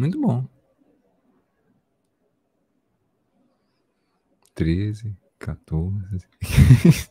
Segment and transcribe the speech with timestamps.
[0.00, 0.48] Muito bom.
[4.54, 6.26] 13, 14.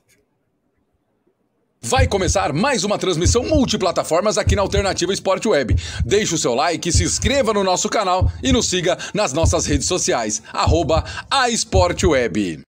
[1.81, 5.75] Vai começar mais uma transmissão multiplataformas aqui na Alternativa Esporte Web.
[6.03, 9.87] Deixe o seu like, se inscreva no nosso canal e nos siga nas nossas redes
[9.87, 10.41] sociais.
[10.51, 12.63] Arroba a Esporte Web.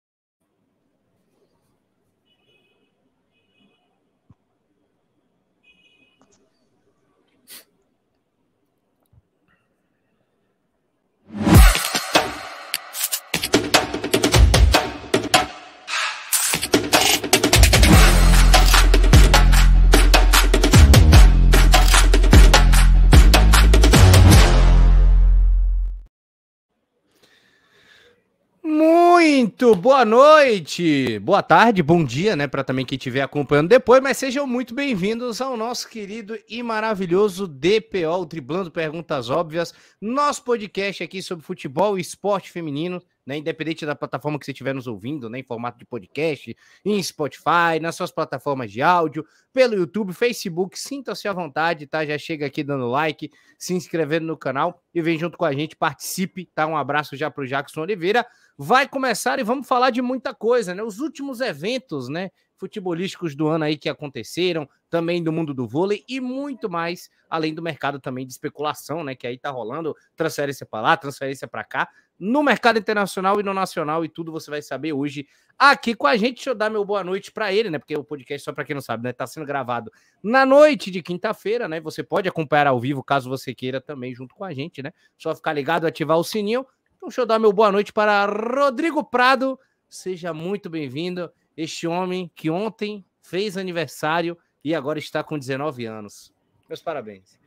[29.61, 34.17] Muito boa noite, boa tarde, bom dia, né, para também quem estiver acompanhando depois, mas
[34.17, 41.03] sejam muito bem-vindos ao nosso querido e maravilhoso DPO, o Driblando Perguntas Óbvias, nosso podcast
[41.03, 45.31] aqui sobre futebol e esporte feminino, né, independente da plataforma que você estiver nos ouvindo,
[45.31, 50.77] né, em formato de podcast, em Spotify, nas suas plataformas de áudio, pelo YouTube, Facebook,
[50.77, 52.05] sinta-se à vontade, tá?
[52.05, 55.77] Já chega aqui dando like, se inscrevendo no canal e vem junto com a gente,
[55.77, 56.67] participe, tá?
[56.67, 58.27] Um abraço já para o Jackson Oliveira.
[58.59, 60.83] Vai começar e vamos falar de muita coisa, né?
[60.83, 62.33] Os últimos eventos, né?
[62.61, 67.55] futebolísticos do ano aí que aconteceram, também do mundo do vôlei e muito mais, além
[67.55, 71.65] do mercado também de especulação, né, que aí tá rolando transferência para lá, transferência para
[71.65, 71.89] cá,
[72.21, 75.27] no mercado internacional e no nacional e tudo você vai saber hoje
[75.59, 76.37] aqui com a gente.
[76.37, 78.75] Deixa eu dar meu boa noite para ele, né, porque o podcast só para quem
[78.75, 79.91] não sabe, né, tá sendo gravado
[80.23, 81.81] na noite de quinta-feira, né?
[81.81, 84.93] Você pode acompanhar ao vivo caso você queira também junto com a gente, né?
[85.17, 86.67] Só ficar ligado, ativar o sininho.
[86.97, 89.59] Então, deixa eu dar meu boa noite para Rodrigo Prado.
[89.89, 96.33] Seja muito bem-vindo este homem que ontem fez aniversário e agora está com 19 anos.
[96.69, 97.40] Meus parabéns.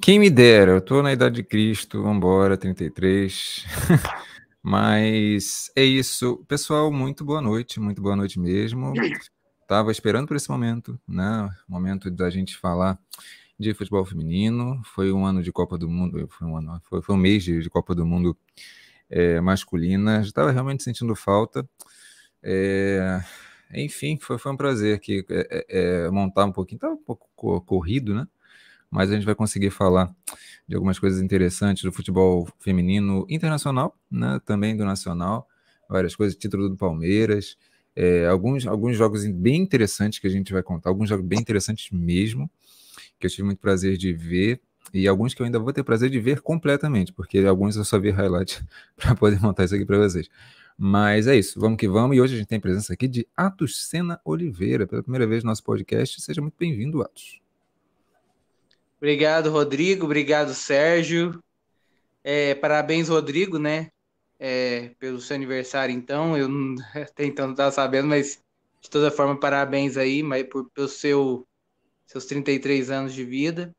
[0.00, 3.64] Quem me dera, eu tô na idade de Cristo, vambora, 33.
[4.62, 6.44] Mas é isso.
[6.48, 8.92] Pessoal, muito boa noite, muito boa noite mesmo.
[9.68, 11.48] Tava esperando por esse momento, né?
[11.68, 12.98] Momento da gente falar
[13.58, 14.82] de futebol feminino.
[14.84, 17.70] Foi um ano de Copa do Mundo, foi um ano, foi, foi um mês de,
[17.70, 18.36] Copa do Mundo
[19.08, 20.20] é, masculina.
[20.20, 21.66] Estava realmente sentindo falta.
[22.42, 23.22] É,
[23.72, 27.62] enfim, foi, foi um prazer aqui é, é, é montar um pouquinho, estava um pouco
[27.64, 28.26] corrido, né?
[28.94, 30.14] Mas a gente vai conseguir falar
[30.68, 34.40] de algumas coisas interessantes do futebol feminino internacional, né?
[34.46, 35.48] Também do nacional,
[35.88, 37.58] várias coisas, título do Palmeiras,
[37.96, 41.90] é, alguns, alguns jogos bem interessantes que a gente vai contar, alguns jogos bem interessantes
[41.90, 42.48] mesmo,
[43.18, 44.60] que eu tive muito prazer de ver,
[44.92, 47.98] e alguns que eu ainda vou ter prazer de ver completamente, porque alguns eu só
[47.98, 50.28] vi highlight para poder montar isso aqui para vocês.
[50.78, 52.16] Mas é isso, vamos que vamos.
[52.16, 55.48] E hoje a gente tem presença aqui de Atos Sena Oliveira, pela primeira vez no
[55.48, 56.20] nosso podcast.
[56.20, 57.43] Seja muito bem-vindo, Atos.
[59.04, 60.06] Obrigado, Rodrigo.
[60.06, 61.38] Obrigado, Sérgio.
[62.24, 63.90] É, parabéns, Rodrigo, né?
[64.38, 66.34] É, pelo seu aniversário, então.
[66.38, 68.42] Eu não, até então não estava sabendo, mas
[68.80, 71.46] de toda forma, parabéns aí mas por, pelo seu,
[72.06, 73.76] seus 33 anos de vida.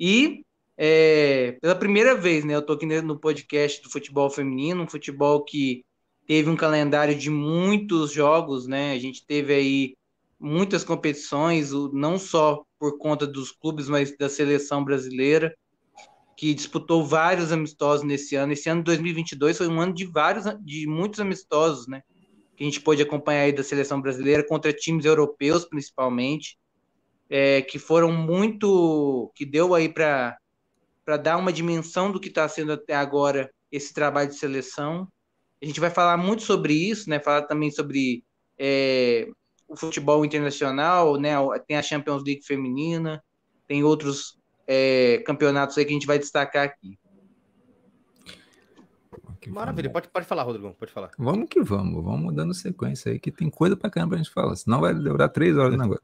[0.00, 0.42] E
[0.74, 2.54] é, pela primeira vez, né?
[2.54, 5.84] Eu estou aqui no podcast do futebol feminino, um futebol que
[6.26, 8.92] teve um calendário de muitos jogos, né?
[8.92, 9.96] A gente teve aí
[10.38, 15.54] muitas competições, não só por conta dos clubes, mas da seleção brasileira,
[16.36, 18.52] que disputou vários amistosos nesse ano.
[18.52, 22.02] Esse ano de 2022 foi um ano de vários, de muitos amistosos, né?
[22.54, 26.58] Que a gente pôde acompanhar aí da seleção brasileira contra times europeus, principalmente,
[27.30, 30.36] é, que foram muito, que deu aí para
[31.04, 35.06] para dar uma dimensão do que está sendo até agora esse trabalho de seleção.
[35.62, 37.20] A gente vai falar muito sobre isso, né?
[37.20, 38.24] Falar também sobre
[38.58, 39.28] é,
[39.68, 41.32] o futebol internacional, né?
[41.66, 43.22] Tem a Champions League feminina,
[43.66, 46.98] tem outros é, campeonatos aí que a gente vai destacar aqui.
[49.48, 51.10] Maravilha, pode, pode falar, Rodrigo, pode falar.
[51.16, 54.56] Vamos que vamos, vamos dando sequência aí, que tem coisa pra caramba pra gente falar,
[54.56, 56.02] senão vai demorar três horas negócio.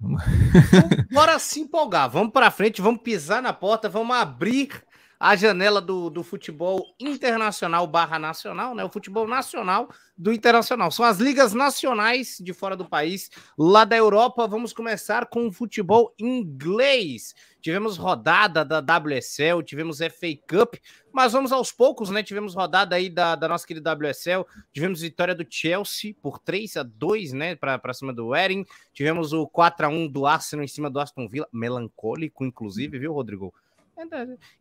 [1.11, 4.71] Bora se empolgar, vamos pra frente, vamos pisar na porta, vamos abrir
[5.23, 8.85] a janela do, do futebol internacional barra nacional, né?
[8.85, 9.89] O futebol nacional
[10.19, 10.91] do internacional.
[10.91, 13.31] São as ligas nacionais de fora do país.
[13.57, 17.37] Lá da Europa, vamos começar com o futebol inglês.
[17.61, 20.75] Tivemos rodada da WSL, tivemos FA Cup,
[21.13, 22.25] mas vamos aos poucos, né?
[22.25, 26.83] Tivemos rodada aí da, da nossa querida WSL, tivemos vitória do Chelsea por 3 a
[26.83, 27.55] 2 né?
[27.55, 28.67] Para cima do Wedding.
[28.93, 33.13] Tivemos o 4 a 1 do Arsenal em cima do Aston Villa, melancólico, inclusive, viu,
[33.13, 33.55] Rodrigo?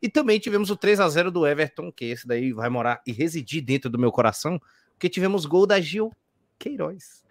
[0.01, 3.11] E também tivemos o 3 a 0 do Everton, que esse daí vai morar e
[3.11, 4.61] residir dentro do meu coração,
[4.93, 6.11] porque tivemos gol da Gil
[6.59, 7.23] Queiroz.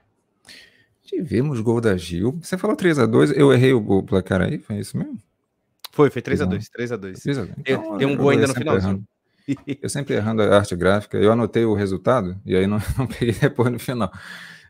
[1.03, 2.39] Tivemos gol da Gil.
[2.41, 5.19] Você falou 3 a 2 eu errei o gol placar aí, foi isso mesmo?
[5.93, 8.31] Foi, foi 3 a 2 3 a 2 3 a 2 então, Tem um gol
[8.31, 9.05] ainda no finalzinho.
[9.83, 13.33] Eu sempre errando a arte gráfica, eu anotei o resultado e aí não, não peguei
[13.33, 14.13] depois no final.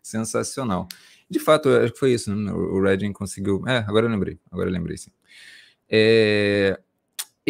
[0.02, 0.88] Sensacional.
[1.28, 2.50] De fato, acho que foi isso, né?
[2.52, 3.62] O Redding conseguiu.
[3.68, 5.10] É, agora eu lembrei, agora eu lembrei sim.
[5.88, 6.80] É,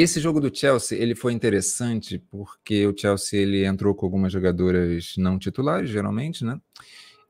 [0.00, 5.14] esse jogo do Chelsea ele foi interessante porque o Chelsea ele entrou com algumas jogadoras
[5.16, 6.60] não titulares, geralmente, né?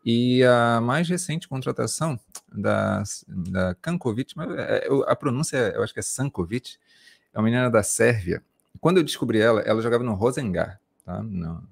[0.05, 2.19] E a mais recente contratação
[2.50, 6.76] da, da Kankovic, é, a pronúncia eu acho que é Sankovic,
[7.32, 8.43] é uma menina da Sérvia.
[8.81, 11.22] Quando eu descobri ela, ela jogava no Rosengar, tá?
[11.22, 11.62] no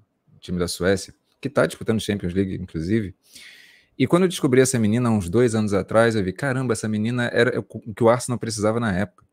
[0.41, 3.15] time da Suécia, que está disputando Champions League, inclusive.
[3.99, 7.31] E quando eu descobri essa menina, uns dois anos atrás, eu vi, caramba, essa menina
[7.33, 9.28] era o que o Arsenal precisava na época.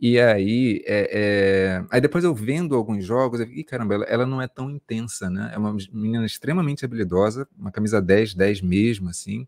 [0.00, 1.84] E aí, é, é...
[1.90, 5.28] aí depois eu vendo alguns jogos, eu vi, caramba, ela, ela, não é tão intensa,
[5.28, 5.50] né?
[5.52, 9.44] É uma menina extremamente habilidosa, uma camisa 10, 10 mesmo, assim,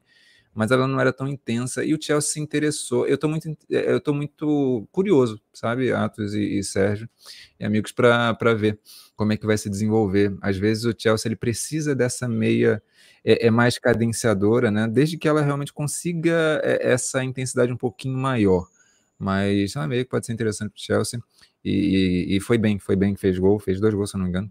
[0.52, 3.06] mas ela não era tão intensa, e o Chelsea se interessou.
[3.06, 7.08] Eu estou muito, é, eu tô muito curioso, sabe, Atos e, e Sérgio,
[7.58, 8.80] e amigos, para ver
[9.14, 10.36] como é que vai se desenvolver.
[10.42, 12.82] Às vezes o Chelsea ele precisa dessa meia
[13.24, 14.88] é, é mais cadenciadora, né?
[14.88, 18.66] Desde que ela realmente consiga essa intensidade um pouquinho maior
[19.20, 21.20] mas é meio que pode ser interessante para o Chelsea.
[21.62, 24.30] E, e, e, foi bem, foi bem, fez gol, fez dois gols, se não me
[24.30, 24.50] engano,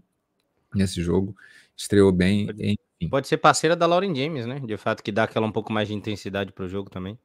[0.72, 1.34] nesse jogo.
[1.76, 2.46] Estreou bem.
[2.46, 3.10] Pode, enfim.
[3.10, 4.60] pode ser parceira da Lauren James, né?
[4.60, 7.18] De fato, que dá aquela um pouco mais de intensidade para o jogo também.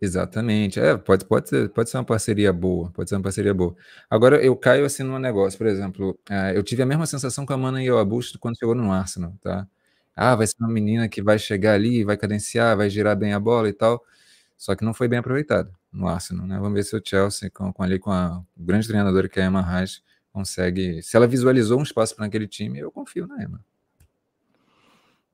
[0.00, 0.80] Exatamente.
[0.80, 2.90] É, pode, pode, ser, pode ser uma parceria boa.
[2.90, 3.76] Pode ser uma parceria boa.
[4.10, 7.52] Agora, eu caio assim num negócio, por exemplo, uh, eu tive a mesma sensação com
[7.52, 9.68] a Mana Yoabushi quando chegou no Arsenal, tá?
[10.16, 13.38] Ah, vai ser uma menina que vai chegar ali, vai cadenciar, vai girar bem a
[13.38, 14.02] bola e tal.
[14.56, 16.58] Só que não foi bem aproveitado no Arsenal, né?
[16.58, 19.46] Vamos ver se o Chelsea, com, com ali com a grande treinadora que é a
[19.46, 20.02] Emma Reis,
[20.32, 21.02] consegue.
[21.02, 23.64] Se ela visualizou um espaço para aquele time, eu confio na Emma.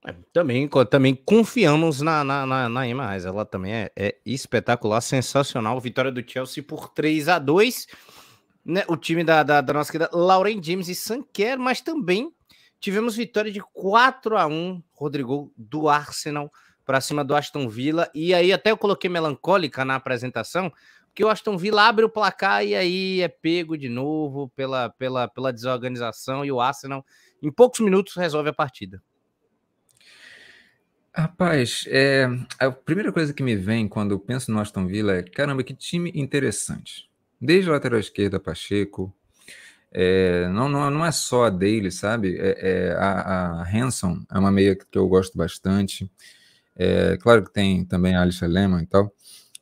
[0.06, 3.24] É, também, também confiamos na, na, na, na Emma Reis.
[3.24, 5.80] Ela também é, é, espetacular, sensacional.
[5.80, 7.86] Vitória do Chelsea por 3 a 2
[8.64, 12.32] né, O time da, da, da nossa querida Lauren James e Sanquer, mas também
[12.80, 16.50] tivemos vitória de 4 a 1 Rodrigo, do Arsenal
[16.84, 18.10] para cima do Aston Villa.
[18.14, 20.72] E aí até eu coloquei melancólica na apresentação,
[21.06, 25.28] porque o Aston Villa abre o placar e aí é pego de novo pela, pela,
[25.28, 27.04] pela desorganização e o Arsenal
[27.42, 29.02] em poucos minutos resolve a partida.
[31.16, 32.26] Rapaz, é,
[32.58, 35.72] a primeira coisa que me vem quando eu penso no Aston Villa é caramba, que
[35.72, 37.08] time interessante.
[37.40, 39.14] Desde a lateral esquerda, Pacheco,
[39.92, 42.36] é, não, não, não é só a dele, sabe?
[42.36, 46.10] É, é a, a Hanson é uma meia que eu gosto bastante.
[46.76, 49.12] É, claro que tem também a Alicia Lehmann e tal.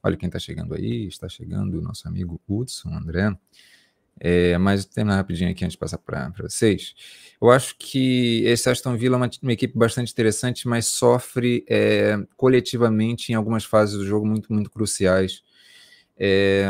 [0.03, 3.37] Olha quem está chegando aí, está chegando o nosso amigo Hudson, André.
[4.21, 6.95] É, mas terminar rapidinho aqui antes de passar para vocês.
[7.41, 12.17] Eu acho que esse Aston Villa é uma, uma equipe bastante interessante, mas sofre é,
[12.37, 15.43] coletivamente em algumas fases do jogo muito, muito cruciais.
[16.17, 16.67] É,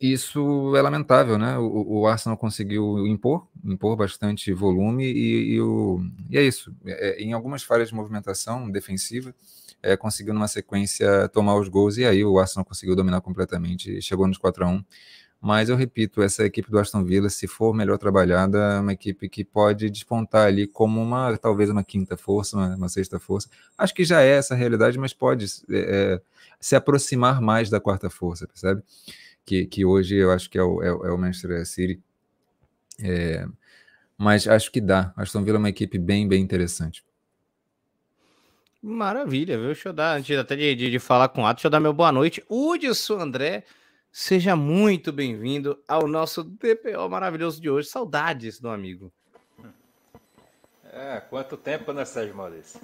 [0.00, 1.58] isso é lamentável, né?
[1.58, 6.00] O, o, Arsenal conseguiu impor, impor bastante volume e, e, o,
[6.30, 6.74] e é isso.
[6.86, 9.34] É, em algumas falhas de movimentação defensiva,
[9.82, 14.26] é, conseguiu numa sequência tomar os gols e aí o Arsenal conseguiu dominar completamente chegou
[14.26, 14.84] nos 4 a 1
[15.40, 19.28] mas eu repito, essa equipe do Aston Villa, se for melhor trabalhada, é uma equipe
[19.28, 23.48] que pode despontar ali como uma, talvez uma quinta força, uma, uma sexta força.
[23.76, 26.20] Acho que já é essa realidade, mas pode é,
[26.58, 28.82] se aproximar mais da quarta força, percebe?
[29.48, 31.98] Que, que hoje eu acho que é o, é, é o Manchester City.
[33.02, 33.46] É,
[34.18, 35.10] mas acho que dá.
[35.16, 37.02] Aston Villa é uma equipe bem, bem interessante.
[38.82, 39.68] Maravilha, viu?
[39.68, 41.80] Deixa eu dar, antes até de, de, de falar com o Ato, deixa eu dar
[41.80, 42.44] meu boa noite.
[42.46, 43.64] Hudson André,
[44.12, 47.88] seja muito bem-vindo ao nosso DPO maravilhoso de hoje.
[47.88, 49.10] Saudades do amigo.
[50.92, 52.80] É, quanto tempo, né, Sérgio Maurício?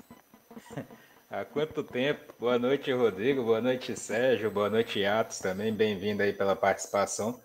[1.34, 2.32] Há quanto tempo?
[2.38, 3.42] Boa noite, Rodrigo.
[3.42, 4.52] Boa noite, Sérgio.
[4.52, 5.74] Boa noite, Atos também.
[5.74, 7.40] Bem-vindo aí pela participação.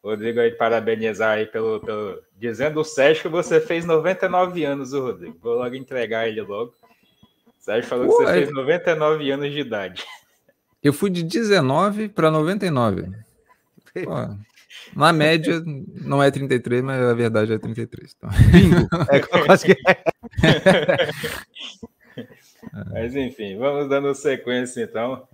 [0.00, 2.22] Rodrigo, aí, parabenizar aí pelo, pelo.
[2.38, 5.36] Dizendo o Sérgio que você fez 99 anos, o Rodrigo.
[5.42, 6.70] Vou logo entregar ele logo.
[6.70, 10.04] O Sérgio falou que você fez 99 anos de idade.
[10.80, 13.10] Eu fui de 19 para 99.
[14.04, 14.36] Pô,
[14.94, 18.14] na média, não é 33, mas a verdade é 33.
[18.16, 18.30] Então.
[18.52, 18.88] Bingo!
[19.10, 19.74] É quase que.
[22.92, 25.26] Mas enfim, vamos dando sequência então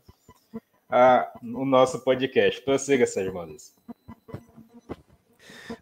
[0.88, 2.60] a, o nosso podcast.
[2.60, 3.72] Prossiga, Sérgio Maurício.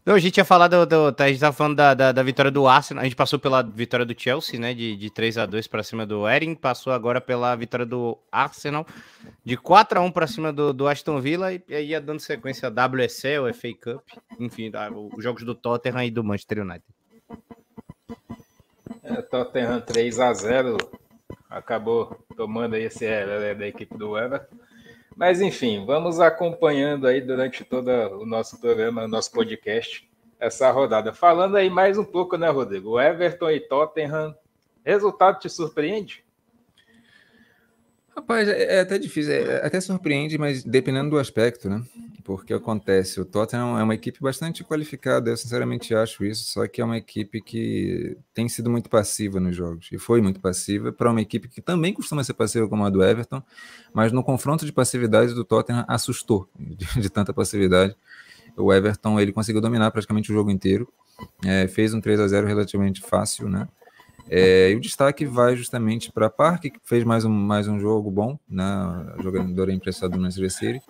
[0.04, 2.66] Não, a gente tinha falado, do, a gente estava falando da, da, da, vitória do
[2.66, 5.82] Arsenal, a gente passou pela vitória do Chelsea, né, de, de 3 a 2 para
[5.82, 8.86] cima do Erin, passou agora pela vitória do Arsenal,
[9.44, 12.68] de 4 a 1 para cima do, do Aston Villa, e aí ia dando sequência
[12.68, 14.72] a WSL, FA Cup, enfim,
[15.16, 16.84] os jogos do Tottenham e do Manchester United.
[19.02, 20.76] É, Tottenham 3 a 0
[21.50, 24.56] acabou tomando aí esse é, da equipe do Everton.
[25.16, 31.12] Mas enfim, vamos acompanhando aí durante todo o nosso programa, o nosso podcast, essa rodada.
[31.12, 32.98] Falando aí mais um pouco, né, Rodrigo?
[32.98, 34.34] Everton e Tottenham,
[34.84, 36.24] resultado te surpreende?
[38.14, 41.82] Rapaz, é, é até difícil, é, até surpreende, mas dependendo do aspecto, né?
[42.24, 46.80] Porque acontece, o Tottenham é uma equipe bastante qualificada, eu sinceramente acho isso, só que
[46.80, 51.10] é uma equipe que tem sido muito passiva nos jogos, e foi muito passiva para
[51.10, 53.42] uma equipe que também costuma ser passiva como a do Everton,
[53.92, 57.96] mas no confronto de passividade do Tottenham assustou de, de tanta passividade.
[58.56, 60.92] O Everton ele conseguiu dominar praticamente o jogo inteiro,
[61.44, 63.68] é, fez um 3 a 0 relativamente fácil, né?
[64.32, 67.80] É, e o destaque vai justamente para a Park, que fez mais um, mais um
[67.80, 68.64] jogo bom, né?
[68.64, 70.82] A jogadora emprestada do Manchester City.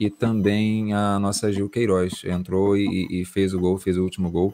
[0.00, 4.28] E também a nossa Gil Queiroz entrou e, e fez o gol, fez o último
[4.28, 4.52] gol.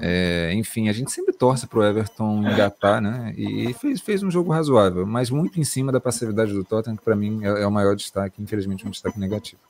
[0.00, 3.34] É, enfim, a gente sempre torce para o Everton engatar, né?
[3.36, 7.04] E fez, fez um jogo razoável, mas muito em cima da passividade do Tottenham, que
[7.04, 9.60] para mim é, é, o maior destaque, infelizmente um destaque negativo.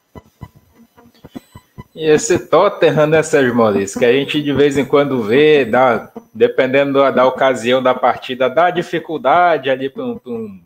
[1.95, 6.11] E esse Tottenham, né, Sérgio Maurício, que a gente de vez em quando vê, dá,
[6.33, 10.63] dependendo da, da ocasião da partida, dá dificuldade ali para um, um,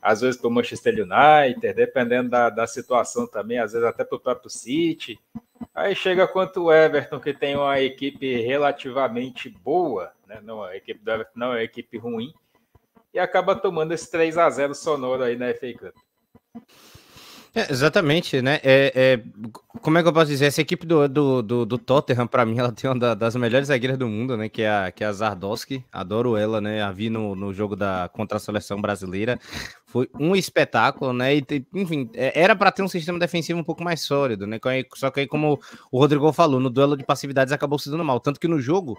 [0.00, 4.16] às vezes para o Manchester United, dependendo da, da situação também, às vezes até para
[4.16, 5.20] o próprio City.
[5.74, 10.40] Aí chega quanto o Everton, que tem uma equipe relativamente boa, né?
[10.42, 12.32] não, a equipe do Everton não é uma equipe ruim,
[13.12, 15.94] e acaba tomando esse 3 a 0 sonoro aí na FA Cup.
[17.54, 18.60] É, exatamente, né?
[18.62, 19.22] É, é,
[19.82, 20.46] como é que eu posso dizer?
[20.46, 23.98] Essa equipe do, do, do, do Tottenham, para mim, ela tem uma das melhores zagueiras
[23.98, 24.48] do mundo, né?
[24.48, 25.84] Que é a, que é a Zardowski.
[25.92, 26.82] Adoro ela, né?
[26.82, 29.38] A vi no, no jogo da, contra a seleção brasileira.
[29.84, 31.36] Foi um espetáculo, né?
[31.36, 31.44] E,
[31.74, 34.58] enfim, é, era para ter um sistema defensivo um pouco mais sólido, né?
[34.94, 38.18] Só que aí, como o Rodrigo falou, no duelo de passividades acabou se dando mal.
[38.18, 38.98] Tanto que no jogo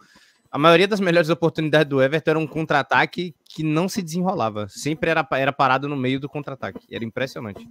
[0.54, 4.68] a maioria das melhores oportunidades do Everton era um contra-ataque que não se desenrolava.
[4.70, 6.86] Sempre era, era parado no meio do contra-ataque.
[6.92, 7.68] Era impressionante.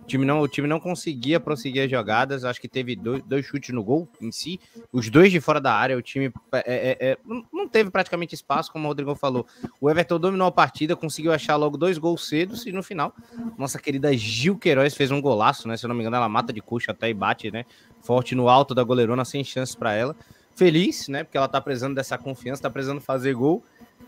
[0.00, 2.44] O time, não, o time não conseguia prosseguir as jogadas.
[2.44, 4.60] Acho que teve dois, dois chutes no gol em si.
[4.92, 5.98] Os dois de fora da área.
[5.98, 6.62] O time é,
[7.00, 7.18] é, é,
[7.52, 9.44] não teve praticamente espaço, como o Rodrigo falou.
[9.80, 12.64] O Everton dominou a partida, conseguiu achar logo dois gols cedos.
[12.64, 13.12] E no final,
[13.58, 15.76] nossa querida Gil Queiroz fez um golaço, né?
[15.76, 17.64] Se eu não me engano, ela mata de coxa até e bate, né?
[18.02, 20.14] Forte no alto da goleirona, sem chances para ela
[20.54, 21.24] feliz, né?
[21.24, 23.62] Porque ela tá precisando dessa confiança, tá precisando fazer gol.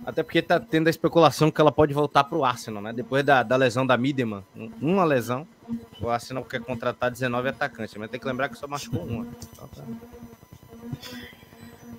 [0.04, 2.92] Até porque tá tendo a especulação que ela pode voltar pro Arsenal, né?
[2.92, 4.42] Depois da, da lesão da Mideman,
[4.80, 5.46] uma lesão,
[6.00, 9.26] o Arsenal quer contratar 19 atacantes, mas tem que lembrar que só machucou uma.
[9.52, 9.82] Então, tá...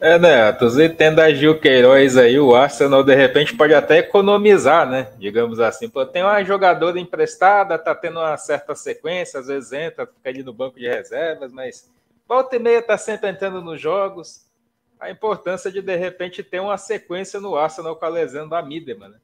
[0.02, 0.52] É, né?
[0.60, 5.08] Você tendo a Gil Queiroz aí, o Arsenal de repente pode até economizar, né?
[5.18, 5.88] Digamos assim.
[5.88, 10.44] Pô, tem uma jogadora emprestada, tá tendo uma certa sequência, às vezes entra, fica ali
[10.44, 11.90] no banco de reservas, mas
[12.34, 14.48] volta e meia tá sempre entrando nos jogos.
[15.00, 19.10] A importância de, de repente, ter uma sequência no Arsenal com a lesão da Midema,
[19.10, 19.18] né?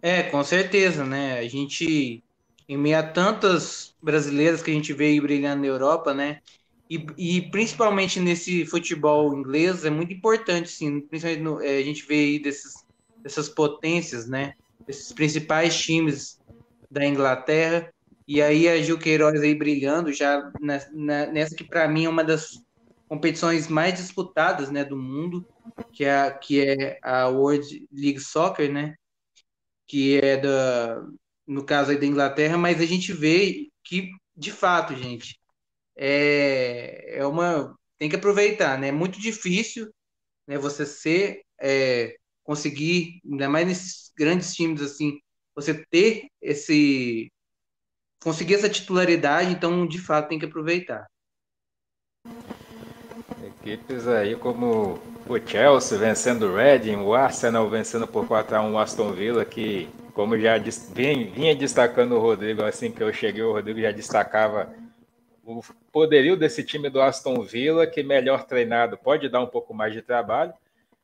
[0.00, 1.38] É, com certeza, né?
[1.38, 2.22] A gente,
[2.68, 6.40] em meio a tantas brasileiras que a gente vê brilhando na Europa, né?
[6.88, 11.00] E, e, principalmente nesse futebol inglês é muito importante, sim.
[11.00, 12.84] Principalmente no, é, a gente vê aí desses,
[13.18, 14.54] dessas potências, né?
[14.86, 16.38] Esses principais times
[16.90, 17.93] da Inglaterra
[18.26, 22.08] e aí a Gil Queiroz aí brilhando já na, na, nessa que para mim é
[22.08, 22.62] uma das
[23.06, 25.46] competições mais disputadas, né, do mundo,
[25.92, 28.94] que é, que é a World League Soccer, né,
[29.86, 31.04] que é da,
[31.46, 35.38] no caso aí da Inglaterra, mas a gente vê que, de fato, gente,
[35.96, 39.92] é, é uma, tem que aproveitar, né, é muito difícil,
[40.46, 45.18] né, você ser, é, conseguir, ainda mais nesses grandes times assim,
[45.54, 47.30] você ter esse
[48.24, 51.06] conseguir essa titularidade, então de fato tem que aproveitar.
[53.60, 58.72] Equipes aí como o Chelsea vencendo o Reading, o Arsenal vencendo por 4 a 1
[58.72, 63.52] o Aston Villa, que como já vinha destacando o Rodrigo, assim que eu cheguei, o
[63.52, 64.72] Rodrigo já destacava
[65.44, 65.60] o
[65.92, 70.00] poderio desse time do Aston Villa, que melhor treinado pode dar um pouco mais de
[70.00, 70.54] trabalho.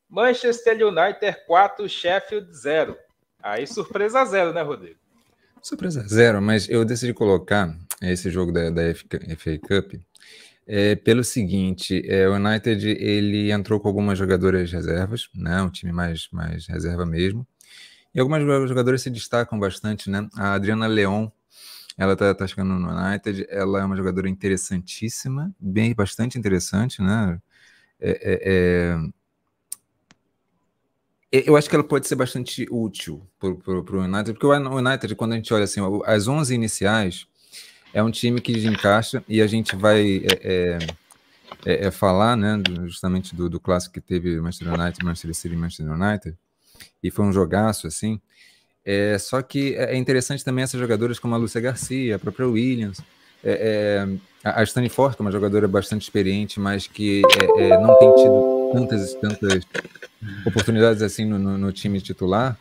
[0.08, 2.96] Manchester United 4, Sheffield 0.
[3.42, 4.99] Aí surpresa zero, né, Rodrigo?
[5.62, 10.00] Surpresa zero, mas eu decidi colocar esse jogo da, da FA Cup
[10.72, 15.90] é, pelo seguinte, é, o United ele entrou com algumas jogadoras reservas, né, um time
[15.90, 17.44] mais, mais reserva mesmo,
[18.14, 21.28] e algumas jogadoras se destacam bastante, né, a Adriana Leon,
[21.98, 27.40] ela tá, tá chegando no United, ela é uma jogadora interessantíssima, bem, bastante interessante, né,
[28.00, 28.96] é, é, é
[31.32, 35.32] eu acho que ela pode ser bastante útil para o United, porque o United, quando
[35.32, 37.26] a gente olha assim, as 11 iniciais,
[37.94, 40.78] é um time que encaixa e a gente vai é, é,
[41.64, 45.58] é, é falar né, justamente do, do clássico que teve Manchester United, Manchester City e
[45.58, 46.36] Manchester United,
[47.02, 48.20] e foi um jogaço assim.
[48.84, 52.48] É, só que é, é interessante também essas jogadoras como a Lúcia Garcia, a própria
[52.48, 53.00] Williams,
[53.44, 54.04] é,
[54.42, 57.22] a Stani Ford, que é uma jogadora bastante experiente, mas que
[57.80, 59.64] não tem tido tantas, tantas
[60.46, 62.58] oportunidades assim no, no, no time titular.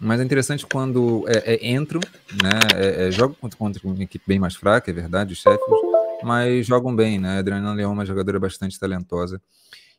[0.00, 2.00] Mas é interessante quando é, é, entram,
[2.42, 2.58] né?
[2.74, 5.82] É, é, jogam contra, contra, uma equipe bem mais fraca, é verdade, os Sheffield,
[6.22, 7.36] mas jogam bem, né?
[7.36, 9.40] A Adriana Leão é uma jogadora bastante talentosa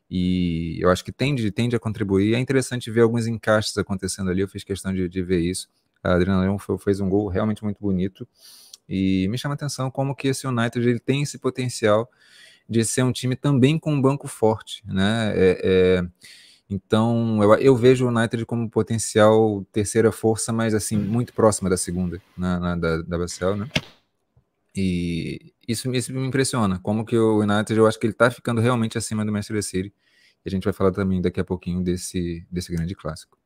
[0.09, 2.33] e eu acho que tende, tende a contribuir.
[2.33, 5.69] É interessante ver alguns encaixes acontecendo ali, eu fiz questão de, de ver isso.
[6.03, 8.27] A Adriana Leão fez um gol realmente muito bonito
[8.89, 12.09] e me chama a atenção como que esse United ele tem esse potencial
[12.69, 15.33] de ser um time também com um banco forte, né?
[15.35, 16.07] É, é,
[16.69, 21.75] então, eu, eu, vejo o United como potencial terceira força, mas assim, muito próxima da
[21.75, 23.67] segunda, na, na da, da Basel, né?
[24.73, 28.61] E isso, isso me impressiona, como que o United, eu acho que ele tá ficando
[28.61, 29.93] realmente acima do Manchester City.
[30.45, 33.37] E a gente vai falar também daqui a pouquinho desse, desse grande clássico.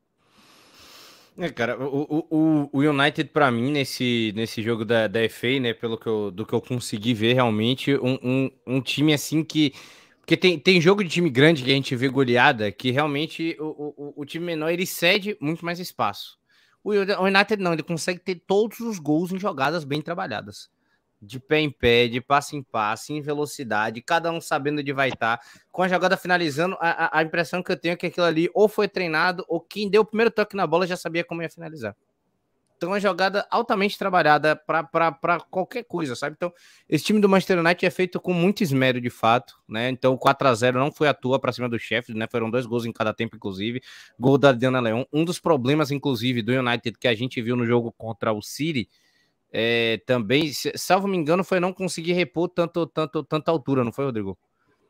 [1.38, 5.74] É, cara, o, o, o United, para mim, nesse, nesse jogo da, da FA, né,
[5.74, 9.74] pelo que eu, do que eu consegui ver, realmente, um, um, um time assim que
[10.26, 13.94] porque tem, tem jogo de time grande que a gente vê goleada que realmente o,
[13.96, 16.36] o, o time menor ele cede muito mais espaço.
[16.82, 20.68] O, o United não, ele consegue ter todos os gols em jogadas bem trabalhadas.
[21.20, 25.08] De pé em pé, de passe em passe, em velocidade, cada um sabendo onde vai
[25.08, 25.40] estar.
[25.72, 28.68] Com a jogada finalizando, a, a impressão que eu tenho é que aquilo ali ou
[28.68, 31.96] foi treinado, ou quem deu o primeiro toque na bola já sabia como ia finalizar.
[32.76, 36.34] Então, é uma jogada altamente trabalhada para qualquer coisa, sabe?
[36.36, 36.52] Então,
[36.86, 39.88] esse time do Manchester United é feito com muito esmero, de fato, né?
[39.88, 42.26] Então, o 4 a 0 não foi à toa para cima do Sheffield, né?
[42.30, 43.80] Foram dois gols em cada tempo, inclusive.
[44.20, 45.06] Gol da Diana Leão.
[45.10, 48.90] Um dos problemas, inclusive, do United que a gente viu no jogo contra o City
[49.58, 54.04] é, também, salvo me engano, foi não conseguir repor tanto, tanto, tanta altura, não foi,
[54.04, 54.38] Rodrigo?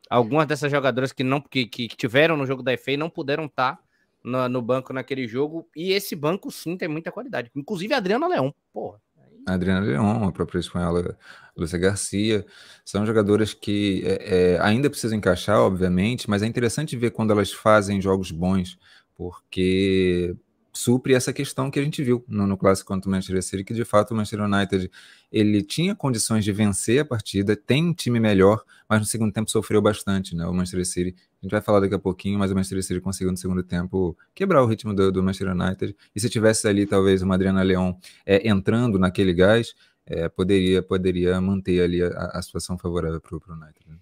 [0.09, 3.77] Algumas dessas jogadoras que não que, que tiveram no jogo da FA não puderam estar.
[3.77, 3.83] Tá
[4.21, 5.65] no, no, banco naquele jogo.
[5.73, 7.49] E esse banco, sim, tem muita qualidade.
[7.55, 8.99] Inclusive a Adriana Leão, porra.
[9.47, 11.17] A Adriana Leão, a própria espanhola
[11.55, 12.45] Lúcia Garcia,
[12.83, 17.53] são jogadoras que é, é, ainda precisam encaixar, obviamente, mas é interessante ver quando elas
[17.53, 18.77] fazem jogos bons,
[19.15, 20.35] porque
[20.77, 23.73] supre essa questão que a gente viu no, no clássico contra o Manchester City, que
[23.73, 24.91] de fato o Manchester United
[25.31, 29.49] ele tinha condições de vencer a partida, tem um time melhor, mas no segundo tempo
[29.49, 30.45] sofreu bastante, né?
[30.45, 33.31] O Manchester City, a gente vai falar daqui a pouquinho, mas o Manchester City conseguiu
[33.31, 35.95] no segundo tempo quebrar o ritmo do, do Manchester United.
[36.15, 39.73] E se tivesse ali talvez uma Adriana Leão é, entrando naquele gás,
[40.05, 43.85] é, poderia poderia manter ali a, a situação favorável para o United.
[43.87, 43.97] Né?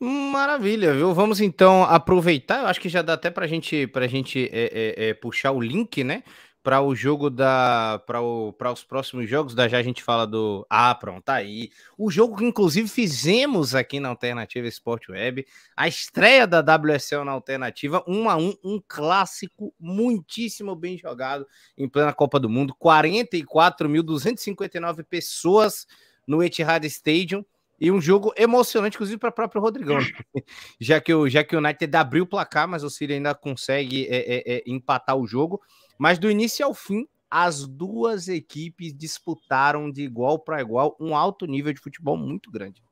[0.00, 1.12] Maravilha, viu?
[1.12, 2.60] Vamos então aproveitar.
[2.60, 6.04] Eu acho que já dá até para gente, gente é, é, é, puxar o link,
[6.04, 6.22] né?
[6.62, 8.00] Para o jogo da.
[8.06, 9.56] Para os próximos jogos.
[9.56, 10.64] Da já a gente fala do.
[10.70, 11.70] Ah, pronto, tá aí.
[11.96, 15.44] O jogo que inclusive fizemos aqui na Alternativa Sport Web.
[15.76, 18.04] A estreia da WSL na Alternativa.
[18.06, 21.44] 1 a 1 um clássico muitíssimo bem jogado
[21.76, 22.72] em plena Copa do Mundo.
[22.80, 25.88] 44.259 pessoas
[26.24, 27.44] no Etihad Stadium.
[27.80, 29.98] E um jogo emocionante, inclusive, para o próprio Rodrigão.
[30.80, 34.06] já, que o, já que o United abriu o placar, mas o City ainda consegue
[34.08, 35.60] é, é, é, empatar o jogo.
[35.96, 41.46] Mas do início ao fim, as duas equipes disputaram de igual para igual um alto
[41.46, 42.82] nível de futebol muito grande.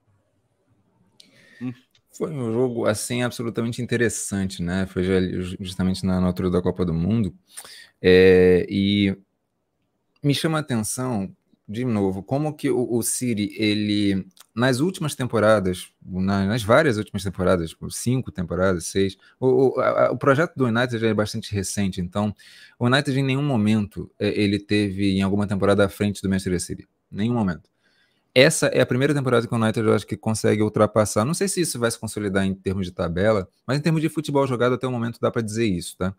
[1.61, 1.73] Hum.
[2.17, 4.87] Foi um jogo assim absolutamente interessante, né?
[4.87, 5.03] Foi
[5.61, 7.35] justamente na, altura da Copa do Mundo.
[8.01, 9.17] É, e
[10.23, 11.35] me chama a atenção
[11.69, 17.25] de novo, como que o, o City, ele, nas últimas temporadas, na, nas várias últimas
[17.25, 22.33] temporadas, cinco temporadas, seis, o, o, a, o projeto do United é bastante recente, então
[22.79, 26.61] o United em nenhum momento é, ele teve em alguma temporada à frente do Manchester
[26.61, 27.69] City, nenhum momento.
[28.33, 31.25] Essa é a primeira temporada que o United eu acho que consegue ultrapassar.
[31.25, 34.11] Não sei se isso vai se consolidar em termos de tabela, mas em termos de
[34.11, 36.15] futebol jogado até o momento dá para dizer isso, tá?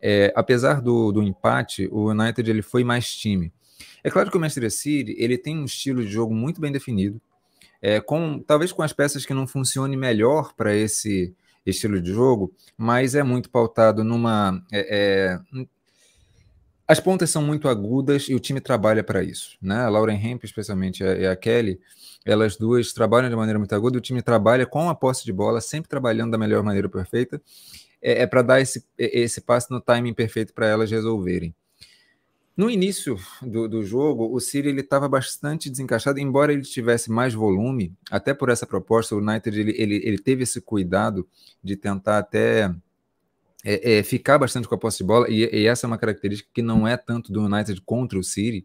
[0.00, 3.52] É, apesar do, do empate, o United ele foi mais time.
[4.02, 7.20] É claro que o Manchester City ele tem um estilo de jogo muito bem definido,
[7.80, 11.34] é, com talvez com as peças que não funcione melhor para esse
[11.66, 14.62] estilo de jogo, mas é muito pautado numa.
[14.72, 15.66] É, é,
[16.86, 19.56] as pontas são muito agudas e o time trabalha para isso.
[19.60, 19.76] Né?
[19.76, 21.80] A Lauren Hemp, especialmente, e a Kelly,
[22.26, 25.60] elas duas trabalham de maneira muito aguda, o time trabalha com a posse de bola,
[25.62, 27.40] sempre trabalhando da melhor maneira perfeita,
[28.02, 31.54] é, é para dar esse, esse passe no timing perfeito para elas resolverem.
[32.56, 37.34] No início do, do jogo, o City ele estava bastante desencaixado, embora ele tivesse mais
[37.34, 41.26] volume, até por essa proposta, o United ele, ele, ele teve esse cuidado
[41.62, 42.72] de tentar até
[43.64, 46.48] é, é, ficar bastante com a posse de bola, e, e, essa é uma característica
[46.54, 48.64] que não é tanto do United contra o City,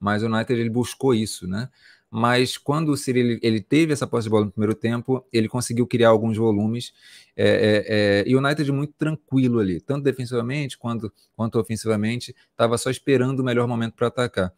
[0.00, 1.68] mas o United ele buscou isso, né?
[2.10, 5.86] Mas quando o City ele, teve essa posse de bola no primeiro tempo, ele conseguiu
[5.86, 6.92] criar alguns volumes
[7.36, 12.78] é, é, é, e o United muito tranquilo ali, tanto defensivamente quanto, quanto ofensivamente, estava
[12.78, 14.52] só esperando o melhor momento para atacar.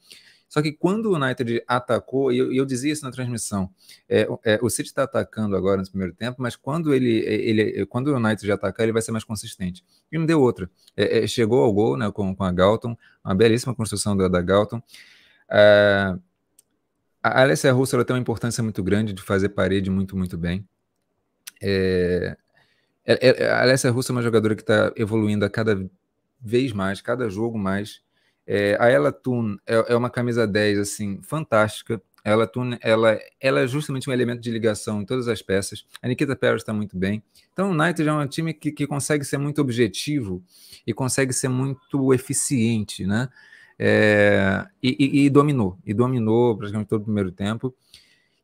[0.49, 3.71] Só que quando o United atacou, e eu, eu, dizia isso na transmissão,
[4.09, 8.09] é, é, o City está atacando agora no primeiro tempo, mas quando ele, ele, quando
[8.09, 9.85] o United atacar, ele vai ser mais consistente.
[10.11, 10.69] E não deu outra.
[10.97, 14.41] É, é chegou ao gol né, com, com a Galton, uma belíssima construção da, da
[14.41, 14.83] Galton.
[15.49, 16.17] É,
[17.23, 20.67] a Alessia Russo ela tem uma importância muito grande de fazer parede muito, muito bem.
[21.63, 22.37] É,
[23.51, 25.89] a Alessia Russo é uma jogadora que está evoluindo a cada
[26.41, 28.01] vez mais, cada jogo mais.
[28.47, 32.01] É, a Ella Thun é, é, uma camisa 10, assim, fantástica.
[32.25, 35.87] A Ella Thun, ela, ela é justamente um elemento de ligação em todas as peças.
[36.03, 37.23] A Nikita Paris está muito bem.
[37.53, 40.43] Então, o United é um time que, que consegue ser muito objetivo
[40.87, 43.29] e consegue ser muito eficiente, né?
[43.83, 47.75] É, e, e, e, dominou, e dominou praticamente todo o primeiro tempo.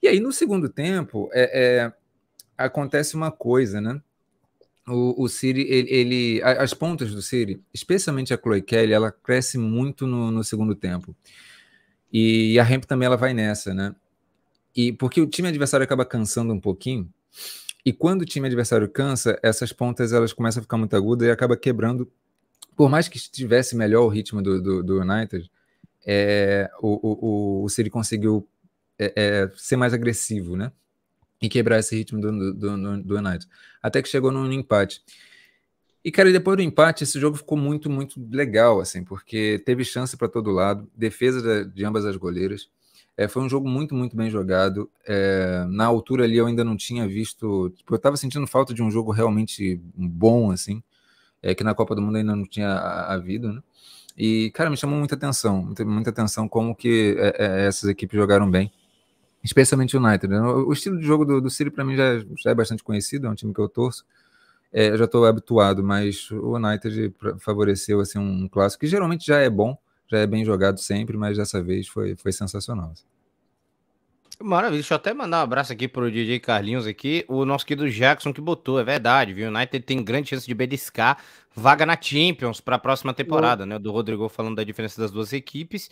[0.03, 1.93] E aí, no segundo tempo, é, é
[2.57, 4.01] acontece uma coisa, né?
[4.89, 9.59] o, o Siri, ele, ele, as pontas do Siri, especialmente a Chloe Kelly, ela cresce
[9.59, 11.15] muito no, no segundo tempo.
[12.13, 13.95] E a Ramp também ela vai nessa, né?
[14.75, 17.13] E porque o time adversário acaba cansando um pouquinho,
[17.85, 21.31] e quando o time adversário cansa, essas pontas elas começam a ficar muito agudas e
[21.31, 22.11] acaba quebrando.
[22.77, 25.51] Por mais que estivesse melhor o ritmo do, do, do United,
[26.07, 28.47] é, o, o, o Siri conseguiu
[28.99, 30.71] é, é, ser mais agressivo, né?
[31.41, 33.47] e quebrar esse ritmo do, do, do, United.
[33.83, 35.03] Até que chegou no empate.
[36.05, 40.17] E, cara, depois do empate, esse jogo ficou muito, muito legal, assim, porque teve chance
[40.17, 42.69] para todo lado, defesa de, de ambas as goleiras.
[43.17, 44.91] É, foi um jogo muito, muito bem jogado.
[45.07, 47.71] É, na altura ali eu ainda não tinha visto.
[47.71, 50.83] Tipo, eu estava sentindo falta de um jogo realmente bom, assim,
[51.43, 52.73] é, que na Copa do Mundo ainda não tinha
[53.09, 53.63] havido, né?
[54.17, 58.19] E, cara, me chamou muita atenção, muita, muita atenção como que é, é, essas equipes
[58.19, 58.73] jogaram bem
[59.47, 60.29] especialmente o United.
[60.29, 60.41] Né?
[60.41, 63.31] O estilo de jogo do, do City para mim já, já, é bastante conhecido, é
[63.31, 64.05] um time que eu torço.
[64.73, 69.39] É, eu já estou habituado, mas o United favoreceu assim, um clássico que geralmente já
[69.39, 72.91] é bom, já é bem jogado sempre, mas dessa vez foi, foi sensacional.
[72.91, 73.05] Assim.
[74.39, 77.91] Maravilha, deixa eu até mandar um abraço aqui pro DJ Carlinhos aqui, o nosso querido
[77.91, 79.49] Jackson que botou, é verdade, viu?
[79.49, 81.19] O United tem grande chance de beliscar
[81.55, 83.79] vaga na Champions para a próxima temporada, né?
[83.79, 85.89] Do Rodrigo falando da diferença das duas equipes.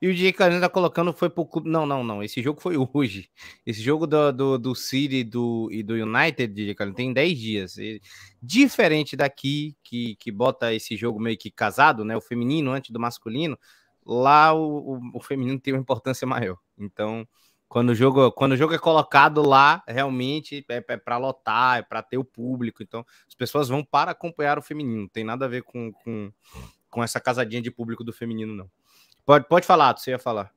[0.00, 1.68] E o DJ Carlinhos tá colocando foi pro clube.
[1.68, 2.22] Não, não, não.
[2.22, 3.28] Esse jogo foi hoje.
[3.66, 7.78] Esse jogo do, do, do City do, e do United, DJ Carlinhos, tem 10 dias.
[7.78, 8.00] E,
[8.40, 12.16] diferente daqui, que, que bota esse jogo meio que casado, né?
[12.16, 13.58] O feminino antes do masculino.
[14.06, 16.56] Lá o, o, o feminino tem uma importância maior.
[16.78, 17.26] Então,
[17.68, 21.82] quando o jogo, quando o jogo é colocado lá, realmente é, é para lotar, é
[21.82, 22.82] para ter o público.
[22.82, 25.02] Então, as pessoas vão para acompanhar o feminino.
[25.02, 26.32] Não tem nada a ver com, com,
[26.88, 28.70] com essa casadinha de público do feminino, não.
[29.26, 30.50] Pode, pode falar, você ia falar.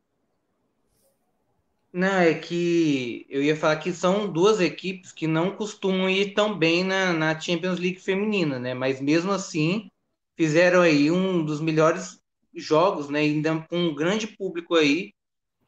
[1.92, 6.58] Não, é que eu ia falar que são duas equipes que não costumam ir tão
[6.58, 8.74] bem na, na Champions League feminina, né?
[8.74, 9.92] Mas mesmo assim,
[10.38, 12.24] fizeram aí um dos melhores
[12.56, 13.20] jogos, né?
[13.20, 15.14] Ainda com um grande público aí.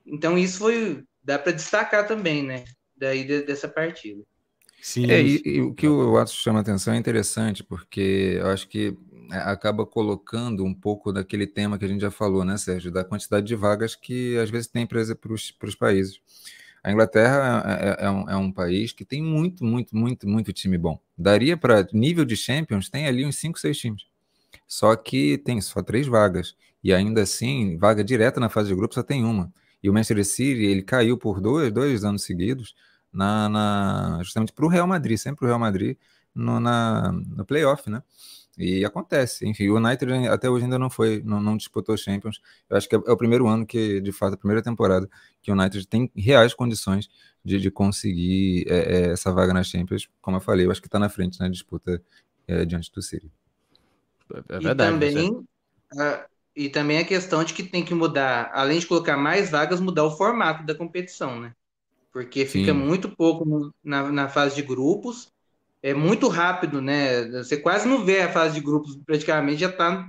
[0.06, 2.63] Então isso foi dá para destacar também, né?
[2.95, 4.23] Daí de, dessa partida.
[4.81, 5.09] Sim.
[5.09, 8.97] É, e, e, o que o Watson chama atenção é interessante, porque eu acho que
[9.31, 13.03] é, acaba colocando um pouco daquele tema que a gente já falou, né, Sérgio, da
[13.03, 16.19] quantidade de vagas que às vezes tem para os países.
[16.83, 20.51] A Inglaterra é, é, é, um, é, um, país que tem muito, muito, muito, muito
[20.51, 20.99] time bom.
[21.17, 24.05] Daria para nível de Champions, tem ali uns 5, 6 times.
[24.67, 26.57] Só que tem só três vagas.
[26.83, 29.49] E ainda assim, vaga direta na fase de grupo só tem uma.
[29.83, 32.73] E o Manchester City, ele caiu por dois, dois anos seguidos,
[33.11, 35.97] na, na justamente para o Real Madrid, sempre para o Real Madrid,
[36.33, 38.01] no, na, no playoff, né?
[38.57, 39.47] E acontece.
[39.47, 42.39] Enfim, o United até hoje ainda não foi, não, não disputou Champions.
[42.69, 45.09] Eu acho que é, é, o primeiro ano que, de fato, a primeira temporada
[45.41, 47.09] que o United tem reais condições
[47.43, 50.07] de, de conseguir é, é, essa vaga na Champions.
[50.21, 52.01] Como eu falei, eu acho que está na frente na disputa
[52.47, 53.31] é, diante do City.
[54.31, 54.67] É verdade.
[54.67, 55.47] E também,
[56.55, 60.03] e também a questão de que tem que mudar, além de colocar mais vagas, mudar
[60.03, 61.53] o formato da competição, né?
[62.11, 62.77] Porque fica Sim.
[62.77, 65.33] muito pouco na, na fase de grupos
[65.83, 67.25] é muito rápido, né?
[67.43, 70.07] Você quase não vê a fase de grupos, praticamente já está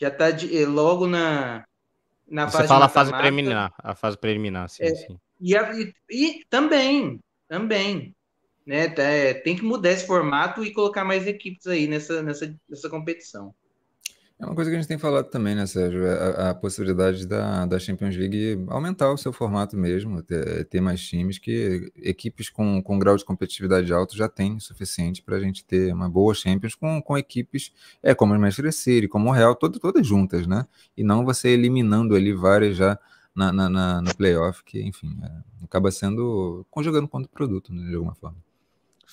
[0.00, 1.64] já tá de, é, logo na,
[2.28, 5.18] na Você fase fala a fase preliminar, a fase preliminar, sim, é, sim.
[5.40, 8.14] E, a, e, e, também, também,
[8.64, 8.94] né?
[8.96, 13.52] É, tem que mudar esse formato e colocar mais equipes aí nessa, nessa, nessa competição.
[14.40, 16.06] É uma coisa que a gente tem falado também, né, Sérgio?
[16.06, 20.80] É a, a possibilidade da, da Champions League aumentar o seu formato mesmo, ter, ter
[20.80, 25.36] mais times, que equipes com, com grau de competitividade alto já tem o suficiente para
[25.36, 29.28] a gente ter uma boa Champions com, com equipes é, como o Manchester City, como
[29.28, 30.64] o Real, todo, todas juntas, né?
[30.96, 32.96] E não você eliminando ali várias já
[33.34, 37.88] na, na, na no playoff, que, enfim, é, acaba sendo conjugando contra o produto, né,
[37.88, 38.47] de alguma forma.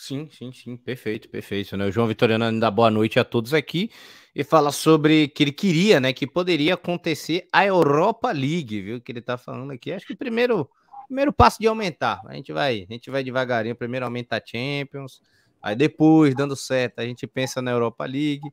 [0.08, 1.76] Sim, sim, sim, perfeito, perfeito.
[1.76, 1.86] Né?
[1.86, 3.90] O João Vitoriano dá boa noite a todos aqui
[4.36, 9.02] e fala sobre que ele queria, né, que poderia acontecer a Europa League, viu?
[9.02, 9.92] Que ele tá falando aqui.
[9.92, 10.70] Acho que o primeiro,
[11.08, 12.22] primeiro passo de aumentar.
[12.28, 13.76] A gente vai, a gente vai devagarinho.
[13.76, 15.24] Primeiro aumenta a Champions,
[15.60, 18.48] aí depois, dando certo, a gente pensa na Europa League.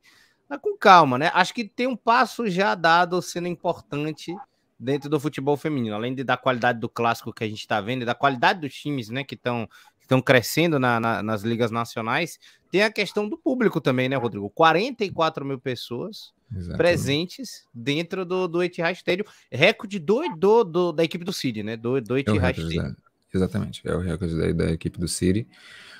[0.49, 1.29] Mas com calma, né?
[1.35, 4.35] Acho que tem um passo já dado sendo importante
[4.79, 8.01] dentro do futebol feminino, além de, da qualidade do clássico que a gente está vendo,
[8.01, 9.67] e da qualidade dos times, né, que estão
[10.03, 12.37] estão crescendo na, na, nas ligas nacionais,
[12.71, 14.49] tem a questão do público também, né, Rodrigo?
[14.49, 16.77] 44 mil pessoas Exatamente.
[16.77, 21.77] presentes dentro do, do Etihad Stadium, recorde do, do, do, da equipe do City, né?
[21.77, 22.95] Do, do Etihad é Stadium.
[23.33, 25.47] Exatamente, é o recorde da, da equipe do City.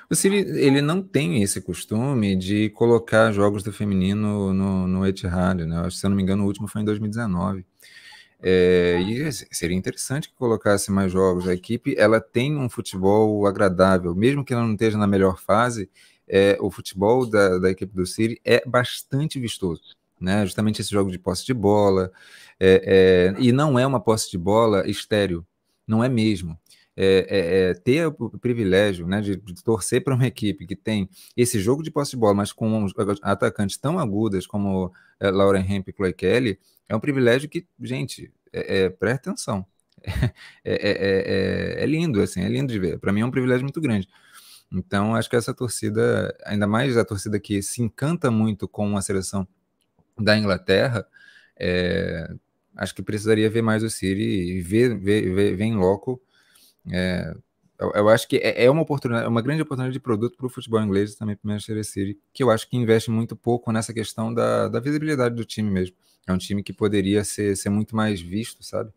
[0.10, 5.66] O City, ele não tem esse costume de colocar jogos do feminino no, no Etihad,
[5.66, 5.90] né?
[5.90, 7.66] Se eu não me engano, o último foi em 2019.
[8.46, 11.48] É, e seria interessante que colocasse mais jogos.
[11.48, 15.90] A equipe ela tem um futebol agradável, mesmo que ela não esteja na melhor fase.
[16.28, 20.46] É, o futebol da, da equipe do City é bastante vistoso, né?
[20.46, 22.12] Justamente esse jogo de posse de bola
[22.60, 25.46] é, é e não é uma posse de bola estéreo,
[25.88, 26.60] não é mesmo.
[26.96, 31.10] É, é, é, ter o privilégio né, de, de torcer para uma equipe que tem
[31.36, 32.86] esse jogo de posse de bola, mas com
[33.24, 38.32] atacantes tão agudas como é, Lauren Hemp e Chloe Kelly, é um privilégio que, gente,
[38.52, 39.66] é, é presta atenção.
[40.66, 42.98] É, é, é, é, lindo, assim, é lindo de ver.
[42.98, 44.08] Para mim é um privilégio muito grande.
[44.72, 49.02] Então, acho que essa torcida, ainda mais a torcida que se encanta muito com a
[49.02, 49.48] seleção
[50.18, 51.06] da Inglaterra,
[52.76, 56.22] acho que precisaria ver mais o City e ver, ver, ver, ver em loco.
[56.92, 57.34] É,
[57.80, 60.50] eu, eu, acho que é, é, uma oportunidade, uma grande oportunidade de produto para o
[60.50, 63.94] futebol inglês também para o Manchester City, que eu acho que investe muito pouco nessa
[63.94, 65.96] questão da, da visibilidade do time mesmo.
[66.28, 68.92] É um time que poderia ser, ser muito mais visto, sabe?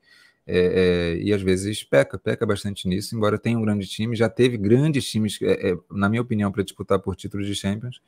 [0.46, 4.28] É, é, e às vezes peca, peca bastante nisso, embora tenha um grande time, já
[4.28, 8.00] teve grandes times, é, é na minha opinião, para disputar por títulos de Champions,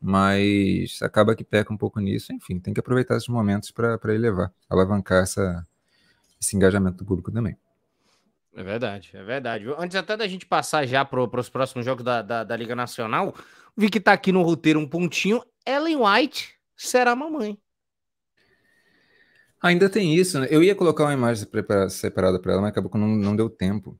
[0.00, 2.32] mas acaba que peca um pouco nisso.
[2.32, 5.66] Enfim, tem que aproveitar esses momentos para elevar, alavancar essa,
[6.40, 7.56] esse engajamento do público também.
[8.56, 9.66] É verdade, é verdade.
[9.76, 13.34] Antes até da gente passar já para os próximos jogos da, da, da, Liga Nacional,
[13.76, 15.42] vi que está aqui no roteiro um pontinho.
[15.66, 17.58] Ellen White será mamãe.
[19.60, 20.46] Ainda tem isso, né?
[20.50, 21.48] Eu ia colocar uma imagem
[21.88, 23.98] separada para ela, mas acabou que não, não deu tempo.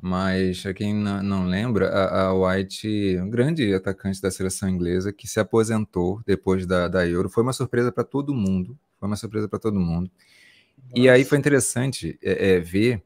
[0.00, 5.12] Mas, a quem não, não lembra, a, a, White, um grande atacante da seleção inglesa,
[5.12, 8.78] que se aposentou depois da, da Euro, foi uma surpresa para todo mundo.
[8.98, 10.10] Foi uma surpresa para todo mundo.
[10.94, 13.02] E aí foi interessante é, é, ver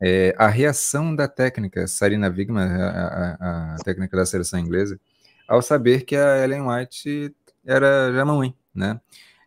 [0.00, 4.98] é, a reação da técnica, Sarina Wigman, a, a, a, técnica da seleção inglesa,
[5.46, 7.34] ao saber que a Ellen White
[7.66, 9.00] era já mãe, né?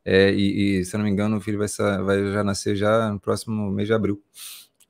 [0.03, 1.67] É, e, e, se eu não me engano, o filho vai,
[2.03, 4.21] vai, já nascer já no próximo mês de abril.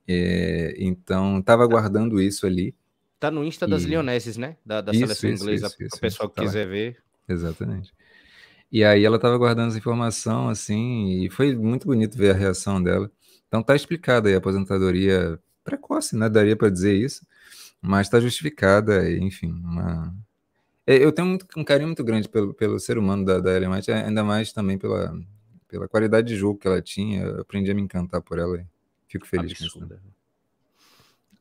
[0.08, 2.74] É, então, estava aguardando isso ali.
[3.20, 4.56] Tá no Insta das Lionesses, né?
[4.66, 6.70] Da, da isso, seleção isso, inglesa, para o pessoal que tá quiser lá.
[6.70, 6.96] ver.
[7.28, 7.92] Exatamente.
[8.72, 12.82] E aí ela estava guardando essa informação, assim, e foi muito bonito ver a reação
[12.82, 13.10] dela.
[13.46, 16.28] Então tá explicada aí a aposentadoria precoce, né?
[16.28, 17.26] Daria para dizer isso,
[17.80, 20.14] mas está justificada, enfim, uma,
[20.86, 23.92] é, eu tenho um carinho muito grande pelo, pelo ser humano da, da Ellen White,
[23.92, 25.16] ainda mais também pela,
[25.68, 27.22] pela qualidade de jogo que ela tinha.
[27.22, 28.66] Eu aprendi a me encantar por ela e
[29.06, 29.88] fico feliz Absurdo.
[29.88, 30.21] com isso.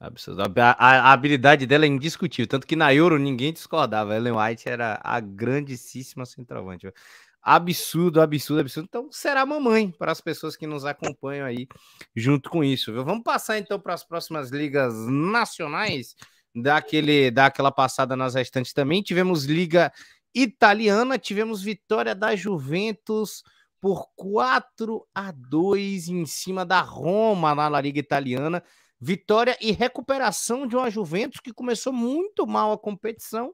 [0.02, 0.42] Absurdo.
[0.42, 4.16] A, a, habilidade dela é indiscutível, tanto que na Euro ninguém discordava.
[4.16, 6.92] Ellen White era a grandíssima centroavante.
[7.40, 8.88] Absurdo, absurdo, absurdo.
[8.90, 11.68] Então será mamãe para as pessoas que nos acompanham aí
[12.16, 12.92] junto com isso.
[12.92, 13.06] Viu?
[13.06, 16.16] Vamos passar então para as próximas ligas nacionais
[16.56, 19.04] daquele, daquela passada nas restantes também.
[19.04, 19.94] Tivemos Liga
[20.34, 23.44] Italiana, tivemos vitória da Juventus
[23.80, 28.64] por 4 a 2 em cima da Roma na Liga Italiana.
[29.04, 33.52] Vitória e recuperação de uma Juventus que começou muito mal a competição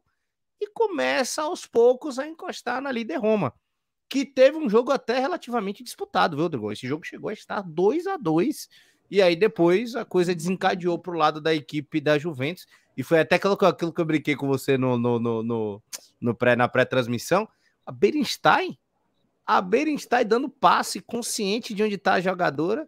[0.59, 3.53] e começa aos poucos a encostar na líder Roma,
[4.09, 6.69] que teve um jogo até relativamente disputado, viu, Rodrigo?
[6.69, 8.67] Esse jogo chegou a estar 2 a 2
[9.09, 12.65] e aí depois a coisa desencadeou para o lado da equipe da Juventus
[12.97, 15.83] e foi até aquilo, aquilo que eu brinquei com você no, no, no, no,
[16.19, 17.47] no pré, na pré-transmissão.
[17.85, 18.77] A Berenstein,
[19.45, 22.85] a Berenstein dando passe consciente de onde está a jogadora.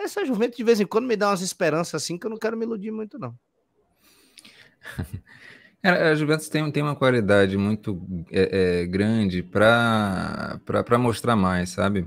[0.00, 2.56] Essa Juventus de vez em quando me dá umas esperanças assim que eu não quero
[2.56, 3.38] me iludir muito, não.
[5.82, 12.06] A Juventus tem, tem uma qualidade muito é, é, grande para mostrar mais, sabe?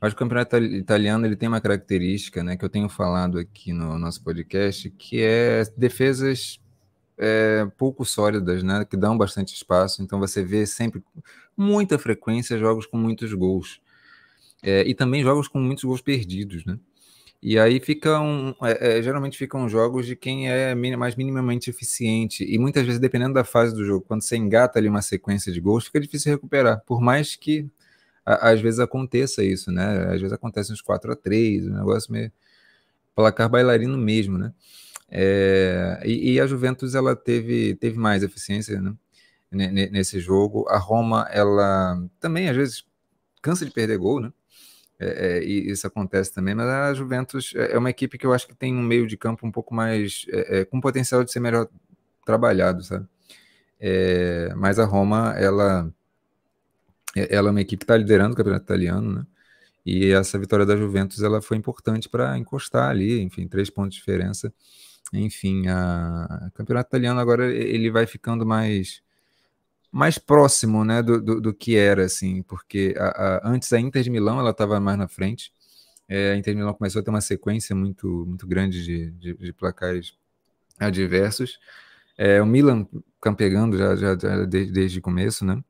[0.00, 3.72] Acho que o campeonato italiano ele tem uma característica, né, que eu tenho falado aqui
[3.72, 6.60] no nosso podcast, que é defesas
[7.16, 10.00] é, pouco sólidas, né, que dão bastante espaço.
[10.00, 11.02] Então você vê sempre
[11.56, 13.80] muita frequência jogos com muitos gols
[14.62, 16.78] é, e também jogos com muitos gols perdidos, né?
[17.40, 22.44] E aí ficam, é, é, geralmente ficam jogos de quem é mais minimamente eficiente.
[22.44, 25.60] E muitas vezes, dependendo da fase do jogo, quando você engata ali uma sequência de
[25.60, 26.82] gols, fica difícil recuperar.
[26.84, 27.70] Por mais que
[28.26, 30.12] a, às vezes aconteça isso, né?
[30.12, 32.32] Às vezes acontece uns 4 a 3 um negócio meio
[33.14, 34.52] placar bailarino mesmo, né?
[35.10, 38.94] É, e, e, a Juventus ela teve, teve mais eficiência né?
[39.90, 40.68] nesse jogo.
[40.68, 42.84] A Roma, ela também às vezes
[43.40, 44.32] cansa de perder gol, né?
[45.00, 48.32] É, é, e isso acontece também, mas a Juventus é, é uma equipe que eu
[48.32, 51.30] acho que tem um meio de campo um pouco mais é, é com potencial de
[51.30, 51.68] ser melhor
[52.26, 53.06] trabalhado, sabe?
[54.56, 55.92] Mas a Roma, ela,
[57.14, 59.26] ela é uma equipe que está liderando o campeonato italiano, né?
[59.86, 64.00] E essa vitória da Juventus ela foi importante para encostar ali, enfim, três pontos de
[64.00, 64.52] diferença.
[65.12, 69.02] Enfim, a, o campeonato italiano agora ele vai ficando mais
[69.90, 74.02] mais próximo né, do, do, do, que era, assim, porque a, a, antes a Inter
[74.02, 75.52] de Milão ela estava mais na frente.
[76.08, 79.34] É, a Inter de Milão começou a ter uma sequência muito, muito grande de, de,
[79.34, 80.14] de placares
[80.78, 81.58] adversos.
[82.16, 82.86] É, o Milan
[83.20, 85.62] campegando já, já, já desde, desde o começo, né?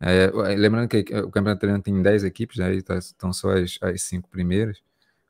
[0.00, 4.02] É, lembrando que o campeonato italiano tem 10 equipes, né, tá, estão só as, as
[4.02, 4.82] cinco primeiras.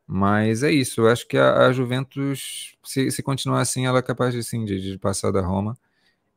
[0.06, 4.02] Mas é isso, eu acho que a, a Juventus, se, se continuar assim, ela é
[4.02, 5.76] capaz de, sim, de, de passar da Roma.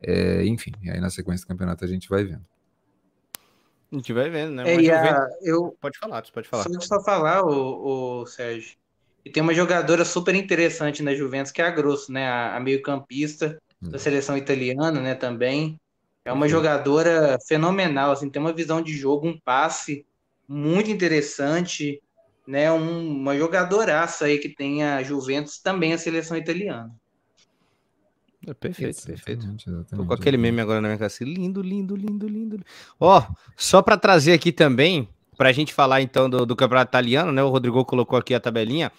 [0.06, 2.46] É, enfim, aí na sequência do campeonato a gente vai vendo.
[3.92, 4.86] A gente vai vendo, né?
[4.86, 5.78] É, a, eu...
[5.80, 6.64] Pode falar, pode falar.
[6.64, 8.76] Só, só falar, o, o Sérgio.
[9.24, 12.28] E tem uma jogadora super interessante na Juventus, que é a Grosso, né?
[12.28, 15.16] A, a meio-campista da seleção italiana, né?
[15.16, 15.80] Também.
[16.26, 20.06] É uma jogadora fenomenal, assim, tem uma visão de jogo, um passe
[20.48, 22.02] muito interessante,
[22.48, 22.72] né?
[22.72, 26.90] Um, uma jogadoraça aí que tem a Juventus, também a seleção italiana.
[28.46, 29.48] É perfeito, perfeito.
[29.96, 32.60] Tô com aquele meme agora na minha casa, assim, lindo, lindo, lindo, lindo.
[33.00, 36.90] Ó, oh, só para trazer aqui também, para a gente falar então do, do campeonato
[36.90, 37.42] italiano, né?
[37.42, 38.92] O Rodrigo colocou aqui a tabelinha.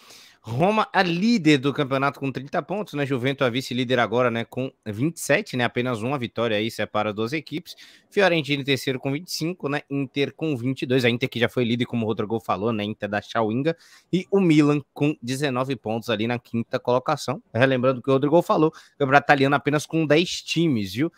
[0.47, 3.07] Roma a líder do campeonato com 30 pontos, né?
[3.07, 4.45] Juventus a vice-líder agora, né?
[4.45, 5.65] Com 27, né?
[5.65, 7.75] Apenas uma vitória aí separa duas equipes.
[8.11, 9.81] Fiorentina em terceiro com 25, né?
[9.89, 11.07] Inter com 22.
[11.07, 12.85] A Inter que já foi líder, como o Rodrigo falou, né?
[12.85, 13.75] Inter da Chawinga.
[14.13, 17.43] E o Milan com 19 pontos ali na quinta colocação.
[17.55, 21.11] Relembrando que o Rodrigo falou, o campeonato italiano apenas com 10 times, viu?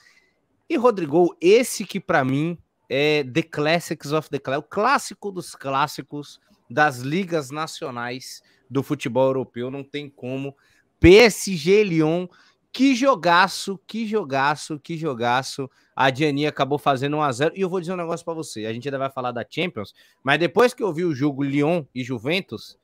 [0.70, 2.56] E Rodrigo, esse que para mim
[2.88, 9.26] é The Classics of the Classics, o clássico dos clássicos das ligas nacionais do futebol
[9.26, 10.56] europeu, não tem como.
[10.98, 12.26] PSG Lyon,
[12.72, 15.70] que jogaço, que jogaço, que jogaço.
[15.94, 18.66] A Diani acabou fazendo 1 a 0 E eu vou dizer um negócio para você.
[18.66, 21.84] A gente ainda vai falar da Champions, mas depois que eu vi o jogo Lyon
[21.94, 22.78] e Juventus,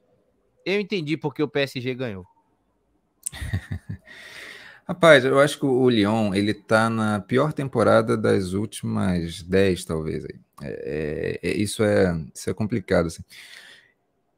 [0.65, 2.27] eu entendi porque o PSG ganhou.
[4.87, 10.25] Rapaz, eu acho que o Lyon ele tá na pior temporada das últimas 10, talvez.
[10.25, 10.31] É,
[10.63, 13.07] é, é, isso, é, isso é complicado.
[13.07, 13.23] Assim.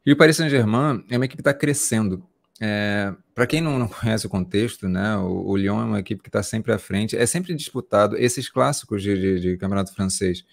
[0.06, 2.22] E o Paris Saint-Germain é uma equipe que está crescendo.
[2.60, 6.22] É, Para quem não, não, conhece o contexto, né, o, o Lyon é uma equipe
[6.22, 8.16] que está sempre à frente, é sempre disputado.
[8.16, 10.44] Esses clássicos de, de, de, campeonato francês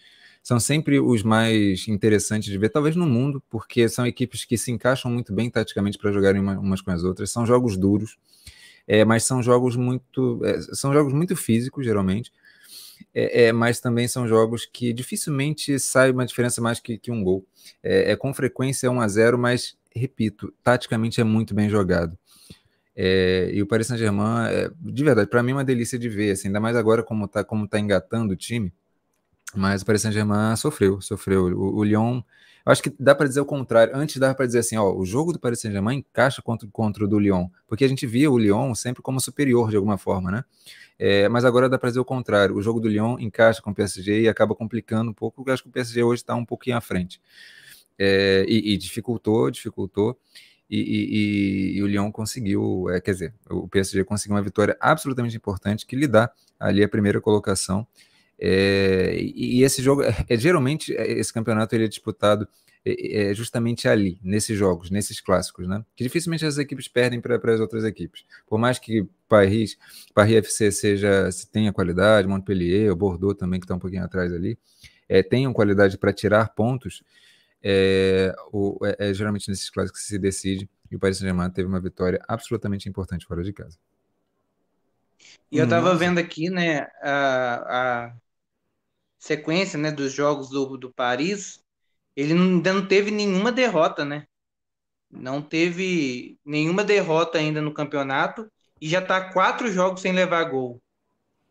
[0.42, 4.72] são sempre os mais interessantes de ver, talvez no mundo, porque são equipes que se
[4.72, 7.30] encaixam muito bem taticamente para jogarem uma, umas com as outras.
[7.30, 8.18] São jogos duros,
[8.88, 12.32] é, mas são jogos muito, é, são jogos muito físicos geralmente.
[13.14, 17.24] É, é, mas também são jogos que dificilmente sai uma diferença mais que, que um
[17.24, 17.46] gol.
[17.84, 22.18] É, é, com frequência 1 a 0 mas, repito, taticamente é muito bem jogado.
[22.96, 26.32] É, e o Paris Saint-Germain, é, de verdade, para mim é uma delícia de ver,
[26.32, 28.74] assim, ainda mais agora como está como tá engatando o time,
[29.56, 31.46] mas o Paris Saint-Germain sofreu, sofreu.
[31.46, 32.22] O, o Lyon,
[32.66, 33.96] eu acho que dá para dizer o contrário.
[33.96, 37.08] Antes dá para dizer assim, ó, o jogo do Paris Saint-Germain encaixa contra, contra o
[37.08, 40.44] do Lyon, porque a gente via o Lyon sempre como superior de alguma forma, né?
[41.00, 42.56] É, mas agora dá para dizer o contrário.
[42.56, 45.64] O jogo do Lyon encaixa com o PSG e acaba complicando um pouco, eu acho
[45.64, 47.20] que o PSG hoje está um pouquinho à frente.
[47.98, 50.18] É, e, e, dificultou, dificultou.
[50.70, 55.36] E, e, e, o Lyon conseguiu, é, quer dizer, o PSG conseguiu uma vitória absolutamente
[55.36, 57.86] importante que lhe dá ali a primeira colocação.
[58.44, 62.48] É, e, esse jogo, é, é, geralmente, é, esse campeonato ele é disputado
[62.84, 65.86] é, é, justamente ali, nesses jogos, nesses clássicos, né?
[65.96, 68.26] Que dificilmente as equipes perdem para as outras equipes.
[68.48, 69.78] Por mais que Paris,
[70.16, 74.34] Paris FC seja, se tenha qualidade, Montpellier, o Bordeaux também, que está um pouquinho atrás
[74.34, 74.58] ali,
[75.08, 77.04] é, tenham qualidade para tirar pontos,
[77.62, 81.68] é, o, é, é, geralmente nesses clássicos que se decide, e o Paris Saint-Germain teve
[81.68, 83.78] uma vitória absolutamente importante fora de casa.
[85.52, 88.14] E eu estava vendo aqui, né, a, a
[89.22, 91.64] sequência, né, dos jogos do, do Paris,
[92.16, 94.26] ele ainda não teve nenhuma derrota, né?
[95.12, 98.52] Não teve nenhuma derrota ainda no campeonato
[98.82, 100.82] e já está quatro jogos sem levar gol.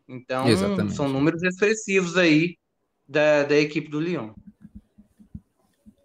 [0.05, 0.95] Então, Exatamente.
[0.95, 2.57] são números expressivos aí
[3.07, 4.33] da, da equipe do Lyon.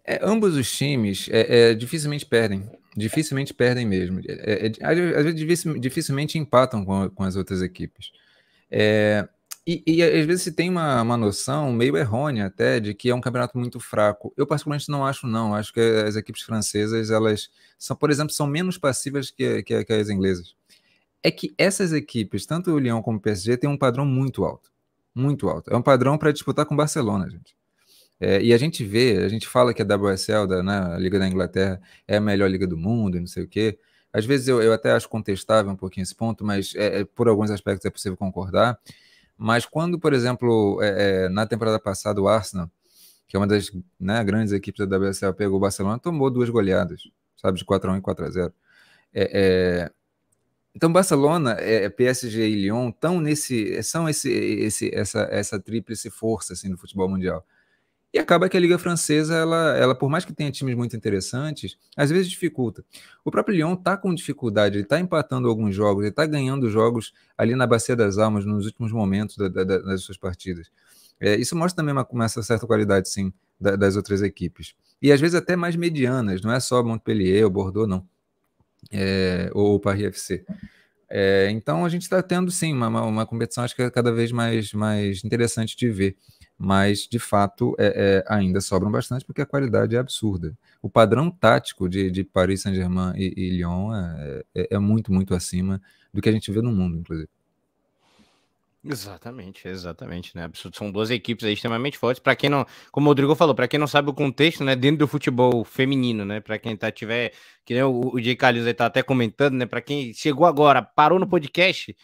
[0.05, 2.63] É, ambos os times é, é, dificilmente perdem.
[2.95, 4.21] Dificilmente perdem mesmo.
[4.25, 8.13] É, é, às vezes dificilmente empatam com, com as outras equipes.
[8.71, 9.27] É,
[9.67, 13.13] e, e, às vezes se tem uma, uma noção meio errônea até de que é
[13.15, 14.33] um campeonato muito fraco.
[14.37, 15.53] Eu particularmente não acho não.
[15.53, 19.93] Acho que as equipes francesas, elas são, por exemplo, são menos passivas que, que, que
[19.93, 20.55] as inglesas.
[21.21, 24.71] É que essas equipes, tanto o Lyon como o PSG, têm um padrão muito alto.
[25.13, 25.69] Muito alto.
[25.69, 27.53] É um padrão para disputar com o Barcelona, gente.
[28.21, 31.19] É, e a gente vê, a gente fala que a WSL, da, né, a Liga
[31.19, 33.77] da Inglaterra, é a melhor liga do mundo não sei o quê.
[34.13, 37.27] Às vezes eu, eu até acho contestável um pouquinho esse ponto, mas é, é por
[37.27, 38.79] alguns aspectos é possível concordar.
[39.37, 42.69] Mas quando, por exemplo, é, é, na temporada passada, o Arsenal,
[43.27, 47.03] que é uma das né, grandes equipes da WSL, pegou o Barcelona, tomou duas goleadas,
[47.35, 48.53] sabe, de 4x1 e 4x0.
[49.13, 49.91] É, é,
[50.73, 56.53] então, Barcelona, é, PSG e Lyon estão nesse, são esse, esse, essa, essa tríplice força
[56.53, 57.45] assim, no futebol mundial.
[58.17, 61.77] E acaba que a Liga Francesa, ela, ela, por mais que tenha times muito interessantes,
[61.95, 62.83] às vezes dificulta.
[63.23, 67.13] O próprio Lyon está com dificuldade, ele está empatando alguns jogos, ele está ganhando jogos
[67.37, 70.71] ali na Bacia das Almas nos últimos momentos da, da, das suas partidas.
[71.19, 74.73] É, isso mostra também uma, uma certa qualidade, sim, da, das outras equipes.
[74.99, 78.03] E às vezes até mais medianas, não é só Montpellier ou Bordeaux, não.
[78.91, 80.43] É, ou Paris FC.
[81.07, 84.31] É, então a gente está tendo sim uma, uma, competição, acho que é cada vez
[84.31, 86.17] mais, mais interessante de ver
[86.57, 90.57] mas de fato é, é, ainda sobram bastante porque a qualidade é absurda.
[90.81, 95.35] O padrão tático de, de Paris Saint-Germain e, e, Lyon é, é, é, muito, muito
[95.35, 95.81] acima
[96.11, 97.29] do que a gente vê no mundo, inclusive.
[98.83, 100.49] Exatamente, exatamente, né?
[100.73, 102.21] São duas equipes extremamente fortes.
[102.21, 104.99] Para quem não, como o Rodrigo falou, para quem não sabe o contexto, né, dentro
[104.99, 106.39] do futebol feminino, né?
[106.39, 107.33] Para quem tá tiver,
[107.65, 109.65] que nem o, o Jay Calil aí tá até comentando, né?
[109.65, 111.95] Para quem chegou agora, parou no podcast,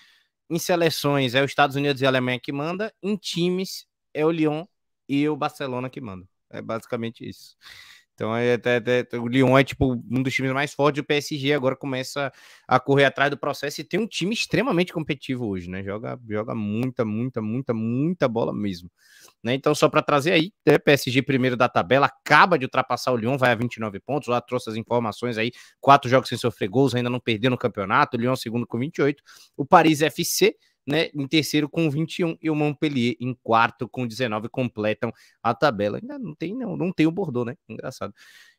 [0.49, 4.32] em seleções é os Estados Unidos e a Alemanha que manda, em times é o
[4.32, 4.66] Lyon
[5.07, 6.28] e o Barcelona que mandam.
[6.49, 7.55] É basicamente isso.
[8.16, 8.59] Então, é,
[9.20, 11.01] o Lyon é tipo um dos times mais fortes.
[11.01, 12.32] O PSG agora começa
[12.68, 15.84] a correr atrás do processo e tem um time extremamente competitivo hoje, né?
[15.84, 18.89] Joga, joga muita, muita, muita, muita bola mesmo.
[19.43, 19.55] Né?
[19.55, 20.78] Então, só para trazer aí, né?
[20.78, 24.28] PSG primeiro da tabela, acaba de ultrapassar o Lyon, vai a 29 pontos.
[24.28, 25.51] Lá trouxe as informações aí:
[25.82, 28.16] quatro jogos sem sofrer gols, ainda não perdeu no campeonato.
[28.16, 29.24] O Lyon segundo com 28.
[29.57, 30.55] O Paris FC
[30.86, 35.11] né, em terceiro com 21 e o Montpellier em quarto com 19 completam
[35.41, 35.97] a tabela.
[36.01, 37.55] Ainda não tem não, não tem o Bordeaux, né?
[37.67, 38.13] Engraçado.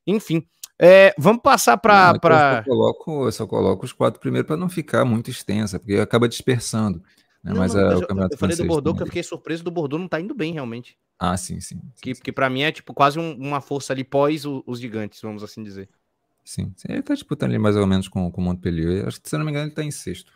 [0.06, 0.46] Enfim,
[0.78, 2.58] é, vamos passar para pra...
[2.58, 5.94] eu, só coloco, eu só coloco os quatro primeiros para não ficar muito extensa, porque
[5.94, 6.98] acaba dispersando.
[7.42, 7.52] Né?
[7.52, 9.70] Não, mas, não, a, mas eu, eu falei do Bordeaux, que eu fiquei surpreso do
[9.70, 10.96] Bordeaux não tá indo bem realmente.
[11.18, 11.76] Ah, sim, sim.
[11.76, 12.22] sim que, sim.
[12.22, 15.42] que para mim é tipo quase um, uma força ali pós o, os gigantes, vamos
[15.42, 15.88] assim dizer.
[16.44, 19.06] Sim, sim, ele tá disputando ali mais ou menos com, com o Montpellier.
[19.06, 20.32] Acho que, se não me engano, ele tá em sexto.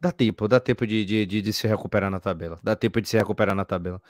[0.00, 2.58] Dá tempo, dá tempo de, de, de, de, se recuperar na tabela.
[2.62, 4.00] Dá tempo de se recuperar na tabela.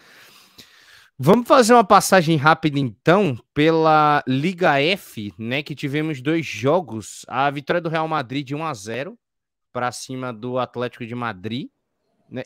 [1.18, 5.62] Vamos fazer uma passagem rápida, então, pela Liga F, né?
[5.62, 7.24] Que tivemos dois jogos.
[7.28, 9.18] A vitória do Real Madrid de 1 a 0
[9.72, 11.68] para cima do Atlético de Madrid.
[12.28, 12.42] Né?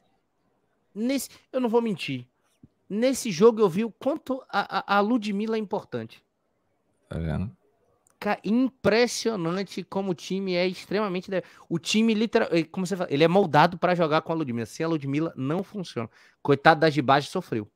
[0.94, 2.26] Nesse, eu não vou mentir.
[2.88, 6.22] Nesse jogo eu vi o quanto a, a, a Ludmilla é importante.
[7.08, 7.56] Tá vendo?
[8.44, 11.30] Impressionante como o time é extremamente.
[11.68, 14.66] O time, literal, eh, como você fala, ele é moldado para jogar com a Ludmilla.
[14.66, 16.08] Sem a Ludmilla, não funciona.
[16.42, 17.70] Coitado da Gibage sofreu.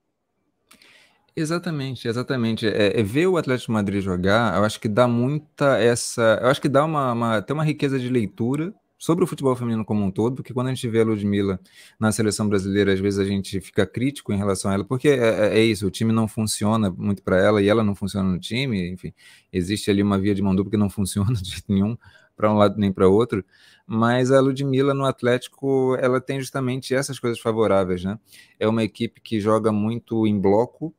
[1.36, 2.66] Exatamente, exatamente.
[2.66, 6.38] É, é, ver o Atlético Madrid jogar, eu acho que dá muita essa.
[6.42, 10.04] Eu acho que dá uma, uma, uma riqueza de leitura sobre o futebol feminino como
[10.04, 11.58] um todo, porque quando a gente vê a Ludmilla
[11.98, 15.54] na seleção brasileira, às vezes a gente fica crítico em relação a ela, porque é,
[15.54, 18.38] é, é isso, o time não funciona muito para ela e ela não funciona no
[18.38, 19.14] time, enfim,
[19.50, 21.96] existe ali uma via de mão dupla que não funciona de jeito nenhum
[22.36, 23.42] para um lado nem para outro,
[23.86, 28.18] mas a Ludmilla no Atlético, ela tem justamente essas coisas favoráveis, né?
[28.58, 30.94] É uma equipe que joga muito em bloco,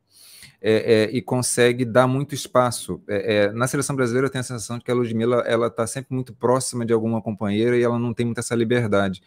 [0.62, 3.02] é, é, e consegue dar muito espaço.
[3.08, 5.88] É, é, na seleção brasileira eu tenho a sensação de que a Ludmilla ela está
[5.88, 9.22] sempre muito próxima de alguma companheira e ela não tem muita essa liberdade.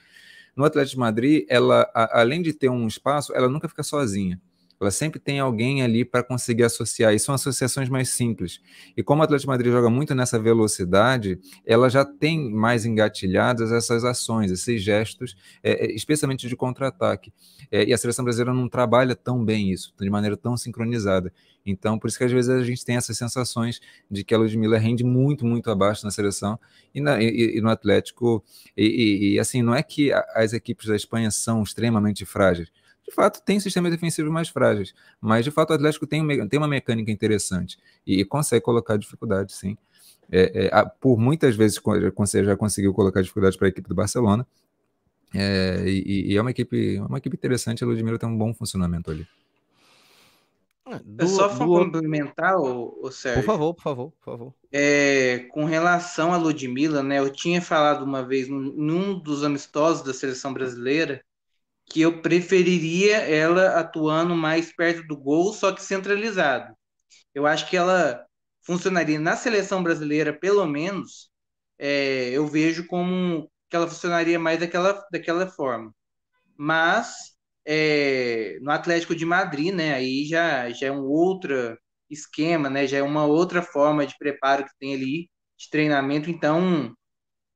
[0.55, 4.41] No Atlético de Madrid, ela, a, além de ter um espaço, ela nunca fica sozinha.
[4.85, 8.61] Ela sempre tem alguém ali para conseguir associar, e são associações mais simples.
[8.95, 14.05] E como o Atlético Madrid joga muito nessa velocidade, ela já tem mais engatilhadas essas
[14.05, 17.33] ações, esses gestos, é, é especialmente de contra-ataque.
[17.71, 21.33] É, e a seleção brasileira não trabalha tão bem isso, de maneira tão sincronizada.
[21.65, 23.81] Então, por isso que às vezes a gente tem essas sensações
[24.11, 26.59] de que a Ludmilla rende muito, muito abaixo na seleção
[26.95, 28.45] e, na, e, e no Atlético.
[28.77, 32.71] E, e, assim, não é que as equipes da Espanha são extremamente frágeis
[33.05, 36.69] de fato tem sistemas defensivos mais frágeis, mas de fato o Atlético tem, tem uma
[36.69, 39.77] mecânica interessante e, e consegue colocar dificuldade, sim.
[40.33, 41.81] É, é, por muitas vezes
[42.45, 44.47] já conseguiu colocar dificuldade para a equipe do Barcelona.
[45.35, 47.83] É, e, e, é uma equipe, uma equipe interessante.
[47.83, 49.27] A Ludmilla tem um bom funcionamento ali.
[50.87, 51.59] Ah, do, só do...
[51.59, 53.43] complementar, o, o Sérgio.
[53.43, 54.55] Por favor, por favor, por favor.
[54.73, 57.19] É, com relação a Ludmilla, né?
[57.19, 61.23] Eu tinha falado uma vez num dos amistosos da seleção brasileira
[61.87, 66.75] que eu preferiria ela atuando mais perto do gol, só que centralizado.
[67.35, 68.25] Eu acho que ela
[68.65, 71.31] funcionaria na seleção brasileira, pelo menos,
[71.79, 75.95] é, eu vejo como que ela funcionaria mais daquela, daquela forma.
[76.57, 77.35] Mas
[77.67, 81.79] é, no Atlético de Madrid, né, aí já, já é um outro
[82.11, 86.95] esquema, né, já é uma outra forma de preparo que tem ali, de treinamento, então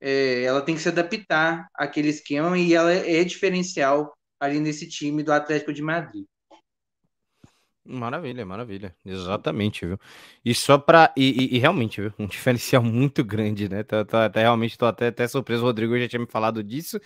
[0.00, 5.22] é, ela tem que se adaptar àquele esquema e ela é diferencial ali nesse time
[5.22, 6.24] do Atlético de Madrid.
[7.90, 8.94] Maravilha, maravilha.
[9.02, 9.98] Exatamente, viu?
[10.44, 12.12] E só para e, e, e, realmente, viu?
[12.18, 13.82] Um diferencial muito grande, né?
[13.82, 15.62] Tá, tá, tá realmente estou até, até surpreso.
[15.62, 17.00] O Rodrigo já tinha me falado disso.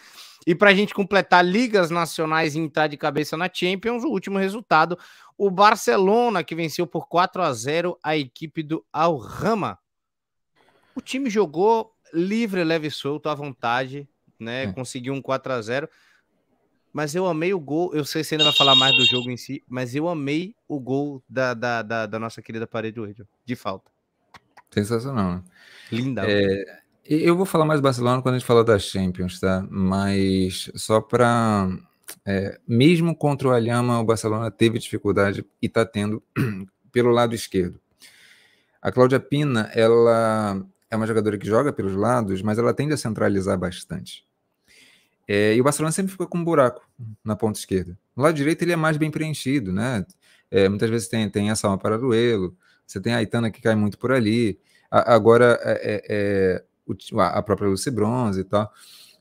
[0.44, 4.38] E para a gente completar ligas nacionais e entrar de cabeça na Champions, o último
[4.38, 4.98] resultado:
[5.38, 9.78] o Barcelona, que venceu por 4 a 0 a equipe do Al Rama.
[10.96, 14.08] O time jogou livre, leve e solto, à vontade,
[14.38, 14.64] né?
[14.64, 14.72] É.
[14.72, 15.88] Conseguiu um 4 a 0
[16.92, 17.94] mas eu amei o gol.
[17.94, 20.54] Eu sei se você ainda vai falar mais do jogo em si, mas eu amei
[20.68, 23.90] o gol da, da, da, da nossa querida parede hoje, de falta.
[24.70, 25.42] Sensacional, né?
[25.90, 26.24] Linda.
[26.26, 29.66] É, eu vou falar mais do Barcelona quando a gente falar das Champions, tá?
[29.70, 31.68] Mas só para.
[32.26, 36.22] É, mesmo contra o Alhama, o Barcelona teve dificuldade e está tendo
[36.92, 37.80] pelo lado esquerdo.
[38.80, 42.96] A Cláudia Pina, ela é uma jogadora que joga pelos lados, mas ela tende a
[42.96, 44.24] centralizar bastante.
[45.26, 46.86] É, e o Barcelona sempre ficou com um buraco
[47.24, 47.98] na ponta esquerda.
[48.16, 50.04] No lado direito ele é mais bem preenchido, né?
[50.50, 52.56] É, muitas vezes tem, tem essa uma Pararuelo,
[52.86, 54.58] você tem a Aitana que cai muito por ali.
[54.90, 56.64] A, agora é, é, é
[57.18, 58.70] a própria Lucy Bronze e tal.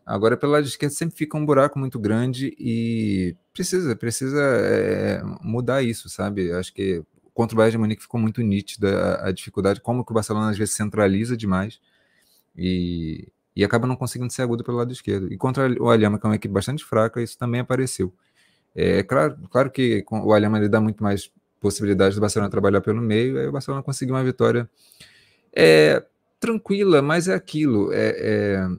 [0.06, 5.84] Agora pelo lado esquerdo sempre fica um buraco muito grande e precisa precisa é, mudar
[5.84, 6.52] isso, sabe?
[6.52, 10.12] Acho que contra o Bayern de Munique ficou muito nítida a, a dificuldade, como que
[10.12, 11.80] o Barcelona às vezes centraliza demais
[12.58, 15.32] e, e acaba não conseguindo ser agudo pelo lado esquerdo.
[15.32, 18.14] E contra o Alhama, que é uma equipe bastante fraca, isso também apareceu.
[18.76, 23.02] É claro, claro que o Alhama ele dá muito mais possibilidades do Barcelona trabalhar pelo
[23.02, 24.70] meio, aí o Barcelona conseguiu uma vitória
[25.54, 26.04] é,
[26.40, 27.92] tranquila, mas é aquilo.
[27.94, 28.70] É, é,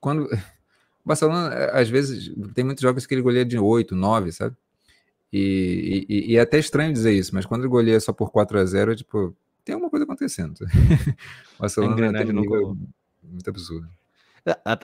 [0.00, 0.24] quando
[1.04, 4.56] o Barcelona, às vezes, tem muitos jogos que ele goleia de 8, 9, sabe?
[5.32, 8.58] E, e, e, é até estranho dizer isso, mas quando ele goleia só por 4
[8.58, 10.58] a 0 é tipo, tem alguma coisa acontecendo.
[11.56, 12.76] o Barcelona tem um nível
[13.22, 13.88] muito absurdo.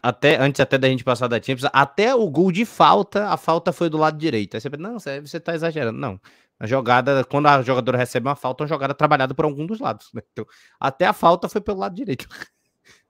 [0.03, 3.73] Até, antes até da gente passar da Champions, até o gol de falta, a falta
[3.73, 4.55] foi do lado direito.
[4.55, 5.99] Aí você pensa, não, você, você tá exagerando.
[5.99, 6.21] Não.
[6.61, 9.81] A jogada, quando a jogadora recebe uma falta, é uma jogada trabalhada por algum dos
[9.81, 10.11] lados.
[10.15, 10.23] Né?
[10.33, 10.47] Então,
[10.79, 12.29] até a falta foi pelo lado direito.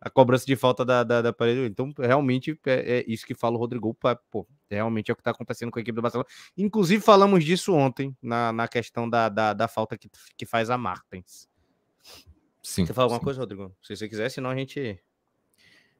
[0.01, 1.61] a cobrança de falta da, da, da parede.
[1.61, 3.97] Então, realmente, é, é, isso que fala o Rodrigo.
[4.31, 6.29] Pô, realmente é o que está acontecendo com a equipe do Barcelona.
[6.57, 10.79] Inclusive, falamos disso ontem, na, na questão da, da, da falta que, que faz a
[10.79, 11.49] Martens.
[12.63, 12.87] Sim.
[12.87, 13.25] Você fala alguma sim.
[13.25, 13.75] coisa, Rodrigo?
[13.83, 15.01] Se você quiser, senão a gente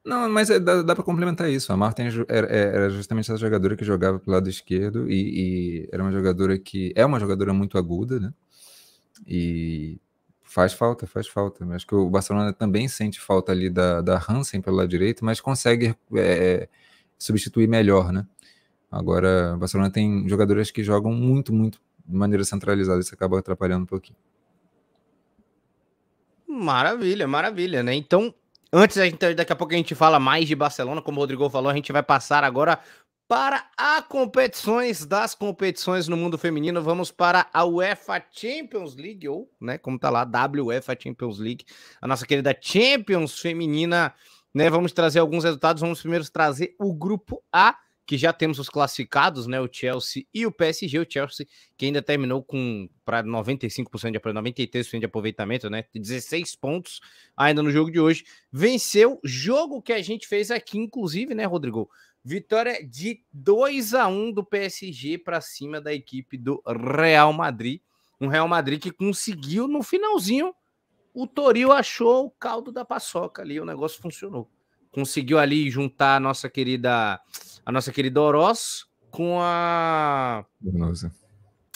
[0.05, 1.73] não, mas é, dá, dá para complementar isso.
[1.73, 6.03] A Marta era, era, justamente essa jogadora que jogava pro lado esquerdo e, e, era
[6.03, 8.33] uma jogadora que é uma jogadora muito aguda, né?
[9.27, 10.01] E
[10.43, 11.65] faz falta, faz falta.
[11.75, 15.41] Acho que o Barcelona também sente falta ali da, da Hansen pelo lado direito, mas
[15.41, 16.69] consegue é,
[17.19, 18.27] substituir melhor, né?
[18.91, 23.83] Agora, o Barcelona tem jogadoras que jogam muito, muito de maneira centralizada, isso acaba atrapalhando
[23.83, 24.17] um pouquinho.
[26.49, 27.95] Maravilha, maravilha, né?
[27.95, 28.35] Então,
[28.73, 28.97] Antes,
[29.35, 31.91] daqui a pouco a gente fala mais de Barcelona, como o Rodrigo falou, a gente
[31.91, 32.79] vai passar agora
[33.27, 36.83] para a competições das competições no mundo feminino.
[36.83, 40.29] Vamos para a UEFA Champions League, ou, né, como tá lá,
[40.64, 41.64] WEFA Champions League,
[42.01, 44.14] a nossa querida Champions feminina,
[44.55, 44.69] né?
[44.71, 45.81] Vamos trazer alguns resultados.
[45.81, 47.77] Vamos primeiro trazer o grupo A
[48.09, 49.61] que já temos os classificados, né?
[49.61, 50.99] O Chelsea e o PSG.
[50.99, 51.47] O Chelsea
[51.77, 55.85] que ainda terminou com para 95% de 93% de aproveitamento, né?
[55.95, 57.01] 16 pontos
[57.37, 58.25] ainda no jogo de hoje.
[58.51, 61.91] Venceu jogo que a gente fez aqui, inclusive, né, Rodrigo?
[62.25, 67.83] Vitória de 2 a 1 do PSG para cima da equipe do Real Madrid.
[68.19, 70.55] Um Real Madrid que conseguiu no finalzinho.
[71.13, 74.49] O Toril achou o caldo da paçoca ali, o negócio funcionou.
[74.91, 77.21] Conseguiu ali juntar a nossa querida
[77.69, 80.43] a nossa querida Oroz com a.
[80.64, 81.12] Zornosa.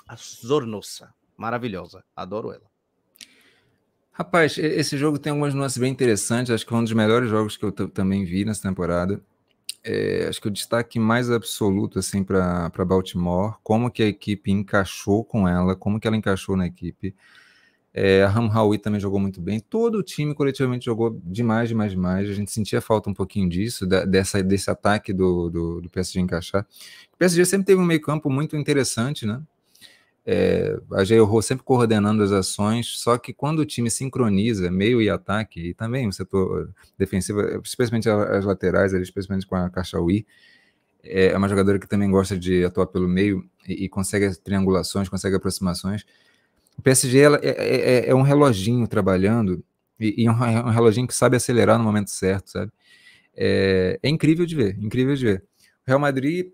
[0.08, 1.12] A Zornosa.
[1.36, 2.02] Maravilhosa.
[2.16, 2.64] Adoro ela.
[4.10, 6.50] Rapaz, esse jogo tem algumas nuances bem interessantes.
[6.50, 9.20] Acho que é um dos melhores jogos que eu também vi nessa temporada.
[9.84, 15.22] É, acho que o destaque mais absoluto assim para Baltimore, como que a equipe encaixou
[15.22, 17.14] com ela, como que ela encaixou na equipe.
[17.94, 19.60] É, a Hamhawi também jogou muito bem.
[19.60, 22.28] Todo o time coletivamente jogou demais, demais, demais.
[22.28, 26.20] A gente sentia falta um pouquinho disso, da, dessa, desse ataque do, do, do, PSG
[26.20, 26.66] encaixar.
[27.12, 29.42] O PSG sempre teve um meio-campo muito interessante, né?
[30.24, 35.10] é, a Jailho sempre coordenando as ações, só que quando o time sincroniza meio e
[35.10, 40.26] ataque, e também o setor defensivo, especialmente as laterais, especialmente com a Caixauí,
[41.04, 45.34] é uma jogadora que também gosta de atuar pelo meio e, e consegue triangulações, consegue
[45.34, 46.04] aproximações.
[46.78, 49.64] O PSG ela, é, é, é, é um reloginho trabalhando
[49.98, 52.72] e, e um, um, reloginho que sabe acelerar no momento certo, sabe?
[53.34, 55.44] É, é incrível de ver, incrível de ver.
[55.86, 56.50] O Real Madrid,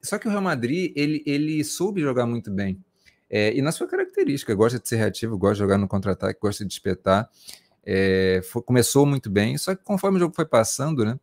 [0.00, 2.82] só que o Real Madrid ele, ele soube jogar muito bem.
[3.28, 6.64] É, e na sua característica, gosta de ser reativo, gosta de jogar no contra-ataque, gosta
[6.64, 7.28] de espetar.
[7.84, 11.18] É, foi, começou muito bem, só que conforme o jogo foi passando, né?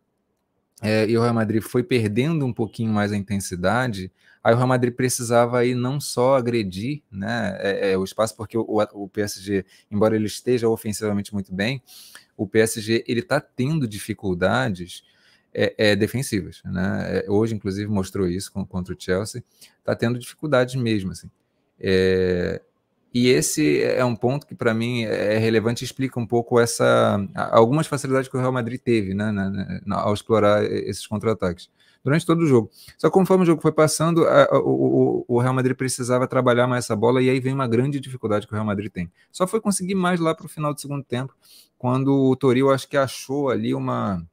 [0.81, 4.11] É, e o Real Madrid foi perdendo um pouquinho mais a intensidade,
[4.43, 8.57] aí o Real Madrid precisava aí não só agredir né, é, é, o espaço, porque
[8.57, 11.81] o, o, PSG, embora ele esteja ofensivamente muito bem,
[12.37, 15.03] o PSG ele está tendo dificuldades
[15.53, 16.61] é, é, defensivas.
[16.63, 17.23] Né?
[17.25, 19.43] É, hoje, inclusive, mostrou isso com, contra o Chelsea,
[19.79, 21.11] está tendo dificuldades mesmo.
[21.11, 21.29] Assim.
[21.79, 22.61] É,
[23.13, 27.87] e esse é um ponto que para mim é relevante, explica um pouco essa algumas
[27.87, 31.69] facilidades que o Real Madrid teve, né, na, na, ao explorar esses contra-ataques
[32.03, 32.69] durante todo o jogo.
[32.97, 36.85] Só que conforme o jogo foi passando, a, o, o, Real Madrid precisava trabalhar mais
[36.85, 39.11] essa bola e aí vem uma grande dificuldade que o Real Madrid tem.
[39.31, 41.35] Só foi conseguir mais lá para o final do segundo tempo,
[41.77, 44.25] quando o Toril acho que achou ali uma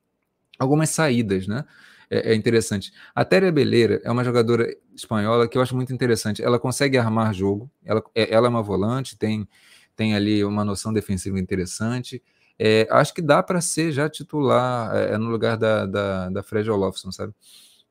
[0.58, 1.64] algumas saídas, né?
[2.10, 2.92] é, é interessante.
[3.14, 6.42] A Téria Beleira é uma jogadora espanhola que eu acho muito interessante.
[6.42, 9.48] Ela consegue armar jogo, ela, é, ela é uma volante, tem,
[9.94, 12.22] tem ali uma noção defensiva interessante.
[12.58, 16.42] É, acho que dá para ser já titular é, é, no lugar da, da, da
[16.42, 17.34] Fred Olofsson, sabe?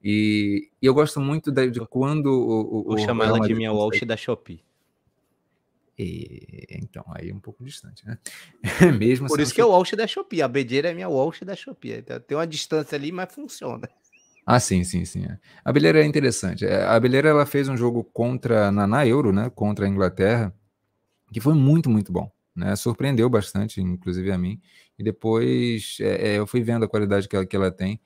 [0.04, 2.80] E, e, eu gosto muito de, de quando o.
[2.80, 4.64] o Vou chamar ela de minha Walsh da Shopee.
[5.98, 8.18] E, então, aí é um pouco distante, né?
[9.00, 10.42] Mesmo Por isso que é o Walsh da Shopee.
[10.42, 11.94] A Bedeira é minha Walsh da Shopee.
[11.94, 13.90] Então, tem uma distância ali, mas funciona.
[14.46, 15.26] Ah, sim, sim, sim.
[15.26, 15.40] é.
[15.64, 16.66] A Beleira é interessante.
[16.66, 19.50] É, a Beleira ela fez um jogo contra na, na Euro, né?
[19.50, 20.54] Contra a Inglaterra,
[21.34, 22.32] que foi muito, muito bom.
[22.56, 22.76] Né?
[22.76, 24.62] Surpreendeu bastante, inclusive a mim.
[24.98, 28.00] E depois é, é, eu fui vendo a qualidade que ela, que ela tem.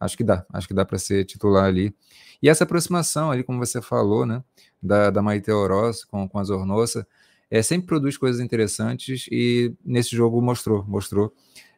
[0.00, 1.94] Acho que dá, acho que dá para ser titular ali.
[2.42, 4.42] E essa aproximação ali, como você falou, né?
[4.82, 7.06] Da, da Maite Oroz com, com a Zornosa,
[7.48, 11.32] é, sempre produz coisas interessantes e nesse jogo mostrou, mostrou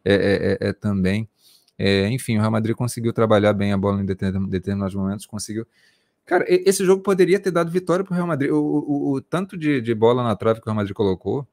[0.05, 1.29] é, é, é, é também.
[1.77, 5.67] É, enfim, o Real Madrid conseguiu trabalhar bem a bola em determinados momentos, conseguiu.
[6.25, 8.51] Cara, esse jogo poderia ter dado vitória para o Real Madrid.
[8.51, 11.47] O, o, o tanto de, de, bola na trave que o Real Madrid colocou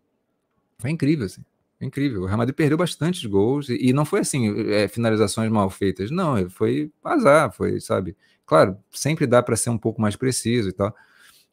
[0.81, 1.43] foi incrível, assim.
[1.77, 2.23] Foi incrível.
[2.23, 6.11] O Real Madrid perdeu bastante gols e, e não foi assim, é, finalizações mal feitas.
[6.11, 8.15] Não, foi azar, foi, sabe?
[8.45, 10.93] Claro, sempre dá para ser um pouco mais preciso e tal,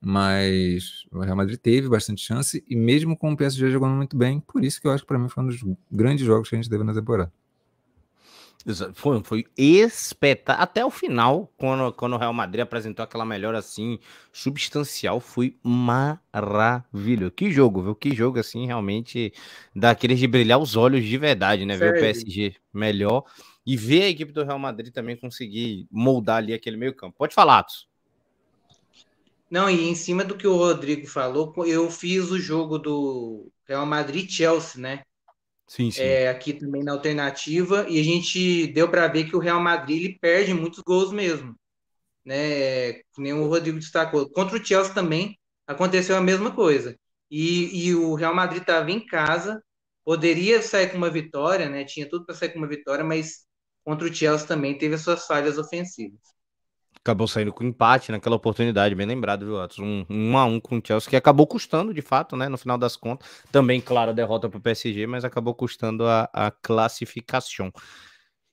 [0.00, 4.40] mas o Real Madrid teve bastante chance e mesmo com o PSG jogando muito bem,
[4.40, 6.58] por isso que eu acho que para mim foi um dos grandes jogos que a
[6.58, 7.32] gente teve na temporada.
[8.94, 10.62] Foi, foi espetacular.
[10.62, 13.98] Até o final, quando, quando o Real Madrid apresentou aquela melhora assim,
[14.32, 17.30] substancial, foi maravilhoso.
[17.30, 17.94] Que jogo, viu?
[17.94, 19.32] Que jogo assim, realmente
[19.74, 21.78] daqueles de brilhar os olhos de verdade, né?
[21.78, 21.94] Sério?
[21.94, 23.24] Ver o PSG melhor
[23.64, 27.16] e ver a equipe do Real Madrid também conseguir moldar ali aquele meio campo.
[27.16, 27.88] Pode falar, Atos.
[29.50, 33.86] Não, e em cima do que o Rodrigo falou, eu fiz o jogo do Real
[33.86, 35.04] Madrid-Chelsea, né?
[35.68, 36.02] Sim, sim.
[36.02, 40.02] É, aqui também na alternativa, e a gente deu para ver que o Real Madrid
[40.04, 41.54] ele perde muitos gols mesmo.
[42.24, 43.00] Né?
[43.18, 44.30] Nem o Rodrigo destacou.
[44.30, 46.98] Contra o Chelsea também aconteceu a mesma coisa.
[47.30, 49.62] E, e o Real Madrid estava em casa,
[50.04, 51.84] poderia sair com uma vitória, né?
[51.84, 53.46] Tinha tudo para sair com uma vitória, mas
[53.84, 56.37] contra o Chelsea também teve as suas falhas ofensivas
[57.08, 59.78] acabou saindo com empate naquela oportunidade, bem lembrado, viu, Atos?
[59.78, 62.76] Um, um a um com o Chelsea, que acabou custando, de fato, né, no final
[62.76, 63.26] das contas.
[63.50, 67.72] Também, claro, a derrota para o PSG, mas acabou custando a, a classificação.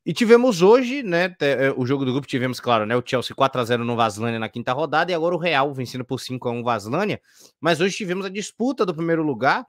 [0.06, 3.60] E tivemos hoje, né, é, o jogo do grupo, tivemos, claro, né, o Chelsea 4
[3.60, 6.52] a 0 no Vaslânia na quinta rodada e agora o Real vencendo por 5 a
[6.52, 7.20] 1 Vaslânia,
[7.60, 9.66] mas hoje tivemos a disputa do primeiro lugar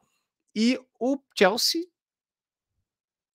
[0.55, 1.83] e o Chelsea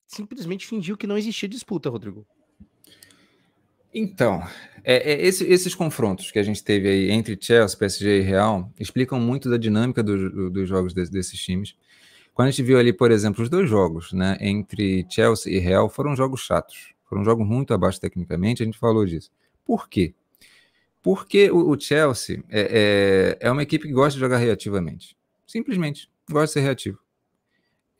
[0.06, 2.26] simplesmente fingiu que não existia disputa, Rodrigo.
[3.94, 4.42] Então,
[4.84, 8.70] é, é, esse, esses confrontos que a gente teve aí entre Chelsea, PSG e Real
[8.78, 11.76] explicam muito da dinâmica do, do, dos jogos de, desses times.
[12.34, 15.88] Quando a gente viu ali, por exemplo, os dois jogos, né, entre Chelsea e Real,
[15.88, 19.30] foram jogos chatos, foram jogos muito abaixo tecnicamente, a gente falou disso.
[19.64, 20.14] Por quê?
[21.02, 25.16] Porque o, o Chelsea é, é, é, uma equipe que gosta de jogar reativamente.
[25.46, 26.98] Simplesmente, gosta de ser reativo.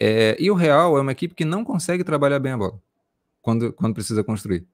[0.00, 2.80] É, e o Real é uma equipe que não consegue trabalhar bem a bola
[3.42, 4.66] quando, quando precisa construir.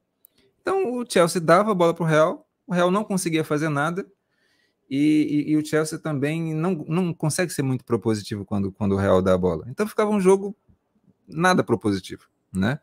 [0.68, 4.06] Então o Chelsea dava a bola para o Real, o Real não conseguia fazer nada,
[4.90, 8.96] e, e, e, o Chelsea também não, não consegue ser muito propositivo quando, quando o
[8.96, 9.66] Real dá a bola.
[9.68, 10.54] Então ficava um jogo
[11.26, 12.80] nada propositivo, né?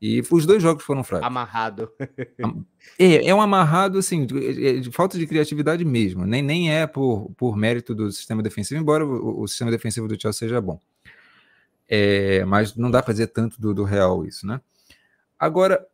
[0.00, 1.26] E os dois jogos foram fracos.
[1.26, 1.90] Amarrado.
[2.98, 6.24] É, é um amarrado, assim, de, de, falta de criatividade mesmo.
[6.24, 10.20] Nem, nem é por, por mérito do sistema defensivo, embora o, o sistema defensivo do
[10.20, 10.80] Chelsea seja bom.
[11.88, 14.60] É, mas não dá para dizer tanto do, do Real isso, né?
[15.38, 15.84] Agora,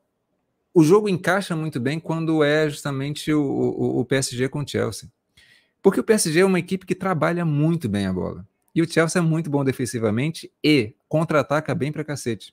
[0.74, 5.08] o jogo encaixa muito bem quando é justamente o, o, o, PSG com o Chelsea.
[5.80, 8.44] Porque o PSG é uma equipe que trabalha muito bem a bola.
[8.74, 12.52] E o Chelsea é muito bom defensivamente e contra-ataca bem pra cacete.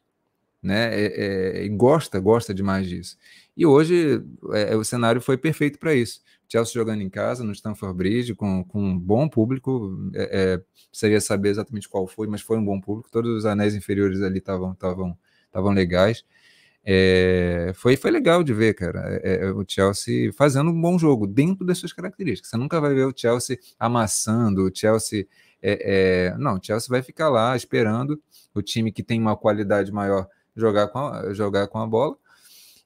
[0.61, 0.93] Né?
[0.93, 3.17] É, é, gosta, gosta demais disso.
[3.57, 6.21] E hoje é, o cenário foi perfeito para isso.
[6.47, 9.97] Chelsea jogando em casa, no Stamford Bridge, com, com um bom público.
[10.13, 13.09] É, é, precisaria saber exatamente qual foi, mas foi um bom público.
[13.09, 14.75] Todos os anéis inferiores ali estavam
[15.73, 16.23] legais.
[16.83, 21.27] É, foi, foi legal de ver, cara, é, é, o Chelsea fazendo um bom jogo
[21.27, 22.49] dentro das suas características.
[22.49, 25.27] Você nunca vai ver o Chelsea amassando, o Chelsea.
[25.61, 28.21] É, é, não, o Chelsea vai ficar lá esperando
[28.53, 32.17] o time que tem uma qualidade maior jogar com a, jogar com a bola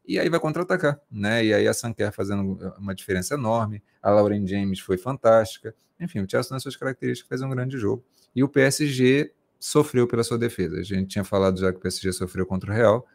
[0.07, 1.43] e aí vai contra-atacar, né?
[1.43, 5.75] E aí a Sanquer fazendo uma diferença enorme, a Lauren James foi fantástica.
[5.99, 8.03] Enfim, o Chelsea nas suas características fez um grande jogo.
[8.35, 10.77] E o PSG sofreu pela sua defesa.
[10.77, 13.07] A gente tinha falado já que o PSG sofreu contra o Real,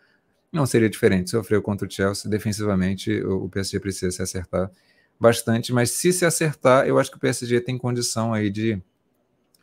[0.53, 1.31] não seria diferente.
[1.31, 2.31] Sofreu contra o Chelsea.
[2.31, 4.71] Defensivamente, o PSG precisa se acertar
[5.19, 8.81] bastante, mas se se acertar, eu acho que o PSG tem condição aí de,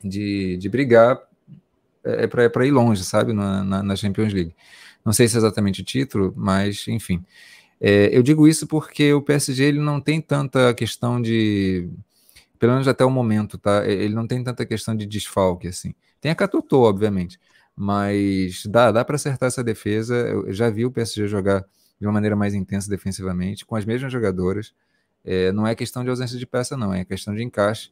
[0.04, 1.20] de, de brigar
[2.04, 4.56] é, é para ir longe, sabe, na, na, na, Champions League.
[5.04, 7.26] Não sei se é exatamente o título, mas enfim.
[7.82, 11.90] É, eu digo isso porque o PSG ele não tem tanta questão de,
[12.60, 13.86] pelo menos até o momento, tá?
[13.88, 15.94] Ele não tem tanta questão de desfalque assim.
[16.22, 17.40] Tem a Catotô, obviamente,
[17.80, 20.16] mas dá, dá para acertar essa defesa.
[20.16, 21.64] Eu já vi o PSG jogar
[22.00, 24.74] de uma maneira mais intensa defensivamente, com as mesmas jogadoras.
[25.24, 27.92] É, não é questão de ausência de peça, não, é questão de encaixe.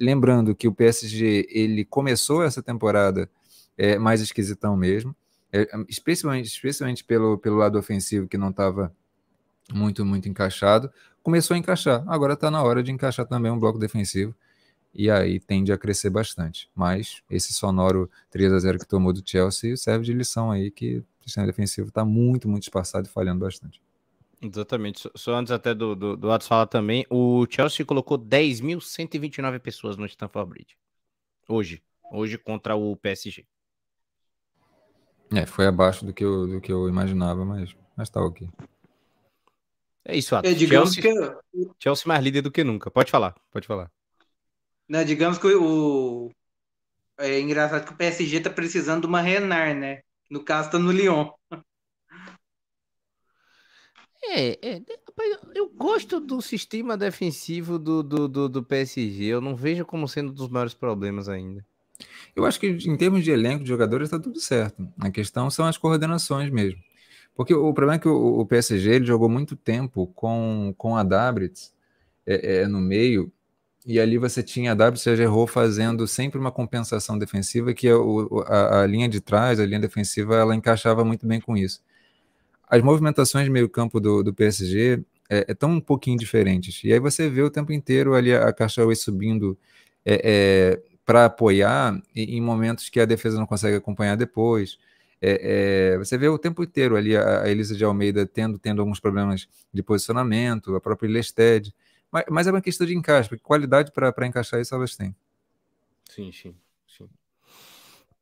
[0.00, 3.28] Lembrando que o PSG ele começou essa temporada
[3.76, 5.14] é, mais esquisitão mesmo,
[5.52, 8.94] é, especialmente, especialmente pelo, pelo lado ofensivo que não estava
[9.70, 10.90] muito, muito encaixado.
[11.22, 14.34] Começou a encaixar, agora está na hora de encaixar também um bloco defensivo
[14.94, 16.68] e aí tende a crescer bastante.
[16.74, 20.98] Mas esse sonoro 3 a 0 que tomou do Chelsea serve de lição aí que
[20.98, 23.80] o sistema defensivo está muito, muito espaçado e falhando bastante.
[24.40, 25.10] Exatamente.
[25.16, 30.06] Só antes até do, do, do Atos falar também, o Chelsea colocou 10.129 pessoas no
[30.06, 30.76] Stamford Bridge.
[31.48, 31.82] Hoje.
[32.10, 33.44] Hoje contra o PSG.
[35.34, 38.48] É, foi abaixo do que eu, do que eu imaginava, mas, mas tá ok.
[40.04, 40.50] É isso, Atos.
[40.50, 41.68] É, digamos Chelsea, que...
[41.78, 42.90] Chelsea mais líder do que nunca.
[42.90, 43.90] Pode falar, pode falar.
[44.88, 46.30] Não, digamos que o.
[47.18, 50.02] É engraçado que o PSG tá precisando de uma Renar, né?
[50.30, 51.30] No caso, tá no Lyon.
[54.24, 54.82] É, é,
[55.54, 59.24] eu gosto do sistema defensivo do, do, do, do, PSG.
[59.24, 61.64] Eu não vejo como sendo um dos maiores problemas ainda.
[62.36, 64.88] Eu acho que em termos de elenco de jogadores está tudo certo.
[65.00, 66.80] A questão são as coordenações mesmo.
[67.34, 71.02] Porque o problema é que o, o PSG ele jogou muito tempo com, com a
[71.02, 71.72] Dabritz
[72.26, 73.32] é, é, no meio
[73.86, 77.94] e ali você tinha a errou fazendo sempre uma compensação defensiva que a,
[78.46, 81.80] a, a, linha de trás, a linha defensiva, ela encaixava muito bem com isso.
[82.68, 86.82] As movimentações de meio campo do, do PSG é, é tão um pouquinho diferentes.
[86.84, 89.56] E aí você vê o tempo inteiro ali a, Caixaway subindo
[90.04, 94.78] é, é, para apoiar em momentos que a defesa não consegue acompanhar depois.
[95.20, 98.80] É, é, você vê o tempo inteiro ali a, a Elisa de Almeida tendo, tendo
[98.80, 101.72] alguns problemas de posicionamento, a própria Lested.
[102.10, 105.14] Mas, mas é uma questão de encaixe, porque qualidade para encaixar isso elas têm.
[106.08, 106.54] Sim, sim,
[106.86, 107.08] sim.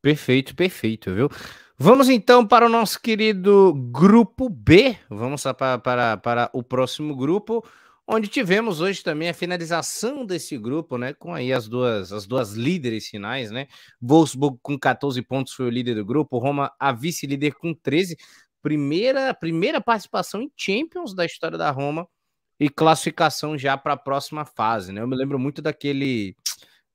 [0.01, 1.29] Perfeito, perfeito, viu?
[1.77, 4.97] Vamos então para o nosso querido grupo B.
[5.09, 7.63] Vamos para, para, para o próximo grupo,
[8.07, 11.13] onde tivemos hoje também a finalização desse grupo, né?
[11.13, 13.67] Com aí as duas, as duas líderes finais, né?
[14.01, 18.17] Wolfsburg com 14 pontos foi o líder do grupo, Roma a vice-líder com 13.
[18.61, 22.07] Primeira, primeira participação em Champions da história da Roma
[22.59, 25.01] e classificação já para a próxima fase, né?
[25.01, 26.35] Eu me lembro muito daquele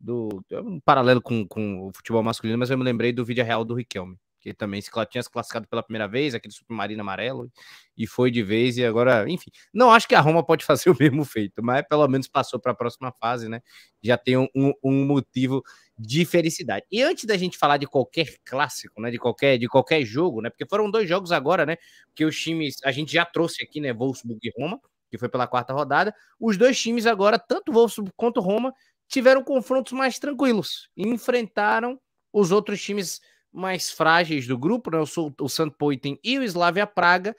[0.03, 3.45] do é um paralelo com, com o futebol masculino, mas eu me lembrei do vídeo
[3.45, 7.49] real do Riquelme, que também se tinha se classificado pela primeira vez, aquele submarino amarelo,
[7.97, 10.97] e foi de vez, e agora, enfim, não acho que a Roma pode fazer o
[10.99, 13.63] mesmo feito, mas pelo menos passou para a próxima fase, né?
[14.03, 14.49] Já tem um,
[14.83, 15.63] um, motivo
[15.97, 16.85] de felicidade.
[16.91, 19.09] E antes da gente falar de qualquer clássico, né?
[19.11, 20.51] De qualquer, de qualquer jogo, né?
[20.51, 21.77] Porque foram dois jogos agora, né?
[22.13, 23.93] Que os times, a gente já trouxe aqui, né?
[23.93, 24.81] Wolfsburg e Roma
[25.13, 26.15] que foi pela quarta rodada.
[26.41, 28.73] Os dois times agora, tanto o Wolfsburg quanto o Roma,
[29.07, 32.01] tiveram confrontos mais tranquilos e enfrentaram
[32.33, 33.21] os outros times
[33.53, 34.97] mais frágeis do grupo, né?
[34.99, 35.71] O, o St.
[35.77, 37.37] Poitin e o Slavia Praga.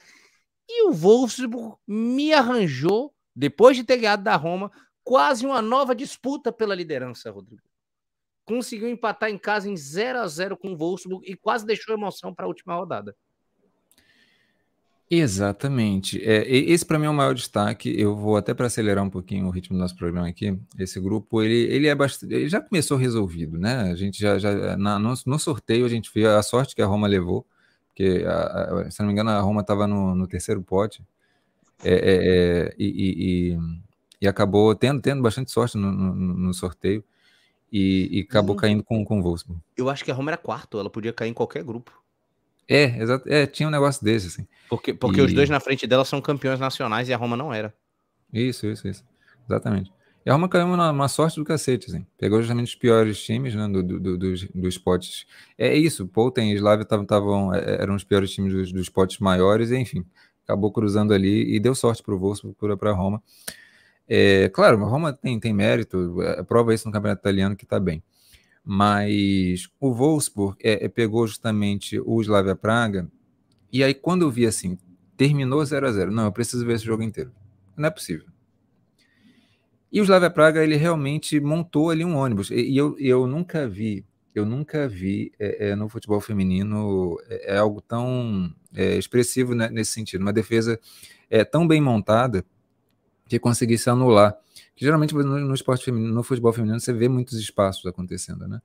[0.69, 4.71] E o Wolfsburg me arranjou, depois de ter ganhado da Roma,
[5.03, 7.63] quase uma nova disputa pela liderança, Rodrigo.
[8.45, 12.35] Conseguiu empatar em casa em 0 a 0 com o Wolfsburg e quase deixou emoção
[12.35, 13.15] para a última rodada.
[15.15, 16.23] Exatamente.
[16.23, 17.93] É, esse para mim é o maior destaque.
[17.99, 20.57] Eu vou até para acelerar um pouquinho o ritmo do nosso programa aqui.
[20.77, 23.91] Esse grupo, ele, ele é bastante, ele já começou resolvido, né?
[23.91, 26.85] A gente já, já na, no, no, sorteio a gente viu a sorte que a
[26.87, 27.45] Roma levou,
[27.89, 31.03] porque a, a, se não me engano a Roma estava no, no, terceiro pote
[31.83, 33.59] é, é, é e, e,
[34.21, 37.03] e, acabou tendo, tendo bastante sorte no, no sorteio
[37.71, 38.59] e, acabou hum.
[38.59, 39.61] caindo com, com o Wolfsburg.
[39.77, 42.02] Eu acho que a Roma era quarto, ela podia cair em qualquer grupo.
[42.67, 43.27] É, exato.
[43.27, 44.47] É, tinha um negócio desse, assim.
[44.69, 45.23] Porque, porque e...
[45.23, 47.73] os dois na frente dela são campeões nacionais e a Roma não era.
[48.31, 49.03] Isso, isso, isso.
[49.47, 49.91] Exatamente.
[50.25, 52.05] E a Roma caiu numa sorte do cacete, assim.
[52.17, 55.25] Pegou justamente os piores times né, do, do, do, dos, dos potes.
[55.57, 59.69] É isso, Polten e Slavia tavam, é, eram os piores times dos, dos potes maiores,
[59.69, 60.05] e, enfim,
[60.45, 63.21] acabou cruzando ali e deu sorte para o Wolfsburg, para a Roma.
[64.07, 67.79] É, claro, a Roma tem, tem mérito, é, prova isso no campeonato italiano que está
[67.79, 68.01] bem
[68.63, 73.09] mas o Wolfsburg é, é, pegou justamente o Slavia Praga,
[73.71, 74.77] e aí quando eu vi assim,
[75.17, 77.31] terminou 0 a 0 não, eu preciso ver esse jogo inteiro.
[77.75, 78.25] Não é possível.
[79.91, 83.67] E o Slavia Praga, ele realmente montou ali um ônibus, e, e eu, eu nunca
[83.67, 89.53] vi, eu nunca vi é, é, no futebol feminino é, é algo tão é, expressivo
[89.53, 90.79] né, nesse sentido, uma defesa
[91.29, 92.45] é, tão bem montada
[93.27, 94.35] que conseguisse anular
[94.75, 98.61] que geralmente no, no, esporte feminino, no futebol feminino, você vê muitos espaços acontecendo, né?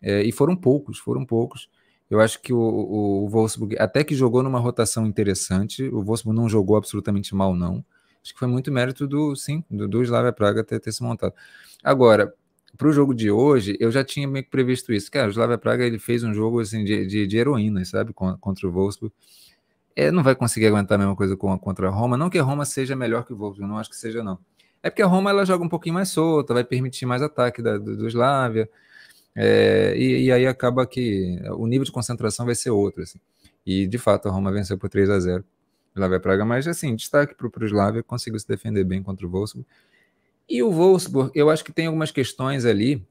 [0.00, 1.68] É, e foram poucos, foram poucos.
[2.10, 6.38] Eu acho que o, o, o, Wolfsburg, até que jogou numa rotação interessante, o Wolfsburg
[6.38, 7.84] não jogou absolutamente mal, não.
[8.22, 11.34] Acho que foi muito mérito do, sim, do, do Slavia Praga ter, ter se montado.
[11.82, 12.34] Agora,
[12.76, 15.10] para o jogo de hoje, eu já tinha meio que previsto isso.
[15.10, 18.66] Cara, o Slavia Praga ele fez um jogo assim, de, de, de heroína, sabe, contra
[18.66, 19.14] o Wolfsburg.
[19.96, 22.16] É, não vai conseguir aguentar a mesma coisa contra a Roma.
[22.16, 24.38] Não que a Roma seja melhor que o Wolfsburg, não acho que seja, não.
[24.84, 27.78] É porque a Roma ela joga um pouquinho mais solta, vai permitir mais ataque da,
[27.78, 28.68] do, do Slavia,
[29.34, 33.02] é, e, e, aí acaba que o nível de concentração vai ser outro.
[33.02, 33.18] Assim.
[33.64, 35.42] E de fato a Roma venceu por 3 a 0
[35.94, 39.66] Slavia Praga, mas assim, destaque para o Slavia, conseguiu se defender bem contra o Wolfsburg.
[40.46, 43.02] E o Wolfsburg, eu acho que tem algumas questões ali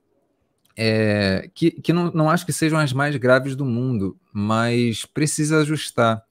[0.77, 5.61] é, que, que não, não acho que sejam as mais graves do mundo, mas precisa
[5.61, 6.23] ajustar.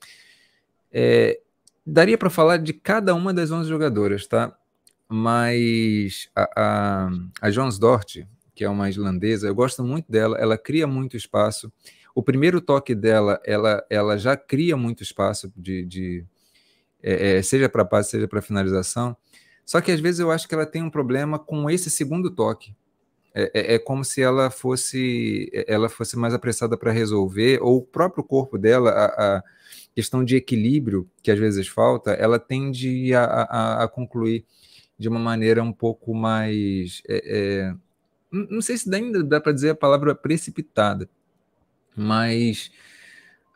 [0.93, 1.41] É,
[1.85, 4.57] daria para falar de cada uma das 11 jogadoras, tá?
[5.13, 7.11] Mas a, a,
[7.43, 11.71] a Jones Dort, que é uma islandesa, eu gosto muito dela, ela cria muito espaço.
[12.15, 16.25] O primeiro toque dela, ela, ela já cria muito espaço de, de
[17.03, 19.15] é, é, seja para passe, seja para finalização.
[19.67, 22.75] Só que às vezes eu acho que ela tem um problema com esse segundo toque.
[23.35, 27.83] É, é, é como se ela fosse ela fosse mais apressada para resolver, ou o
[27.83, 29.43] próprio corpo dela, a, a,
[29.95, 34.47] questão de equilíbrio que às vezes falta, ela tende a, a, a concluir
[34.99, 37.03] de uma maneira um pouco mais.
[37.09, 37.75] É, é,
[38.31, 41.09] não sei se ainda dá para dizer a palavra precipitada,
[41.97, 42.71] mas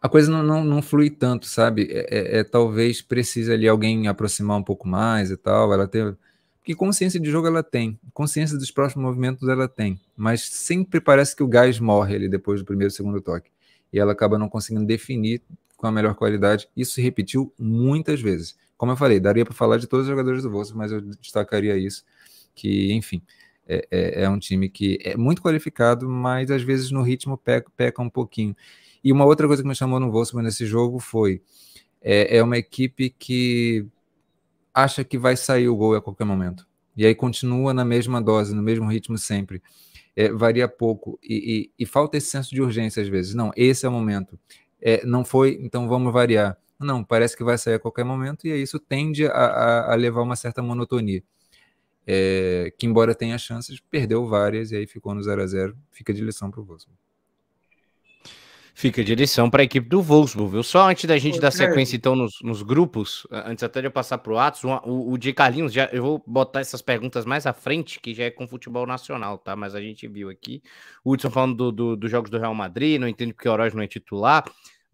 [0.00, 1.88] a coisa não, não, não flui tanto, sabe?
[1.90, 5.72] É, é, é talvez precise ali alguém aproximar um pouco mais e tal.
[5.72, 6.16] Ela ter.
[6.58, 11.36] Porque consciência de jogo ela tem, consciência dos próximos movimentos ela tem, mas sempre parece
[11.36, 13.50] que o gás morre ali depois do primeiro segundo toque.
[13.92, 15.40] E ela acaba não conseguindo definir
[15.76, 16.68] com a melhor qualidade.
[16.76, 18.56] Isso se repetiu muitas vezes.
[18.76, 21.76] Como eu falei, daria para falar de todos os jogadores do Wolfsburg, mas eu destacaria
[21.76, 22.04] isso,
[22.54, 23.22] que, enfim,
[23.66, 27.70] é, é, é, um time que é muito qualificado, mas às vezes no ritmo peca,
[27.76, 28.54] peca um pouquinho.
[29.02, 31.42] E uma outra coisa que me chamou no Wolfsburg nesse jogo foi
[32.00, 33.86] é, é uma equipe que
[34.72, 36.66] acha que vai sair o gol a qualquer momento.
[36.96, 39.62] E aí continua na mesma dose, no mesmo ritmo sempre.
[40.14, 43.34] É, varia pouco e, e, e, falta esse senso de urgência às vezes.
[43.34, 44.38] Não, esse é o momento.
[44.88, 46.56] É, não foi, então vamos variar.
[46.78, 50.22] Não, parece que vai sair a qualquer momento, e isso tende a, a, a levar
[50.22, 51.24] uma certa monotonia.
[52.06, 56.14] É, que, embora tenha chances, perdeu várias e aí ficou no 0 a 0 Fica
[56.14, 56.96] de lição para o Wolfsburg.
[58.76, 60.62] Fica de lição para a equipe do Wolfsburg, viu?
[60.62, 64.18] Só antes da gente dar sequência, então, nos, nos grupos, antes até de eu passar
[64.18, 67.52] para o Atos, o, o de Carlinhos, já, eu vou botar essas perguntas mais à
[67.52, 69.56] frente, que já é com futebol nacional, tá?
[69.56, 70.62] Mas a gente viu aqui.
[71.02, 73.74] O Hudson falando dos do, do jogos do Real Madrid, não entendo porque o Oroz
[73.74, 74.44] não é titular.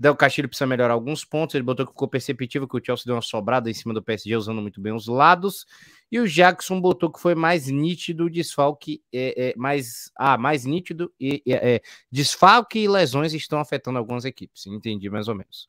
[0.02, 1.54] Del Castilho precisa melhorar alguns pontos.
[1.54, 4.34] Ele botou que ficou perceptível que o Chelsea deu uma sobrada em cima do PSG,
[4.34, 5.64] usando muito bem os lados.
[6.10, 10.64] E o Jackson botou que foi mais nítido o desfalque, é, é, mais, ah, mais
[10.64, 11.80] nítido e é,
[12.10, 14.66] desfalque e lesões estão afetando algumas equipes.
[14.66, 15.68] Entendi mais ou menos.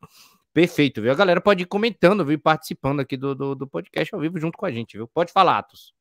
[0.51, 1.11] Perfeito, viu?
[1.11, 2.39] A galera pode ir comentando, viu?
[2.39, 5.07] Participando aqui do, do, do podcast ao vivo junto com a gente, viu?
[5.07, 5.93] Pode falar, Atos.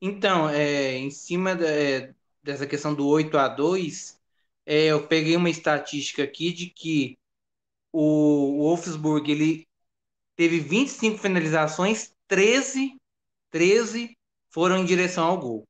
[0.00, 4.21] Então, é, em cima é, dessa questão do 8 a 2
[4.66, 7.18] é, eu peguei uma estatística aqui de que
[7.92, 9.66] o Wolfsburg ele
[10.36, 12.96] teve 25 finalizações, 13,
[13.50, 14.16] 13
[14.50, 15.68] foram em direção ao gol.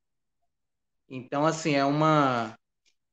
[1.09, 2.57] Então, assim, é uma.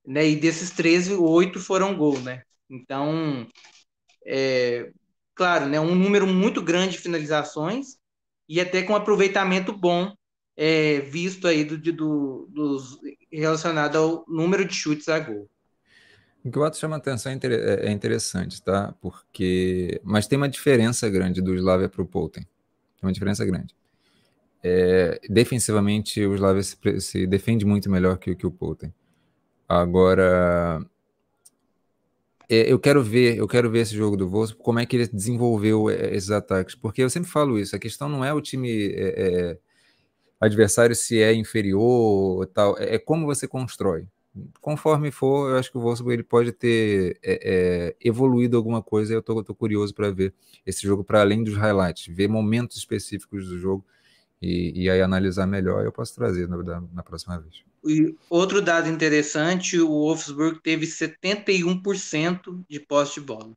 [0.05, 2.43] Né, e desses 13, 8 foram gol, né?
[2.69, 3.47] Então,
[4.25, 4.91] é,
[5.35, 7.97] claro, né, um número muito grande de finalizações
[8.47, 10.13] e até com aproveitamento bom,
[10.55, 12.99] é, visto aí do, do, dos,
[13.31, 15.49] relacionado ao número de chutes a gol.
[16.43, 18.93] O que o ato chama atenção é, é, é interessante, tá?
[19.01, 19.99] Porque.
[20.03, 22.43] Mas tem uma diferença grande do Slavia para o Polten.
[22.43, 23.75] Tem uma diferença grande.
[24.63, 28.93] É, defensivamente, o Slavia se, se, defende muito melhor que, que o Polten.
[29.67, 30.81] Agora,
[32.49, 35.07] é, eu quero ver, eu quero ver esse jogo do Wolfsburg, como é que ele
[35.07, 38.91] desenvolveu é, esses ataques, porque eu sempre falo isso, a questão não é o time
[38.95, 39.57] é,
[40.41, 44.07] adversário se é inferior tal, é como você constrói.
[44.61, 49.21] Conforme for, eu acho que o Wolfsburg ele pode ter é, evoluído alguma coisa, eu
[49.21, 50.33] tô curioso para ver
[50.65, 53.85] esse jogo para além dos highlights, ver momentos específicos do jogo
[54.41, 57.63] e, e aí analisar melhor, eu posso trazer na, na próxima vez.
[57.85, 63.53] E outro dado interessante, o Wolfsburg teve 71% de posse de bola.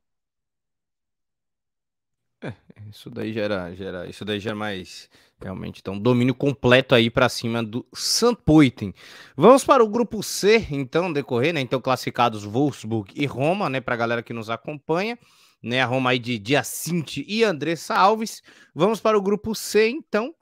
[2.43, 2.53] É,
[2.89, 5.09] isso daí gera, gera, isso daí gera mais
[5.41, 8.93] realmente então domínio completo aí para cima do Sandpoiten.
[9.35, 11.61] Vamos para o grupo C, então decorrer, né?
[11.61, 15.17] Então classificados Wolfsburg e Roma, né, para a galera que nos acompanha,
[15.61, 15.81] né?
[15.81, 18.41] A Roma aí de Diacinte e Andressa Alves.
[18.75, 20.33] Vamos para o grupo C, então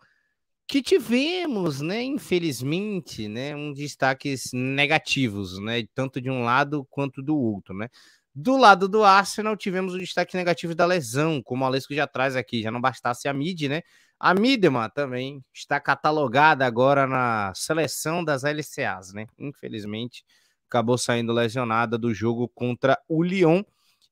[0.67, 7.37] que tivemos, né, infelizmente, né, um destaques negativos, né, tanto de um lado quanto do
[7.37, 7.89] outro, né.
[8.33, 12.35] Do lado do Arsenal, tivemos o destaque negativo da lesão, como o Alesco já traz
[12.35, 13.81] aqui, já não bastasse a Mid, né?
[14.17, 19.25] A Midema também está catalogada agora na seleção das LCAs, né?
[19.37, 20.23] Infelizmente,
[20.69, 23.63] acabou saindo lesionada do jogo contra o Lyon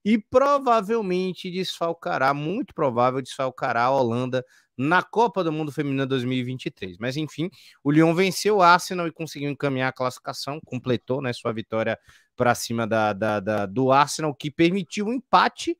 [0.03, 4.43] e provavelmente desfalcará, muito provável desfalcará a Holanda
[4.77, 6.97] na Copa do Mundo Feminina 2023.
[6.97, 7.49] Mas enfim,
[7.83, 11.97] o Lyon venceu o Arsenal e conseguiu encaminhar a classificação, completou né, sua vitória
[12.39, 15.77] para cima da, da, da, do Arsenal, que permitiu um empate.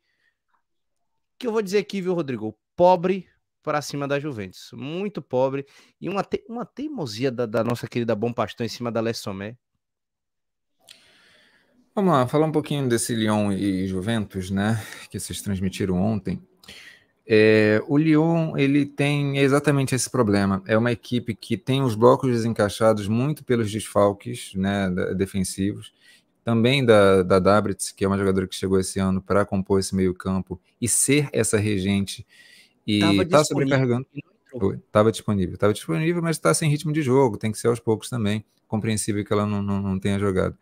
[1.37, 2.53] Que eu vou dizer aqui, viu, Rodrigo?
[2.75, 3.29] Pobre
[3.63, 4.71] para cima da Juventus.
[4.73, 5.65] Muito pobre.
[6.01, 9.55] E uma, te, uma teimosia da, da nossa querida Bom Pastor em cima da Lessomé.
[11.95, 14.85] Vamos lá, falar um pouquinho desse Lyon e Juventus, né?
[15.09, 16.45] Que vocês transmitiram ontem.
[17.25, 20.61] É, o Lyon ele tem exatamente esse problema.
[20.67, 25.93] É uma equipe que tem os blocos desencaixados muito pelos desfalques né, defensivos,
[26.49, 29.95] também da, da Dabritz, que é uma jogadora que chegou esse ano para compor esse
[29.95, 32.25] meio campo e ser essa regente
[32.87, 34.07] e está sobrecarregando.
[34.83, 38.09] Estava disponível, estava disponível, mas está sem ritmo de jogo, tem que ser aos poucos
[38.09, 38.43] também.
[38.67, 40.57] Compreensível que ela não, não, não tenha jogado.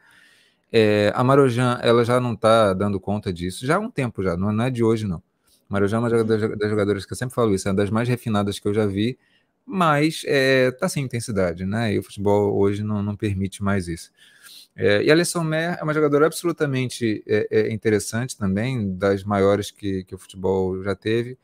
[0.70, 4.36] É, a Marojan, ela já não está dando conta disso, já há um tempo já,
[4.36, 5.24] não, não é de hoje não.
[5.70, 6.26] Marujá é uma das,
[6.58, 8.86] das jogadoras que eu sempre falo isso, é uma das mais refinadas que eu já
[8.86, 9.18] vi,
[9.66, 11.94] mas é, tá sem intensidade, né?
[11.94, 14.12] E o futebol hoje não, não permite mais isso.
[14.80, 19.72] É, e a Alesson Mer é uma jogadora absolutamente é, é, interessante também, das maiores
[19.72, 21.36] que, que o futebol já teve,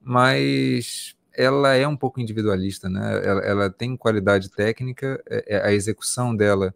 [0.00, 3.20] mas ela é um pouco individualista, né?
[3.26, 6.72] Ela, ela tem qualidade técnica, é, é, a execução dela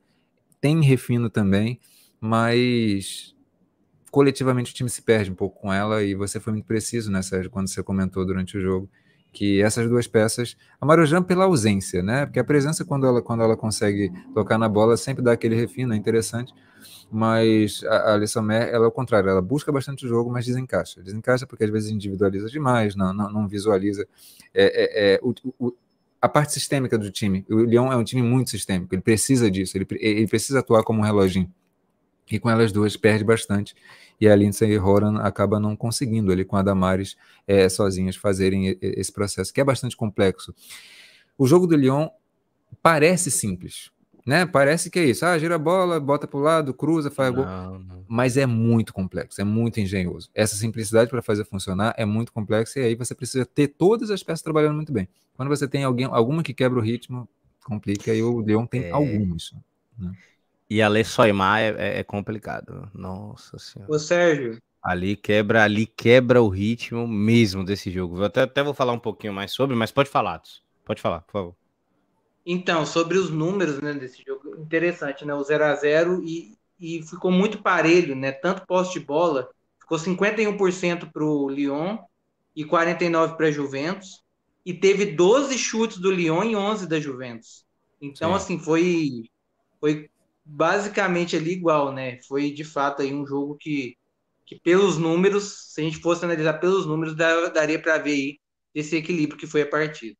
[0.61, 1.80] tem refino também,
[2.20, 3.36] mas
[4.11, 7.22] coletivamente o time se perde um pouco com ela e você foi muito preciso, né,
[7.22, 8.90] Sérgio, quando você comentou durante o jogo
[9.33, 13.43] que essas duas peças, a Marujan pela ausência, né, porque a presença quando ela, quando
[13.43, 16.53] ela consegue tocar na bola sempre dá aquele refino, é interessante,
[17.11, 21.03] mas a, Alissa Mer, ela é o contrário, ela busca bastante o jogo, mas desencaixa,
[21.03, 24.07] desencaixa porque às vezes individualiza demais, não, não, não visualiza.
[24.55, 25.74] É, é, é o, o,
[26.20, 29.76] a parte sistêmica do time, o Leão é um time muito sistêmico, ele precisa disso,
[29.78, 31.51] ele, ele precisa atuar como um reloginho,
[32.33, 33.74] e com elas duas perde bastante.
[34.20, 37.16] E a Lindsay Horan acaba não conseguindo ali com a Damares
[37.47, 40.55] é, sozinhas fazerem esse processo, que é bastante complexo.
[41.37, 42.09] O jogo do Lyon
[42.83, 43.91] parece simples,
[44.24, 44.47] né?
[44.47, 45.26] Parece que é isso.
[45.26, 47.45] Ah, gira a bola, bota para o lado, cruza, faz gol.
[48.09, 50.30] Mas é muito complexo, é muito engenhoso.
[50.35, 54.22] Essa simplicidade para fazer funcionar é muito complexa e aí você precisa ter todas as
[54.22, 55.09] peças trabalhando muito bem.
[55.35, 57.28] Quando você tem alguém, alguma que quebra o ritmo,
[57.64, 58.91] complica e o Leon tem é...
[58.91, 59.53] algumas.
[59.99, 60.12] Né?
[60.72, 62.90] E a ler Soimar é, é, é, complicado.
[62.94, 63.92] Nossa senhora.
[63.92, 64.56] Ô, Sérgio.
[64.82, 68.16] Ali quebra, ali quebra o ritmo mesmo desse jogo.
[68.16, 70.40] Eu até, até vou falar um pouquinho mais sobre, mas pode falar,
[70.82, 71.54] Pode falar, por favor.
[72.46, 75.34] Então, sobre os números né, desse jogo, interessante, né?
[75.34, 78.32] O 0 a 0 e, e ficou muito parelho, né?
[78.32, 81.98] Tanto posse de bola, ficou 51% para o Lyon
[82.56, 84.22] e 49% para a Juventus.
[84.64, 87.66] E teve 12 chutes do Lyon e 11 da Juventus.
[88.00, 88.36] Então, Sim.
[88.36, 89.28] assim, foi,
[89.78, 90.08] foi
[90.45, 92.20] basicamente ali igual, né?
[92.28, 93.97] Foi de fato aí um jogo que,
[94.47, 98.38] que pelos números, se a gente fosse analisar pelos números, daria para ver aí
[98.74, 100.16] esse equilíbrio que foi a partida.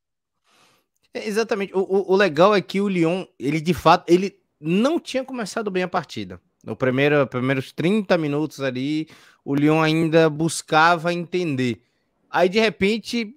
[1.13, 1.73] É, exatamente.
[1.75, 5.69] O, o, o, legal é que o Lyon, ele de fato, ele não tinha começado
[5.69, 6.41] bem a partida.
[6.63, 9.07] No primeiro, primeiros 30 minutos ali,
[9.43, 11.83] o Lyon ainda buscava entender.
[12.29, 13.35] Aí, de repente,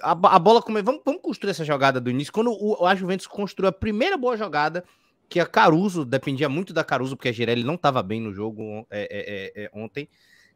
[0.00, 0.80] a, a bola come...
[0.80, 2.32] vamos, vamos construir essa jogada do início.
[2.32, 4.84] Quando o, a Juventus construiu a primeira boa jogada,
[5.28, 8.86] que a Caruso dependia muito da Caruso, porque a Girelli não estava bem no jogo
[8.90, 10.08] é, é, é, é, ontem.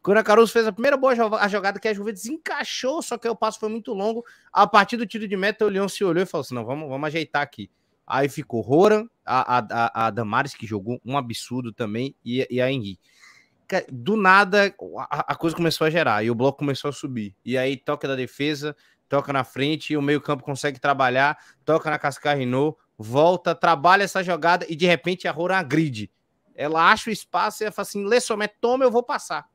[0.02, 3.28] Quando a Caruso fez a primeira boa a jogada que a Juventus encaixou, só que
[3.28, 4.24] o passo foi muito longo.
[4.52, 6.88] A partir do tiro de meta, o Leão se olhou e falou assim: não, vamos,
[6.88, 7.70] vamos ajeitar aqui.
[8.06, 12.70] Aí ficou Roran, a, a, a Damares, que jogou um absurdo também, e, e a
[12.70, 12.98] Henry.
[13.92, 14.74] Do nada,
[15.10, 17.34] a, a, coisa começou a gerar, e o bloco começou a subir.
[17.44, 18.74] E aí toca da defesa,
[19.10, 24.74] toca na frente, o meio-campo consegue trabalhar, toca na Cascarrinô, volta, trabalha essa jogada, e
[24.74, 26.10] de repente a Roran agride.
[26.54, 29.48] Ela acha o espaço e ela fala assim: Lê Somé, toma, eu vou passar.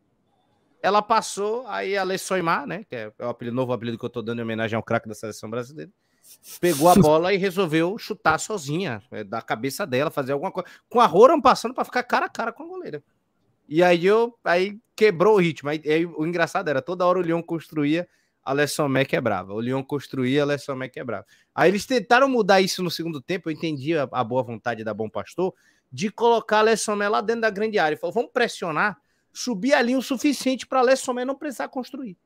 [0.81, 2.83] Ela passou, aí a Lê Soimar, né?
[2.89, 5.15] Que é o apelido, novo apelido que eu tô dando em homenagem ao craque da
[5.15, 5.91] seleção brasileira
[6.59, 10.69] pegou a bola e resolveu chutar sozinha, é, da cabeça dela, fazer alguma coisa.
[10.89, 13.03] Com a Roran passando para ficar cara a cara com a goleira.
[13.67, 15.69] E aí eu aí quebrou o ritmo.
[15.69, 18.07] Aí, aí o engraçado era toda hora o Leão construía,
[18.43, 19.53] a Lessomé quebrava.
[19.53, 21.25] O Leão construía, a Lessomé quebrava.
[21.53, 23.49] Aí eles tentaram mudar isso no segundo tempo.
[23.49, 25.53] Eu entendi a, a boa vontade da Bom Pastor
[25.91, 27.97] de colocar a Lessomé lá dentro da grande área.
[27.97, 28.97] Falou, vamos pressionar,
[29.31, 32.17] subir ali o suficiente para a Lessomé não precisar construir.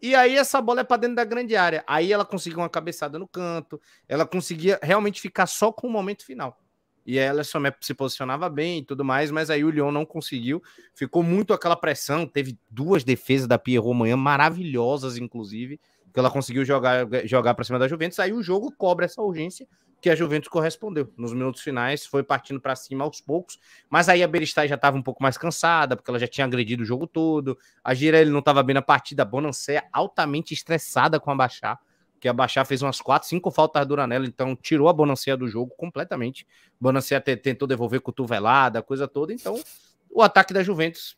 [0.00, 1.84] E aí essa bola é para dentro da grande área.
[1.86, 6.24] Aí ela conseguiu uma cabeçada no canto, ela conseguia realmente ficar só com o momento
[6.24, 6.58] final.
[7.04, 10.62] E ela só se posicionava bem e tudo mais, mas aí o Lyon não conseguiu.
[10.94, 12.26] Ficou muito aquela pressão.
[12.26, 15.80] Teve duas defesas da Pierrot manhã maravilhosas, inclusive,
[16.12, 18.18] que ela conseguiu jogar, jogar para cima da Juventus.
[18.18, 19.66] Aí o jogo cobra essa urgência
[20.02, 21.12] que a Juventus correspondeu.
[21.16, 24.96] Nos minutos finais, foi partindo para cima aos poucos, mas aí a Beristai já estava
[24.96, 27.56] um pouco mais cansada, porque ela já tinha agredido o jogo todo.
[27.84, 29.22] A Girelli não estava bem na partida.
[29.22, 31.78] A Bonancé altamente estressada com a Baixar,
[32.22, 35.48] que a Baixar fez umas 4, 5 faltas duras nela, então tirou a Bonancé do
[35.48, 36.46] jogo completamente.
[36.80, 39.60] Bonancé tentou devolver cotovelada, coisa toda, então
[40.08, 41.16] o ataque da Juventus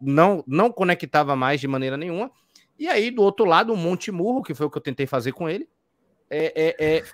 [0.00, 2.30] não, não conectava mais de maneira nenhuma.
[2.78, 5.32] E aí, do outro lado, o Monte Murro, que foi o que eu tentei fazer
[5.32, 5.68] com ele,
[6.30, 7.04] é, é, é,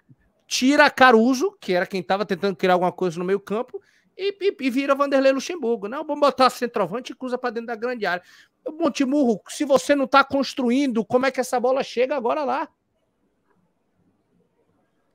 [0.47, 3.83] tira Caruso, que era quem estava tentando criar alguma coisa no meio campo,
[4.17, 5.89] e, e, e vira Vanderlei Luxemburgo.
[5.89, 8.23] Não, vamos botar centroavante e cruza para dentro da grande área.
[8.79, 12.69] Montemurro, se você não está construindo, como é que essa bola chega agora lá?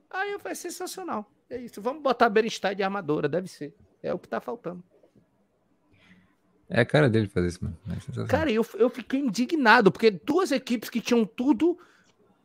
[0.10, 1.30] Aí falei, sensacional.
[1.50, 1.82] É isso.
[1.82, 3.74] Vamos botar Beristai de armadora, deve ser.
[4.02, 4.84] É o que está faltando.
[6.70, 7.78] É a cara dele fazer isso, mano.
[7.88, 11.78] É cara, eu, eu fiquei indignado, porque duas equipes que tinham tudo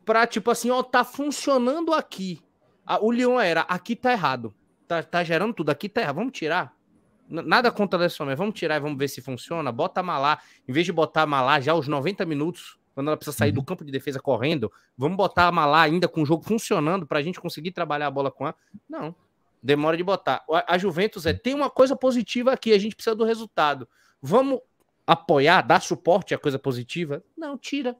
[0.05, 2.41] para tipo assim, ó, tá funcionando aqui.
[3.01, 4.53] o Lyon era, aqui tá errado.
[4.87, 6.15] Tá, tá gerando tudo, aqui tá errado.
[6.15, 6.73] Vamos tirar.
[7.29, 9.71] Nada contra a Lessomé, vamos tirar e vamos ver se funciona.
[9.71, 13.17] Bota a Malá, em vez de botar a Malá já aos 90 minutos, quando ela
[13.17, 13.55] precisa sair uhum.
[13.55, 17.19] do campo de defesa correndo, vamos botar a Malá ainda com o jogo funcionando para
[17.19, 18.55] a gente conseguir trabalhar a bola com ela.
[18.87, 19.15] Não,
[19.61, 20.43] demora de botar.
[20.67, 23.87] A, Juventus é, tem uma coisa positiva aqui, a gente precisa do resultado.
[24.21, 24.59] Vamos
[25.07, 27.23] apoiar, dar suporte à coisa positiva?
[27.35, 27.97] Não, tira.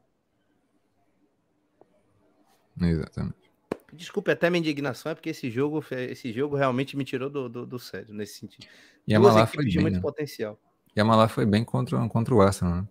[2.79, 3.43] Exatamente.
[3.91, 7.65] Desculpe até minha indignação, é porque esse jogo, esse jogo realmente me tirou do, do,
[7.65, 8.65] do sério nesse sentido.
[9.07, 10.01] E a Malá foi de bem, muito né?
[10.01, 10.59] potencial.
[10.95, 12.87] E a Malá foi bem contra, contra o Arsenal, né?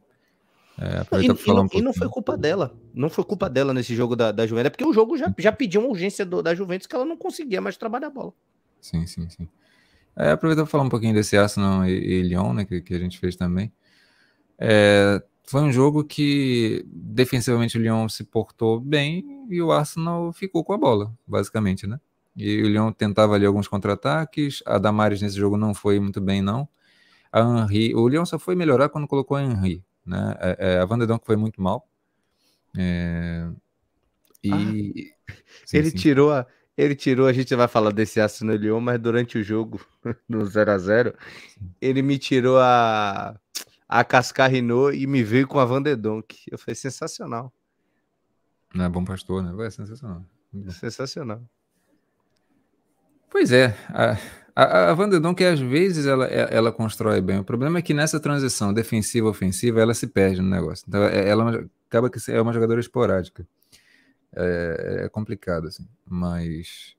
[0.83, 2.75] É, e, e, não, um e, não, foi culpa dela.
[2.93, 4.67] Não foi culpa dela nesse jogo da, da Juventus.
[4.67, 7.17] É porque o jogo já, já pediu uma urgência do, da Juventus que ela não
[7.17, 8.33] conseguia mais trabalhar a bola.
[8.81, 9.49] Sim, sim, sim.
[10.17, 12.99] É, aproveitar para falar um pouquinho desse Arsenal e, e Lyon, né, que, que a
[12.99, 13.73] gente fez também.
[14.59, 20.65] É, foi um jogo que defensivamente o Lyon se portou bem e o Arsenal ficou
[20.65, 22.01] com a bola, basicamente, né?
[22.37, 26.43] E o Lyon tentava ali alguns contra-ataques, a Damares nesse jogo não foi muito bem,
[26.43, 26.69] não.
[27.31, 30.37] A Henry, o Lyon só foi melhorar quando colocou a Henry, né?
[30.41, 31.89] É, é, a Van foi muito mal.
[32.77, 33.49] É...
[34.43, 34.51] E...
[34.51, 35.35] Ah,
[35.67, 35.97] sim, ele sim.
[35.97, 36.47] tirou a...
[36.77, 39.85] Ele tirou, a gente vai falar desse Arsenal Lyon, mas durante o jogo,
[40.27, 41.15] no 0 a 0
[41.81, 43.39] ele me tirou a
[43.93, 46.45] a Cascarrinou e me veio com a Vanderdonk.
[46.51, 47.53] Eu falei, sensacional.
[48.75, 49.53] Não é bom pastor, né?
[49.53, 50.25] Vai, sensacional.
[50.71, 51.43] Sensacional.
[53.31, 54.17] Pois é, a,
[54.55, 57.39] a, a Vanderdonk às vezes ela, é, ela constrói bem.
[57.39, 60.85] O problema é que nessa transição defensiva-ofensiva ela se perde no negócio.
[60.87, 63.47] Então é, ela é acaba que é uma jogadora esporádica.
[64.35, 65.87] É, é complicado, assim.
[66.07, 66.97] Mas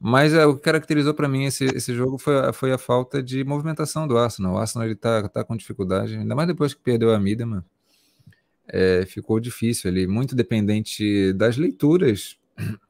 [0.00, 3.22] mas é, o que caracterizou para mim esse, esse jogo foi a, foi a falta
[3.22, 4.54] de movimentação do Arsenal.
[4.54, 7.64] O Arsenal ele tá, tá com dificuldade, ainda mais depois que perdeu a Mida, mano.
[8.68, 12.37] É, ficou difícil ali, muito dependente das leituras,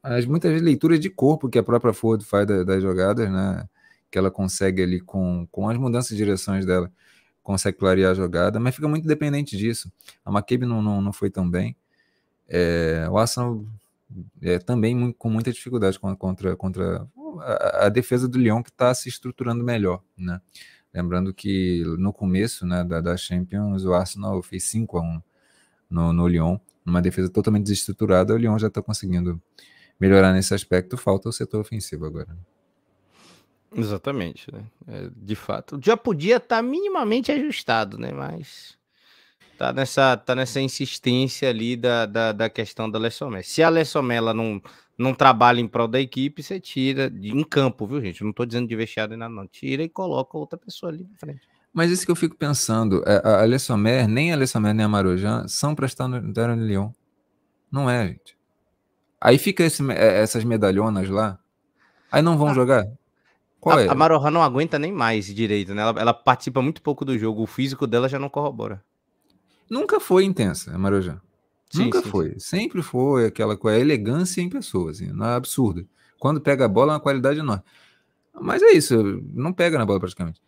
[0.02, 3.68] as muitas leituras de corpo que a própria Ford faz da, das jogadas, né?
[4.10, 6.90] Que ela consegue ali com, com as mudanças de direções dela,
[7.42, 9.92] consegue clarear a jogada, mas fica muito dependente disso.
[10.24, 11.76] A McCabe não, não, não foi tão bem.
[12.48, 13.64] É, o Arsenal
[14.40, 17.06] é, também com muita dificuldade contra, contra
[17.40, 20.40] a, a defesa do Lyon, que está se estruturando melhor, né?
[20.92, 25.22] Lembrando que no começo né, da, da Champions, o Arsenal fez 5 a 1
[25.90, 26.58] no, no Lyon,
[26.88, 29.40] uma defesa totalmente desestruturada, o Lyon já está conseguindo
[29.98, 32.36] melhorar nesse aspecto, falta o setor ofensivo agora.
[33.74, 34.64] Exatamente, né?
[34.86, 38.12] É, de fato, já podia estar tá minimamente ajustado, né?
[38.12, 38.78] Mas
[39.58, 43.42] tá nessa, tá nessa insistência ali da, da, da questão da Lessomé.
[43.42, 44.62] Se a Lessomé não,
[44.96, 48.22] não trabalha em prol da equipe, você tira de, em campo, viu, gente?
[48.22, 49.46] Não estou dizendo de vestiário ainda não.
[49.46, 51.46] Tira e coloca outra pessoa ali na frente.
[51.78, 55.46] Mas isso que eu fico pensando, é, a Alessomer, nem a Alessomer nem a Marojan
[55.46, 56.90] são para estar no Darren Lyon.
[57.70, 58.36] Não é, gente.
[59.20, 61.38] Aí fica esse, é, essas medalhonas lá.
[62.10, 62.84] Aí não vão ah, jogar?
[63.60, 63.88] Qual a, é?
[63.88, 65.82] A Marojan não aguenta nem mais direito, né?
[65.82, 67.44] Ela, ela, participa muito pouco do jogo.
[67.44, 68.82] O físico dela já não corrobora.
[69.70, 71.20] Nunca foi intensa, a Marojan.
[71.70, 72.30] Sim, Nunca sim, foi.
[72.30, 72.38] Sim.
[72.40, 75.86] Sempre foi aquela com a elegância em pessoas, assim, não é absurdo.
[76.18, 77.62] Quando pega a bola, é uma qualidade enorme.
[78.40, 80.40] Mas é isso, não pega na bola praticamente.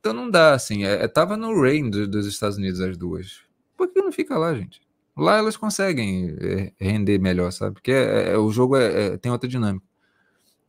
[0.00, 0.84] Então não dá, assim.
[0.84, 3.40] É, é tava no Rain do, dos Estados Unidos as duas.
[3.76, 4.80] Por que não fica lá, gente?
[5.16, 7.74] Lá elas conseguem é, render melhor, sabe?
[7.74, 9.86] Porque é, é, o jogo é, tem outra dinâmica.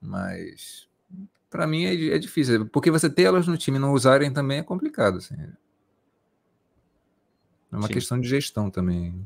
[0.02, 0.88] Mas
[1.50, 2.66] para mim é, difícil.
[2.68, 5.18] Porque você ter elas no time e não usarem também é complicado.
[5.18, 5.36] Assim.
[7.72, 7.94] É uma Sim.
[7.94, 9.26] questão de gestão também.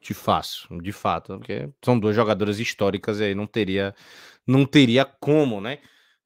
[0.00, 3.94] De fácil, de fato, porque são duas jogadoras históricas e aí não teria,
[4.44, 5.78] não teria como, né?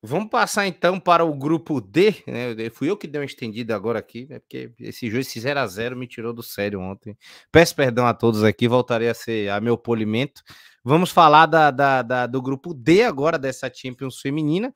[0.06, 2.70] Vamos passar então para o grupo D, né?
[2.70, 4.38] Fui eu que dei uma estendida agora aqui, né?
[4.38, 7.18] Porque esse jogo, esse 0x0 me tirou do sério ontem.
[7.50, 10.42] Peço perdão a todos aqui, voltarei a ser a meu polimento.
[10.84, 14.72] Vamos falar da, da, da, do grupo D agora, dessa Champions feminina.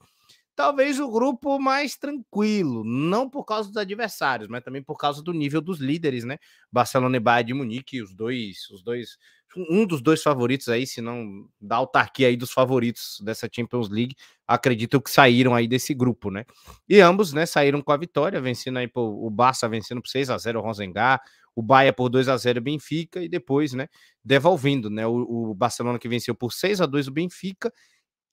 [0.56, 5.32] Talvez o grupo mais tranquilo, não por causa dos adversários, mas também por causa do
[5.32, 6.38] nível dos líderes, né?
[6.72, 9.16] Barcelona e Bayern de Munique, os dois, os dois
[9.56, 14.14] um dos dois favoritos aí, se não da autarquia aí dos favoritos dessa Champions League,
[14.46, 16.44] acredito que saíram aí desse grupo, né?
[16.88, 20.38] E ambos, né, saíram com a vitória, vencendo aí o Barça vencendo por 6 a
[20.38, 21.20] 0 o Rosengar,
[21.54, 23.88] o Bahia por 2 a 0 o Benfica e depois, né,
[24.24, 27.72] devolvendo, né, o, o Barcelona que venceu por 6 a 2 o Benfica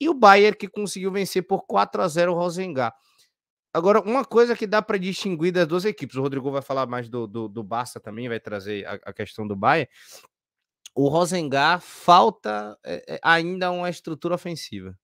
[0.00, 2.94] e o Bayern que conseguiu vencer por 4 a 0 o Rosengar.
[3.72, 7.08] Agora, uma coisa que dá para distinguir das duas equipes, o Rodrigo vai falar mais
[7.08, 9.88] do, do, do Barça também, vai trazer a, a questão do Bayern,
[10.98, 14.98] o Rosengar falta é, ainda uma estrutura ofensiva.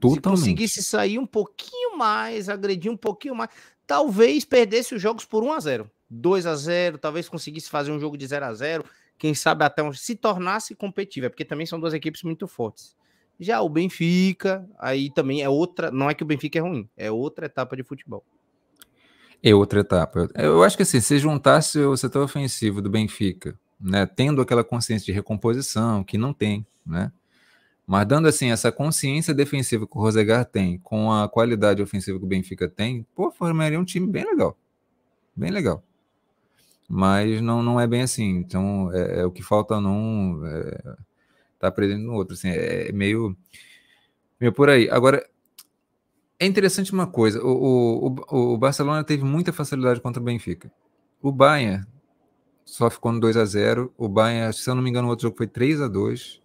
[0.00, 0.40] Totalmente.
[0.40, 3.48] Se conseguisse sair um pouquinho mais, agredir um pouquinho mais,
[3.86, 8.00] talvez perdesse os jogos por 1 a 0 2 a 0 talvez conseguisse fazer um
[8.00, 8.84] jogo de 0 a 0
[9.16, 12.96] quem sabe até um, se tornasse competitiva, porque também são duas equipes muito fortes.
[13.38, 17.08] Já o Benfica, aí também é outra, não é que o Benfica é ruim, é
[17.08, 18.24] outra etapa de futebol.
[19.40, 20.28] É outra etapa.
[20.34, 25.06] Eu acho que assim, se juntasse o setor ofensivo do Benfica né, tendo aquela consciência
[25.06, 27.10] de recomposição, que não tem, né?
[27.86, 32.24] Mas dando assim essa consciência defensiva que o Rosegar tem, com a qualidade ofensiva que
[32.24, 34.56] o Benfica tem, pô, formaria um time bem legal.
[35.34, 35.82] Bem legal.
[36.88, 38.36] Mas não, não é bem assim.
[38.36, 40.96] Então, é, é o que falta num é,
[41.58, 42.34] tá presente no outro.
[42.34, 43.36] Assim, é meio,
[44.40, 44.88] meio por aí.
[44.90, 45.24] Agora,
[46.38, 50.70] é interessante uma coisa: o, o, o Barcelona teve muita facilidade contra o Benfica.
[51.20, 51.84] O Bayern
[52.70, 55.24] só ficou no 2 a 0 O Bayern, se eu não me engano, o outro
[55.24, 56.40] jogo foi 3 a 2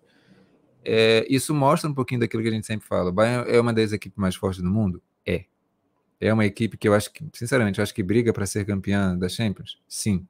[0.83, 3.09] é, Isso mostra um pouquinho daquilo que a gente sempre fala.
[3.09, 5.01] O Bayern é uma das equipes mais fortes do mundo?
[5.25, 5.45] É.
[6.19, 9.17] É uma equipe que eu acho que, sinceramente, eu acho que briga para ser campeã
[9.17, 9.79] da Champions?
[9.87, 10.27] Sim.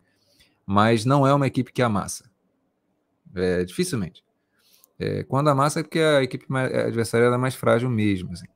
[0.65, 2.29] Mas não é uma equipe que amassa.
[3.33, 4.23] É, dificilmente.
[4.99, 8.33] É, quando amassa é porque a equipe adversária é mais frágil mesmo.
[8.33, 8.47] Assim.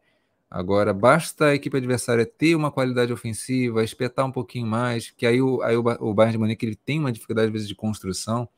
[0.49, 5.39] Agora, basta a equipe adversária ter uma qualidade ofensiva, espetar um pouquinho mais, que aí
[5.39, 8.49] o, aí o, o Bayern de Munique ele tem uma dificuldade, às vezes, de construção,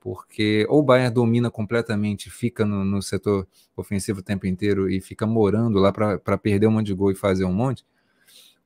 [0.00, 3.46] porque ou o Bayern domina completamente, fica no, no setor
[3.76, 7.14] ofensivo o tempo inteiro e fica morando lá para perder um monte de gol e
[7.14, 7.84] fazer um monte,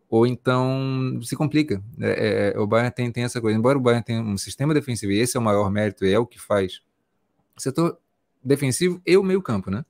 [0.09, 1.83] ou então se complica.
[2.01, 3.59] É, é, o Bayern tem, tem essa coisa.
[3.59, 6.27] Embora o Bayern tenha um sistema defensivo, e esse é o maior mérito, é o
[6.27, 6.83] que faz
[7.57, 7.99] setor
[8.45, 9.85] defensivo e o meio campo, né?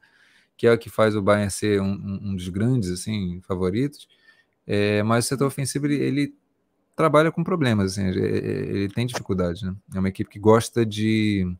[0.61, 4.07] Que é o que faz o Bayern ser um, um dos grandes assim favoritos.
[4.67, 6.35] É, mas o setor ofensivo ele, ele
[6.95, 9.65] trabalha com problemas, assim, ele, ele, tem dificuldade.
[9.65, 9.75] Né?
[9.95, 11.51] É uma equipe que gosta de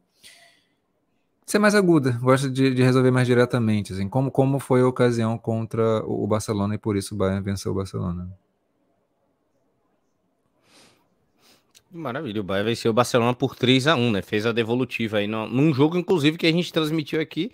[1.47, 5.39] ser mais aguda, gosta de, de, resolver mais diretamente, assim, como, como foi a ocasião
[5.39, 8.31] contra o Barcelona e por isso o Bayern venceu o Barcelona.
[11.91, 14.21] Maravilha, o Bayern venceu o Barcelona por 3 a 1 né?
[14.21, 17.51] Fez a devolutiva aí no, num jogo, inclusive, que a gente transmitiu aqui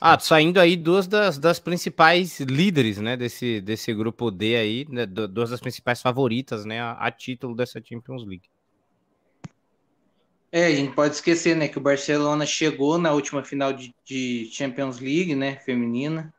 [0.00, 5.06] ah, saindo aí duas das, das principais líderes, né, desse, desse grupo D aí, né,
[5.06, 8.48] duas das principais favoritas, né, a, a título dessa Champions League.
[10.50, 14.48] É, a gente pode esquecer, né, que o Barcelona chegou na última final de, de
[14.52, 16.32] Champions League, né, feminina.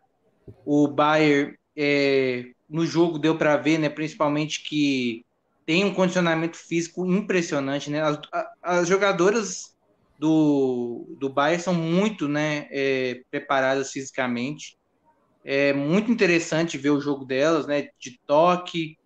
[0.65, 5.23] O Bayern, é, no jogo deu para ver, né, principalmente que
[5.69, 8.01] tem um condicionamento físico impressionante, né?
[8.01, 8.19] As,
[8.63, 9.75] as jogadoras
[10.19, 14.77] do, do Bayern são muito, né, é, preparadas fisicamente.
[15.45, 18.97] É muito interessante ver o jogo delas, né, de toque,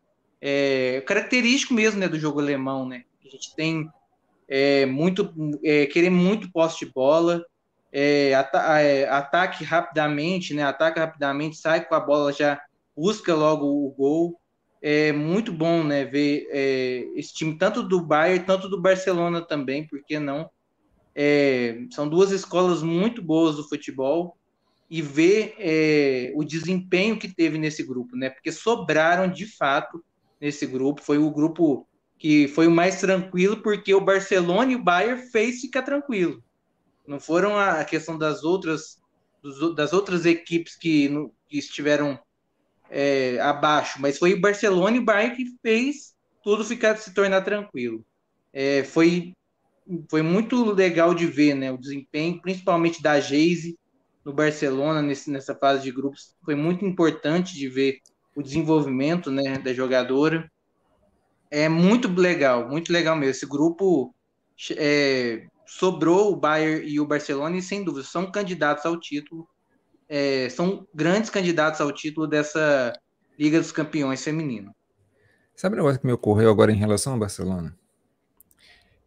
[0.42, 3.04] é, característico mesmo, né, do jogo alemão, né?
[3.24, 3.88] A gente tem
[4.50, 5.32] é, muito,
[5.64, 7.46] é, querer muito posse de bola,
[7.92, 10.64] é, é, ataque rapidamente, né?
[10.64, 12.60] Ataca rapidamente, sai com a bola, já
[12.98, 14.40] busca logo o gol.
[14.82, 16.04] É muito bom, né?
[16.04, 20.50] Ver é, esse time tanto do Bayern, tanto do Barcelona também, porque não?
[21.16, 24.38] É, são duas escolas muito boas do futebol
[24.90, 28.30] e ver é, o desempenho que teve nesse grupo, né?
[28.30, 30.04] Porque sobraram de fato
[30.40, 31.02] nesse grupo.
[31.02, 31.88] Foi o grupo
[32.18, 36.44] que foi o mais tranquilo, porque o Barcelona e o Bayern fez ficar tranquilo.
[37.08, 39.02] Não foram a questão das outras
[39.76, 41.10] das outras equipes que,
[41.50, 42.18] que estiveram
[42.90, 47.42] é, abaixo, mas foi o Barcelona e o Bayern que fez tudo ficar se tornar
[47.42, 48.06] tranquilo.
[48.54, 49.34] É, foi
[50.10, 53.78] foi muito legal de ver, né, o desempenho, principalmente da Geise
[54.24, 58.00] no Barcelona nesse, nessa fase de grupos, foi muito importante de ver
[58.36, 60.50] o desenvolvimento, né, da jogadora
[61.54, 63.30] é muito legal, muito legal mesmo.
[63.30, 64.12] Esse grupo
[64.76, 69.48] é, sobrou o Bayern e o Barcelona, e sem dúvida são candidatos ao título,
[70.10, 72.92] é, são grandes candidatos ao título dessa
[73.38, 74.76] Liga dos Campeões feminino.
[75.56, 77.78] Sabe o negócio que me ocorreu agora em relação ao Barcelona?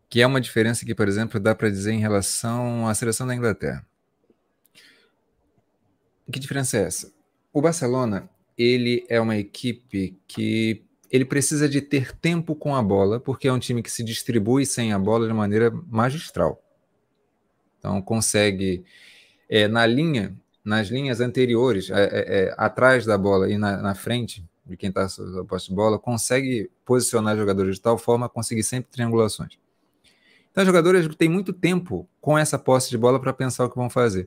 [0.09, 3.35] Que é uma diferença que, por exemplo, dá para dizer em relação à seleção da
[3.35, 3.85] Inglaterra.
[6.31, 7.13] Que diferença é essa?
[7.53, 8.29] O Barcelona,
[8.59, 13.53] ele é uma equipe que ele precisa de ter tempo com a bola, porque é
[13.53, 16.63] um time que se distribui sem a bola de maneira magistral.
[17.79, 18.85] Então consegue
[19.49, 23.95] é, na linha, nas linhas anteriores, é, é, é atrás da bola e na, na
[23.95, 28.29] frente de quem está a posse de bola, consegue posicionar jogadores de tal forma a
[28.29, 29.57] conseguir sempre triangulações.
[30.57, 33.77] Então, os jogadores têm muito tempo com essa posse de bola para pensar o que
[33.77, 34.27] vão fazer.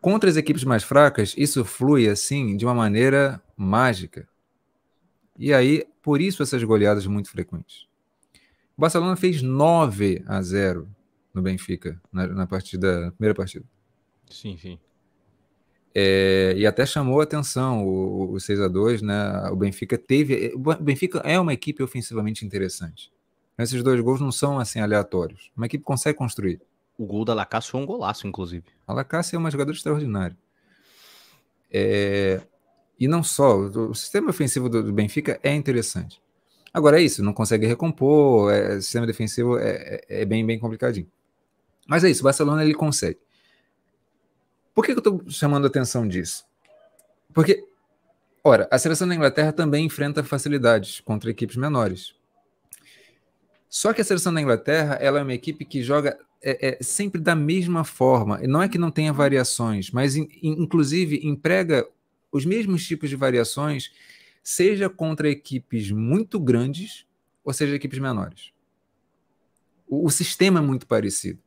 [0.00, 4.26] Contra as equipes mais fracas, isso flui assim de uma maneira mágica.
[5.38, 7.86] E aí, por isso essas goleadas muito frequentes.
[8.74, 10.88] O Barcelona fez 9 a 0
[11.34, 13.66] no Benfica na, na partida, na primeira partida.
[14.30, 14.78] Sim, sim.
[15.94, 19.50] É, e até chamou a atenção o, o 6 a 2 né?
[19.50, 20.54] O Benfica teve.
[20.54, 23.12] O Benfica é uma equipe ofensivamente interessante.
[23.58, 25.50] Esses dois gols não são assim aleatórios.
[25.56, 26.60] Uma equipe consegue construir.
[26.98, 28.64] O gol da Lacasse foi um golaço, inclusive.
[28.86, 30.36] A Lacasse é uma jogadora extraordinária.
[31.70, 32.40] É,
[32.98, 36.22] e não só, o sistema ofensivo do, Benfica é interessante.
[36.72, 39.70] Agora é isso, não consegue recompor, é, o sistema defensivo é,
[40.08, 41.10] é, é, bem, bem complicadinho.
[41.86, 43.18] Mas é isso, o Barcelona ele consegue.
[44.74, 46.44] Por que, que eu estou chamando a atenção disso?
[47.34, 47.66] Porque,
[48.44, 52.14] ora, a seleção da Inglaterra também enfrenta facilidades contra equipes menores.
[53.72, 57.18] Só que a seleção da Inglaterra ela é uma equipe que joga é, é, sempre
[57.18, 58.38] da mesma forma.
[58.40, 61.88] Não é que não tenha variações, mas in, inclusive emprega
[62.30, 63.90] os mesmos tipos de variações,
[64.42, 67.06] seja contra equipes muito grandes
[67.42, 68.52] ou seja equipes menores.
[69.88, 71.38] O, o sistema é muito parecido.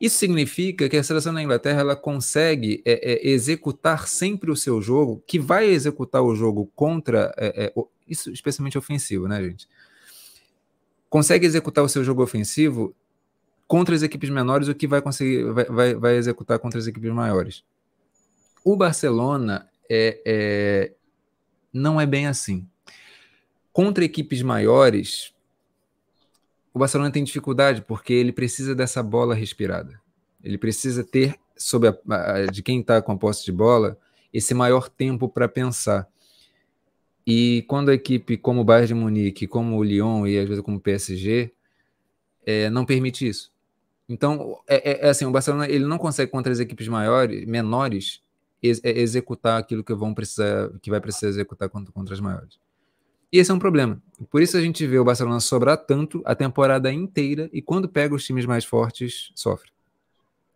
[0.00, 4.80] Isso significa que a seleção da Inglaterra ela consegue é, é, executar sempre o seu
[4.80, 7.34] jogo, que vai executar o jogo contra.
[7.36, 7.72] É, é
[8.06, 9.66] isso especialmente ofensivo, né, gente?
[11.08, 12.94] Consegue executar o seu jogo ofensivo
[13.66, 17.10] contra as equipes menores, o que vai conseguir vai, vai, vai executar contra as equipes
[17.12, 17.64] maiores.
[18.64, 20.92] O Barcelona é, é,
[21.72, 22.66] não é bem assim.
[23.72, 25.34] Contra equipes maiores,
[26.72, 30.00] o Barcelona tem dificuldade porque ele precisa dessa bola respirada.
[30.42, 33.98] Ele precisa ter, sob a, a, de quem está com a posse de bola,
[34.32, 36.08] esse maior tempo para pensar.
[37.26, 40.62] E quando a equipe como o Bayern de Munique, como o Lyon e às vezes
[40.62, 41.52] como o PSG,
[42.46, 43.50] é, não permite isso.
[44.08, 48.22] Então, é, é, é, assim, o Barcelona ele não consegue contra as equipes maiores, menores,
[48.62, 52.60] ex é, executar aquilo que vão precisar, que vai precisar executar contra, contra as maiores.
[53.32, 54.00] E esse é um problema.
[54.30, 58.14] Por isso a gente vê o Barcelona sobrar tanto a temporada inteira e quando pega
[58.14, 59.70] os times mais fortes, sofre.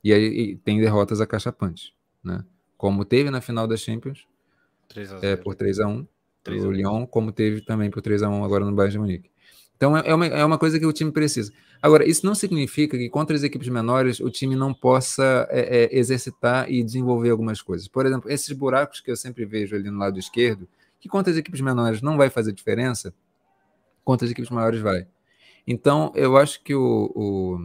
[0.05, 1.93] E aí e tem derrotas acachapantes,
[2.23, 2.45] né?
[2.79, 4.25] Como teve na final da Champions,
[5.21, 6.07] é, por 3 a 1
[6.47, 9.31] o Lyon, como teve também por 3 a 1 agora no Bayern de Munique.
[9.77, 11.53] Então é, é uma, é uma coisa que o time precisa.
[11.83, 15.99] Agora, isso não significa que contra as equipes menores o time não possa é, é,
[15.99, 17.89] exercitar e desenvolver algumas coisas.
[17.89, 20.69] Por exemplo, esses buracos que eu sempre vejo ali no lado esquerdo,
[21.01, 23.15] que contra as equipes menores não vai fazer diferença,
[24.05, 25.07] contra as equipes maiores vai.
[25.67, 27.59] Então, eu acho que o, o,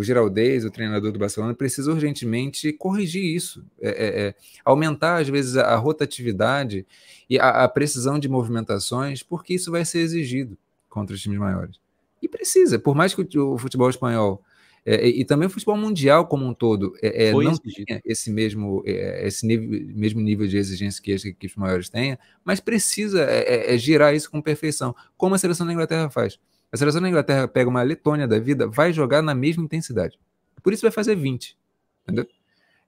[0.00, 5.28] o Geraldez, o treinador do Barcelona, precisa urgentemente corrigir isso, é, é, é, aumentar, às
[5.28, 6.86] vezes, a, rotatividade
[7.28, 10.56] e a, a, precisão de movimentações, porque isso vai ser exigido
[10.88, 11.78] contra os times maiores.
[12.22, 14.42] E precisa, por mais que o, o futebol espanhol
[14.86, 18.82] é, e também o futebol mundial como um todo é, é não tenha esse mesmo,
[18.86, 23.76] é, esse nível, mesmo nível de exigência que as equipes maiores têm, mas precisa é,
[23.76, 26.38] girar isso com perfeição, como a seleção da Inglaterra faz.
[26.72, 30.18] A seleção da Inglaterra pega uma Letônia da vida, vai jogar na mesma intensidade.
[30.62, 31.56] Por isso vai fazer 20.
[32.04, 32.26] Entendeu?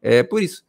[0.01, 0.65] É por isso.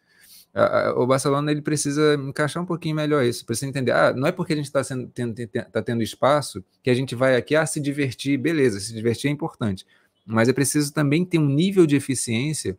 [0.95, 3.91] o Barcelona ele precisa encaixar um pouquinho melhor isso, precisa entender.
[3.91, 4.81] Ah, não é porque a gente está
[5.13, 5.33] tendo,
[5.71, 9.31] tá tendo espaço que a gente vai aqui ah, se divertir, beleza, se divertir é
[9.31, 9.85] importante.
[10.25, 12.77] Mas é preciso também ter um nível de eficiência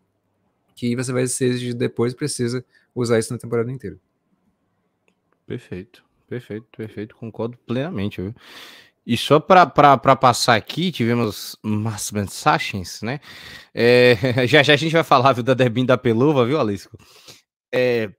[0.74, 3.98] que você vai ser exigido depois precisa usar isso na temporada inteira.
[5.47, 8.20] Perfeito, perfeito, perfeito, concordo plenamente.
[8.20, 8.35] Viu?
[9.07, 9.67] E só para
[10.17, 13.21] passar aqui, tivemos umas mensagens, né?
[13.75, 14.17] É,
[14.49, 16.97] já já a gente vai falar viu, da Debin da Peluva, viu, Alisco?
[17.73, 18.11] É,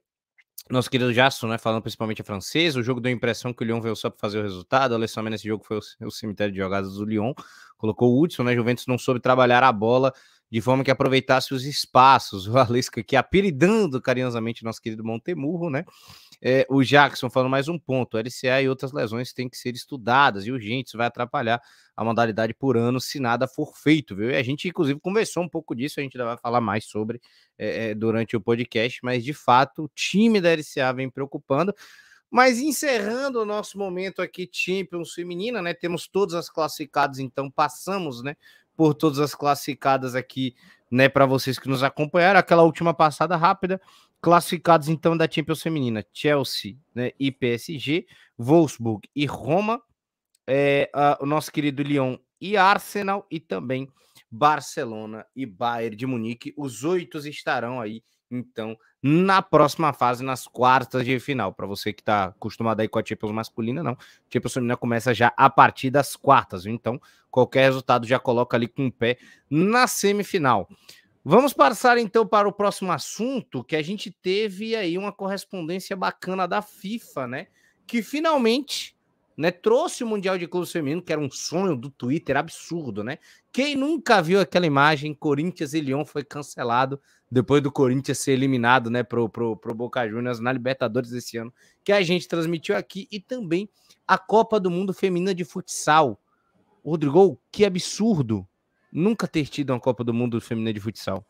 [0.70, 3.66] nosso querido Jasso, né, falando principalmente a francês, o jogo deu a impressão que o
[3.66, 6.52] Lyon veio só para fazer o resultado, a Alessandro nesse jogo foi o, o, cemitério
[6.52, 7.32] de jogadas do Lyon,
[7.76, 10.12] colocou o Hudson, né, Juventus não soube trabalhar a bola
[10.50, 15.84] de forma que aproveitasse os espaços, o Alisco aqui apelidando carinhosamente nosso querido Montemurro, né,
[16.40, 20.46] é, o Jackson falando mais um ponto: LCA e outras lesões têm que ser estudadas
[20.46, 21.60] e urgentes, vai atrapalhar
[21.96, 24.30] a modalidade por ano se nada for feito, viu?
[24.30, 27.20] E a gente, inclusive, conversou um pouco disso, a gente ainda vai falar mais sobre
[27.58, 31.74] é, durante o podcast, mas de fato o time da LCA vem preocupando.
[32.30, 35.72] Mas encerrando o nosso momento aqui, Champions Feminina, né?
[35.72, 38.36] Temos todas as classificadas, então passamos, né?
[38.76, 40.54] Por todas as classificadas aqui,
[40.90, 41.08] né?
[41.08, 42.38] Para vocês que nos acompanharam.
[42.38, 43.80] Aquela última passada rápida.
[44.20, 48.06] Classificados então da Champions Feminina: Chelsea né, e PSG,
[48.38, 49.80] Wolfsburg e Roma,
[50.46, 53.88] é, a, o nosso querido Lyon e Arsenal, e também
[54.30, 56.54] Barcelona e Bayern de Munique.
[56.56, 61.52] Os oito estarão aí, então, na próxima fase, nas quartas de final.
[61.52, 63.96] Para você que está acostumado aí com a Champions masculina, não.
[64.32, 67.00] Champions feminina começa já a partir das quartas, então
[67.30, 69.18] qualquer resultado já coloca ali com o pé
[69.50, 70.68] na semifinal.
[71.24, 76.46] Vamos passar então para o próximo assunto, que a gente teve aí uma correspondência bacana
[76.46, 77.46] da FIFA, né?
[77.86, 78.95] Que finalmente
[79.36, 83.18] né, trouxe o Mundial de Clubes Feminino, que era um sonho do Twitter absurdo, né?
[83.52, 87.00] Quem nunca viu aquela imagem, Corinthians e Lyon foi cancelado
[87.30, 91.52] depois do Corinthians ser eliminado, né, pro, pro, pro Boca Juniors na Libertadores esse ano,
[91.84, 93.68] que a gente transmitiu aqui, e também
[94.06, 96.20] a Copa do Mundo Feminina de Futsal.
[96.84, 98.46] Rodrigo, que absurdo
[98.92, 101.26] nunca ter tido uma Copa do Mundo feminina de futsal.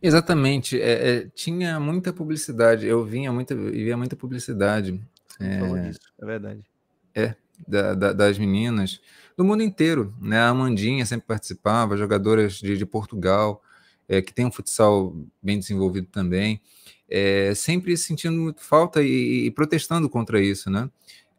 [0.00, 5.00] Exatamente, é, é, tinha muita publicidade, eu vinha muita, via muita publicidade.
[5.40, 6.62] É, disso, é verdade.
[7.14, 7.34] É,
[7.66, 9.00] da, da, das meninas
[9.36, 10.38] do mundo inteiro, né?
[10.38, 13.62] A Amandinha sempre participava, jogadoras de, de Portugal,
[14.08, 16.60] é, que tem um futsal bem desenvolvido também,
[17.08, 20.90] é, sempre sentindo muito falta e, e, protestando contra isso, né?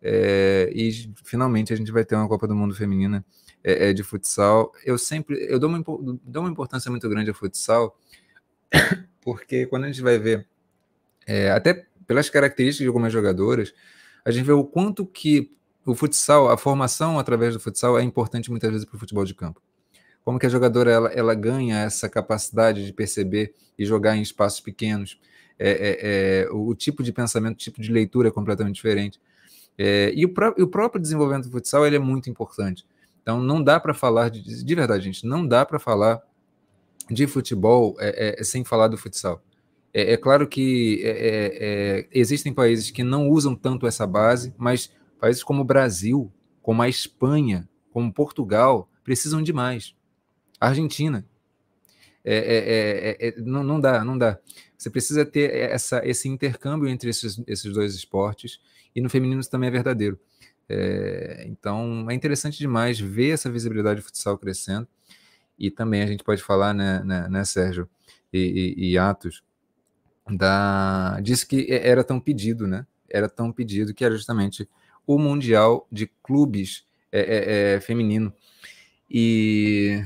[0.02, 0.92] É, e
[1.24, 3.26] finalmente a gente vai ter uma Copa do Mundo feminina
[3.64, 4.72] é, é, de futsal.
[4.86, 5.84] Eu sempre eu dou uma,
[6.24, 7.98] dou uma importância muito grande ao futsal,
[9.22, 10.48] porque quando a gente vai ver,
[11.26, 13.74] é, até pelas características de algumas jogadoras,
[14.26, 15.52] a gente vê o quanto que
[15.86, 19.34] o futsal, a formação através do futsal é importante muitas vezes para o futebol de
[19.34, 19.62] campo.
[20.24, 24.62] Como que a jogadora ela, ela ganha essa capacidade de perceber e jogar em espaços
[24.62, 25.20] pequenos.
[25.60, 25.98] É, é,
[26.46, 29.20] é, o tipo de pensamento, o tipo de leitura é completamente diferente.
[29.78, 32.86] É, e, o e, o próprio desenvolvimento do futsal ele é muito importante.
[33.22, 36.22] Então não dá para falar de, de verdade, gente, não dá para falar
[37.10, 39.44] de futebol é, é, sem falar do futsal.
[39.94, 44.54] É, é claro que é, é, é, existem países que não usam tanto essa base,
[44.58, 49.96] mas países como o Brasil, como a Espanha, como Portugal, precisam de mais.
[50.60, 51.26] A Argentina.
[53.46, 54.40] não, não dá, não dá.
[54.78, 58.60] Você precisa ter essa, esse intercâmbio entre esses, esses dois esportes,
[58.96, 60.20] e no feminino isso também é verdadeiro.
[60.68, 64.88] É, então é interessante demais ver essa visibilidade do futsal crescendo.
[65.58, 67.88] E também a gente pode falar, né, né, né Sérgio
[68.32, 69.44] e, e, e, Atos,
[70.30, 72.86] da, disso que era tão pedido, né?
[73.10, 74.68] Era tão pedido que era justamente
[75.06, 78.34] o Mundial de Clubes é, é, é, Feminino.
[79.10, 80.04] E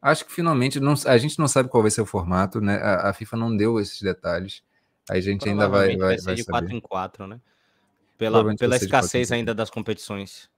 [0.00, 2.76] acho que finalmente não, a gente não sabe qual vai ser o formato, né?
[2.76, 4.62] A, a FIFA não deu esses detalhes.
[5.08, 7.40] A gente ainda vai, vai, vai ser de 4 em 4, né?
[8.16, 10.48] Pela, pela escassez ainda das competições.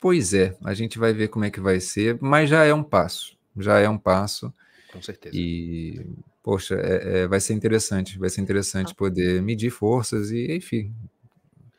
[0.00, 2.82] Pois é, a gente vai ver como é que vai ser, mas já é um
[2.82, 3.36] passo.
[3.56, 4.52] Já é um passo.
[4.92, 5.36] Com certeza.
[5.36, 6.06] E,
[6.50, 8.18] poxa, é, é, vai ser interessante.
[8.18, 8.96] Vai ser interessante ah.
[8.96, 10.92] poder medir forças e, enfim,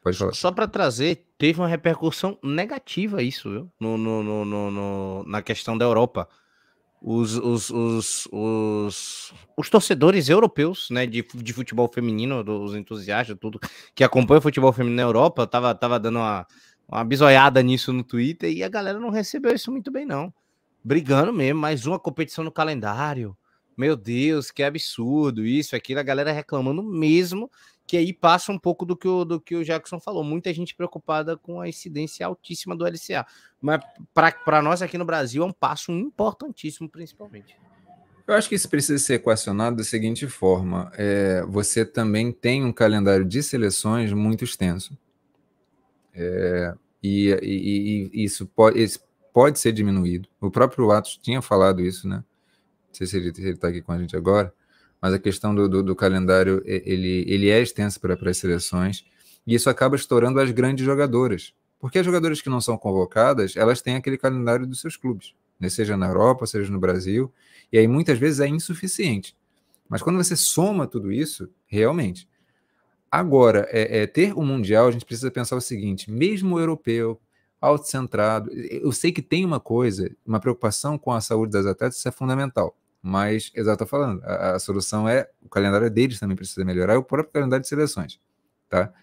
[0.02, 0.34] Pode falar.
[0.34, 3.72] Só para trazer, teve uma repercussão negativa isso, viu?
[3.78, 6.26] No, no, no, no, na questão da Europa.
[7.02, 13.60] Os, os, os, os, os torcedores europeus, né, de, de futebol feminino, os entusiastas, tudo
[13.94, 16.48] que acompanha o futebol feminino na Europa, tava, tava dando uma,
[16.88, 20.34] uma bisoiada nisso no Twitter e a galera não recebeu isso muito bem, não.
[20.82, 23.36] Brigando mesmo, mais uma competição no calendário.
[23.78, 27.50] Meu Deus, que absurdo, isso, aquilo, a galera reclamando mesmo
[27.92, 30.24] que aí passa um pouco do que o, do que o Jackson falou.
[30.24, 33.26] Muita gente preocupada com a incidência altíssima do LCA.
[33.62, 33.82] Mas
[34.14, 37.58] para nós aqui no Brasil é um passo importantíssimo, principalmente.
[38.26, 42.72] Eu acho que isso precisa ser equacionado da seguinte forma: é, você também tem um
[42.72, 44.98] calendário de seleções muito extenso.
[46.14, 46.74] É,
[47.04, 49.00] e, e, e, isso pode,
[49.34, 50.30] pode ser diminuído.
[50.40, 52.24] O próprio Atos tinha falado isso, né?
[52.92, 54.54] Não sei se ele está aqui com a gente agora
[55.02, 59.04] mas a questão do, do, do calendário ele, ele é extenso para as seleções
[59.48, 61.54] e isso acaba estourando as grandes jogadoras.
[61.80, 65.68] Porque as jogadoras que não são convocadas, elas têm aquele calendário dos seus clubes, né?
[65.68, 67.34] seja na Europa, seja no Brasil,
[67.74, 69.36] e aí muitas vezes é insuficiente.
[69.90, 72.30] Mas quando você soma tudo isso, realmente.
[73.10, 76.60] Agora, é, é ter o um Mundial, a gente precisa pensar o seguinte: mesmo o
[76.60, 77.20] europeu,
[77.60, 82.08] autocentrado, eu sei que tem uma coisa, uma preocupação com a saúde das atletas, isso
[82.08, 82.78] é fundamental.
[83.02, 87.04] Mas, exato, falando, a, a, solução é o calendário deles também precisa melhorar, e o
[87.04, 88.20] próprio calendário de seleções,
[88.70, 88.94] tá?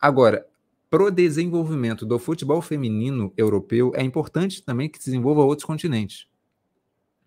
[0.00, 0.46] Agora,
[0.90, 6.26] para o desenvolvimento do futebol feminino europeu, é importante também que desenvolva outros continentes.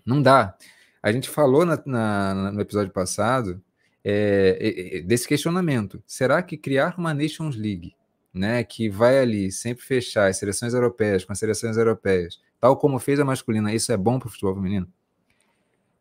[0.05, 0.55] Não dá.
[1.01, 3.61] A gente falou na, na, no episódio passado
[4.03, 6.01] é, desse questionamento.
[6.05, 7.95] Será que criar uma Nations League,
[8.33, 12.99] né, que vai ali sempre fechar as seleções europeias com as seleções europeias, tal como
[12.99, 14.87] fez a masculina, isso é bom para o futebol feminino?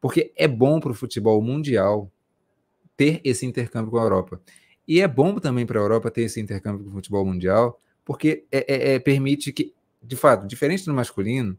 [0.00, 2.10] Porque é bom para o futebol mundial
[2.96, 4.40] ter esse intercâmbio com a Europa.
[4.86, 8.44] E é bom também para a Europa ter esse intercâmbio com o futebol mundial, porque
[8.50, 11.56] é, é, é permite que, de fato, diferente do masculino,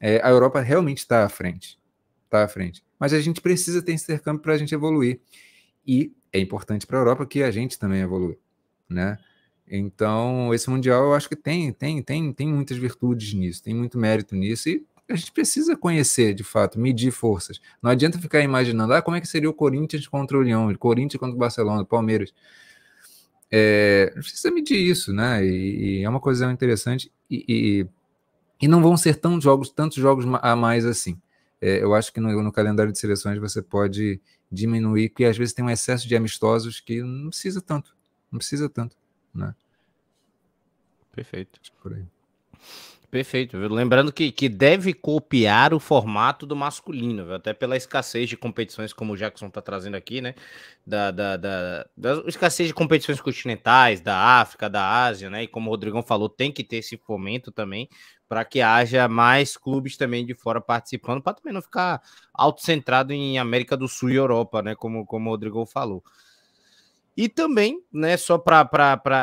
[0.00, 1.78] é, a Europa realmente está à frente.
[2.24, 2.82] Está à frente.
[2.98, 5.20] Mas a gente precisa ter esse intercâmbio para a gente evoluir.
[5.86, 8.36] E é importante para a Europa que a gente também evolua.
[8.88, 9.18] Né?
[9.68, 13.98] Então, esse Mundial eu acho que tem, tem, tem, tem muitas virtudes nisso, tem muito
[13.98, 17.60] mérito nisso, e a gente precisa conhecer, de fato, medir forças.
[17.82, 20.78] Não adianta ficar imaginando, ah, como é que seria o Corinthians contra o Leão, o
[20.78, 22.32] Corinthians contra o Barcelona, o Palmeiras.
[23.50, 25.44] É, precisa medir isso, né?
[25.44, 27.86] E, e, é uma coisa interessante e, e,
[28.62, 31.20] e, não vão ser tão jogos, tantos jogos a mais assim.
[31.60, 34.20] É, eu acho que no, no, calendário de seleções você pode
[34.50, 37.94] diminuir, porque às vezes tem um excesso de amistosos que não precisa tanto,
[38.30, 38.96] não precisa tanto,
[39.34, 39.54] né?
[41.14, 41.60] Perfeito.
[41.82, 42.06] Por aí.
[43.12, 43.58] Perfeito.
[43.58, 43.68] Viu?
[43.68, 47.34] Lembrando que, que deve copiar o formato do masculino, viu?
[47.34, 50.34] até pela escassez de competições, como o Jackson está trazendo aqui, né?
[50.86, 55.42] Da, da, da, da, escassez de competições continentais, da África, da Ásia, né?
[55.42, 57.86] E como o Rodrigão falou, tem que ter esse fomento também
[58.26, 62.00] para que haja mais clubes também de fora participando, para também não ficar
[62.32, 64.74] autocentrado em América do Sul e Europa, né?
[64.74, 66.02] Como, como o Rodrigão falou.
[67.14, 68.68] E também, né, só para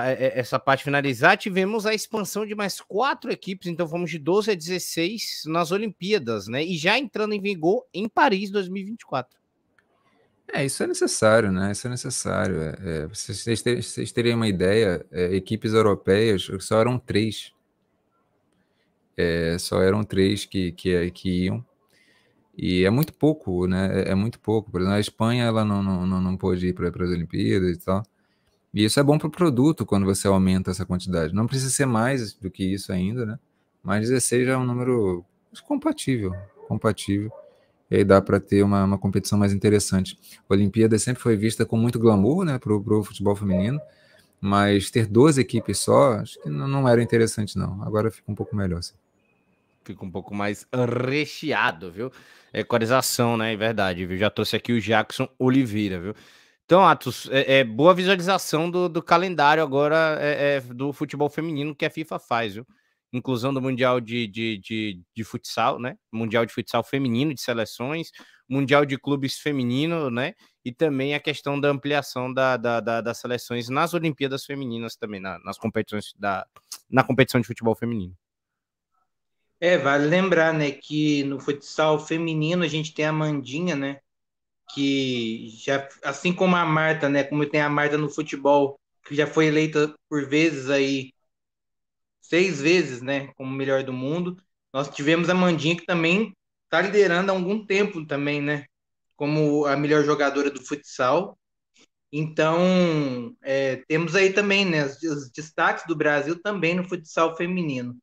[0.06, 4.20] é, é, essa parte finalizar, tivemos a expansão de mais quatro equipes, então fomos de
[4.20, 6.64] 12 a 16 nas Olimpíadas, né?
[6.64, 9.40] E já entrando em vigor em Paris 2024.
[10.52, 11.72] É, isso é necessário, né?
[11.72, 12.61] Isso é necessário.
[12.61, 17.53] É, é, vocês, terem, uma ideia, é, equipes europeias só eram três.
[19.18, 21.66] É, só eram três que, que, que iam.
[22.61, 24.03] E é muito pouco, né?
[24.03, 24.69] É, é muito pouco.
[24.69, 28.03] Por exemplo, a Espanha ela não, não, não, pôde ir para as Olimpíadas e tal.
[28.73, 31.34] E isso é bom para o produto quando você aumenta essa quantidade.
[31.34, 33.40] Não precisa ser mais do que isso ainda, né?
[33.81, 35.26] Mas 16 já é um número
[35.65, 36.36] compatível,
[36.68, 37.31] compatível.
[37.90, 40.19] E aí dá para ter uma, uma competição mais interessante.
[40.48, 43.80] A Olimpíada sempre foi vista com muito glamour, né, para o futebol feminino.
[44.41, 47.81] Mas ter 12 equipes só, acho que não, não era interessante, não.
[47.84, 48.80] Agora fica um pouco melhor.
[48.80, 48.95] Assim.
[49.84, 50.68] Fica um pouco mais
[51.10, 52.11] recheado, viu?
[52.53, 53.53] Equalização, né?
[53.53, 54.17] É verdade, viu?
[54.17, 56.15] Já trouxe aqui o Jackson Oliveira, viu?
[56.65, 61.76] Então, Atos, é, é boa visualização do, do calendário agora é, é, do futebol feminino
[61.76, 62.67] que a FIFA faz, viu?
[63.11, 65.97] Inclusão do Mundial de, de, de, de, Futsal, né?
[66.11, 68.11] Mundial de Futsal feminino de seleções,
[68.47, 70.35] Mundial de Clubes feminino, né?
[70.63, 75.19] E também a questão da ampliação da, da, da das seleções nas Olimpíadas Femininas também,
[75.19, 76.45] na, nas competições da,
[76.88, 78.15] na competição de futebol feminino.
[79.61, 83.99] É, vale lembrar, né, que no futsal feminino a gente tem a Mandinha, né,
[84.73, 89.27] que já, assim como a Marta, né, como tem a Marta no futebol, que já
[89.27, 91.11] foi eleita por vezes aí,
[92.22, 94.38] seis vezes, né, como melhor do mundo,
[94.73, 96.34] nós tivemos a Mandinha que também
[96.65, 98.65] está liderando há algum tempo também, né,
[99.15, 101.38] como a melhor jogadora do futsal,
[102.11, 107.98] Então, é, temos aí também né, os, os, destaques do Brasil também no futsal feminino.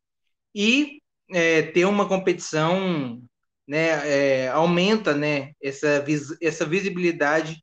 [0.54, 1.00] E
[1.32, 3.22] é, ter uma competição
[3.66, 7.62] né, é, aumenta né, essa, vis, essa visibilidade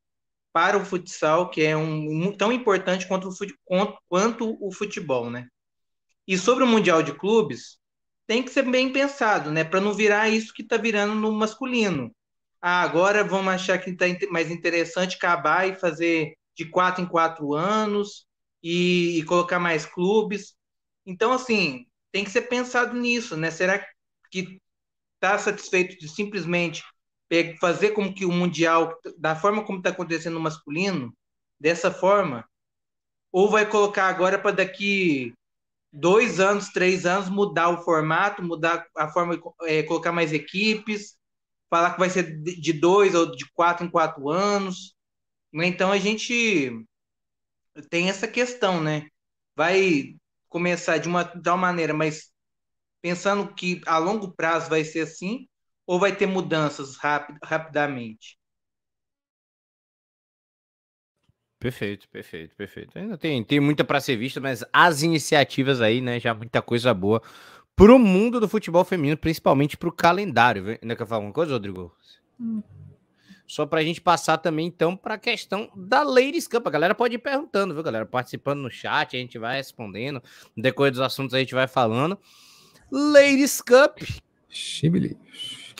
[0.52, 3.34] para o futsal, que é um, um tão importante quanto o,
[3.65, 5.30] quanto, quanto o futebol.
[5.30, 5.48] Né?
[6.27, 7.77] E sobre o Mundial de Clubes,
[8.27, 12.14] tem que ser bem pensado, né, para não virar isso que está virando no masculino
[12.65, 17.53] ah, agora vamos achar que está mais interessante acabar e fazer de quatro em quatro
[17.53, 18.26] anos
[18.64, 20.56] e, e, colocar mais clubes.
[21.06, 23.49] Então, assim, tem que ser pensado nisso, né?
[23.49, 23.84] Será
[24.31, 24.61] que
[25.15, 26.84] está satisfeito de simplesmente
[27.60, 31.11] fazer como que o Mundial, da forma como está acontecendo no masculino,
[31.60, 32.48] dessa forma?
[33.31, 35.34] Ou vai colocar agora para daqui
[35.91, 41.18] dois anos, três anos, mudar o formato, mudar a forma, é, colocar mais equipes,
[41.68, 44.95] falar que vai ser de dois ou de quatro em quatro anos.
[45.52, 45.65] Né?
[45.65, 46.85] Então a gente
[47.90, 49.07] tem essa questão, né?
[49.56, 50.15] Vai
[50.54, 52.32] começar de uma tal maneira, mas
[53.02, 55.48] pensando que a longo prazo vai ser assim,
[55.88, 58.38] ou vai ter mudanças rapid, rapidamente?
[61.60, 63.00] Perfeito, perfeito, perfeito.
[63.00, 66.20] Ainda tem, tem muita para ser vista, mas as iniciativas aí, né?
[66.20, 67.22] Já muita coisa boa
[67.76, 70.78] pro mundo do futebol feminino, principalmente pro calendário.
[70.82, 71.92] Ainda quer falar alguma coisa, Rodrigo?
[72.40, 72.62] Hum.
[73.45, 76.65] Só pra gente passar também, então, pra questão da Ladies Cup.
[76.65, 78.06] A galera pode ir perguntando, viu, galera?
[78.06, 80.24] Participando no chat, a gente vai respondendo.
[80.56, 82.18] No decorrer dos assuntos a gente vai falando.
[82.91, 83.99] Ladies Cup.
[84.49, 85.18] Chibili.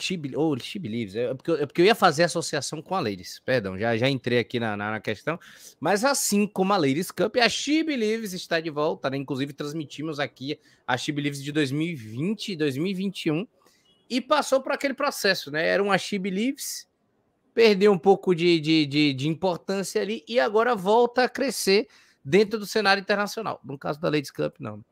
[0.04, 0.56] She, oh.
[0.56, 3.40] É porque, é porque eu ia fazer associação com a Ladies.
[3.40, 5.40] Perdão, já, já entrei aqui na, na, na questão.
[5.80, 9.16] Mas assim como a Ladies Cup, a She Believes está de volta, né?
[9.16, 13.48] Inclusive, transmitimos aqui a She Believes de 2020 e 2021.
[14.10, 15.66] E passou por aquele processo, né?
[15.66, 16.86] Era uma She Believes,
[17.54, 21.88] perdeu um pouco de, de, de, de importância ali e agora volta a crescer
[22.24, 23.60] dentro do cenário internacional.
[23.64, 24.84] No caso da Ladies Cup, não.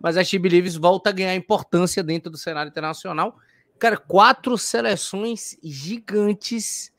[0.00, 3.36] Mas a She Believes volta a ganhar importância dentro do cenário internacional
[3.80, 6.92] Cara, quatro seleções gigantes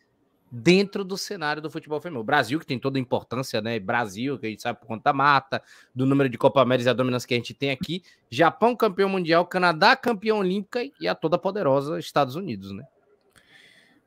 [0.51, 2.21] dentro do cenário do futebol feminino.
[2.21, 3.79] O Brasil, que tem toda a importância, né?
[3.79, 5.61] Brasil, que a gente sabe por conta da mata,
[5.93, 8.01] do número de Copa América e a dominância que a gente tem aqui.
[8.31, 12.83] Japão campeão mundial, Canadá campeão olímpica e a toda poderosa Estados Unidos, né?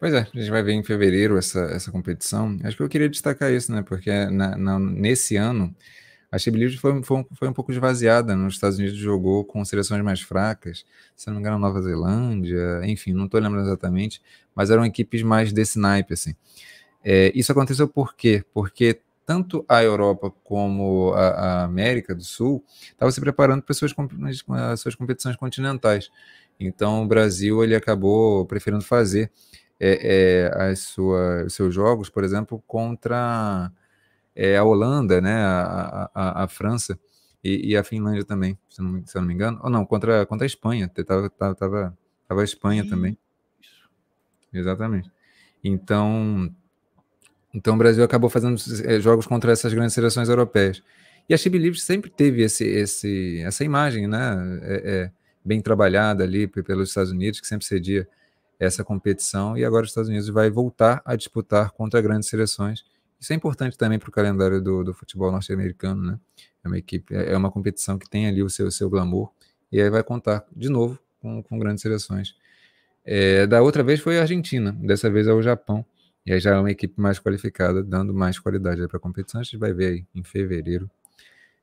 [0.04, 2.58] Pois é, a gente vai ver em fevereiro essa, essa competição.
[2.62, 3.80] Acho que eu queria destacar isso, né?
[3.80, 5.74] Porque na, na, nesse ano
[6.30, 8.36] a Chibli foi, foi, foi, um pouco esvaziada.
[8.36, 10.84] Nos Estados Unidos jogou com seleções mais fracas,
[11.16, 14.20] se não me engano, Nova Zelândia, enfim, não estou lembrando exatamente,
[14.54, 16.34] mas eram equipes mais desse naipe, assim.
[17.02, 18.44] É, isso aconteceu por quê?
[18.52, 23.94] Porque tanto a Europa como a, a América do Sul estavam se preparando para suas,
[24.70, 26.10] as suas competições continentais.
[26.60, 29.32] Então o Brasil ele acabou preferindo fazer
[29.86, 33.70] é, é, as sua, os seus jogos, por exemplo, contra
[34.34, 36.98] é, a Holanda, né, a, a, a França
[37.42, 39.60] e, e, a Finlândia também, se não, se não me engano.
[39.62, 40.88] Ou não, contra, contra a Espanha.
[40.88, 43.18] Tava, tava, tava, tava a Espanha também.
[44.50, 45.10] Exatamente.
[45.62, 46.50] Então,
[47.52, 50.82] então o Brasil acabou fazendo é, jogos contra essas grandes seleções europeias.
[51.28, 55.10] E a Chile Livre sempre teve esse, esse, essa imagem, né, é, é,
[55.44, 58.08] bem trabalhada ali pelos Estados Unidos, que sempre cedia
[58.64, 62.84] essa competição, e agora os Estados Unidos vai voltar a disputar contra grandes seleções
[63.24, 66.20] isso é importante também para o calendário do, do futebol norte-americano, né?
[66.62, 69.30] É uma equipe, é, é uma competição que tem ali o seu, seu glamour
[69.72, 72.36] e aí vai contar de novo com, com grandes seleções.
[73.02, 75.86] É, da outra vez foi a Argentina, dessa vez é o Japão.
[76.26, 79.40] E aí já é uma equipe mais qualificada, dando mais qualidade para a competição.
[79.40, 80.90] A gente vai ver aí em fevereiro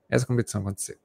[0.10, 0.98] essa competição acontecer.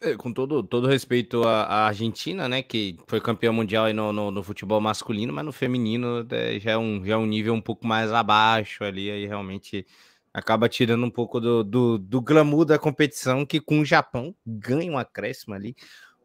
[0.00, 4.42] É, com todo, todo respeito à, Argentina, né, que foi campeão mundial no, no, no,
[4.42, 7.86] futebol masculino, mas no feminino é, já, é um, já é um nível um pouco
[7.86, 9.86] mais abaixo ali, aí realmente
[10.34, 14.92] acaba tirando um pouco do, do, do glamour da competição, que com o Japão ganha
[14.92, 15.74] um acréscimo ali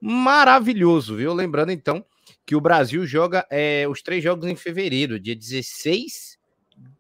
[0.02, 1.34] maravilhoso, viu?
[1.34, 2.04] Lembrando então
[2.46, 6.38] que o Brasil joga é, os três jogos em fevereiro, dia 16,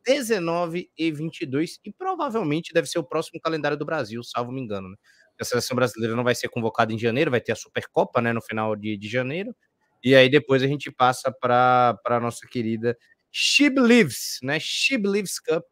[0.05, 4.87] 19 e 22, e provavelmente deve ser o próximo calendário do Brasil, salvo me engano,
[4.89, 4.95] né?
[5.43, 8.41] A seleção brasileira não vai ser convocada em janeiro, vai ter a Supercopa, né, no
[8.41, 9.55] final de, de janeiro.
[10.03, 12.97] E aí depois a gente passa para a nossa querida
[13.31, 14.59] She Believes, né?
[14.59, 15.65] She Believes Cup,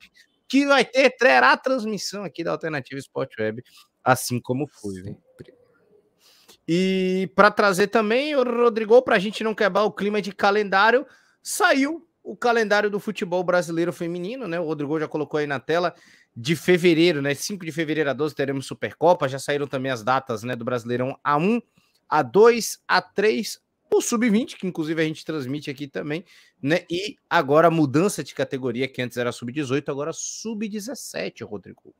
[0.47, 3.63] que vai ter, terá a transmissão aqui da Alternativa Sport Web,
[4.03, 5.01] assim como foi.
[5.01, 5.15] Né?
[6.67, 11.05] E para trazer também, o Rodrigo, para a gente não quebrar o clima de calendário,
[11.41, 14.59] saiu o calendário do futebol brasileiro feminino, né?
[14.59, 15.95] O Rodrigo já colocou aí na tela
[16.35, 17.33] de fevereiro, né?
[17.33, 21.17] 5 de fevereiro a 12 teremos Supercopa, já saíram também as datas, né, do Brasileirão
[21.25, 21.61] A1,
[22.11, 23.57] A2, A3.
[23.57, 26.23] O o Sub-20, que inclusive a gente transmite aqui também,
[26.61, 26.81] né?
[26.89, 31.93] E agora a mudança de categoria, que antes era Sub-18, agora Sub-17, Rodrigo.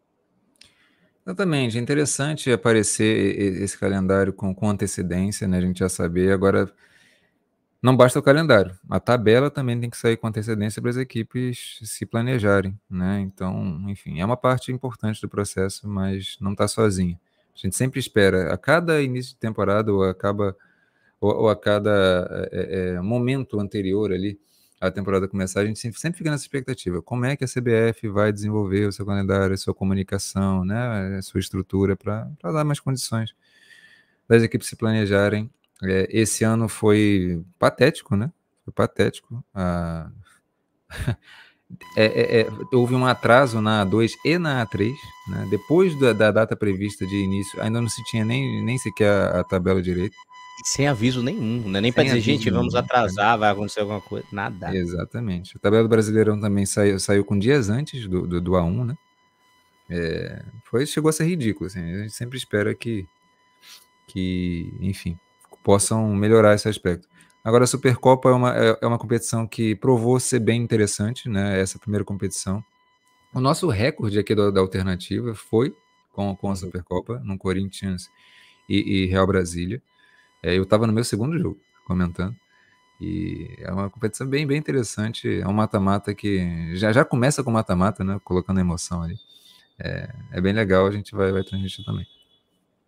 [1.26, 5.58] Exatamente, é interessante aparecer esse calendário com, com antecedência, né?
[5.58, 6.32] A gente já saber.
[6.32, 6.72] Agora,
[7.82, 11.80] não basta o calendário, a tabela também tem que sair com antecedência para as equipes
[11.82, 13.22] se planejarem, né?
[13.22, 17.18] Então, enfim, é uma parte importante do processo, mas não está sozinho.
[17.56, 20.56] A gente sempre espera, a cada início de temporada ou acaba
[21.22, 24.40] ou, ou a cada é, é, momento anterior ali
[24.80, 27.02] à temporada começar, a gente sempre, sempre fica nessa expectativa.
[27.02, 31.22] Como é que a CBF vai desenvolver o seu calendário, a sua comunicação, né, a
[31.22, 33.34] sua estrutura para dar mais condições
[34.28, 35.50] das equipes se planejarem
[35.84, 38.32] é, esse ano foi patético, né?
[38.66, 39.44] Foi patético.
[39.54, 40.10] Ah,
[41.96, 44.94] é, é, é, houve um atraso na A2 e na A3,
[45.30, 45.48] né?
[45.50, 49.40] Depois da, da, data prevista de início, ainda não se tinha nem, nem sequer a,
[49.40, 50.16] a tabela direito.
[50.66, 51.80] Sem aviso nenhum, né?
[51.80, 54.76] Nem para dizer, gente, vamos nenhum, atrasar, vai acontecer alguma coisa, nada.
[54.76, 55.56] Exatamente.
[55.56, 58.98] A tabela do Brasileirão também saiu, saiu com dias antes do, do, do A1, né?
[59.90, 61.80] É, foi, chegou a ser ridículo, assim.
[61.80, 63.08] A gente sempre espera que,
[64.08, 65.18] que enfim,
[65.64, 67.08] possam melhorar esse aspecto.
[67.44, 71.60] Agora, a Supercopa é uma, é, é uma competição que provou ser bem interessante, né?
[71.60, 72.64] Essa primeira competição.
[73.34, 75.76] O nosso recorde aqui da, da alternativa foi
[76.12, 78.10] com, com a Supercopa, no Corinthians
[78.68, 79.82] e, e Real Brasília.
[80.44, 82.36] É, eu estava no meu segundo jogo comentando.
[83.00, 85.40] E é uma competição bem, bem interessante.
[85.40, 88.20] É um mata-mata que já, já começa com mata-mata, né?
[88.24, 89.18] Colocando emoção ali.
[89.80, 92.06] É, é bem legal, a gente vai, vai transmitir também.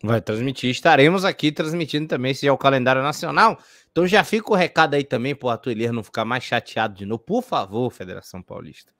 [0.03, 0.69] Vai transmitir.
[0.69, 3.60] Estaremos aqui transmitindo também, se é o calendário nacional.
[3.91, 7.06] Então já fica o recado aí também para o Atuelier não ficar mais chateado de
[7.06, 7.23] novo.
[7.23, 8.94] Por favor, Federação Paulista.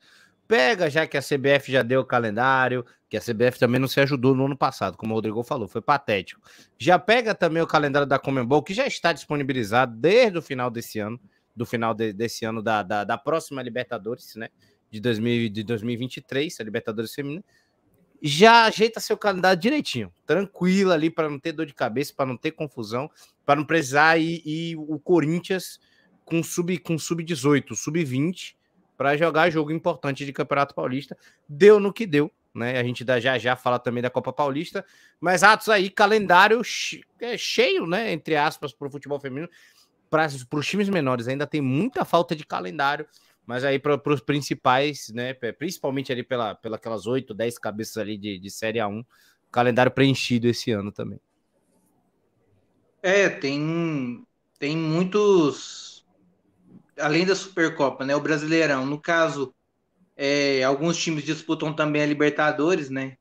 [0.48, 4.02] Pega, já que a CBF já deu o calendário, que a CBF também não se
[4.02, 6.42] ajudou no ano passado, como o Rodrigo falou, foi patético.
[6.78, 11.00] Já pega também o calendário da Comembol, que já está disponibilizado desde o final desse
[11.00, 11.18] ano,
[11.56, 14.50] do final de, desse ano da, da, da, próxima Libertadores, né?
[14.90, 17.44] De, 2000, de 2023, a Libertadores Feminina
[18.22, 22.38] já ajeita seu calendário direitinho, tranquilo ali, para não ter dor de cabeça, para não
[22.38, 23.10] ter confusão,
[23.46, 25.80] para não precisar ir, ir, o Corinthians
[26.24, 28.56] com sub com sub-18, sub-20
[29.02, 31.18] para jogar jogo importante de Campeonato Paulista.
[31.50, 32.80] Deu no que deu, né?
[32.80, 34.86] A gente já já fala também da Copa Paulista,
[35.20, 36.62] mas atos aí, calendário
[37.20, 38.14] é cheio, né?
[38.14, 39.50] Entre aspas, para o futebol feminino.
[40.08, 43.08] Para os times menores ainda tem muita falta de calendário
[43.46, 45.34] mas aí para os principais, né?
[45.34, 49.06] Principalmente ali pela, pela aquelas 8, 10 cabeças ali de, de Série A1,
[49.52, 51.20] calendário preenchido esse ano também.
[53.02, 54.26] É, tem,
[54.60, 56.06] tem muitos.
[57.00, 58.16] Além da Supercopa, né?
[58.16, 58.86] O Brasileirão.
[58.86, 59.54] No caso,
[60.16, 63.18] é, alguns times disputam também a Libertadores, né?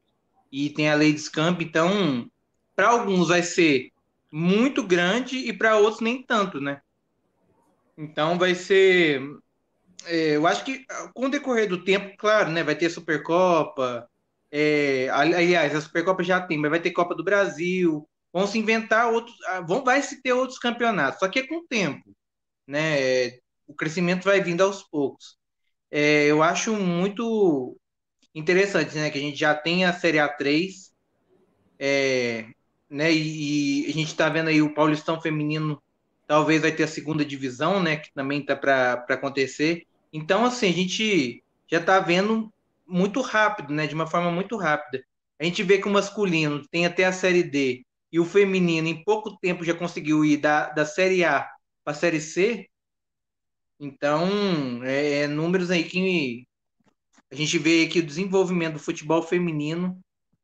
[0.53, 2.31] E tem a Lei de Scamp, então,
[2.75, 3.91] para alguns vai ser
[4.31, 6.83] muito grande e para outros nem tanto, né?
[7.97, 9.23] Então vai ser
[10.07, 14.09] eu acho que ah, com o decorrer do tempo, claro, né, vai ter Supercopa.
[14.51, 18.09] É, aliás, a Supercopa já tem, mas vai ter Copa do Brasil.
[18.33, 21.21] Vão se inventar outros, ah, vão vai se ter outros campeonatos.
[21.21, 22.15] Só que é com o tempo,
[22.67, 23.39] né?
[23.67, 25.39] O crescimento vai vindo aos poucos.
[25.91, 27.77] É, eu acho muito
[28.35, 30.91] interessante, né, que a gente já tem a Série A3,
[31.79, 32.47] é,
[32.89, 33.13] né?
[33.13, 35.83] E, e a gente está vendo aí o Paulistão feminino
[36.31, 39.85] talvez vai ter a segunda divisão, né, que também está para acontecer.
[40.13, 42.53] Então, assim, a gente já está vendo
[42.87, 43.87] muito rápido, né?
[43.87, 45.05] De uma forma muito rápida.
[45.39, 49.03] A gente vê que o masculino tem até a Série D e o feminino em
[49.05, 51.49] pouco tempo já conseguiu ir da, da Série A
[51.85, 52.69] para a Série C.
[53.79, 56.47] Então, é, é, números aí que
[57.31, 59.99] a gente vê que o desenvolvimento do futebol feminino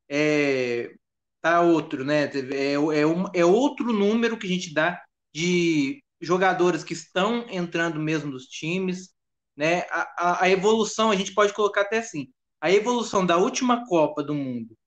[0.09, 0.95] é
[1.41, 2.23] tá outro, né?
[2.53, 5.01] É, é, um, é outro número que a gente dá
[5.33, 9.13] de jogadores que estão entrando mesmo nos times,
[9.57, 9.81] né?
[9.89, 12.27] A, a, a evolução, a gente pode colocar até assim,
[12.61, 14.77] a evolução da última Copa do Mundo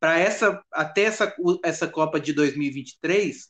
[0.00, 1.34] para essa até essa,
[1.64, 3.48] essa Copa de 2023,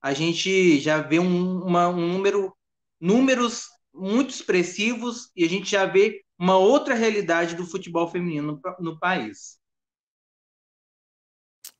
[0.00, 2.54] a gente já vê um, uma, um número
[3.00, 8.92] números muito expressivos e a gente já vê uma outra realidade do futebol feminino no,
[8.92, 9.58] no país.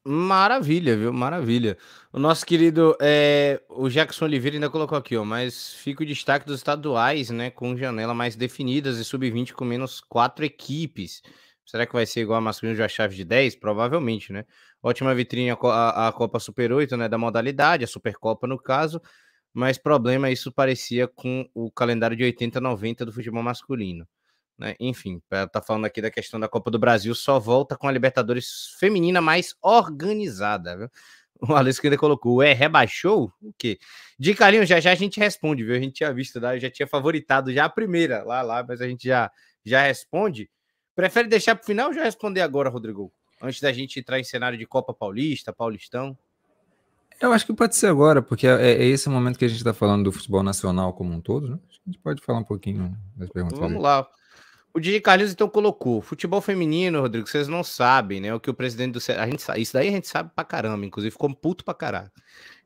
[0.09, 1.13] Maravilha, viu?
[1.13, 1.77] Maravilha.
[2.13, 6.47] O nosso querido, é, o Jackson Oliveira ainda colocou aqui, ó, mas fica o destaque
[6.47, 11.23] dos estaduais, né, com janela mais definidas e sub-20 com menos quatro equipes.
[11.65, 13.57] Será que vai ser igual a masculino a chave de 10?
[13.57, 14.45] Provavelmente, né?
[14.81, 19.03] Ótima vitrine a, a, a Copa Super 8, né, da modalidade, a Supercopa no caso,
[19.53, 24.07] mas problema isso parecia com o calendário de 80-90 do futebol masculino.
[24.59, 24.75] Né?
[24.81, 25.21] Enfim,
[25.53, 29.21] tá falando aqui da questão da Copa do Brasil, só volta com a Libertadores feminina
[29.21, 30.77] mais organizada.
[30.77, 30.91] Viu?
[31.41, 33.31] O Alex ainda colocou, é, rebaixou?
[33.43, 33.79] O quê?
[34.19, 35.75] De carinho, já já a gente responde, viu?
[35.75, 36.59] A gente tinha visto, né?
[36.59, 39.31] já tinha favoritado já a primeira lá, lá, mas a gente já,
[39.65, 40.49] já responde.
[40.95, 43.13] Prefere deixar para o final ou já responder agora, Rodrigo?
[43.43, 46.17] Antes da gente entrar em cenário de Copa Paulista, Paulistão?
[47.21, 49.75] Eu acho que pode ser agora, porque é, é esse momento que a gente está
[49.75, 51.59] falando do futebol nacional como um todo, né?
[51.69, 53.59] A gente pode falar um pouquinho das perguntas.
[53.59, 54.07] Vamos lá.
[54.77, 58.35] O Didi Carlinhos então colocou: futebol feminino, Rodrigo, vocês não sabem, né?
[58.35, 58.99] O que o presidente do.
[59.19, 62.13] A gente, isso daí a gente sabe pra caramba, inclusive ficou puto pra caralho.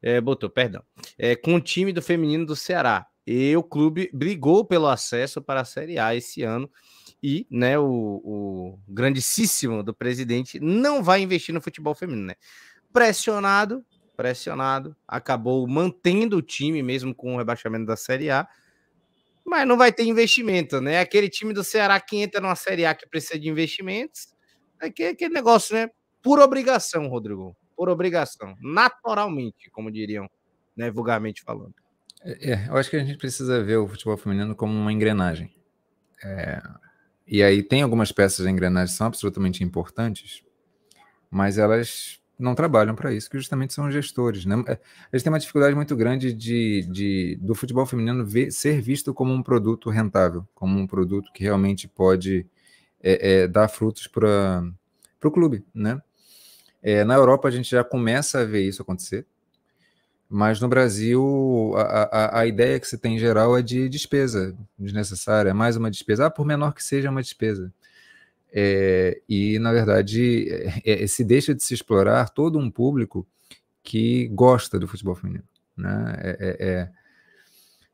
[0.02, 0.82] É, botou, perdão.
[1.16, 3.06] É, com o time do feminino do Ceará.
[3.24, 6.68] E o clube brigou pelo acesso para a Série A esse ano.
[7.22, 12.34] E né, o, o grandíssimo do presidente não vai investir no futebol feminino, né?
[12.92, 13.84] Pressionado,
[14.16, 18.48] pressionado, acabou mantendo o time mesmo com o rebaixamento da Série A
[19.50, 21.00] mas não vai ter investimento, né?
[21.00, 24.28] Aquele time do Ceará que entra numa Série A que precisa de investimentos,
[24.80, 25.90] é aquele negócio, né?
[26.22, 27.56] Por obrigação, Rodrigo.
[27.76, 28.54] Por obrigação.
[28.62, 30.30] Naturalmente, como diriam,
[30.76, 30.88] né?
[30.88, 31.74] Vulgarmente falando.
[32.22, 35.52] É, é eu acho que a gente precisa ver o futebol feminino como uma engrenagem.
[36.22, 36.62] É,
[37.26, 40.44] e aí tem algumas peças da engrenagem que são absolutamente importantes,
[41.28, 44.44] mas elas não trabalham para isso, que justamente são gestores.
[44.44, 44.62] Né?
[44.66, 44.78] É,
[45.12, 49.32] eles têm uma dificuldade muito grande de, de do futebol feminino ver, ser visto como
[49.32, 52.46] um produto rentável, como um produto que realmente pode
[53.02, 54.64] é, é, dar frutos para
[55.22, 55.64] o clube.
[55.74, 56.00] Né?
[56.82, 59.26] É, na Europa a gente já começa a ver isso acontecer,
[60.28, 64.56] mas no Brasil a, a, a ideia que se tem em geral é de despesa
[64.78, 67.72] desnecessária, é mais uma despesa, ah, por menor que seja uma despesa.
[68.52, 70.48] É, e, na verdade,
[70.84, 73.26] é, é, se deixa de se explorar todo um público
[73.82, 75.44] que gosta do futebol feminino.
[75.76, 76.16] Né?
[76.18, 76.90] É, é, é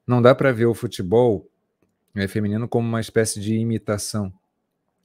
[0.07, 1.49] não dá para ver o futebol
[2.29, 4.33] feminino como uma espécie de imitação,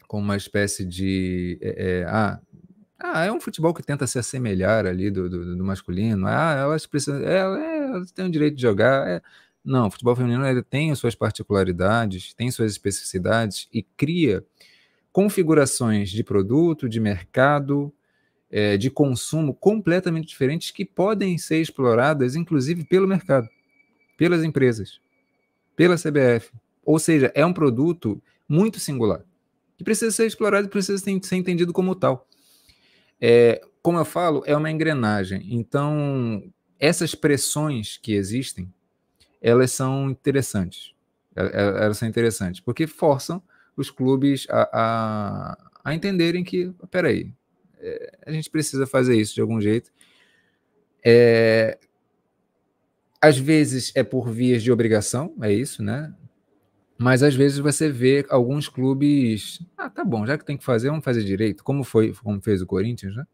[0.07, 1.59] como uma espécie de.
[2.07, 2.39] ah,
[2.99, 6.27] ah, é um futebol que tenta se assemelhar ali do, do, do masculino.
[6.27, 7.19] Ah, elas precisam.
[7.23, 9.23] Elas têm o direito de jogar.
[9.65, 14.45] Não, o futebol feminino ele tem as suas particularidades, tem suas especificidades e cria
[15.11, 17.93] configurações de produto, de mercado,
[18.49, 23.47] é, de consumo completamente diferentes que podem ser exploradas, inclusive, pelo mercado,
[24.17, 24.99] pelas empresas,
[25.75, 26.51] pela CBF.
[26.83, 29.23] Ou seja, é um produto muito singular,
[29.77, 32.27] que precisa ser explorado e precisa ser entendido como tal.
[33.19, 35.45] É, como eu falo, é uma engrenagem.
[35.49, 36.43] Então,
[36.79, 38.71] essas pressões que existem,
[39.41, 40.93] elas são interessantes.
[41.35, 43.41] Elas são interessantes, porque forçam
[43.81, 47.33] os clubes a, a, a entenderem que, peraí,
[47.79, 49.91] é, a gente precisa fazer isso de algum jeito.
[51.03, 51.77] É,
[53.21, 56.13] às vezes é por vias de obrigação, é isso, né?
[56.97, 60.89] Mas às vezes você vê alguns clubes, ah, tá bom, já que tem que fazer,
[60.89, 63.25] vamos fazer direito, como foi, como fez o Corinthians, né?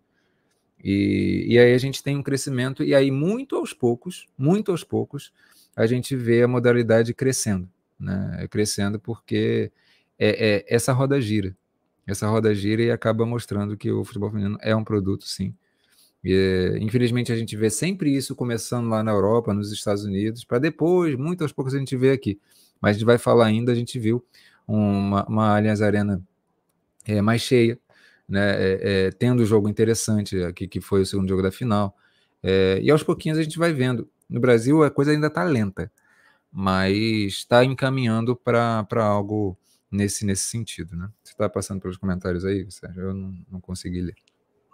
[0.81, 4.83] E, e aí a gente tem um crescimento, e aí muito aos poucos, muito aos
[4.83, 5.33] poucos,
[5.75, 7.69] a gente vê a modalidade crescendo,
[7.99, 8.47] né?
[8.49, 9.71] Crescendo porque
[10.19, 11.55] é, é, essa roda gira.
[12.05, 15.53] Essa roda gira e acaba mostrando que o futebol feminino é um produto, sim.
[16.23, 20.43] E, é, infelizmente, a gente vê sempre isso começando lá na Europa, nos Estados Unidos,
[20.43, 22.39] para depois, muito aos poucos, a gente vê aqui.
[22.81, 24.25] Mas a gente vai falar ainda, a gente viu
[24.67, 26.21] uma, uma Allianz Arena
[27.05, 27.79] é, mais cheia,
[28.27, 31.95] né, é, é, tendo um jogo interessante aqui, que foi o segundo jogo da final.
[32.43, 34.09] É, e aos pouquinhos a gente vai vendo.
[34.29, 35.91] No Brasil a coisa ainda está lenta,
[36.51, 36.95] mas
[37.27, 39.57] está encaminhando para algo
[39.91, 41.09] nesse, nesse sentido, né?
[41.23, 43.03] Você está passando pelos comentários aí, Sérgio?
[43.03, 44.15] Eu não, não consegui ler.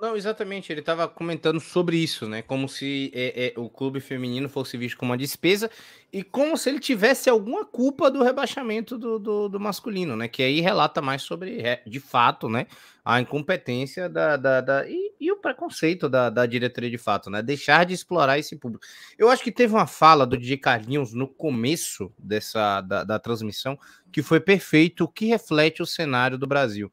[0.04, 0.70] Não, exatamente.
[0.70, 2.42] Ele estava comentando sobre isso, né?
[2.42, 5.72] Como se é, é, o clube feminino fosse visto como uma despesa
[6.12, 10.28] e como se ele tivesse alguma culpa do rebaixamento do, do, do masculino, né?
[10.28, 12.68] Que aí relata mais sobre, de fato, né?
[13.06, 17.42] A incompetência da, da, da e, e, o preconceito da, da diretoria de fato, né?
[17.42, 18.86] Deixar de explorar esse público.
[19.18, 23.80] Eu acho que teve uma fala do DJ Carlinhos no começo dessa da, da transmissão
[24.12, 26.92] que foi perfeito, que reflete o cenário do Brasil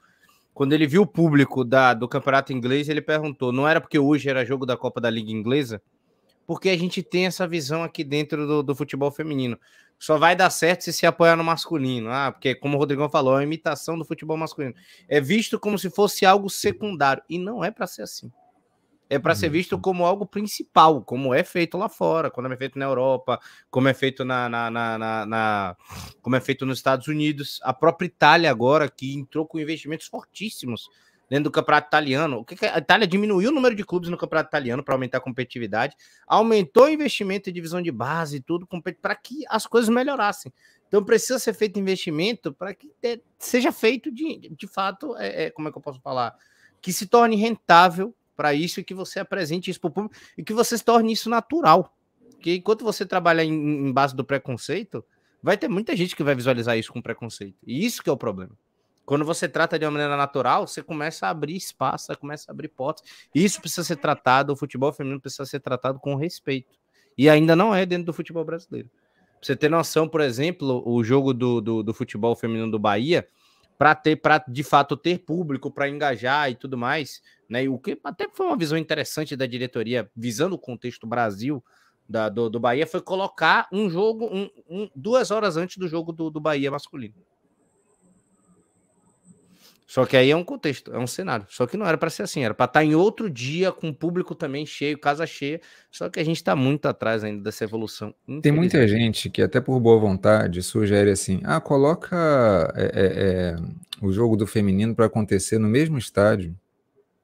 [0.60, 4.28] quando ele viu o público da, do campeonato inglês, ele perguntou: não era porque hoje
[4.28, 5.80] era jogo da Copa da Liga Inglesa?
[6.46, 9.58] Porque a gente tem essa visão aqui dentro do, do futebol feminino.
[9.98, 12.10] Só vai dar certo se se apoiar no masculino.
[12.10, 14.74] Ah, porque, como o Rodrigão falou, é uma imitação do futebol masculino.
[15.08, 17.22] É visto como se fosse algo secundário.
[17.26, 18.30] E não é para ser assim
[19.10, 22.78] é para ser visto como algo principal, como é feito lá fora, quando é feito
[22.78, 25.76] na Europa, como é feito na, na, na, na,
[26.22, 27.58] como é feito nos Estados Unidos.
[27.64, 30.88] A própria Itália agora que entrou com investimentos fortíssimos
[31.28, 32.38] dentro do campeonato italiano.
[32.38, 35.18] O que, que a Itália diminuiu o número de clubes no campeonato italiano para aumentar
[35.18, 38.68] a competitividade, aumentou o investimento em divisão de base e tudo
[39.02, 40.52] para que as coisas melhorassem.
[40.86, 42.92] Então precisa ser feito investimento para que
[43.40, 46.32] seja feito de, de fato, é, é, como é que eu posso falar,
[46.80, 50.42] que se torne rentável para isso e que você apresente isso para o público e
[50.42, 51.94] que você se torne isso natural.
[52.30, 55.04] Porque enquanto você trabalha em, em base do preconceito,
[55.42, 57.58] vai ter muita gente que vai visualizar isso com preconceito.
[57.66, 58.52] E isso que é o problema.
[59.04, 62.68] Quando você trata de uma maneira natural, você começa a abrir espaço, começa a abrir
[62.68, 63.04] portas.
[63.34, 66.78] Isso precisa ser tratado, o futebol feminino precisa ser tratado com respeito.
[67.18, 68.88] E ainda não é dentro do futebol brasileiro.
[68.88, 73.26] Pra você ter noção, por exemplo, o jogo do, do, do futebol feminino do Bahia,
[73.76, 77.64] para ter, para de fato ter público, para engajar e tudo mais, né?
[77.64, 81.62] E o que até foi uma visão interessante da diretoria, visando o contexto Brasil,
[82.08, 86.12] da, do, do Bahia foi colocar um jogo um, um, duas horas antes do jogo
[86.12, 87.14] do, do Bahia masculino.
[89.86, 91.46] Só que aí é um contexto, é um cenário.
[91.48, 93.88] Só que não era para ser assim, era para estar tá em outro dia com
[93.88, 95.60] o público também cheio, casa cheia.
[95.90, 98.14] Só que a gente está muito atrás ainda dessa evolução.
[98.40, 103.56] Tem muita gente que até por boa vontade sugere assim: ah, coloca é, é, é
[104.00, 106.56] o jogo do feminino para acontecer no mesmo estádio,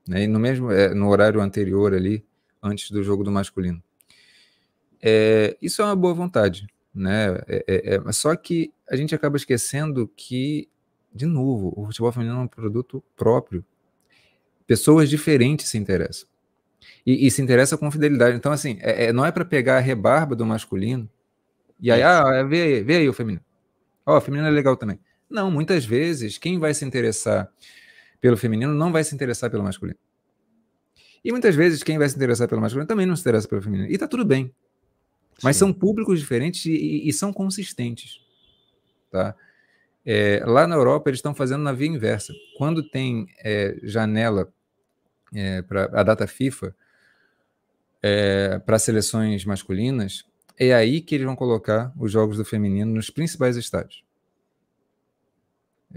[0.07, 2.25] né, e no mesmo é, no horário anterior ali,
[2.63, 3.83] antes do jogo do masculino.
[5.03, 7.37] É, isso é uma boa vontade, né?
[7.47, 10.69] É, é, é só que a gente acaba esquecendo que,
[11.15, 13.65] de novo, o futebol feminino é um produto próprio.
[14.67, 16.29] Pessoas diferentes se interessam.
[17.05, 18.37] E, e se interessa com fidelidade.
[18.37, 21.09] Então, assim, é, é não é para pegar a rebarba do masculino
[21.81, 23.45] e aí, ah, vê aí, vê aí o feminino.
[24.05, 24.99] Ó, oh, o feminino é legal também.
[25.29, 27.51] Não, muitas vezes, quem vai se interessar
[28.21, 29.99] pelo feminino não vai se interessar pelo masculino.
[31.25, 33.91] E muitas vezes, quem vai se interessar pelo masculino também não se interessa pelo feminino.
[33.91, 34.55] E tá tudo bem.
[35.43, 35.61] Mas Sim.
[35.61, 38.21] são públicos diferentes e, e são consistentes.
[39.11, 39.35] Tá?
[40.05, 42.33] É, lá na Europa, eles estão fazendo na via inversa.
[42.57, 44.49] Quando tem é, janela
[45.35, 46.75] é, para a data FIFA
[48.01, 50.25] é, para seleções masculinas,
[50.57, 54.06] é aí que eles vão colocar os jogos do feminino nos principais estádios.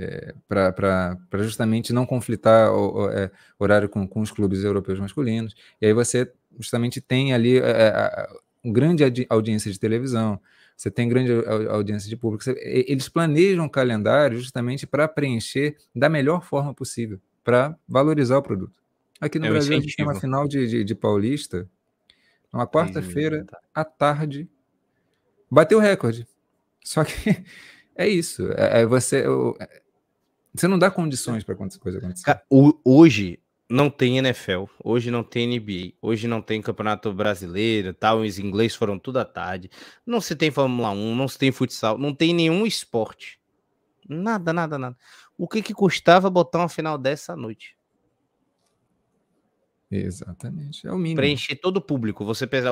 [0.01, 5.53] É, para justamente não conflitar o, o é, horário com, com, os clubes europeus masculinos.
[5.81, 8.27] E aí você justamente tem ali é,
[8.63, 10.39] grande audiência de televisão,
[10.79, 11.31] você tem grande
[11.69, 12.41] audiência de público.
[12.41, 12.55] Você,
[12.87, 18.79] eles planejam o calendário justamente para preencher da melhor forma possível, para valorizar o produto.
[19.19, 21.69] Aqui no é Brasil, a gente tem uma final de, de, de Paulista,
[22.53, 23.45] uma quarta-feira
[23.75, 24.49] à tarde,
[25.51, 26.25] bateu o recorde.
[26.81, 27.13] Só que
[27.95, 28.49] é isso.
[28.53, 29.25] É, é você,
[29.59, 29.81] é,
[30.53, 32.41] você não dá condições para quantas coisas acontecer.
[32.83, 33.39] Hoje,
[33.69, 38.75] não tem NFL, hoje não tem NBA, hoje não tem Campeonato Brasileiro, tal, os ingleses
[38.75, 39.69] foram tudo à tarde.
[40.05, 43.39] Não se tem Fórmula 1, não se tem futsal, não tem nenhum esporte.
[44.07, 44.97] Nada, nada, nada.
[45.37, 47.77] O que que custava botar uma final dessa noite?
[49.91, 51.17] Exatamente, é o mínimo.
[51.17, 52.25] Preencher todo o público.
[52.25, 52.71] Você pesar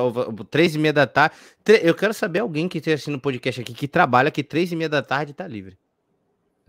[0.50, 1.36] três e meia da tarde.
[1.82, 4.76] Eu quero saber alguém que esteja assistindo o podcast aqui que trabalha que três e
[4.76, 5.78] meia da tarde está livre.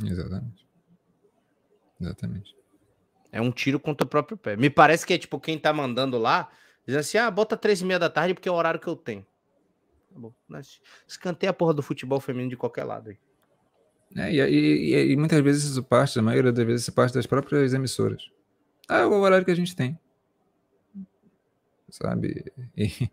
[0.03, 0.68] Exatamente.
[1.99, 2.55] Exatamente.
[3.31, 4.55] É um tiro contra o próprio pé.
[4.55, 6.49] Me parece que é tipo quem tá mandando lá,
[6.85, 8.95] diz assim: ah, bota três e meia da tarde porque é o horário que eu
[8.95, 9.25] tenho.
[10.11, 10.33] Tá bom.
[11.07, 13.17] Escanteia a porra do futebol feminino de qualquer lado aí.
[14.15, 17.27] É, e, e, e, muitas vezes isso parte, a maioria das vezes isso parte das
[17.27, 18.31] próprias emissoras.
[18.87, 19.99] Ah, é o horário que a gente tem.
[21.89, 22.51] Sabe?
[22.75, 23.09] E...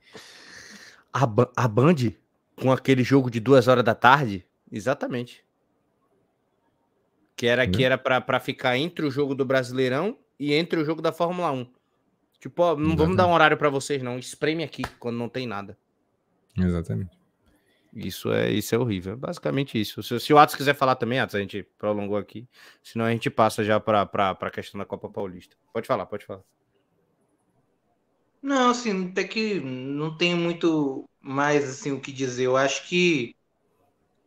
[1.12, 1.24] A,
[1.56, 2.12] a Band,
[2.56, 5.45] com aquele jogo de duas horas da tarde, exatamente.
[7.36, 11.02] Que era, que era para ficar entre o jogo do Brasileirão e entre o jogo
[11.02, 11.70] da Fórmula 1.
[12.40, 14.18] Tipo, ó, não vamos dar um horário para vocês, não.
[14.18, 15.76] Espreme aqui quando não tem nada.
[16.56, 17.16] Exatamente.
[17.94, 19.14] Isso é, isso é horrível.
[19.14, 20.02] É basicamente isso.
[20.02, 22.46] Se, se o Atos quiser falar também, Atos, a gente prolongou aqui.
[22.82, 24.02] Senão a gente passa já para
[24.38, 25.56] a questão da Copa Paulista.
[25.72, 26.42] Pode falar, pode falar.
[28.42, 32.44] Não, assim, até que não tem muito mais assim o que dizer.
[32.44, 33.34] Eu acho que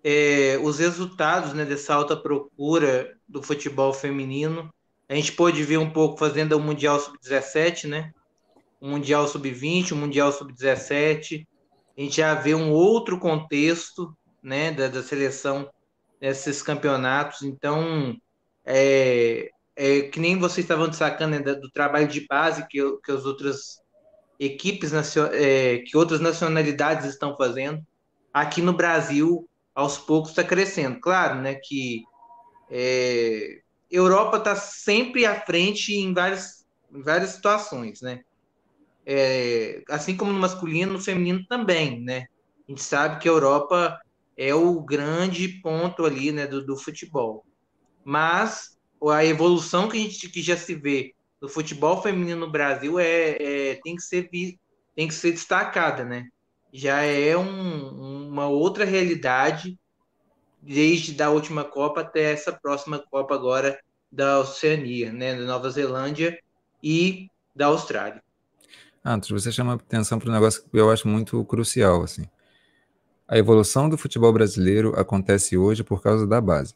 [0.03, 4.73] é, os resultados né, dessa alta procura do futebol feminino.
[5.07, 8.11] A gente pôde ver um pouco fazendo o Mundial Sub-17, né?
[8.79, 11.45] O Mundial Sub-20, o Mundial Sub-17.
[11.97, 15.69] A gente já vê um outro contexto né, da, da seleção
[16.21, 17.41] nesses campeonatos.
[17.41, 18.15] Então,
[18.65, 23.25] é, é, que nem vocês estavam destacando né, do trabalho de base que, que as
[23.25, 23.81] outras
[24.39, 24.91] equipes,
[25.33, 27.81] é, que outras nacionalidades estão fazendo.
[28.33, 30.99] Aqui no Brasil, aos poucos está crescendo.
[30.99, 32.03] Claro, né, que
[32.69, 38.21] é, Europa está sempre à frente em várias, em várias situações, né?
[39.05, 42.27] É, assim como no masculino, no feminino também, né?
[42.67, 43.99] A gente sabe que a Europa
[44.37, 47.43] é o grande ponto ali, né, do, do futebol.
[48.03, 48.77] Mas
[49.09, 53.37] a evolução que a gente que já se vê do futebol feminino no Brasil é,
[53.39, 54.29] é tem que ser
[54.95, 56.27] tem que ser destacada, né?
[56.71, 59.77] Já é um, uma outra realidade
[60.61, 63.79] desde da última Copa até essa próxima Copa agora
[64.11, 66.39] da Oceania, né, da Nova Zelândia
[66.83, 68.21] e da Austrália.
[69.03, 72.25] Antes, você chama atenção para um negócio que eu acho muito crucial, assim.
[73.27, 76.75] A evolução do futebol brasileiro acontece hoje por causa da base.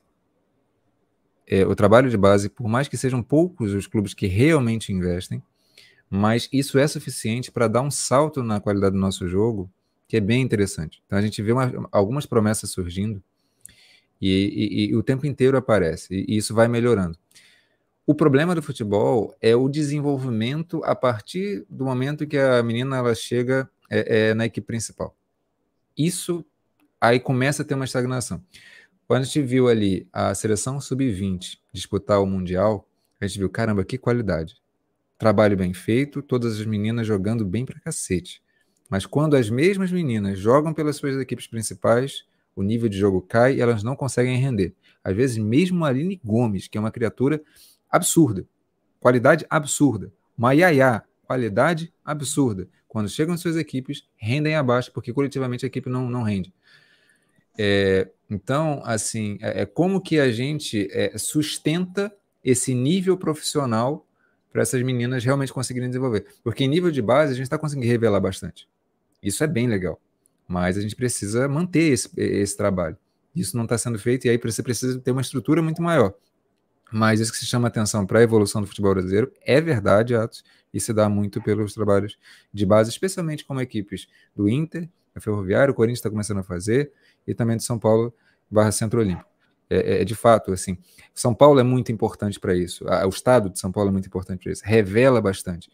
[1.46, 5.44] É, o trabalho de base, por mais que sejam poucos os clubes que realmente investem,
[6.10, 9.70] mas isso é suficiente para dar um salto na qualidade do nosso jogo,
[10.14, 11.02] que é bem interessante.
[11.08, 13.20] Então a gente vê uma, algumas promessas surgindo
[14.22, 17.18] e, e, e, o tempo inteiro aparece, e isso vai melhorando.
[18.06, 23.16] O problema do futebol é o desenvolvimento a partir do momento que a menina ela
[23.16, 25.18] chega é, é, na equipe principal.
[25.98, 26.46] Isso
[27.02, 28.40] aí começa a ter uma estagnação.
[29.08, 32.88] Quando a gente viu ali a seleção sub-20 disputar o Mundial,
[33.20, 34.62] a gente viu, caramba, que qualidade.
[35.18, 38.43] Trabalho bem feito, todas as meninas jogando bem pra cacete.
[38.94, 42.26] Mas quando as mesmas meninas jogam pelas suas equipes principais,
[42.56, 44.76] o nível de jogo cai e elas não conseguem render.
[45.04, 47.42] Às vezes, mesmo a Aline Gomes, que é uma criatura
[47.90, 48.46] absurda.
[49.00, 50.14] Qualidade absurda.
[50.38, 52.68] Maiaiá, qualidade absurda.
[52.88, 56.54] Quando chegam suas equipes, rendem abaixo, porque coletivamente a equipe não, não rende.
[57.58, 64.06] É, então, assim, é, é, como que a gente é, sustenta esse nível profissional
[64.52, 66.28] para essas meninas realmente conseguirem desenvolver?
[66.44, 68.72] Porque em nível de base a gente está conseguindo revelar bastante.
[69.24, 70.00] Isso é bem legal.
[70.48, 72.98] Mas a gente precisa manter esse, esse trabalho.
[73.36, 76.14] Isso não está sendo feito, e aí você precisa ter uma estrutura muito maior.
[76.92, 80.44] Mas isso que se chama atenção para a evolução do futebol brasileiro é verdade, Atos,
[80.72, 82.18] e se dá muito pelos trabalhos
[82.54, 86.92] de base, especialmente como equipes do Inter, a Ferroviário, o Corinthians está começando a fazer,
[87.26, 88.14] e também de São Paulo
[88.50, 89.28] barra Centro Olímpico.
[89.70, 90.78] É, é, é de fato, assim,
[91.16, 94.44] São Paulo é muito importante para isso, o estado de São Paulo é muito importante
[94.44, 95.72] para isso, revela bastante,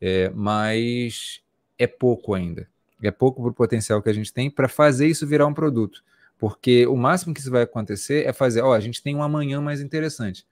[0.00, 1.42] é, mas
[1.78, 2.68] é pouco ainda,
[3.02, 6.02] é pouco para o potencial que a gente tem para fazer isso virar um produto,
[6.38, 9.60] porque o máximo que isso vai acontecer é fazer, ó, a gente tem um amanhã
[9.60, 10.46] mais interessante,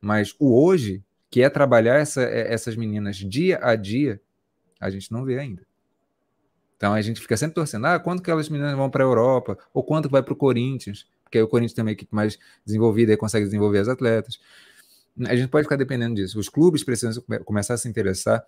[0.00, 4.20] mas o hoje, que é trabalhar essa, é, essas meninas dia a dia,
[4.80, 5.62] a gente não vê ainda.
[6.76, 9.56] Então a gente fica sempre torcendo, ah, quando que aquelas meninas vão para a Europa?
[9.72, 11.06] Ou quando vai para o Corinthians?
[11.22, 14.38] Porque aí o Corinthians tem uma equipe mais desenvolvida e consegue desenvolver as atletas.
[15.26, 16.38] A gente pode ficar dependendo disso.
[16.38, 18.44] Os clubes precisam começar a se interessar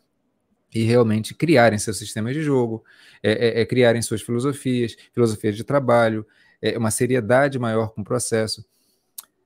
[0.77, 2.85] e realmente criarem seus sistemas de jogo,
[3.23, 6.27] é, é, é criarem suas filosofias, filosofias de trabalho,
[6.61, 8.63] é, uma seriedade maior com o processo.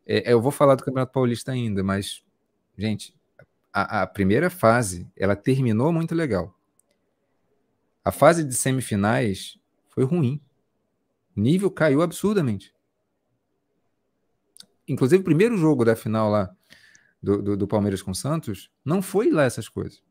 [0.04, 2.24] É, eu vou falar do Campeonato Paulista ainda, mas,
[2.76, 3.14] gente,
[3.72, 6.52] a, a primeira fase, ela terminou muito legal.
[8.04, 9.56] A fase de semifinais
[9.88, 10.40] foi ruim.
[11.36, 12.74] O nível caiu absurdamente.
[14.88, 16.50] Inclusive, o primeiro jogo da final lá
[17.22, 20.02] do, do, do, Palmeiras com o Santos não foi lá essas coisas.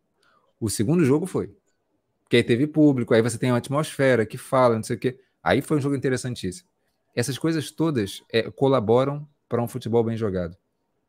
[0.59, 1.55] O segundo jogo foi.
[2.23, 5.19] Porque aí teve público, aí você tem uma atmosfera que fala, não sei o quê.
[5.43, 6.69] Aí foi um jogo interessantíssimo.
[7.15, 10.55] Essas coisas todas é, colaboram para um futebol bem jogado.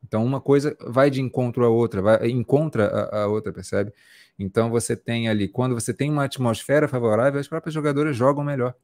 [0.03, 3.93] Então, uma coisa vai de encontro à outra, vai encontra a, a, outra, percebe?
[4.39, 8.75] Então, você tem ali, quando você tem uma atmosfera favorável, as próprias jogadoras jogam melhor.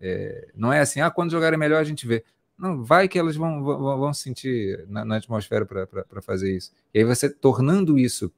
[0.00, 2.24] É, não é assim, ah, quando jogarem melhor a gente vê.
[2.58, 6.72] Não, vai que elas vão, vão, vão sentir na, na atmosfera para fazer isso.
[6.92, 8.32] E aí, você tornando isso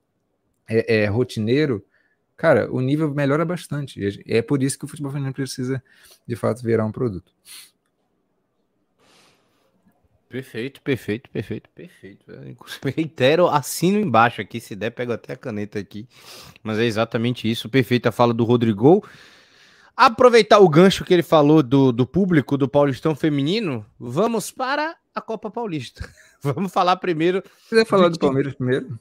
[0.69, 1.85] é, é, rotineiro,
[2.37, 4.01] cara, o nível melhora bastante.
[4.01, 5.83] E é por isso que o futebol feminino precisa,
[6.27, 7.33] de fato, virar um produto.
[10.29, 12.27] Perfeito, perfeito, perfeito, perfeito.
[12.95, 16.07] reitero, assino embaixo aqui, se der, pego até a caneta aqui.
[16.63, 19.07] Mas é exatamente isso, perfeita fala do Rodrigo.
[19.97, 25.21] Aproveitar o gancho que ele falou do, do público do Paulistão Feminino, vamos para a
[25.23, 26.07] Copa Paulista.
[26.43, 27.43] vamos falar primeiro.
[27.43, 29.01] Você quiser falar do Palmeiras primeiro?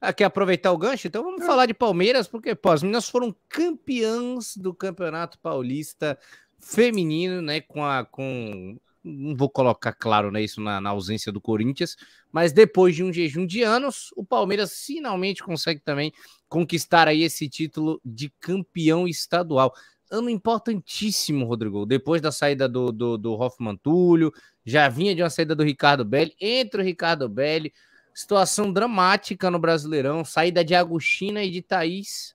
[0.00, 1.08] Ah, quer aproveitar o gancho?
[1.08, 1.46] Então vamos é.
[1.46, 6.18] falar de Palmeiras, porque pô, as meninas foram campeãs do Campeonato Paulista
[6.60, 7.60] Feminino, né?
[7.60, 8.04] Com a.
[8.04, 11.96] Com não vou colocar claro né, isso na, na, ausência do Corinthians,
[12.30, 16.12] mas depois de um jejum de anos, o Palmeiras finalmente consegue também
[16.48, 19.72] conquistar aí esse título de campeão estadual.
[20.10, 21.86] Ano importantíssimo, Rodrigo.
[21.86, 24.32] Depois da saída do, do, do Hoffman Túlio,
[24.64, 27.72] já vinha de uma saída do Ricardo Belli, entre o Ricardo Belli,
[28.18, 32.34] situação dramática no Brasileirão, saída de Agostina e de Thaís,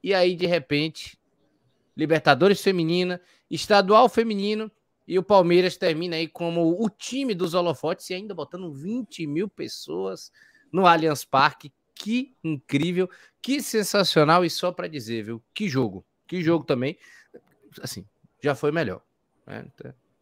[0.00, 1.18] e aí de repente,
[1.96, 3.20] Libertadores feminina,
[3.50, 4.70] estadual feminino,
[5.08, 9.48] e o Palmeiras termina aí como o time dos holofotes e ainda botando 20 mil
[9.48, 10.30] pessoas
[10.70, 11.72] no Allianz Parque.
[11.92, 13.10] Que incrível,
[13.42, 14.44] que sensacional.
[14.44, 15.42] E só para dizer, viu?
[15.52, 16.98] Que jogo, que jogo também.
[17.80, 18.06] Assim,
[18.40, 19.02] já foi melhor.
[19.44, 19.66] Né?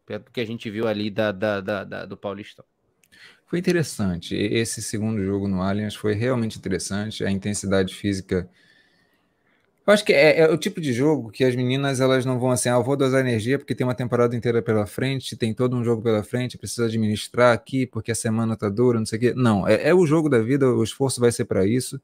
[0.07, 2.65] Do que a gente viu ali da, da, da, da do Paulistão.
[3.45, 4.35] Foi interessante.
[4.35, 7.23] Esse segundo jogo no Allianz foi realmente interessante.
[7.23, 8.49] A intensidade física
[9.87, 12.49] eu acho que é, é, o tipo de jogo que as meninas elas não vão
[12.49, 15.75] assim, ah, eu vou dosar energia porque tem uma temporada inteira pela frente, tem todo
[15.75, 19.21] um jogo pela frente, precisa administrar aqui porque a semana tá dura, não sei o
[19.21, 19.33] quê.
[19.35, 22.01] Não, é, é o jogo da vida, o esforço vai ser para isso.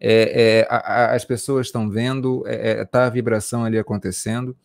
[0.00, 4.56] é, é, a, as pessoas estão vendo, é, é tá a vibração ali acontecendo.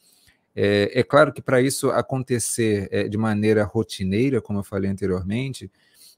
[0.55, 5.69] É, é claro que para isso acontecer é, de maneira rotineira, como eu falei anteriormente,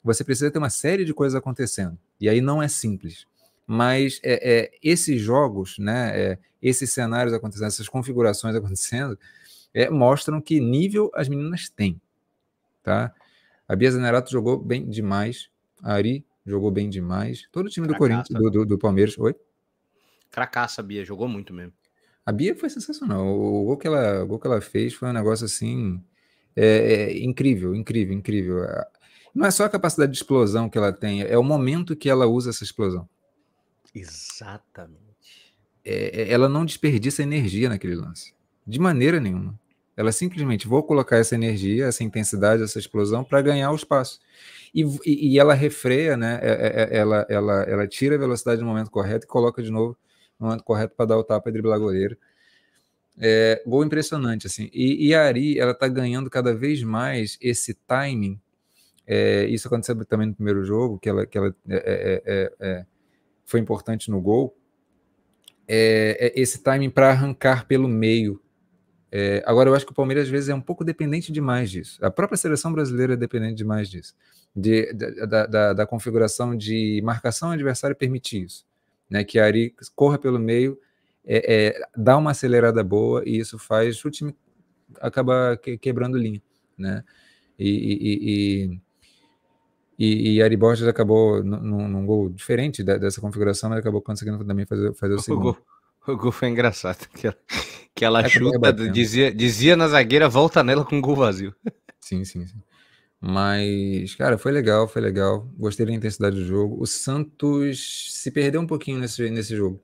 [0.04, 1.98] você precisa ter uma série de coisas acontecendo.
[2.20, 3.26] E aí não é simples.
[3.66, 9.20] Mas é, esses jogos, né, esses cenários acontecendo, essas configurações acontecendo,
[9.92, 12.00] mostram que nível as meninas têm.
[12.82, 13.14] Tá?
[13.68, 15.50] A Bia Zanerato jogou bem demais.
[15.84, 17.48] A Ari jogou bem demais.
[17.52, 19.18] Todo o time do Corinthians, do, do, do, Palmeiras.
[19.18, 19.36] Oi?
[20.30, 21.74] Fracassa, Bia, jogou muito mesmo.
[22.28, 23.26] A Bia foi sensacional.
[23.26, 26.04] O gol que ela, o gol que ela fez foi um negócio assim.
[26.54, 28.66] É, é, incrível, incrível, incrível.
[29.34, 32.28] Não é só a capacidade de explosão que ela tem, é o momento que ela
[32.28, 33.08] usa essa explosão.
[33.96, 35.56] Exatamente.
[35.86, 38.34] É, é ela não desperdiça energia naquele lance.
[38.66, 39.58] De maneira nenhuma.
[39.96, 44.20] Ela simplesmente vou colocar essa energia, essa intensidade, essa explosão para ganhar o espaço.
[44.76, 46.40] E, e, e ela refreia, né?
[46.42, 49.92] É, é, ela, ela, ela tira a velocidade no momento correto e coloca de novo
[49.92, 50.07] no
[50.40, 52.18] momento correto para dar o tapa e driblar goleiro.
[53.20, 54.70] É, gol impressionante, assim.
[54.74, 58.40] E, e a Ari, ela tá ganhando cada vez mais esse timing.
[59.06, 62.86] É, isso aconteceu também no primeiro jogo, que ela, que ela é, é, é
[63.46, 64.56] foi importante no gol.
[65.68, 68.42] esse timing para arrancar pelo meio.
[69.46, 72.04] agora, eu acho que o Palmeiras às vezes é um pouco dependente demais disso.
[72.06, 74.14] A própria seleção brasileira é dependente demais disso
[74.58, 78.66] de, da, da, da, configuração de marcação adversária permitir isso.
[79.10, 80.78] Né, que a Ari corra pelo meio,
[81.26, 84.36] é, é, dá uma acelerada boa e isso faz o time
[85.02, 86.42] acabar que, quebrando linha.
[86.78, 87.04] Né?
[87.58, 88.80] E, e,
[90.00, 94.66] e, e, Ari Borges acabou num, num gol diferente dessa configuração, mas acabou conseguindo também
[94.66, 95.42] fazer, fazer o, o segundo.
[95.42, 95.58] Gol,
[96.08, 97.38] o gol foi engraçado, que ela,
[97.96, 101.56] que ela chuta, dizia, dizia na zagueira, volta nela com o gol vazio.
[102.00, 102.62] Sim, sim, sim.
[103.20, 105.50] Mas, cara, foi legal, foi legal.
[105.58, 106.82] Gostei da intensidade do jogo.
[106.82, 109.82] O Santos se perdeu um pouquinho nesse, nesse jogo.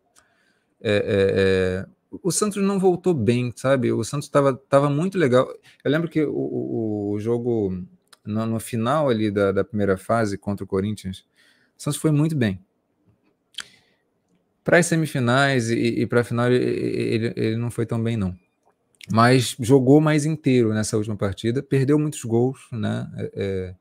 [0.82, 1.86] É, é, é,
[2.22, 3.92] o Santos não voltou bem, sabe?
[3.92, 5.48] O Santos estava tava muito legal.
[5.84, 7.84] Eu lembro que o, o, o jogo,
[8.24, 11.26] no, no, final ali da, da primeira fase contra o Corinthians,
[11.78, 12.64] o Santos foi muito bem.
[14.64, 18.16] Para as semifinais e, e para a final, ele, ele, ele não foi tão bem,
[18.16, 18.38] não
[19.12, 23.10] mas jogou mais inteiro nessa última partida, perdeu muitos gols, né?
[23.18, 23.76] É, é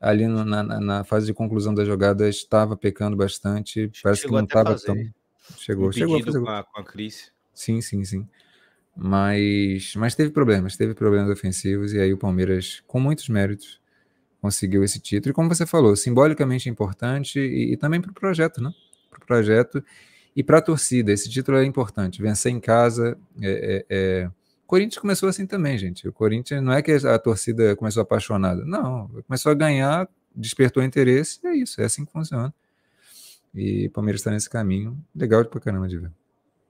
[0.00, 4.42] ali no, na, na, fase de conclusão da jogada estava pecando bastante, parece chegou que
[4.42, 4.96] não estava tão.
[5.56, 7.32] Chegou, chegou a fazer com a, com a Cris.
[7.54, 8.28] Sim, sim, sim.
[8.94, 13.80] Mas, mas teve problemas, teve problemas ofensivos, e aí o Palmeiras, com muitos méritos,
[14.40, 15.32] conseguiu esse título.
[15.32, 18.70] E como você falou, simbolicamente importante e, e também para o projeto, né?
[19.10, 19.82] Para o projeto
[20.36, 22.20] e para a torcida, esse título é importante.
[22.20, 23.16] Vencer em casa.
[23.40, 24.30] É, é, é...
[24.64, 26.06] O Corinthians começou assim também, gente.
[26.06, 28.62] O Corinthians não é que a torcida começou apaixonada.
[28.66, 32.52] Não, começou a ganhar, despertou interesse, é isso, é assim que funciona.
[33.54, 35.02] E o Palmeiras está nesse caminho.
[35.14, 36.12] Legal pra caramba de ver.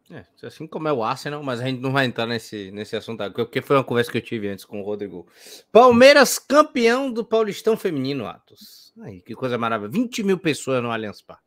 [0.09, 3.23] É, assim como é o Arsenal, mas a gente não vai entrar nesse, nesse assunto
[3.23, 5.27] agora, porque foi uma conversa que eu tive antes com o Rodrigo.
[5.73, 8.93] Palmeiras campeão do Paulistão Feminino, Atos.
[9.01, 9.99] Aí, que coisa maravilhosa.
[9.99, 11.46] 20 mil pessoas no Allianz Parque.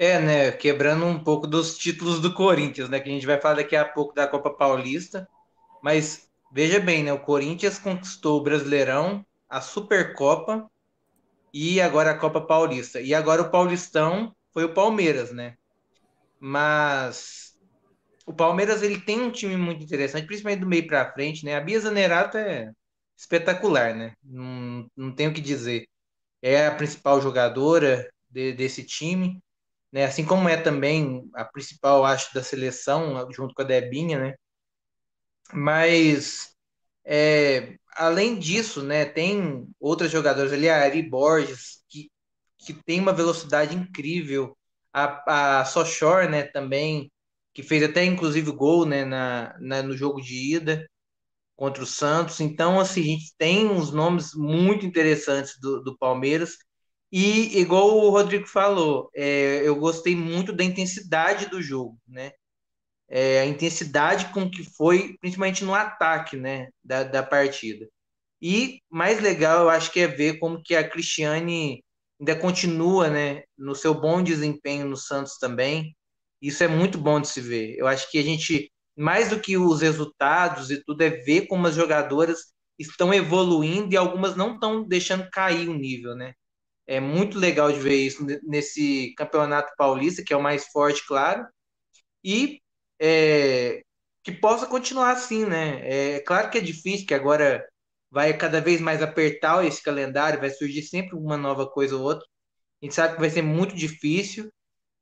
[0.00, 0.50] É, né?
[0.50, 2.98] Quebrando um pouco dos títulos do Corinthians, né?
[3.00, 5.28] Que a gente vai falar daqui a pouco da Copa Paulista.
[5.82, 7.12] Mas veja bem, né?
[7.12, 10.70] O Corinthians conquistou o Brasileirão, a Supercopa
[11.52, 12.98] e agora a Copa Paulista.
[12.98, 15.58] E agora o Paulistão foi o Palmeiras, né?
[16.40, 17.58] Mas
[18.24, 21.56] o Palmeiras ele tem um time muito interessante, principalmente do meio para frente, né?
[21.56, 22.72] A Bia Zanerato é
[23.14, 24.14] espetacular, né?
[24.24, 25.86] Não, não tenho o que dizer.
[26.40, 29.42] É a principal jogadora de, desse time
[29.92, 30.04] né?
[30.04, 34.34] Assim como é também a principal, acho, da seleção, junto com a Debinha, né?
[35.52, 36.54] Mas
[37.04, 42.10] é, além disso, né, tem outras jogadoras ali, a Ari Borges, que,
[42.58, 44.56] que tem uma velocidade incrível,
[44.92, 47.10] a, a Sochor, né, também,
[47.52, 50.88] que fez até inclusive gol, né, na, na, no jogo de ida
[51.56, 52.40] contra o Santos.
[52.40, 56.56] Então, assim, a gente tem uns nomes muito interessantes do, do Palmeiras
[57.12, 62.32] e, igual o Rodrigo falou, é, eu gostei muito da intensidade do jogo, né?
[63.08, 67.88] É, a intensidade com que foi, principalmente no ataque, né, da, da partida.
[68.42, 71.84] E mais legal, eu acho que é ver como que a Cristiane
[72.20, 75.96] ainda continua, né, no seu bom desempenho no Santos também.
[76.42, 77.76] Isso é muito bom de se ver.
[77.78, 81.66] Eu acho que a gente, mais do que os resultados e tudo, é ver como
[81.66, 86.34] as jogadoras estão evoluindo e algumas não estão deixando cair o nível, né?
[86.90, 91.46] É muito legal de ver isso nesse campeonato paulista, que é o mais forte, claro,
[92.24, 92.60] e
[93.00, 93.82] é,
[94.24, 96.16] que possa continuar assim, né?
[96.16, 97.66] É claro que é difícil, que agora
[98.10, 102.26] vai cada vez mais apertar esse calendário, vai surgir sempre uma nova coisa ou outra.
[102.82, 104.50] A gente sabe que vai ser muito difícil,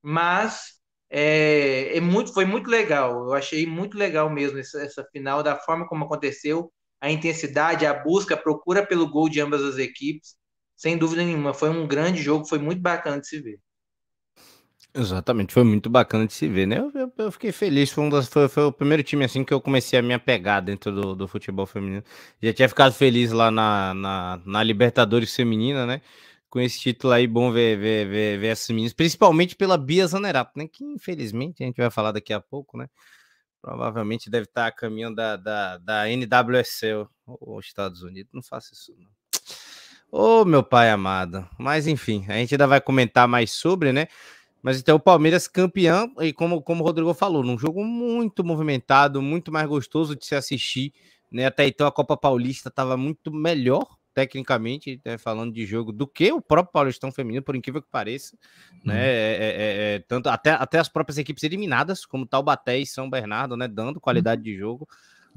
[0.03, 3.25] mas é, é muito, foi muito legal.
[3.27, 7.95] Eu achei muito legal mesmo essa, essa final, da forma como aconteceu, a intensidade, a
[7.95, 10.38] busca, a procura pelo gol de ambas as equipes.
[10.79, 13.61] Sem dúvida nenhuma, foi um grande jogo, foi muito bacana de se ver.
[14.95, 16.79] Exatamente, foi muito bacana de se ver, né?
[16.79, 19.53] Eu, eu, eu fiquei feliz, foi, um das, foi, foi, o primeiro time assim que
[19.53, 22.03] eu comecei a me apegar dentro do, do futebol feminino.
[22.41, 26.01] Já tinha ficado feliz lá na, na, na Libertadores Feminina, né?
[26.49, 30.53] Com esse título aí, bom ver, ver, ver, ver essas meninas, principalmente pela Bia Zanerato,
[30.57, 30.69] né?
[30.69, 32.89] Que infelizmente a gente vai falar daqui a pouco, né?
[33.61, 38.33] Provavelmente deve estar a caminho da, da, da NWSL, os Estados Unidos.
[38.33, 39.18] Não faça isso, não.
[40.11, 41.47] Ô, oh, meu pai amado.
[41.59, 44.07] Mas enfim, a gente ainda vai comentar mais sobre, né?
[44.63, 49.23] Mas então o Palmeiras campeão, e como, como o Rodrigo falou, num jogo muito movimentado,
[49.23, 50.93] muito mais gostoso de se assistir.
[51.31, 51.47] Né?
[51.47, 55.19] Até então a Copa Paulista estava muito melhor, tecnicamente, né?
[55.19, 58.37] falando de jogo, do que o próprio Paulistão Feminino, por incrível que pareça.
[58.85, 58.95] Né?
[58.95, 59.01] Uhum.
[59.01, 63.09] É, é, é, é, tanto, até, até as próprias equipes eliminadas, como Taubaté e São
[63.09, 63.69] Bernardo, né?
[63.69, 64.45] dando qualidade uhum.
[64.45, 64.89] de jogo.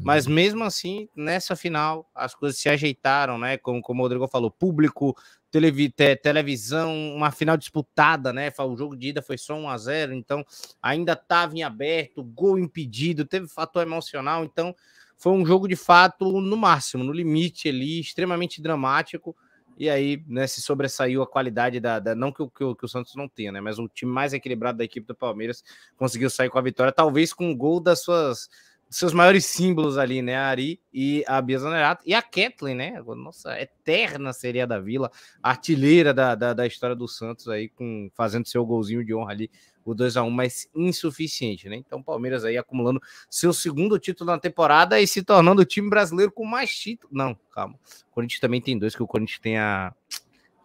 [0.03, 0.33] Mas uhum.
[0.33, 3.57] mesmo assim, nessa final, as coisas se ajeitaram, né?
[3.57, 5.15] Como, como o Rodrigo falou, público,
[5.51, 8.51] televi te, televisão, uma final disputada, né?
[8.57, 10.45] O jogo de ida foi só 1 a 0 então
[10.81, 14.75] ainda estava em aberto, gol impedido, teve fator emocional, então
[15.17, 19.35] foi um jogo de fato no máximo, no limite ali, extremamente dramático.
[19.77, 21.99] E aí, né, se sobressaiu a qualidade da.
[21.99, 23.61] da não que que que, o, Santos não tenha, né?
[23.61, 25.63] Mas o time mais equilibrado da equipe do Palmeiras
[25.95, 28.49] conseguiu sair com a vitória, talvez com o gol das suas
[28.91, 30.35] seus maiores símbolos ali, né?
[30.35, 32.03] A Ari e a Bia Zanerato.
[32.05, 33.01] E a Kathleen, né?
[33.15, 35.09] Nossa, eterna seria da Vila,
[35.41, 39.49] artilheira da, da, da, história do Santos aí, com, fazendo seu golzinho de honra ali,
[39.85, 41.77] o 2 a 1 mas insuficiente, né?
[41.77, 46.31] Então, Palmeiras aí acumulando seu segundo título na temporada e se tornando o time brasileiro
[46.31, 47.15] com mais títulos.
[47.15, 47.79] Não, calma.
[48.09, 49.93] O Corinthians também tem dois, que o Corinthians tem a.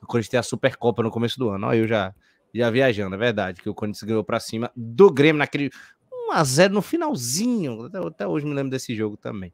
[0.03, 1.69] O Corinthians tem a Supercopa no começo do ano.
[1.69, 2.13] Ó, eu já
[2.57, 5.71] já viajando, é verdade, que o Corinthians ganhou para cima do Grêmio naquele 1
[6.37, 7.87] a 0 no finalzinho.
[7.87, 9.53] Até, até, hoje me lembro desse jogo também.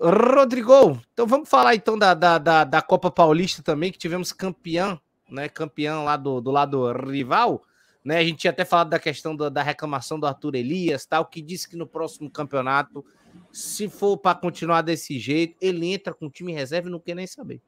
[0.00, 4.98] Rodrigo, então vamos falar então da, da, da, da, Copa Paulista também, que tivemos campeão,
[5.28, 5.46] né?
[5.46, 7.62] Campeão lá do, do lado rival.
[8.02, 11.26] Né, a gente tinha até falado da questão do, da reclamação do Arthur Elias, tal,
[11.26, 13.04] que disse que no próximo campeonato,
[13.52, 17.14] se for para continuar desse jeito, ele entra com o time reserva e não quer
[17.14, 17.60] nem saber.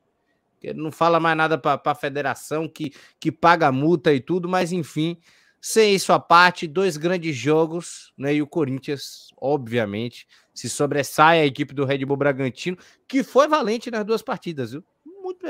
[0.63, 4.73] Ele não fala mais nada para a federação que, que paga multa e tudo, mas
[4.73, 5.19] enfim,
[5.65, 8.35] sem isso à parte, dois grandes jogos, né?
[8.35, 12.77] E o Corinthians, obviamente, se sobressai a equipe do Red Bull Bragantino,
[13.07, 14.85] que foi valente nas duas partidas, viu?
[15.07, 15.47] Muito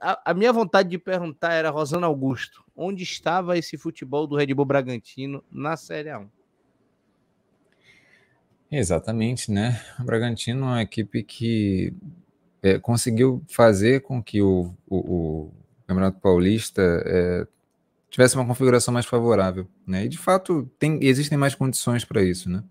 [0.00, 4.52] a, a minha vontade de perguntar era, Rosana Augusto, onde estava esse futebol do Red
[4.52, 6.28] Bull Bragantino na Série A1?
[8.68, 9.80] Exatamente, né?
[10.00, 11.94] O Bragantino é uma equipe que
[12.60, 15.52] é, conseguiu fazer com que o, o, o
[15.86, 17.46] Campeonato Paulista é,
[18.14, 20.04] tivesse uma configuração mais favorável, né?
[20.04, 22.62] E de fato tem, existem mais condições para isso, né?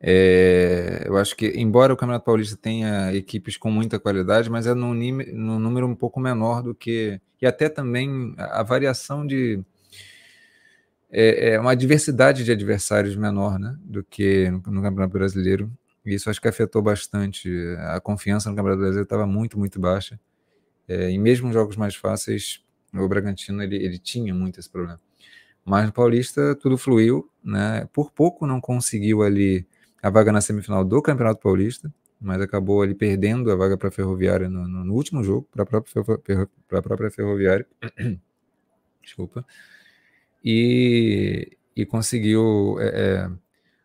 [0.00, 4.72] É, eu acho que, embora o Campeonato Paulista tenha equipes com muita qualidade, mas é
[4.72, 7.20] num, num número um pouco menor do que.
[7.40, 9.62] E até também a, a variação de.
[11.10, 15.70] É, é, uma diversidade de adversários menor né, do que no, no Campeonato Brasileiro.
[16.04, 17.50] E isso acho que afetou bastante.
[17.78, 20.18] A confiança no Campeonato Brasileiro estava muito, muito baixa.
[20.88, 22.64] É, e mesmo jogos mais fáceis,
[23.04, 25.00] o Bragantino ele, ele tinha muito esse problema.
[25.64, 27.88] Mas no Paulista tudo fluiu, né?
[27.92, 29.66] Por pouco não conseguiu ali
[30.02, 33.90] a vaga na semifinal do Campeonato Paulista, mas acabou ali perdendo a vaga para a
[33.90, 37.66] Ferroviária no, no, no, último jogo, para a própria, própria Ferroviária.
[39.02, 39.44] Desculpa.
[40.44, 43.30] E, e conseguiu é, é,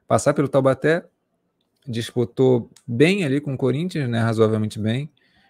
[0.07, 1.03] passar pelo Taubaté,
[1.87, 5.09] disputou bem ali com o Corinthians, né, razoavelmente bem.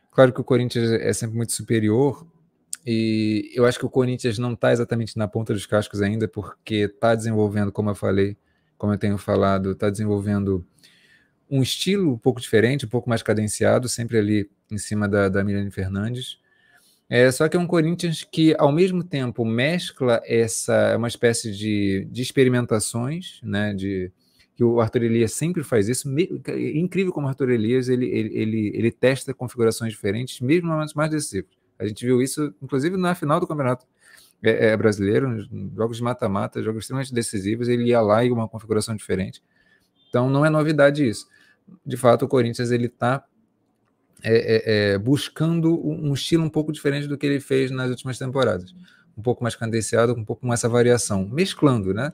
[0.09, 2.25] Claro que o Corinthians é sempre muito superior
[2.85, 6.75] e eu acho que o Corinthians não está exatamente na ponta dos cascos ainda, porque
[6.75, 8.37] está desenvolvendo, como eu falei,
[8.77, 10.65] como eu tenho falado, está desenvolvendo
[11.49, 15.43] um estilo um pouco diferente, um pouco mais cadenciado, sempre ali em cima da, da
[15.43, 16.39] Milene Fernandes.
[17.09, 21.51] É, só que é um Corinthians que, ao mesmo tempo, mescla essa é uma espécie
[21.51, 23.73] de, de experimentações, né?
[23.73, 24.09] De,
[24.55, 26.07] que o Arthur Elias sempre faz isso.
[26.47, 30.93] É incrível como o Arthur Elias ele, ele, ele, ele testa configurações diferentes, mesmo momentos
[30.93, 31.60] mais decisivos.
[31.81, 33.87] A gente viu isso, inclusive, na final do Campeonato
[34.43, 38.95] é, é, Brasileiro, jogos de mata-mata, jogos extremamente decisivos, ele ia lá e uma configuração
[38.95, 39.41] diferente.
[40.07, 41.27] Então, não é novidade isso.
[41.83, 43.25] De fato, o Corinthians ele está
[44.23, 48.19] é, é, é, buscando um estilo um pouco diferente do que ele fez nas últimas
[48.19, 48.75] temporadas.
[49.17, 52.13] Um pouco mais cadenciado, um pouco com essa variação, mesclando, né?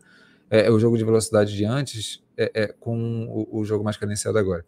[0.49, 2.23] É, o jogo de velocidade de antes
[2.79, 4.63] com o, o jogo mais cadenciado agora.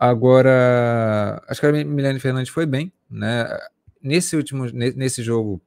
[0.00, 3.48] Agora, acho que a Milene Fernandes foi bem, né?
[4.00, 5.60] Nesse último, nesse jogo,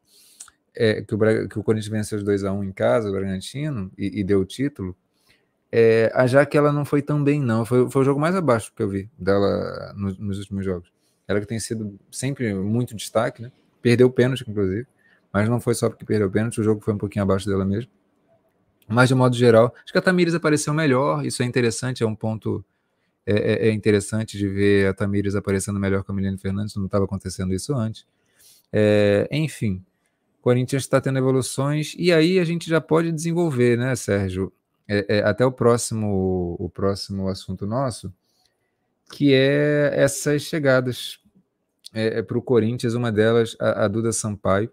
[0.73, 3.91] é, que, o, que o Corinthians venceu os 2 a 1 em casa, o Bragantino,
[3.97, 4.95] e, e deu o título,
[5.69, 7.65] é, a Jaque ela não foi tão bem, não.
[7.65, 10.89] Foi, foi o jogo mais abaixo que eu vi dela no, nos últimos jogos.
[11.27, 13.51] Ela que tem sido sempre muito destaque, né?
[13.81, 14.87] Perdeu o pênalti, inclusive,
[15.33, 17.65] mas não foi só porque perdeu o pênalti, o jogo foi um pouquinho abaixo dela
[17.65, 17.91] mesmo.
[18.87, 22.15] Mas, de modo geral, acho que a Tamires apareceu melhor, isso é interessante, é um
[22.15, 22.63] ponto
[23.25, 26.85] é, é, é interessante de ver a Tamires aparecendo melhor que a Milene Fernandes, não
[26.85, 28.05] estava acontecendo isso antes.
[28.71, 29.83] É, enfim,
[30.41, 34.51] Corinthians está tendo evoluções, e aí a gente já pode desenvolver, né, Sérgio?
[34.87, 38.13] É, é, até o próximo, o próximo assunto nosso,
[39.13, 41.19] que é essas chegadas
[41.93, 44.71] é, é para o Corinthians, uma delas, a, a Duda Sampaio.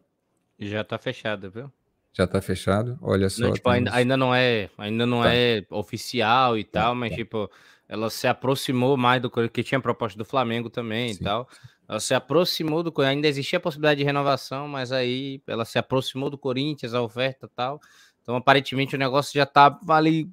[0.58, 1.70] Já está fechada, viu?
[2.12, 3.44] Já está fechado, olha só.
[3.44, 5.34] Não, tipo, ainda, ainda, não é, ainda não tá.
[5.34, 7.16] é oficial e tá, tal, mas tá.
[7.16, 7.50] tipo,
[7.88, 11.20] ela se aproximou mais do que tinha proposta do Flamengo também Sim.
[11.20, 11.48] e tal.
[11.88, 16.28] Ela se aproximou do ainda existia a possibilidade de renovação, mas aí ela se aproximou
[16.28, 17.80] do Corinthians, a oferta tal.
[18.22, 20.30] Então, aparentemente, o negócio já tá ali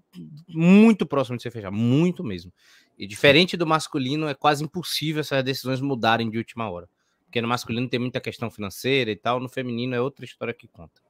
[0.50, 2.52] muito próximo de ser fechado, muito mesmo.
[2.98, 6.90] E diferente do masculino, é quase impossível essas decisões mudarem de última hora.
[7.24, 10.68] Porque no masculino tem muita questão financeira e tal, no feminino é outra história que
[10.68, 11.05] conta.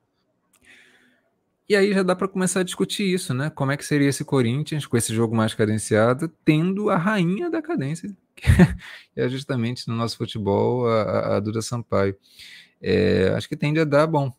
[1.68, 3.50] E aí já dá para começar a discutir isso, né?
[3.50, 7.60] Como é que seria esse Corinthians com esse jogo mais cadenciado, tendo a rainha da
[7.60, 8.46] cadência, que
[9.16, 12.16] é justamente no nosso futebol a, a Duda Sampaio.
[12.80, 14.32] É, acho que tende a dar bom,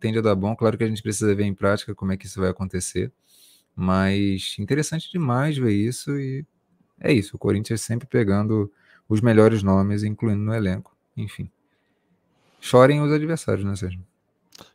[0.00, 0.56] tende a dar bom.
[0.56, 3.12] Claro que a gente precisa ver em prática como é que isso vai acontecer,
[3.76, 6.44] mas interessante demais ver isso e
[7.00, 7.36] é isso.
[7.36, 8.72] O Corinthians sempre pegando
[9.08, 10.96] os melhores nomes, incluindo no elenco.
[11.16, 11.48] Enfim,
[12.60, 14.02] chorem os adversários, né, Sérgio?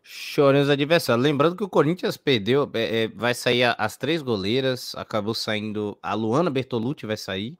[0.03, 1.23] Chorem os adversários.
[1.23, 6.13] Lembrando que o Corinthians perdeu, é, é, vai sair as três goleiras, acabou saindo a
[6.13, 7.57] Luana Bertolucci vai sair.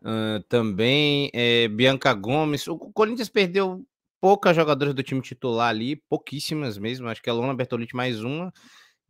[0.00, 2.68] Uh, também é, Bianca Gomes.
[2.68, 3.84] O Corinthians perdeu
[4.20, 7.08] poucas jogadoras do time titular ali, pouquíssimas mesmo.
[7.08, 8.52] Acho que a Luana Bertolucci mais uma.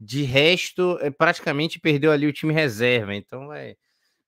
[0.00, 3.14] De resto, é, praticamente perdeu ali o time reserva.
[3.14, 3.76] Então vai,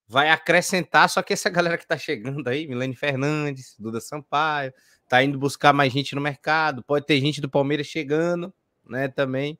[0.06, 1.09] vai acrescentar.
[1.09, 4.72] Só que essa galera que tá chegando aí, Milene Fernandes, Duda Sampaio,
[5.11, 8.55] tá indo buscar mais gente no mercado, pode ter gente do Palmeiras chegando,
[8.89, 9.59] né, também,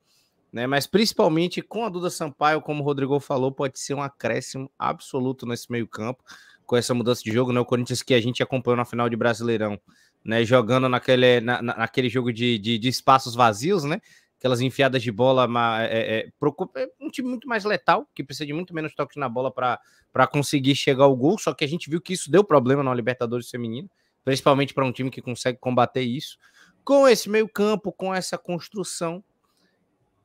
[0.53, 4.71] né, mas principalmente com a Duda Sampaio, como o Rodrigo falou, pode ser um acréscimo
[4.79, 6.23] absoluto nesse meio-campo,
[6.65, 9.17] com essa mudança de jogo, né, o Corinthians que a gente acompanhou na final de
[9.17, 9.77] Brasileirão,
[10.25, 14.01] né, jogando naquele, na, naquele jogo de, de, de, espaços vazios, né,
[14.39, 15.49] aquelas enfiadas de bola,
[15.83, 19.29] é, é, é, um time muito mais letal, que precisa de muito menos toques na
[19.29, 22.85] bola para conseguir chegar ao gol, só que a gente viu que isso deu problema
[22.85, 23.91] na Libertadores Feminino,
[24.25, 26.39] principalmente para um time que consegue combater isso.
[26.85, 29.23] Com esse meio-campo, com essa construção,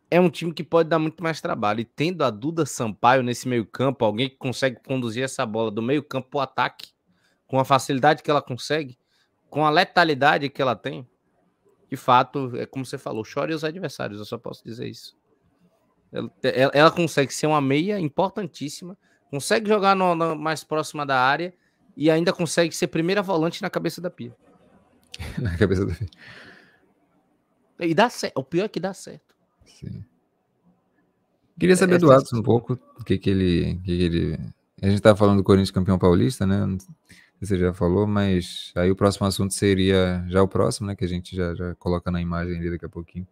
[0.10, 1.82] é um time que pode dar muito mais trabalho.
[1.82, 6.30] E tendo a Duda Sampaio nesse meio-campo, alguém que consegue conduzir essa bola do meio-campo
[6.30, 6.94] para o ataque,
[7.48, 8.98] com a facilidade que ela consegue,
[9.50, 11.08] com a letalidade que ela tem,
[11.90, 15.16] de fato, é como você falou, chore os adversários, eu só posso dizer isso.
[16.12, 16.32] Ela,
[16.74, 18.98] ela, consegue ser uma meia importantíssima,
[19.30, 21.54] consegue jogar no, no, mais próxima da área
[21.96, 24.36] e ainda consegue ser primeira volante na cabeça da Pia.
[25.40, 26.10] na cabeça da Pia.
[27.80, 28.38] E dá certo.
[28.38, 29.36] O pior é que dá certo.
[29.66, 30.04] Sim.
[31.60, 34.34] Queria saber é, do Atos um pouco o que, que, ele, que, que ele.
[34.82, 36.66] A gente estava falando do Corinthians campeão paulista, né?
[36.66, 36.90] Não sei
[37.40, 40.96] se você já falou, mas aí o próximo assunto seria já o próximo, né?
[40.96, 43.28] Que a gente já, já coloca na imagem ali daqui a pouquinho.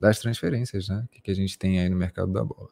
[0.00, 1.04] Das transferências, né?
[1.04, 2.68] O que, que a gente tem aí no mercado da bola.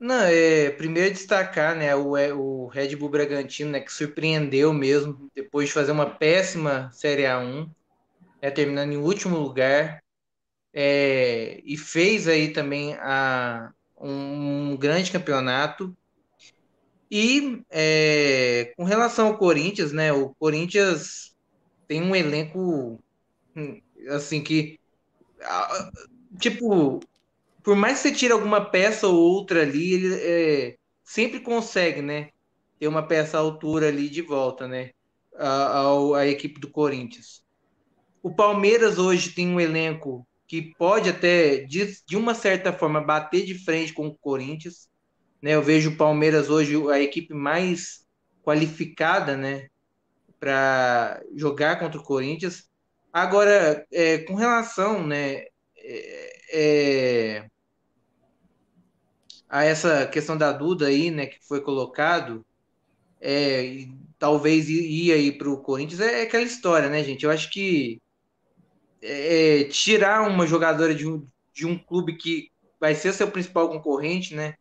[0.00, 5.30] Não, é, primeiro destacar, né, o, é, o Red Bull Bragantino, né, que surpreendeu mesmo,
[5.34, 7.68] depois de fazer uma péssima Série A1,
[8.40, 10.02] né, terminando em último lugar,
[10.72, 15.94] é, e fez aí também a, um, um grande campeonato.
[17.10, 21.36] E é, com relação ao Corinthians, né, o Corinthians
[21.86, 22.98] tem um elenco
[23.54, 24.78] hum, assim que
[26.38, 27.00] tipo
[27.62, 32.30] por mais que você tire alguma peça ou outra ali, ele é, sempre consegue, né?
[32.78, 34.90] Ter uma peça à altura ali de volta, né?
[35.36, 37.42] A, a, a equipe do Corinthians.
[38.22, 43.44] O Palmeiras hoje tem um elenco que pode até, de, de uma certa forma, bater
[43.44, 44.88] de frente com o Corinthians.
[45.40, 45.54] Né?
[45.54, 48.04] Eu vejo o Palmeiras hoje a equipe mais
[48.42, 49.68] qualificada, né?
[50.38, 52.68] Para jogar contra o Corinthians.
[53.12, 55.44] Agora, é, com relação, né?
[55.76, 57.46] É, é,
[59.48, 62.44] a essa questão da Duda aí, né, que foi colocado,
[63.20, 63.86] é,
[64.18, 67.24] talvez ir aí para o Corinthians, é, é aquela história, né, gente?
[67.24, 68.00] Eu acho que
[69.02, 74.34] é, tirar uma jogadora de um, de um clube que vai ser seu principal concorrente,
[74.34, 74.54] né?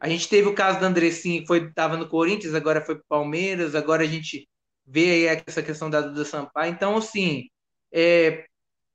[0.00, 3.04] A gente teve o caso da Andressin, que foi estava no Corinthians, agora foi para
[3.08, 4.48] Palmeiras, agora a gente
[4.86, 6.72] vê aí essa questão da Duda Sampaio.
[6.72, 7.48] Então, assim,
[7.92, 8.46] é,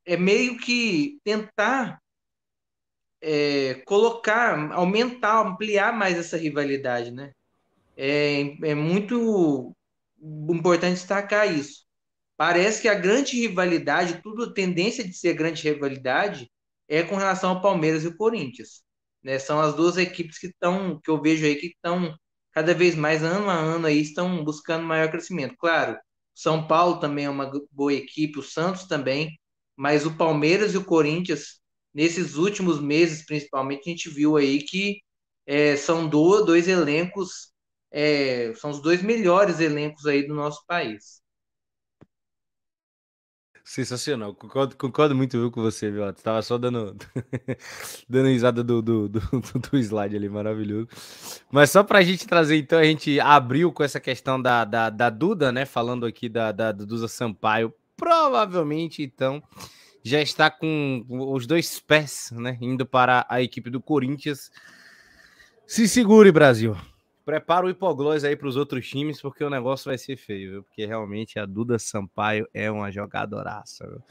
[0.06, 2.03] é meio que tentar
[3.26, 7.32] é, colocar, aumentar, ampliar mais essa rivalidade, né?
[7.96, 9.74] É, é muito
[10.50, 11.86] importante destacar isso.
[12.36, 16.52] Parece que a grande rivalidade, tudo tendência de ser grande rivalidade,
[16.88, 18.84] é com relação ao Palmeiras e o Corinthians.
[19.24, 19.40] Né?
[19.40, 22.14] São as duas equipes que estão, que eu vejo aí que estão
[22.52, 25.56] cada vez mais ano a ano aí estão buscando maior crescimento.
[25.58, 25.98] Claro,
[26.36, 29.40] São Paulo também é uma boa equipe, o Santos também,
[29.78, 31.63] mas o Palmeiras e o Corinthians
[31.94, 35.02] nesses últimos meses, principalmente, a gente viu aí que
[35.46, 37.52] é, são do, dois elencos,
[37.92, 41.24] é, são os dois melhores elencos aí do nosso país.
[43.66, 46.12] Sensacional, concordo, concordo muito com você, viu?
[46.14, 46.98] Tava só dando,
[48.10, 49.22] dando risada do, do, do,
[49.72, 50.90] do, slide ali, maravilhoso.
[51.50, 54.90] Mas só para a gente trazer, então, a gente abriu com essa questão da, da,
[54.90, 55.66] da Duda, né?
[55.66, 57.74] Falando aqui da, da Duda Sampaio.
[57.96, 59.42] Provavelmente, então,
[60.04, 62.58] já está com os dois pés, né?
[62.62, 64.52] Indo para a equipe do Corinthians.
[65.66, 66.76] Se segure, Brasil.
[67.24, 70.64] Prepara o hipoglós aí para os outros times, porque o negócio vai ser feio, viu?
[70.64, 74.02] Porque realmente a Duda Sampaio é uma jogadoraça, viu?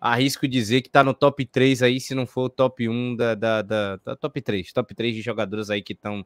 [0.00, 3.34] Arrisco dizer que tá no top 3 aí, se não for o top 1 da,
[3.34, 6.24] da, da, da top 3, top 3 de jogadores aí que tão,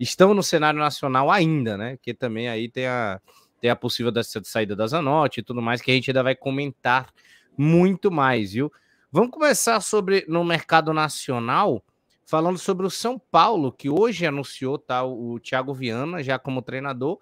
[0.00, 1.98] estão no cenário nacional ainda, né?
[2.02, 3.20] Que também aí tem a,
[3.60, 6.34] tem a possível da, saída da Zanotti e tudo mais, que a gente ainda vai
[6.34, 7.12] comentar
[7.56, 8.72] muito mais, viu?
[9.10, 11.84] Vamos começar sobre no mercado nacional,
[12.24, 17.18] falando sobre o São Paulo, que hoje anunciou tá, o, Thiago Viana já como treinador.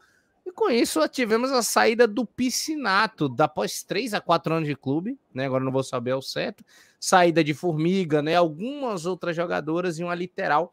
[0.47, 5.19] E com isso tivemos a saída do Piscinato, após três a quatro anos de clube,
[5.35, 5.47] né?
[5.47, 6.65] Agora não vou saber ao certo.
[6.99, 8.37] Saída de Formiga, né?
[8.37, 10.73] Algumas outras jogadoras e uma literal,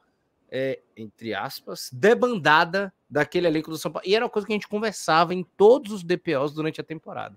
[0.52, 4.08] é, entre aspas, debandada daquele elenco do São Paulo.
[4.08, 7.36] E era uma coisa que a gente conversava em todos os DPOs durante a temporada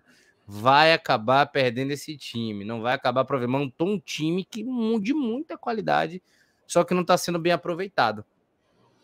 [0.52, 3.24] vai acabar perdendo esse time, não vai acabar.
[3.46, 4.64] Montou um time que
[5.00, 6.20] de muita qualidade,
[6.66, 8.24] só que não está sendo bem aproveitado.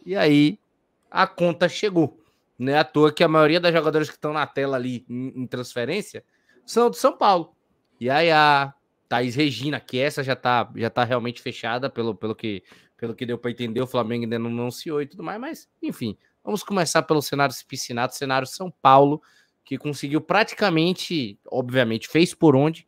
[0.05, 0.59] E aí
[1.09, 2.21] a conta chegou.
[2.59, 5.47] Não é à toa que a maioria das jogadoras que estão na tela ali em,
[5.47, 6.25] transferência
[6.65, 7.55] são do São Paulo.
[8.01, 8.75] E aí a
[9.09, 12.65] Thaís Regina, que essa já está já tá realmente fechada, pelo, pelo, que,
[12.97, 16.19] pelo que deu para entender, o Flamengo ainda não anunciou e tudo mais, mas enfim,
[16.43, 19.23] vamos começar pelo cenário piscinato, cenário São Paulo,
[19.67, 22.87] que conseguiu praticamente, obviamente, fez por onde,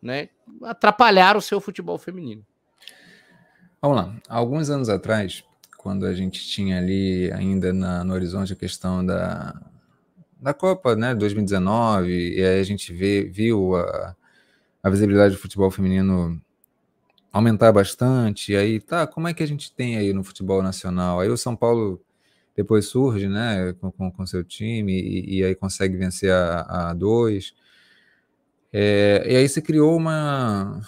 [0.00, 0.28] né,
[0.62, 2.46] atrapalhar o seu futebol feminino.
[3.82, 4.16] Vamos lá.
[4.28, 5.44] Alguns anos atrás,
[5.76, 9.60] quando a gente tinha ali ainda na, no horizonte a questão da,
[10.40, 14.14] da Copa, né, 2019, e aí a gente vê, viu a,
[14.80, 16.40] a visibilidade do futebol feminino
[17.32, 21.18] aumentar bastante, e aí, tá, como é que a gente tem aí no futebol nacional?
[21.18, 22.00] Aí o São Paulo
[22.54, 26.94] depois surge, né, com, com, com seu time e, e, aí consegue vencer a, a
[26.94, 27.54] dois.
[28.72, 30.80] É, e aí se criou uma,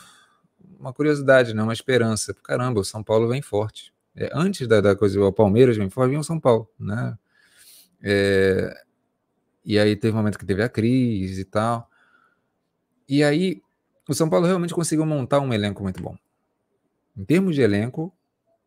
[0.79, 2.35] uma curiosidade, né, uma esperança.
[2.35, 3.93] Caramba, o São Paulo vem forte.
[4.17, 7.19] É, antes da, da, coisa, o Palmeiras vem forte, vinha o São Paulo, né?
[8.03, 8.85] É,
[9.65, 11.91] e aí teve um momento que teve a crise e tal.
[13.09, 13.63] E aí
[14.09, 16.17] o São Paulo realmente conseguiu montar um elenco muito bom.
[17.17, 18.13] Em termos de elenco,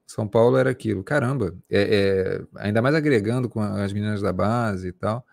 [0.08, 1.04] são Paulo era aquilo.
[1.04, 5.26] Caramba, é, é, ainda mais agregando com as meninas da base e tal.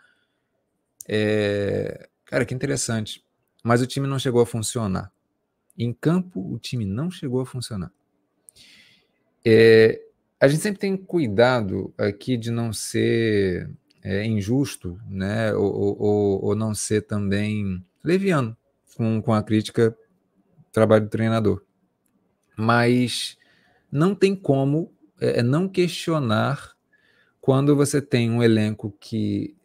[1.09, 3.25] É, cara, que interessante.
[3.63, 5.13] Mas o time não chegou a funcionar.
[5.79, 7.93] Em campo, o time não chegou a funcionar.
[9.45, 10.03] É,
[10.41, 13.71] a gente sempre tem cuidado aqui de não ser
[14.03, 15.55] é, injusto, né?
[15.55, 18.57] Ou, ou, ou, não ser também leviano
[18.97, 19.97] com, com a crítica
[20.73, 21.63] trabalho do treinador.
[22.57, 23.39] Mas
[23.95, 26.75] não tem como é, é, não questionar
[27.41, 29.57] quando você tem um elenco que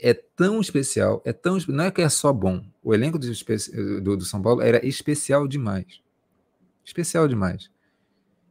[0.00, 2.64] é tão especial, é tão não é que é só bom.
[2.82, 3.28] O elenco do,
[4.02, 6.02] do, do São Paulo era especial demais,
[6.84, 7.70] especial demais.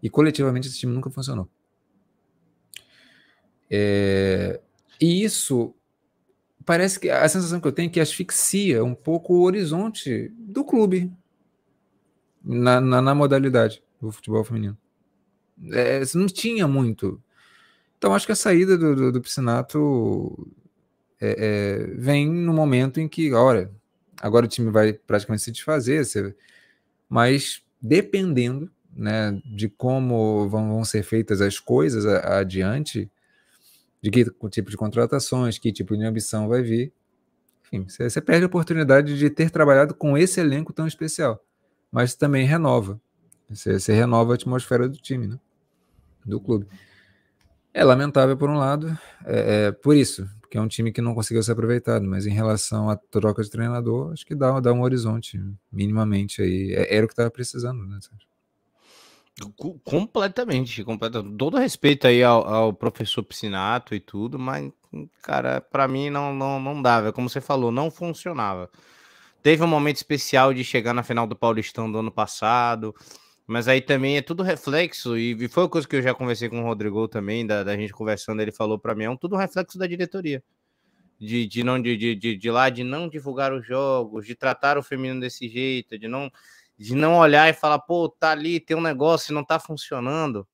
[0.01, 1.49] E coletivamente esse time nunca funcionou.
[3.69, 4.61] É,
[5.01, 5.75] e isso
[6.65, 10.63] parece que a sensação que eu tenho é que asfixia um pouco o horizonte do
[10.63, 11.11] clube
[12.41, 14.77] na, na, na modalidade do futebol feminino
[15.71, 17.21] é, não tinha muito.
[17.97, 20.47] Então, acho que a saída do, do, do Piscinato
[21.19, 23.71] é, é, vem no momento em que, olha,
[24.21, 26.35] agora o time vai praticamente se desfazer, você,
[27.09, 33.09] mas dependendo né, de como vão, vão ser feitas as coisas a, adiante,
[34.01, 36.93] de que tipo de contratações, que tipo de ambição vai vir,
[37.65, 41.43] enfim, você, você perde a oportunidade de ter trabalhado com esse elenco tão especial,
[41.91, 42.99] mas também renova.
[43.49, 45.39] Você, você renova a atmosfera do time, né?
[46.27, 46.67] Do clube.
[47.73, 51.13] É lamentável por um lado, é, é, por isso, porque é um time que não
[51.13, 52.05] conseguiu ser aproveitado.
[52.05, 55.39] Mas em relação à troca de treinador, acho que dá, dá um horizonte,
[55.71, 56.73] minimamente aí.
[56.73, 58.27] É, era o que estava precisando, né, Sérgio?
[59.83, 61.37] Completamente, completamente.
[61.37, 64.71] Todo respeito aí ao, ao, professor Piscinato e tudo, mas,
[65.21, 67.13] cara, para mim não, não, não dava.
[67.13, 68.67] Como você falou, não funcionava.
[69.43, 72.95] Teve um momento especial de chegar na final do Paulistão do ano passado,
[73.47, 76.61] mas aí também é tudo reflexo, e foi uma coisa que eu já conversei com
[76.61, 79.77] o Rodrigo também, da, da gente conversando, ele falou para mim, é um tudo reflexo
[79.77, 80.43] da diretoria.
[81.19, 84.83] De, de não de, de, de, lá de não divulgar os jogos, de tratar o
[84.83, 86.31] feminino desse jeito, de não
[86.77, 90.47] de não olhar e falar, pô, tá ali, tem um negócio e não tá funcionando.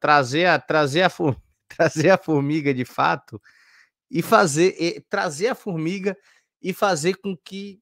[0.00, 1.10] Trazer a, trazer a,
[1.68, 3.40] trazer a formiga de fato
[4.10, 6.16] e fazer, e, trazer a formiga
[6.60, 7.80] e fazer com que,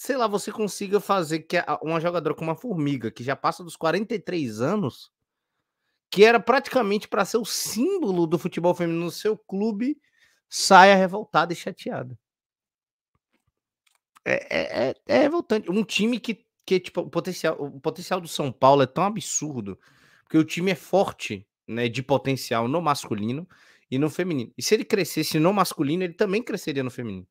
[0.00, 3.76] sei lá, você consiga fazer que uma jogadora como a formiga, que já passa dos
[3.76, 5.12] 43 anos,
[6.10, 10.00] que era praticamente para ser o símbolo do futebol feminino no seu clube,
[10.48, 12.18] saia revoltada e chateada.
[14.24, 15.70] É, é, é, é revoltante.
[15.70, 19.78] Um time que porque, tipo, o potencial, o potencial do São Paulo é tão absurdo,
[20.22, 23.46] porque o time é forte, né, de potencial no masculino
[23.90, 24.50] e no feminino.
[24.56, 27.26] E se ele crescesse no masculino, ele também cresceria no feminino.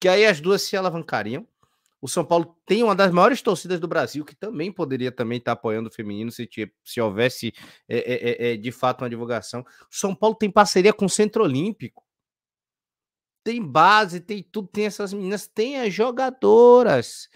[0.00, 1.46] Que aí as duas se alavancariam.
[2.02, 5.52] O São Paulo tem uma das maiores torcidas do Brasil, que também poderia também estar
[5.52, 6.48] apoiando o feminino se,
[6.84, 7.54] se houvesse
[7.88, 9.60] é, é, de fato uma divulgação.
[9.60, 9.64] O
[9.94, 12.04] São Paulo tem parceria com o Centro Olímpico.
[13.44, 17.28] Tem base, tem tudo, tem essas meninas, tem as jogadoras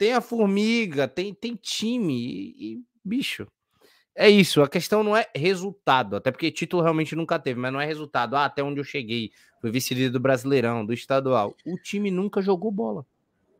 [0.00, 3.46] tem a formiga, tem, tem time e, e, bicho.
[4.16, 7.78] É isso, a questão não é resultado, até porque título realmente nunca teve, mas não
[7.78, 8.34] é resultado.
[8.34, 9.30] Ah, até onde eu cheguei,
[9.60, 11.54] fui vice-líder do Brasileirão, do estadual.
[11.66, 13.04] O time nunca jogou bola.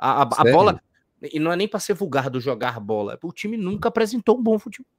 [0.01, 0.81] A, a, a bola,
[1.23, 4.43] e não é nem para ser vulgar do jogar bola, o time nunca apresentou um
[4.43, 4.91] bom futebol.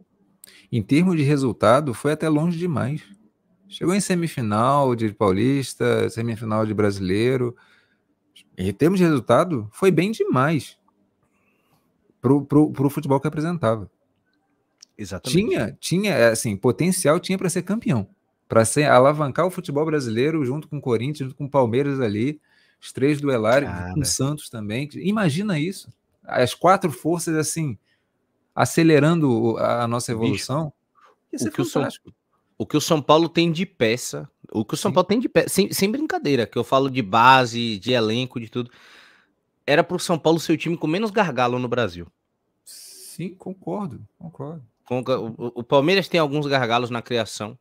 [0.71, 3.01] Em termos de resultado, foi até longe demais.
[3.67, 7.55] Chegou em semifinal de Paulista, semifinal de Brasileiro.
[8.57, 10.77] Em termos de resultado, foi bem demais
[12.21, 13.89] pro, pro, pro futebol que apresentava.
[14.97, 15.37] Exatamente.
[15.37, 18.07] Tinha, tinha é, assim, potencial tinha para ser campeão,
[18.47, 22.39] para ser alavancar o futebol brasileiro junto com o Corinthians, junto com o Palmeiras ali,
[22.81, 24.89] os três duelários, com o Santos também.
[24.95, 25.93] Imagina isso.
[26.23, 27.77] As quatro forças assim
[28.55, 30.73] acelerando a nossa evolução.
[31.31, 31.87] Bicho, o, que o, São,
[32.57, 34.95] o que o São Paulo tem de peça, o que o São Sim.
[34.95, 38.49] Paulo tem de peça, sem, sem brincadeira, que eu falo de base, de elenco, de
[38.49, 38.69] tudo
[39.65, 42.07] era para o São Paulo ser o time com menos gargalo no Brasil.
[42.63, 44.63] Sim, concordo, concordo.
[44.89, 47.57] O, o Palmeiras tem alguns gargalos na criação.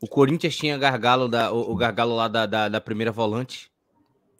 [0.00, 3.69] O Corinthians tinha gargalo da, o, o gargalo lá da, da, da, primeira volante,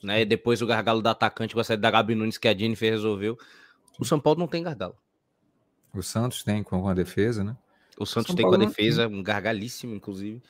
[0.03, 0.23] né?
[0.23, 2.91] E depois o gargalo da atacante com a saída da Gabi Nunes que a Jennifer
[2.91, 3.39] resolveu.
[3.99, 4.97] O São Paulo não tem gargalo.
[5.95, 7.57] O Santos tem com a defesa, né?
[7.99, 10.43] O Santos tem com a defesa, um gargalíssimo, inclusive.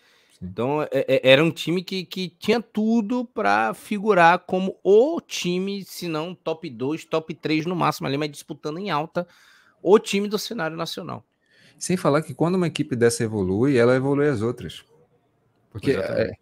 [0.43, 5.85] Então, é, é, era um time que, que tinha tudo para figurar como o time,
[5.85, 9.27] se não top 2, top 3 no máximo ali, mas disputando em alta
[9.83, 11.25] o time do cenário nacional.
[11.79, 14.85] Sem falar que quando uma equipe dessa evolui, ela evolui as outras.
[15.71, 16.33] Porque, é,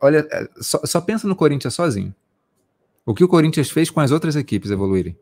[0.00, 2.14] olha, é, só, só pensa no Corinthians sozinho.
[3.06, 5.16] O que o Corinthians fez com as outras equipes evoluírem.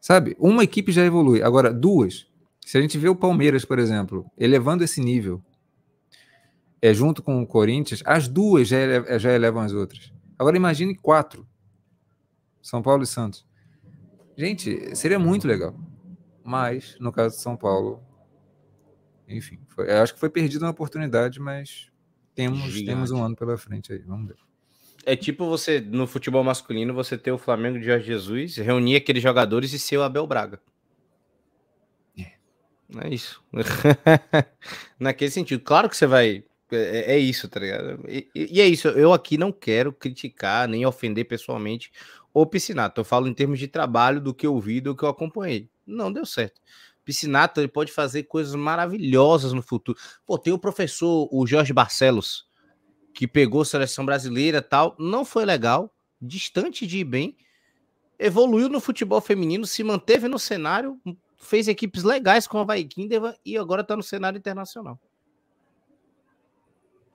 [0.00, 0.36] Sabe?
[0.38, 1.42] Uma equipe já evolui.
[1.42, 2.26] Agora, duas.
[2.60, 5.42] Se a gente vê o Palmeiras, por exemplo, elevando esse nível
[6.80, 10.12] é, junto com o Corinthians, as duas já, ele, já elevam as outras.
[10.38, 11.46] Agora imagine quatro.
[12.62, 13.46] São Paulo e Santos.
[14.36, 15.74] Gente, seria muito legal.
[16.42, 18.02] Mas, no caso de São Paulo,
[19.28, 21.90] enfim, foi, acho que foi perdida uma oportunidade, mas
[22.34, 24.00] temos, temos um ano pela frente aí.
[24.00, 24.49] Vamos ver.
[25.04, 29.22] É tipo você, no futebol masculino, você ter o Flamengo de Jorge Jesus, reunir aqueles
[29.22, 30.60] jogadores e ser o Abel Braga.
[32.18, 32.32] É,
[33.04, 33.42] é isso.
[34.98, 35.62] Naquele sentido.
[35.62, 38.04] Claro que você vai é, é, isso, tá ligado?
[38.08, 38.88] E, e, é isso.
[38.88, 41.90] Eu aqui não quero criticar nem ofender pessoalmente
[42.32, 43.00] o Piscinato.
[43.00, 45.68] Eu falo em termos de trabalho, do que eu vi, do que eu acompanhei.
[45.86, 46.60] Não deu certo.
[47.04, 49.98] Piscinato ele pode fazer coisas maravilhosas no futuro.
[50.24, 52.46] Pô, tem o professor, o Jorge Barcelos,
[53.14, 54.96] que pegou a seleção brasileira tal.
[54.98, 57.36] Não foi legal, distante de ir bem.
[58.18, 61.00] Evoluiu no futebol feminino, se manteve no cenário,
[61.38, 62.86] fez equipes legais com a Vai
[63.44, 65.00] e agora tá no cenário internacional.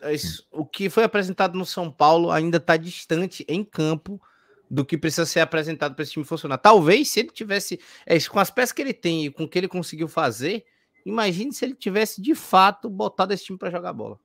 [0.02, 0.14] É
[0.52, 4.22] o que foi apresentado no São Paulo ainda está distante em campo
[4.70, 6.58] do que precisa ser apresentado para esse time funcionar.
[6.58, 9.48] Talvez se ele tivesse, é isso, com as peças que ele tem e com o
[9.48, 10.66] que ele conseguiu fazer,
[11.06, 14.20] imagine se ele tivesse de fato botado esse time para jogar bola.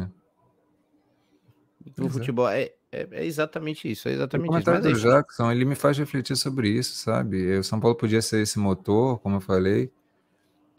[0.00, 0.17] É.
[1.98, 2.10] O é.
[2.10, 4.70] futebol é, é, é, exatamente isso, é exatamente o isso.
[4.70, 7.58] Mas do é Jackson, ele me faz refletir sobre isso, sabe?
[7.58, 9.90] O São Paulo podia ser esse motor, como eu falei,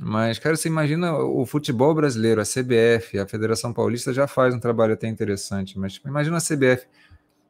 [0.01, 4.59] Mas, cara, você imagina o futebol brasileiro, a CBF, a Federação Paulista já faz um
[4.59, 6.87] trabalho até interessante, mas tipo, imagina a CBF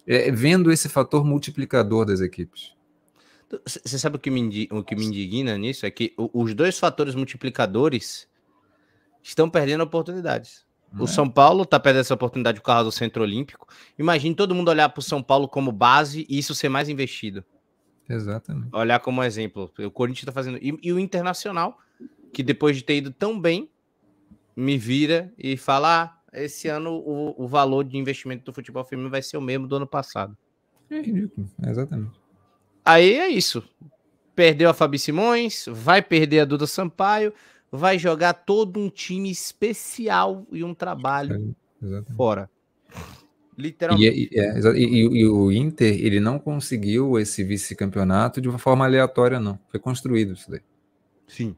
[0.07, 2.73] é, vendo esse fator multiplicador das equipes.
[3.65, 5.85] Você sabe o que, me, o que me indigna nisso?
[5.85, 8.27] É que os dois fatores multiplicadores
[9.23, 10.65] estão perdendo oportunidades.
[10.98, 11.08] O é.
[11.08, 13.68] São Paulo está perdendo essa oportunidade por causa do Centro Olímpico.
[13.98, 17.43] Imagine todo mundo olhar para o São Paulo como base e isso ser mais investido.
[18.09, 18.69] Exatamente.
[18.74, 19.72] Olhar como exemplo.
[19.77, 20.58] O Corinthians está fazendo.
[20.58, 21.77] E, e, o Internacional,
[22.34, 23.69] que depois de ter ido tão bem,
[24.56, 29.11] me vira e fala: ah, esse ano o, o valor de investimento do futebol feminino
[29.11, 30.35] vai ser o mesmo do ano passado.
[30.90, 32.19] É ridículo, exatamente.
[32.84, 33.64] Aí é isso.
[34.35, 37.32] Perdeu a Fabi Simões, vai perder a Duda Sampaio,
[37.72, 42.49] vai jogar todo um time especial e um trabalho é, fora.
[43.57, 44.30] Literalmente.
[44.31, 48.85] E, é, e, e, e, o Inter, ele não conseguiu esse vice-campeonato de uma forma
[48.85, 49.59] aleatória, não.
[49.69, 50.61] Foi construído isso daí.
[51.27, 51.56] Sim.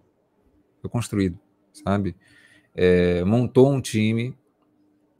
[0.82, 1.38] Foi construído,
[1.72, 2.16] sabe?
[2.74, 4.36] É, montou um time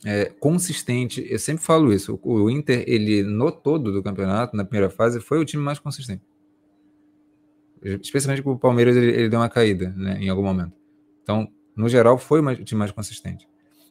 [0.04, 1.26] é, consistente.
[1.30, 2.20] Eu sempre falo isso.
[2.24, 5.78] O, o Inter, ele no todo do campeonato, na primeira fase, foi o time mais
[5.78, 6.24] consistente.
[7.84, 10.81] Especialmente com o Palmeiras, ele, ele deu uma caída né, em algum momento.
[11.24, 13.48] Então, no geral, foi o time mais consistente.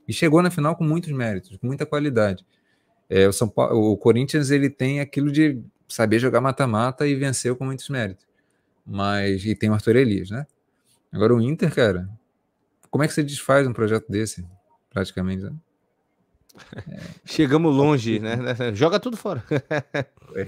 [0.07, 2.45] E chegou na final com muitos méritos, com muita qualidade.
[3.09, 7.57] É, o, São Paulo, o Corinthians ele tem aquilo de saber jogar mata-mata e venceu
[7.57, 8.27] com muitos méritos.
[8.87, 10.47] Mas e tem o Arthur Elias, né?
[11.13, 12.09] Agora o Inter, cara,
[12.91, 14.47] como é que você desfaz um projeto desse,
[14.89, 15.43] praticamente?
[15.43, 15.53] Né?
[16.89, 17.01] É.
[17.25, 18.37] Chegamos longe, né?
[18.75, 19.43] Joga tudo fora.
[20.33, 20.47] É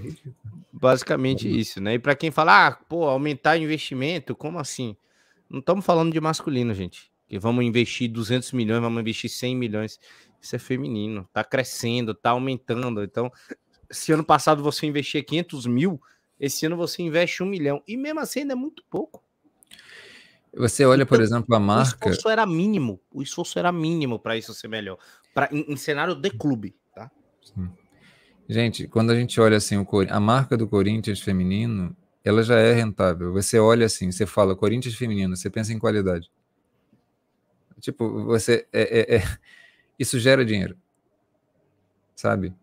[0.72, 1.94] Basicamente é isso, né?
[1.94, 4.96] E para quem fala, ah, pô, aumentar investimento, como assim?
[5.52, 7.12] Não estamos falando de masculino, gente.
[7.28, 10.00] Que vamos investir 200 milhões, vamos investir 100 milhões.
[10.40, 13.02] Isso é feminino, tá crescendo, tá aumentando.
[13.02, 13.30] Então,
[13.90, 16.00] se ano passado você investia 500 mil,
[16.40, 17.82] esse ano você investe um milhão.
[17.86, 19.22] E mesmo assim ainda é muito pouco.
[20.54, 22.08] Você olha, por então, exemplo, a marca.
[22.08, 22.98] O esforço era mínimo.
[23.12, 24.98] O esforço era mínimo para isso ser melhor.
[25.34, 27.10] Pra, em, em cenário de clube, tá?
[27.42, 27.70] Sim.
[28.48, 31.94] Gente, quando a gente olha assim, o, a marca do Corinthians feminino,
[32.24, 33.32] ela já é rentável.
[33.32, 36.30] Você olha assim, você fala Corinthians feminino, você pensa em qualidade.
[37.80, 39.22] Tipo, você é, é, é
[39.98, 40.76] isso gera dinheiro,
[42.14, 42.54] sabe?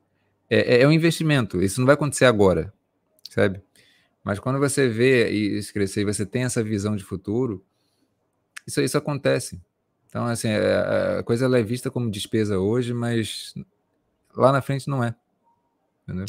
[0.49, 1.61] É, é, é, um investimento.
[1.61, 2.73] Isso não vai acontecer agora,
[3.29, 3.61] sabe?
[4.23, 7.63] Mas quando você vê isso crescer, e você tem essa visão de futuro,
[8.65, 9.61] isso isso acontece.
[10.07, 13.53] Então, assim, é, a coisa ela é vista como despesa hoje, mas
[14.35, 15.13] lá na frente não é.
[16.03, 16.25] Entendeu?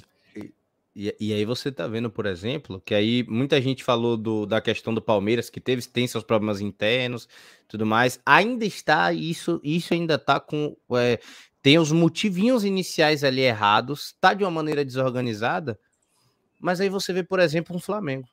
[1.00, 4.60] E, e, aí você tá vendo, por exemplo, que aí muita gente falou do, da
[4.60, 7.26] questão do Palmeiras, que teve, tem seus problemas internos,
[7.66, 8.20] tudo mais.
[8.26, 10.76] Ainda está, isso, isso ainda tá com.
[10.92, 11.18] É,
[11.62, 15.80] tem os motivinhos iniciais ali errados, tá de uma maneira desorganizada,
[16.60, 18.28] mas aí você vê, por exemplo, um Flamengo.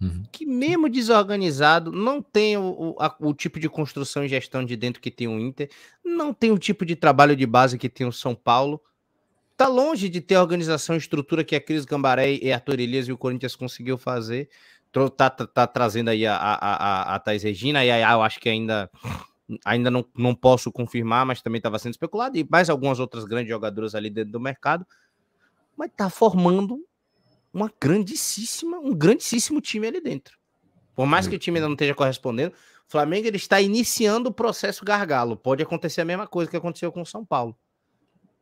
[0.00, 0.22] Uhum.
[0.30, 4.76] Que mesmo desorganizado, não tem o, o, a, o tipo de construção e gestão de
[4.76, 5.68] dentro que tem o Inter,
[6.04, 8.80] não tem o tipo de trabalho de base que tem o São Paulo
[9.56, 13.08] tá longe de ter a organização e estrutura que a Cris Gambaré e Arthur Elias
[13.08, 14.48] e o Corinthians conseguiu fazer.
[15.16, 18.38] Tá, tá, tá trazendo aí a, a, a, a Thais Regina, e aí eu acho
[18.38, 18.88] que ainda,
[19.64, 23.48] ainda não, não posso confirmar, mas também estava sendo especulado, e mais algumas outras grandes
[23.48, 24.86] jogadoras ali dentro do mercado.
[25.76, 26.78] Mas tá formando
[27.52, 30.38] uma grandíssima, um grandíssimo time ali dentro.
[30.94, 34.32] Por mais que o time ainda não esteja correspondendo, o Flamengo ele está iniciando o
[34.32, 35.36] processo gargalo.
[35.36, 37.56] Pode acontecer a mesma coisa que aconteceu com o São Paulo.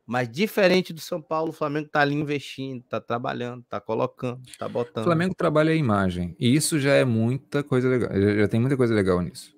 [0.06, 4.68] Mas diferente do São Paulo, o Flamengo tá ali investindo, tá trabalhando, tá colocando, tá
[4.68, 5.02] botando.
[5.02, 6.36] O Flamengo trabalha a imagem.
[6.38, 8.10] E isso já é muita coisa legal.
[8.12, 9.56] Já tem muita coisa legal nisso.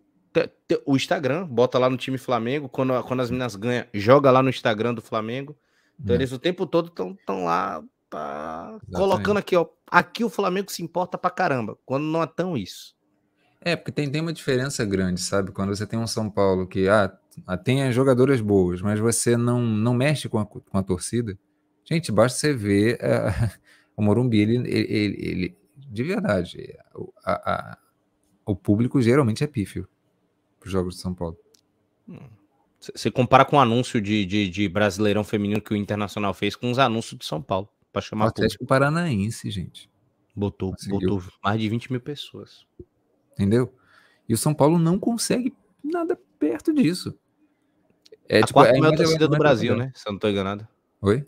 [0.85, 4.51] O Instagram, bota lá no time Flamengo, quando, quando as meninas ganham, joga lá no
[4.51, 5.57] Instagram do Flamengo.
[5.99, 6.19] Então é.
[6.19, 9.67] eles o tempo todo estão lá tá colocando aqui, ó.
[9.87, 12.95] Aqui o Flamengo se importa pra caramba, quando não é tão isso.
[13.65, 15.51] É, porque tem, tem uma diferença grande, sabe?
[15.51, 17.11] Quando você tem um São Paulo que, ah,
[17.47, 21.39] ah, tem jogadoras boas, mas você não, não mexe com a, com a torcida.
[21.83, 23.51] Gente, basta você ver uh,
[23.97, 26.77] o Morumbi, ele, ele, ele, de verdade,
[27.25, 27.79] a, a,
[28.45, 29.89] o público geralmente é pífio
[30.61, 31.39] para os jogos de São Paulo.
[32.79, 36.71] Você compara com o anúncio de, de, de, Brasileirão Feminino que o Internacional fez com
[36.71, 38.69] os anúncios de São Paulo, para chamar o Atlético público.
[38.69, 39.91] Paranaense, gente.
[40.37, 42.67] Botou, botou mais de 20 mil pessoas.
[43.35, 43.75] Entendeu?
[44.29, 47.19] E o São Paulo não consegue nada perto disso.
[48.29, 49.93] É, a tipo, quarta é maior torcida do Brasil, né?
[49.95, 50.67] Se eu não tô enganado.
[51.03, 51.27] Oi?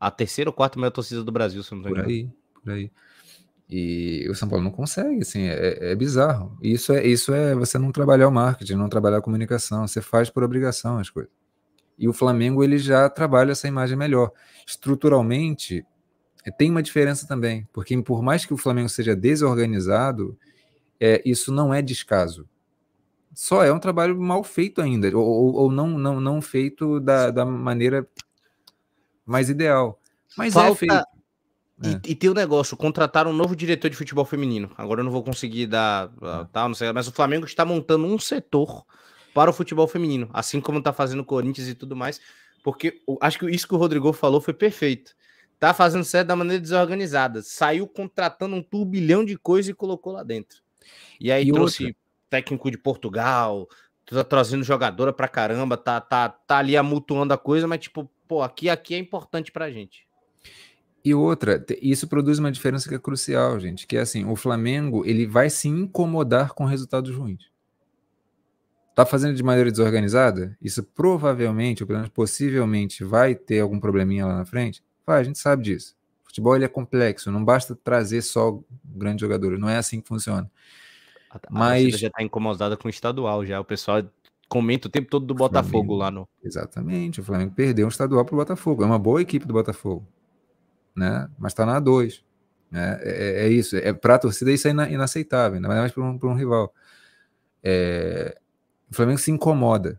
[0.00, 2.08] A terceira ou quarta maior torcida do Brasil, se eu não tô enganado.
[2.08, 2.30] Por aí,
[2.64, 2.90] por aí.
[3.70, 6.56] E o São Paulo não consegue, assim, é, é, bizarro.
[6.62, 10.30] Isso é, isso é você não trabalhar o marketing, não trabalhar a comunicação, você faz
[10.30, 11.30] por obrigação as coisas.
[11.98, 14.32] E o Flamengo ele já trabalha essa imagem melhor.
[14.66, 15.84] Estruturalmente,
[16.46, 20.38] é, tem uma diferença também, porque por mais que o Flamengo seja desorganizado,
[21.00, 22.48] é, isso não é descaso.
[23.34, 27.44] Só é um trabalho mal feito ainda, ou, ou não, não, não feito da, da
[27.44, 28.08] maneira
[29.24, 30.00] mais ideal.
[30.36, 31.04] Mas é Falta- feito.
[31.80, 34.68] E, e tem o negócio, contrataram um novo diretor de futebol feminino.
[34.76, 38.04] Agora eu não vou conseguir dar ah, tal, não sei, mas o Flamengo está montando
[38.04, 38.84] um setor
[39.32, 42.20] para o futebol feminino, assim como está fazendo o Corinthians e tudo mais,
[42.64, 45.14] porque acho que isso que o Rodrigo falou foi perfeito.
[45.60, 47.42] Tá fazendo certo da maneira desorganizada.
[47.42, 50.58] Saiu contratando um turbilhão de coisa e colocou lá dentro.
[51.20, 51.96] E aí E trouxe
[52.30, 53.68] técnico de Portugal,
[54.04, 58.42] tá trazendo jogadora pra caramba, tá, tá, tá ali amutuando a coisa, mas tipo, pô,
[58.42, 60.06] aqui, aqui é importante pra gente.
[61.04, 65.06] E outra, isso produz uma diferença que é crucial, gente, que é assim, o Flamengo,
[65.06, 67.50] ele vai se incomodar com resultados ruins.
[68.94, 70.58] Tá fazendo de maneira desorganizada?
[70.60, 74.82] Isso provavelmente, ou pelo menos possivelmente, vai ter algum probleminha lá na frente?
[75.06, 75.96] Vai, a gente sabe disso.
[76.28, 80.48] Futebol ele é complexo, não basta trazer só grandes jogadores, não é assim que funciona.
[81.30, 83.58] A, Mas- torcida já tá incomodada com o estadual já.
[83.60, 84.02] O pessoal
[84.48, 85.96] comenta o tempo todo do Botafogo Flamengo.
[85.96, 86.28] lá no.
[86.42, 88.82] Exatamente, o Flamengo perdeu um estadual para o Botafogo.
[88.82, 90.06] É uma boa equipe do Botafogo,
[90.94, 91.28] né?
[91.38, 92.22] Mas está na A2.
[92.70, 92.98] Né?
[93.02, 93.76] É, é isso.
[93.76, 96.72] É, para a torcida isso é ina- inaceitável, ainda mais para um, um rival.
[97.62, 98.38] É,
[98.90, 99.98] o Flamengo se incomoda,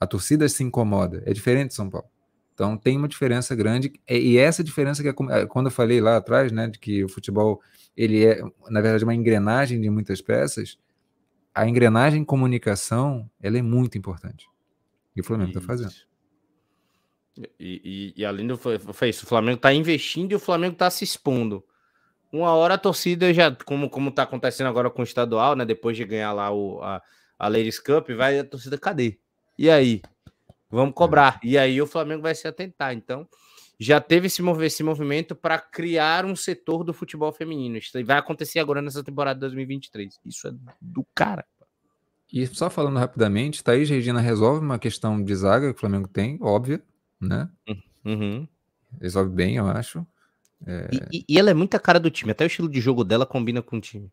[0.00, 1.22] a torcida se incomoda.
[1.26, 2.08] É diferente de São Paulo.
[2.56, 6.16] Então tem uma diferença grande e essa diferença que é é, quando eu falei lá
[6.16, 7.60] atrás, né, de que o futebol
[7.94, 10.78] ele é na verdade uma engrenagem de muitas peças.
[11.54, 14.48] A engrenagem comunicação ela é muito importante.
[15.14, 15.92] E o Flamengo está fazendo.
[17.60, 18.78] E, e, e além do foi,
[19.10, 21.62] isso, o Flamengo tá investindo e o Flamengo tá se expondo.
[22.32, 25.66] Uma hora a torcida já, como, como tá acontecendo agora com o estadual, né?
[25.66, 27.02] Depois de ganhar lá o, a,
[27.38, 29.18] a Ladies Cup, vai a torcida, cadê?
[29.58, 30.00] E aí?
[30.70, 31.38] Vamos cobrar.
[31.42, 32.92] E aí o Flamengo vai se atentar.
[32.92, 33.26] Então,
[33.78, 37.76] já teve esse, mover, esse movimento para criar um setor do futebol feminino.
[37.76, 40.18] Isso vai acontecer agora nessa temporada de 2023.
[40.24, 41.44] Isso é do cara.
[42.32, 46.38] E só falando rapidamente, Thaís Regina resolve uma questão de zaga que o Flamengo tem,
[46.40, 46.82] óbvia,
[47.20, 47.48] né?
[48.04, 48.48] Uhum.
[49.00, 50.04] Resolve bem, eu acho.
[50.66, 52.32] E, e- e ela é muita cara do time.
[52.32, 54.10] Até o estilo de jogo dela combina com o time.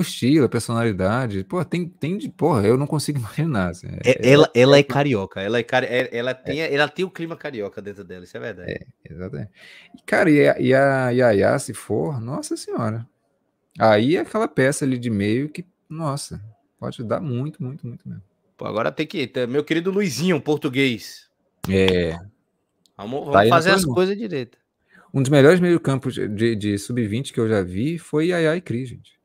[0.00, 3.68] O estilo, a personalidade, pô, tem, tem de, porra, eu não consigo imaginar.
[3.68, 5.42] assim, é- É- ela, ela é carioca.
[5.42, 8.40] Ela, é cari é- ela, tem, ela tem o clima carioca dentro dela, isso é
[8.40, 8.86] verdade.
[9.04, 9.50] Exatamente.
[9.94, 13.06] E, cara, e a, e a Yaya, se for, nossa senhora.
[13.78, 16.42] Aí é aquela peça ali de meio que, nossa,
[16.78, 18.22] pode dar muito, muito, muito mesmo.
[18.56, 19.26] Pô, agora tem que.
[19.26, 21.28] ter- Meu querido Luizinho, português.
[21.68, 22.12] É.
[22.96, 24.56] Vamos, vamos Tá fazer as coisas direito.
[25.12, 28.60] Um dos melhores meio-campos de, de, de sub-20 que eu já vi foi Yaya e
[28.62, 29.19] Cris, gente.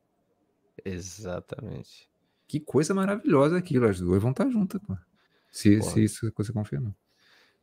[0.84, 2.08] Exatamente.
[2.48, 3.86] Que coisa maravilhosa aquilo.
[3.88, 4.96] As duas vão estar juntas, pô.
[5.50, 6.94] Se, se isso você confirma.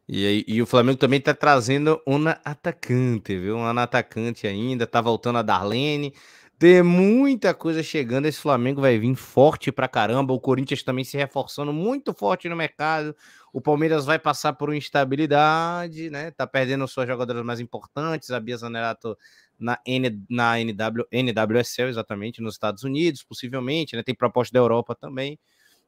[0.08, 3.56] E, aí- e o Flamengo também tá trazendo uma atacante, viu?
[3.58, 6.14] Uma atacante ainda, tá voltando a Darlene.
[6.60, 8.26] Tem muita coisa chegando.
[8.26, 10.34] Esse Flamengo vai vir forte pra caramba.
[10.34, 13.16] O Corinthians também se reforçando muito forte no mercado.
[13.54, 16.32] O Palmeiras vai passar por uma instabilidade, né?
[16.32, 18.32] Tá perdendo suas jogadoras mais importantes.
[18.32, 19.16] A Bia Zanerato
[19.60, 24.02] na, N, na NW, NWSL, exatamente, nos Estados Unidos, possivelmente, né?
[24.02, 25.40] Tem proposta da Europa também.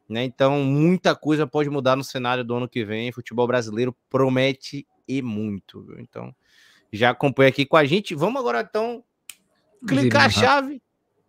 [0.08, 0.24] Né?
[0.24, 3.12] Então, muita coisa pode mudar no cenário do ano que vem.
[3.12, 5.82] Futebol brasileiro promete e muito.
[5.82, 6.00] viu?
[6.00, 6.34] Então,
[6.94, 8.14] já acompanha aqui com a gente.
[8.14, 9.04] Vamos agora, então,
[9.82, 10.82] Um clicar a chave.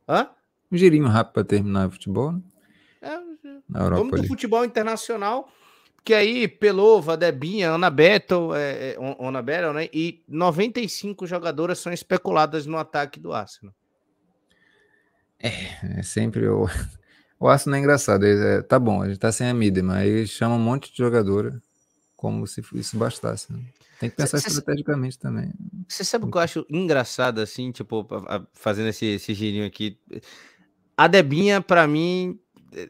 [0.07, 0.29] Hã?
[0.71, 2.43] Um girinho rápido para terminar o futebol né?
[3.01, 3.19] É,
[3.69, 4.29] vamos do ali.
[4.29, 5.49] futebol internacional,
[6.07, 9.89] que aí Pelova, Debinha, Ana Battle, é, é, Ana Battle, né?
[9.93, 13.75] E 95 jogadoras são especuladas no ataque do Arsenal.
[15.41, 16.67] É sempre o.
[17.39, 18.25] O Arsenal é engraçado.
[18.25, 20.97] é- é- tá bom, a gente tá sem a mídia, mas chama um monte de
[20.97, 21.63] jogadora
[22.17, 23.53] como se isso bastasse.
[23.53, 23.61] né?
[24.01, 25.53] Tem que pensar Cê- cê- estrategicamente também.
[25.87, 28.09] Você sabe o que eu acho engraçado, assim, tipo,
[28.55, 29.99] fazendo esse, esse girinho aqui?
[30.97, 32.41] A Debinha, pra mim,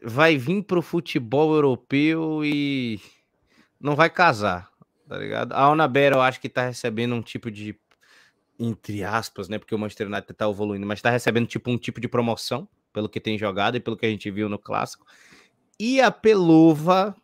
[0.03, 2.99] vai vir pro futebol europeu e
[3.79, 4.69] não vai casar,
[5.07, 5.53] tá ligado?
[5.53, 7.77] A Onabera, eu acho que tá recebendo um tipo de,
[8.59, 9.57] entre aspas, né?
[9.59, 13.07] Porque o Manchester United tá evoluindo, mas tá recebendo tipo um tipo de promoção, pelo
[13.09, 15.05] que tem jogado e pelo que a gente viu no clássico.
[15.79, 17.15] E a Pelova,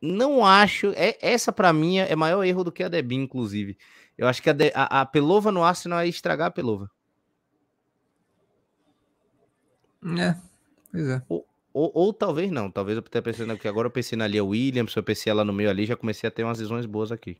[0.00, 0.88] não acho.
[0.96, 3.78] É, essa pra mim é maior erro do que a Debinha, inclusive.
[4.18, 6.90] Eu acho que a, De- a- a Pelova no Arsenal é estragar a Pelova.
[10.18, 10.36] É,
[10.92, 11.22] pois é.
[11.74, 12.70] Ou, ou talvez não.
[12.70, 15.52] Talvez eu esteja pensando que agora eu pensei na Lia Williams, eu pensei ela no
[15.52, 17.36] meio ali, já comecei a ter umas visões boas aqui.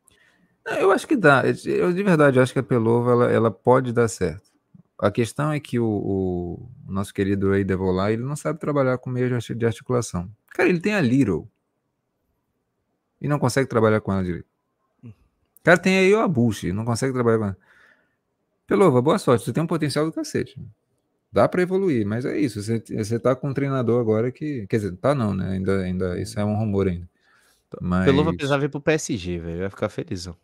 [0.66, 1.44] Eu acho que dá.
[1.64, 4.50] Eu de verdade acho que a Pelova ela, ela pode dar certo.
[4.98, 9.08] A questão é que o, o nosso querido Ray Devolar, ele não sabe trabalhar com
[9.08, 10.28] meio de articulação.
[10.48, 11.48] Cara, ele tem a Little.
[13.20, 14.48] E não consegue trabalhar com ela direito.
[15.62, 17.58] Cara, tem aí o Abushi, não consegue trabalhar com ela.
[18.66, 19.44] Pelova, boa sorte.
[19.44, 20.60] Você tem um potencial do cacete.
[21.34, 22.62] Dá para evoluir, mas é isso.
[22.62, 24.68] Você, você tá com um treinador agora que.
[24.68, 25.54] Quer dizer, tá não, né?
[25.54, 27.08] Ainda, ainda, isso é um rumor ainda.
[27.80, 28.04] Mas...
[28.04, 29.58] Pelo vai precisar vir pro PSG, velho.
[29.58, 30.36] Vai ficar felizão.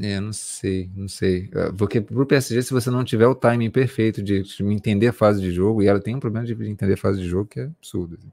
[0.00, 1.50] É, não sei, não sei.
[1.54, 5.12] Ah, porque pro PSG, se você não tiver o timing perfeito de, de entender a
[5.12, 7.60] fase de jogo, e ela tem um problema de entender a fase de jogo que
[7.60, 8.16] é absurdo.
[8.18, 8.32] Assim.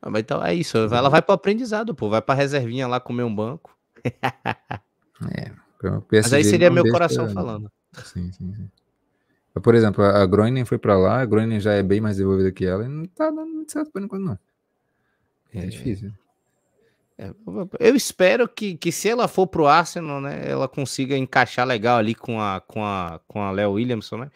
[0.00, 0.78] Ah, mas então é isso.
[0.78, 2.08] Ela vai pro aprendizado, pô.
[2.08, 3.76] Vai pra reservinha lá comer um banco.
[4.02, 5.52] é.
[6.10, 7.70] Mas aí seria meu coração falando.
[8.02, 8.70] Sim, sim, sim.
[9.62, 12.64] Por exemplo, a Groningen foi para lá, a Groningen já é bem mais desenvolvida que
[12.66, 14.38] ela e não tá dando muito certo por enquanto, não.
[15.54, 16.12] É, é difícil.
[17.16, 17.32] É,
[17.78, 22.14] eu espero que, que se ela for pro Arsenal, né, ela consiga encaixar legal ali
[22.14, 24.30] com a com a com a Léo Williamson, né?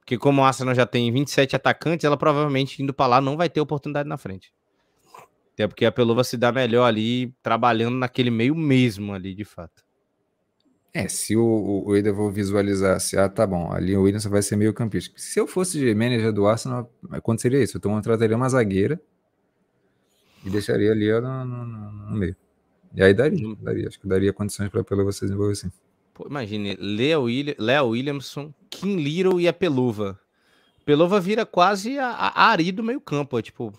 [0.00, 3.48] Porque como o Arsenal já tem 27 atacantes, ela provavelmente indo para lá não vai
[3.48, 4.52] ter oportunidade na frente.
[5.54, 9.84] Até porque a Pelova se dá melhor ali trabalhando naquele meio mesmo ali, de fato.
[10.92, 14.72] É, se o, o Eder visualizasse, ah, tá bom, ali o Williams vai ser meio
[14.72, 15.14] campista.
[15.16, 17.76] Se eu fosse de manager do Arsenal, aconteceria isso.
[17.76, 19.00] Eu contrataria uma zagueira
[20.44, 22.36] e deixaria ali no, no, no meio.
[22.94, 23.56] E aí daria, hum.
[23.60, 23.88] daria.
[23.88, 25.70] Acho que daria condições para a Pelova se desenvolver assim.
[26.14, 30.18] Pô, imagine, Leo, William, Leo Williamson, Kim Little e a Peluva.
[30.84, 33.72] Pelova vira quase a, a Ari do meio campo, é tipo,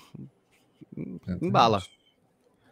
[1.42, 1.82] embala.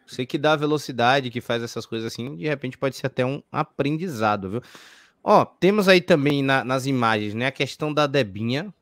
[0.08, 3.44] Você que dá velocidade, que faz essas coisas assim, de repente pode ser até um
[3.52, 4.62] aprendizado, viu?
[5.24, 8.74] Ó, temos aí também na, nas imagens, né, a questão da Debinha.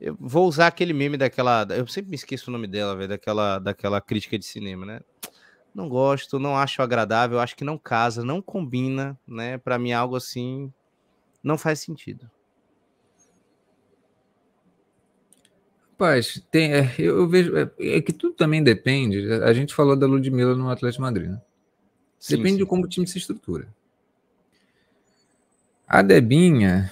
[0.00, 3.58] Eu vou usar aquele meme daquela, eu sempre me esqueço o nome dela, velho, daquela,
[3.58, 5.00] daquela crítica de cinema, né?
[5.74, 9.58] Não gosto, não acho agradável, acho que não casa, não combina, né?
[9.58, 10.72] Para mim algo assim
[11.42, 12.28] não faz sentido.
[15.98, 17.56] Rapaz, tem, é, eu, vejo.
[17.56, 19.32] É, é, que tudo também depende.
[19.42, 21.42] A gente falou da Ludmilla no Atlético Madrid, né?
[22.20, 22.58] Sim, depende sim.
[22.58, 23.66] de como o time se estrutura.
[25.88, 26.88] A Debinha.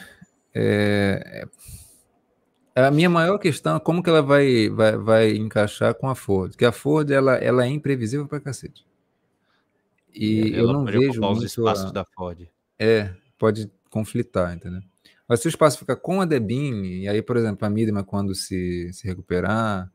[0.52, 1.46] É,
[2.74, 6.16] é, a minha maior questão é como que ela vai, vai, vai encaixar com a
[6.16, 6.50] Ford.
[6.50, 8.84] Porque a Ford ela, ela é imprevisível pra cacete.
[10.12, 11.38] E ela eu não vejo muito.
[11.38, 12.48] Os espaços a, da Ford.
[12.76, 14.82] É, pode conflitar, entendeu?
[15.28, 18.34] Mas se o espaço fica com a Debin, e aí, por exemplo, a Midma, quando
[18.34, 19.90] se, se recuperar,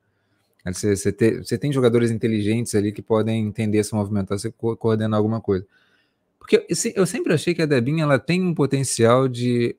[0.65, 5.17] você, você, te, você tem jogadores inteligentes ali que podem entender essa movimentação co coordenar
[5.17, 5.65] alguma coisa.
[6.37, 9.75] Porque eu sempre achei que a Debin ela tem um potencial de.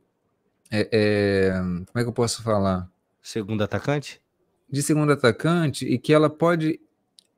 [0.70, 2.90] É, é, como é que eu posso falar?
[3.20, 4.20] Segundo atacante?
[4.70, 6.80] De segundo atacante e que ela pode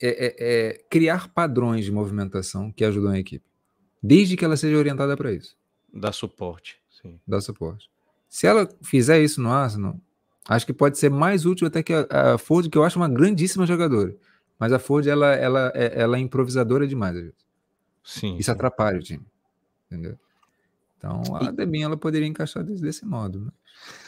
[0.01, 3.45] é, é, é criar padrões de movimentação que ajudam a equipe.
[4.01, 5.57] Desde que ela seja orientada para isso.
[5.93, 6.79] Dá suporte.
[6.91, 7.19] Sim.
[7.27, 7.91] Dá suporte.
[8.35, 9.97] Se ela fizer isso no Arsenal,
[10.49, 13.09] acho que pode ser mais útil até que a, a Ford, que eu acho uma
[13.09, 14.13] grandíssima jogadora.
[14.59, 17.17] Mas a Ford, ela, ela, é, ela é improvisadora demais.
[18.03, 18.35] Sim.
[18.35, 18.51] Isso sim.
[18.51, 19.25] atrapalha o time.
[19.87, 20.19] Entendeu?
[20.99, 23.53] Então, a Debinha, ela poderia encaixar desse, desse modo.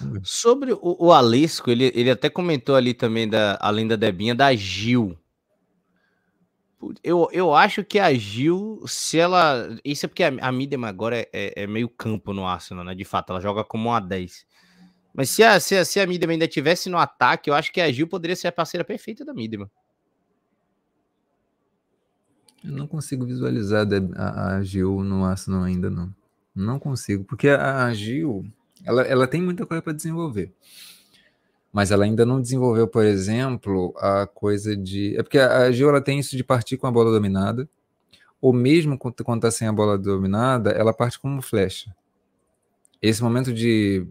[0.01, 0.21] Né?
[0.25, 4.53] Sobre o, o Alesco, ele, ele até comentou ali também, da, além da Debinha, da
[4.57, 5.17] Gil.
[7.03, 9.77] Eu, eu acho que a Gil, se ela.
[9.85, 12.95] Isso é porque a, a Midem agora é, é, é, meio campo no Arsenal, né?
[12.95, 14.47] De fato, ela joga como uma 10.
[15.15, 17.81] Mas se a, se a, se a Midem ainda tivesse no ataque, eu acho que
[17.81, 19.61] a Gil poderia ser a parceira perfeita da Midem.
[22.63, 26.15] Eu não consigo visualizar a, a Gil no Arsenal ainda, não.
[26.55, 28.45] Não consigo, porque a, a Gil,
[28.85, 30.55] ela, ela tem muita coisa para desenvolver
[31.77, 35.15] mas ela ainda não desenvolveu, por exemplo, a coisa de.
[35.15, 37.69] É porque a Gil ela tem isso de partir com a bola dominada,
[38.41, 41.95] ou mesmo quando está sem a bola dominada, ela parte como flecha.
[43.03, 44.07] Esse momento de,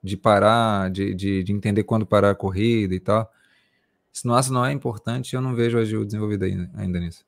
[0.00, 3.28] de parar, de, de, de entender quando parar a corrida e tal,
[4.12, 7.26] isso no não é importante eu não vejo a Gil desenvolvida ainda, ainda nisso.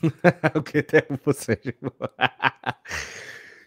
[0.56, 1.92] o que tem você, Gil?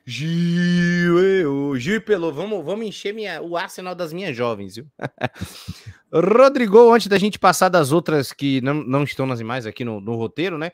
[0.09, 4.87] Gil, eu, Gil Pelô, vamos, vamos encher minha, o arsenal das minhas jovens, viu?
[6.09, 9.99] Rodrigo, antes da gente passar das outras que não, não estão nas imagens aqui no,
[9.99, 10.71] no roteiro, né?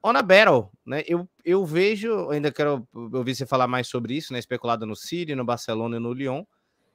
[0.00, 1.02] Ona Battle, né?
[1.08, 4.38] Eu, eu vejo, ainda quero ouvir você falar mais sobre isso, né?
[4.38, 6.44] Especulada no City, no Barcelona e no Lyon.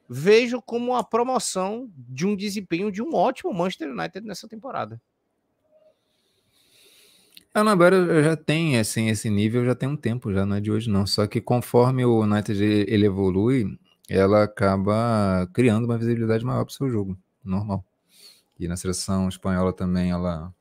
[0.07, 5.01] Vejo como a promoção de um desempenho de um ótimo Manchester United nessa temporada.
[7.53, 10.71] A Anabara já tem assim, esse nível, já tem um tempo, já não é de
[10.71, 11.05] hoje não.
[11.05, 13.77] Só que conforme o United ele evolui,
[14.09, 17.85] ela acaba criando uma visibilidade maior para o seu jogo, normal.
[18.57, 20.53] E na seleção espanhola também ela.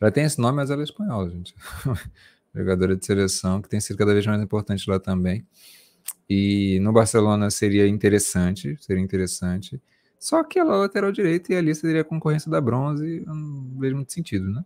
[0.00, 1.54] Ela tem esse nome, mas ela é espanhola, gente.
[2.54, 5.46] Jogadora de seleção, que tem sido cada vez mais importante lá também.
[6.28, 9.80] E no Barcelona seria interessante, seria interessante.
[10.18, 13.94] Só que ela é lateral direita e ali seria a concorrência da bronze, não vejo
[13.96, 14.64] muito sentido, né?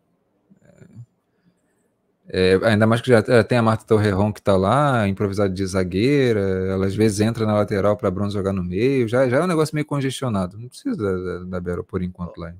[2.31, 5.65] É, ainda mais que já é, tem a Marta Torrejon que está lá, improvisada de
[5.65, 9.43] zagueira, ela às vezes entra na lateral para Bronze jogar no meio, já, já é
[9.43, 10.59] um negócio meio congestionado.
[10.59, 12.53] Não precisa da, da, da Bero por enquanto lá.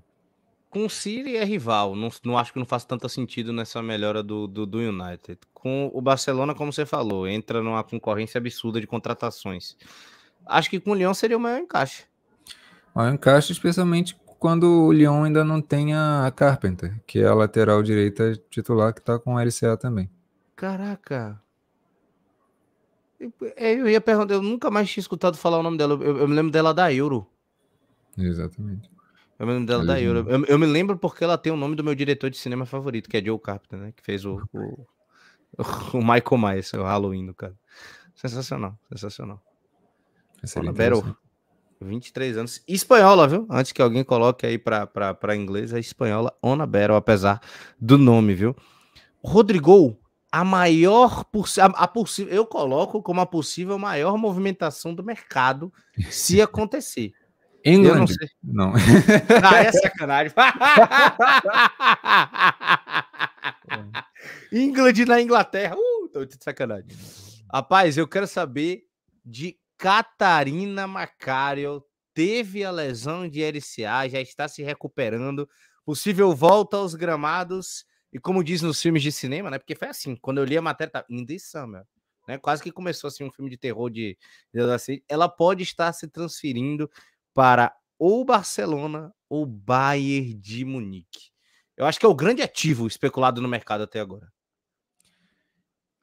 [0.71, 4.23] Com o City é rival, não, não acho que não faz tanto sentido nessa melhora
[4.23, 5.39] do, do, do United.
[5.53, 9.77] Com o Barcelona, como você falou, entra numa concorrência absurda de contratações.
[10.47, 12.05] Acho que com o Lyon seria o maior encaixe.
[12.95, 17.35] O maior encaixe, especialmente quando o Lyon ainda não tem a Carpenter, que é a
[17.35, 20.09] lateral direita titular que tá com o LCA também.
[20.55, 21.41] Caraca.
[23.57, 25.95] É, eu ia perguntar, eu nunca mais tinha escutado falar o nome dela.
[25.95, 27.27] Eu, eu me lembro dela da Euro.
[28.17, 28.91] Exatamente.
[29.39, 30.25] Eu me lembro dela da Euro.
[30.29, 33.09] Eu, eu, me lembro porque ela tem o nome do meu diretor de cinema favorito,
[33.09, 33.93] que é Joe Carpenter, né?
[33.93, 34.87] Que fez o, o,
[35.95, 37.57] o Michael Myers, o Halloween, no cara.
[38.15, 39.43] Sensacional, sensacional.
[40.57, 41.17] Ana Battle.
[41.81, 42.63] 23 anos.
[42.67, 43.47] Espanhola, viu?
[43.51, 47.41] Antes que alguém coloque aí para inglês, é espanhola Ona Battle, apesar
[47.81, 48.57] do nome, viu?
[49.23, 49.97] Rodrigo,
[50.31, 51.25] a maior
[51.61, 55.73] a, a possível, eu coloco como a possível maior movimentação do mercado
[56.11, 57.13] se acontecer.
[57.65, 58.07] England?
[58.43, 58.79] Não, não.
[59.43, 60.33] Ah, é sacanagem.
[64.53, 65.75] England na Inglaterra.
[65.77, 66.97] Uh, tô de sacanagem.
[67.53, 68.85] Rapaz, eu quero saber
[69.25, 75.49] de Catarina Macario teve a lesão de LCA, já está se recuperando.
[75.85, 77.87] Possível volta aos gramados.
[78.13, 79.59] E como diz nos filmes de cinema, né?
[79.59, 81.85] Porque foi assim, quando eu li a matéria, tá in the summer,
[82.27, 82.39] né?
[82.39, 84.19] Quase que começou assim um filme de terror de,
[84.53, 86.91] de assim, ela pode estar se transferindo
[87.33, 91.31] para ou Barcelona ou Bayern de Munique.
[91.77, 94.29] Eu acho que é o grande ativo especulado no mercado até agora.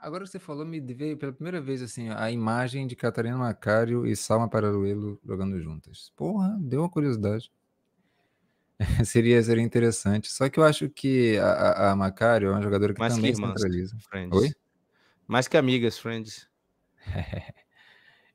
[0.06, 4.16] Agora você falou, me veio pela primeira vez assim a imagem de Catarina Macário e
[4.16, 6.11] Salma Paraluelo jogando juntas.
[6.16, 7.51] Porra, deu uma curiosidade.
[9.03, 10.32] seria, seria interessante.
[10.32, 13.40] Só que eu acho que a, a Macário é uma jogadora que Mais também que
[13.40, 13.98] irmãs, centraliza.
[14.08, 14.40] Friends.
[14.40, 14.51] Oi?
[15.27, 16.48] Mais que amigas, friends.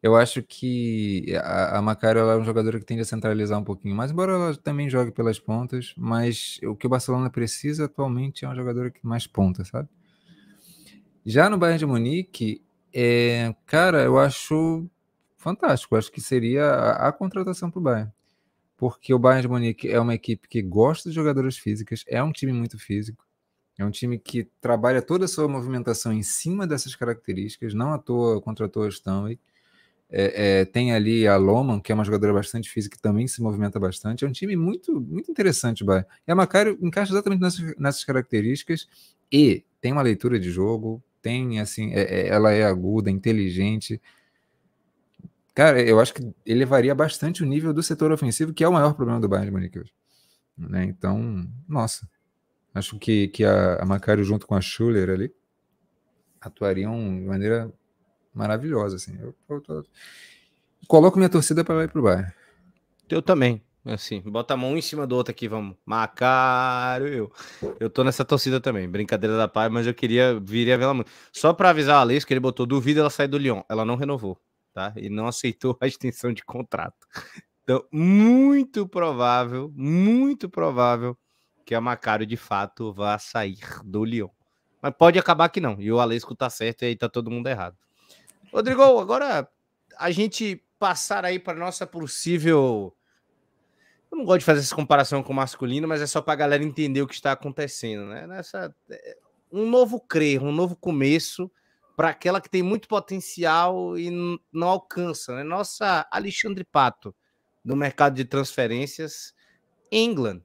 [0.02, 3.94] eu acho que a, a Macário é um jogador que tende a centralizar um pouquinho
[3.94, 8.48] mais, embora ela também jogue pelas pontas, mas o que o Barcelona precisa atualmente é
[8.48, 9.88] um jogador que mais ponta, sabe?
[11.24, 14.88] Já no Bayern de Munique, é, cara, eu acho
[15.36, 15.94] fantástico.
[15.94, 18.12] Eu acho que seria a, a contratação para o Bayern.
[18.76, 22.32] Porque o Bayern de Munique é uma equipe que gosta de jogadoras físicas, é um
[22.32, 23.26] time muito físico,
[23.78, 27.98] é um time que trabalha toda a sua movimentação em cima dessas características, não à
[27.98, 29.38] toa contratou a Stanley.
[30.12, 33.40] É, é, tem ali a Loman, que é uma jogadora bastante física, que também se
[33.40, 34.24] movimenta bastante.
[34.24, 36.08] É um time muito, muito interessante, o Bayern.
[36.26, 38.88] E a Macário encaixa exatamente nessas, nessas características
[39.30, 44.00] e tem uma leitura de jogo, tem, assim, é, é, ela é aguda, inteligente.
[45.54, 48.94] Cara, eu acho que elevaria bastante o nível do setor ofensivo, que é o maior
[48.94, 49.92] problema do Bayern de Munique hoje.
[50.56, 50.84] Né?
[50.84, 52.08] Então, nossa,
[52.74, 55.32] acho que, que a, a junto com a Schuller ali
[56.40, 57.72] atuariam de maneira
[58.32, 59.18] maravilhosa, assim.
[59.20, 59.84] Eu, eu, eu
[60.86, 62.32] coloco minha torcida para ir para o Bayern.
[63.08, 63.62] Eu também.
[63.84, 65.74] Assim, bota a mão em cima do outro aqui, vamos.
[65.86, 67.32] Macário, eu.
[67.78, 68.88] Eu tô nessa torcida também.
[68.88, 71.10] Brincadeira da pai, mas eu queria viria ver ela muito.
[71.32, 73.62] Só para avisar a Alex que ele botou dúvida ela sair do Lyon.
[73.68, 74.38] Ela não renovou,
[74.74, 74.92] tá?
[74.96, 77.06] E não aceitou a extensão de contrato.
[77.62, 81.16] Então, muito provável, muito provável
[81.64, 84.28] que a Macário de fato vá sair do Lyon.
[84.82, 85.80] Mas pode acabar que não.
[85.80, 87.76] E o Alesco tá certo e aí tá todo mundo errado.
[88.52, 89.48] Rodrigo, agora
[89.96, 92.94] a gente passar aí para nossa possível
[94.10, 96.36] eu não gosto de fazer essa comparação com o masculino, mas é só para a
[96.36, 98.26] galera entender o que está acontecendo, né?
[98.26, 99.16] Nessa, é,
[99.52, 101.50] um novo crer, um novo começo
[101.96, 104.10] para aquela que tem muito potencial e
[104.52, 105.44] não alcança, né?
[105.44, 107.14] Nossa Alexandre Pato,
[107.64, 109.34] do mercado de transferências,
[109.92, 110.42] England.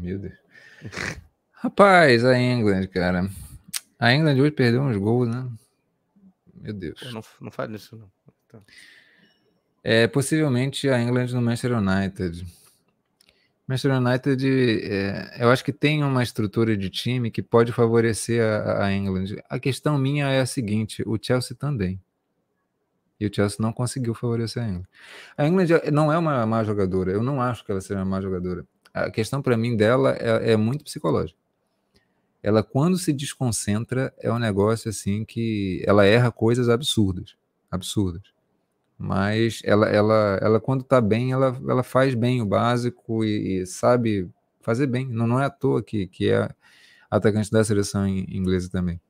[0.00, 0.34] Meu Deus.
[1.52, 3.30] Rapaz, a England, cara.
[3.98, 5.50] A England hoje perdeu uns gols, né?
[6.54, 7.00] Meu Deus.
[7.12, 8.10] não, não faz isso, não.
[8.46, 8.62] Então...
[9.90, 12.44] É, possivelmente a England no Manchester United.
[13.66, 18.84] Manchester United, é, eu acho que tem uma estrutura de time que pode favorecer a,
[18.84, 19.36] a, England.
[19.48, 21.98] A questão minha é a seguinte: o Chelsea também.
[23.18, 24.88] E o Chelsea não conseguiu favorecer a England.
[25.38, 27.10] A England não é uma má jogadora.
[27.10, 28.66] Eu não acho que ela seja uma má jogadora.
[28.92, 31.40] A questão para mim dela é, é muito psicológica.
[32.42, 37.36] Ela, quando se desconcentra, é um negócio assim que ela erra coisas absurdas.
[37.70, 38.37] Absurdas
[38.98, 43.66] mas ela, ela, ela quando está bem, ela, ela faz bem o básico e, e,
[43.66, 44.28] sabe
[44.60, 45.06] fazer bem.
[45.08, 46.48] Não, não é à toa que, que é
[47.08, 49.00] atacante da seleção inglesa também.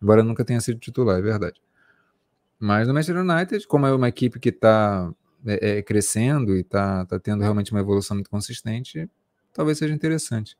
[0.00, 1.60] Embora nunca tenha sido titular, é verdade.
[2.58, 5.12] Mas no Manchester United, como é uma equipe que está
[5.44, 9.10] é, é, crescendo e está tá tendo realmente uma evolução muito consistente,
[9.52, 10.56] talvez seja interessante.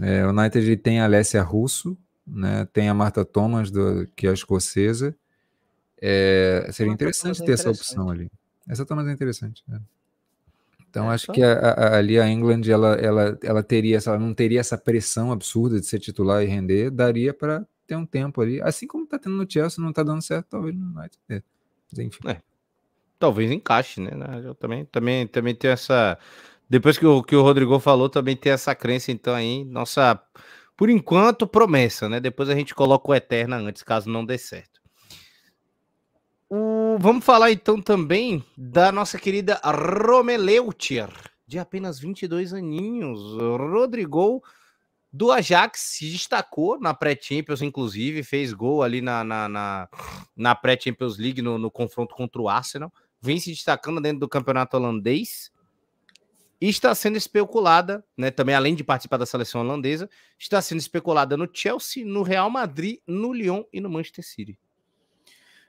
[0.00, 1.96] É, o United tem a Alessia Russo,
[2.26, 2.66] né?
[2.72, 5.14] Tem a Marta Thomas, do, que é escocesa.
[6.04, 8.28] É, seria interessante ter essa opção ali.
[8.68, 9.62] Essa Thomas é interessante.
[9.68, 9.80] Né?
[10.90, 11.32] Então é, acho só...
[11.32, 15.30] que a, a, ali a England ela, ela, ela teria ela não teria essa pressão
[15.30, 19.18] absurda de ser titular e render, daria para ter um tempo ali, assim como tá
[19.18, 21.18] tendo no Chelsea, não tá dando certo, talvez no United.
[21.28, 21.42] É.
[21.90, 22.28] Mas, enfim.
[22.28, 22.42] É.
[23.18, 24.10] Talvez encaixe, né?
[24.44, 26.18] Eu também, também, também tenho essa.
[26.68, 30.20] Depois que o, que o Rodrigo falou, também tem essa crença, então, aí, nossa,
[30.76, 32.18] por enquanto, promessa, né?
[32.18, 34.71] Depois a gente coloca o Eterna antes, caso não dê certo.
[36.98, 41.08] Vamos falar então também da nossa querida Romeleuter,
[41.46, 43.20] de apenas 22 aninhos.
[43.40, 44.42] Rodrigo
[45.12, 49.88] do Ajax se destacou na pré-Champions, inclusive, fez gol ali na, na, na,
[50.36, 52.92] na pré-Champions League no, no, confronto contra o Arsenal.
[53.20, 55.52] Vem se destacando dentro do campeonato holandês
[56.60, 61.36] e está sendo especulada, né, também além de participar da seleção holandesa, está sendo especulada
[61.36, 64.58] no Chelsea, no Real Madrid, no Lyon e no Manchester City.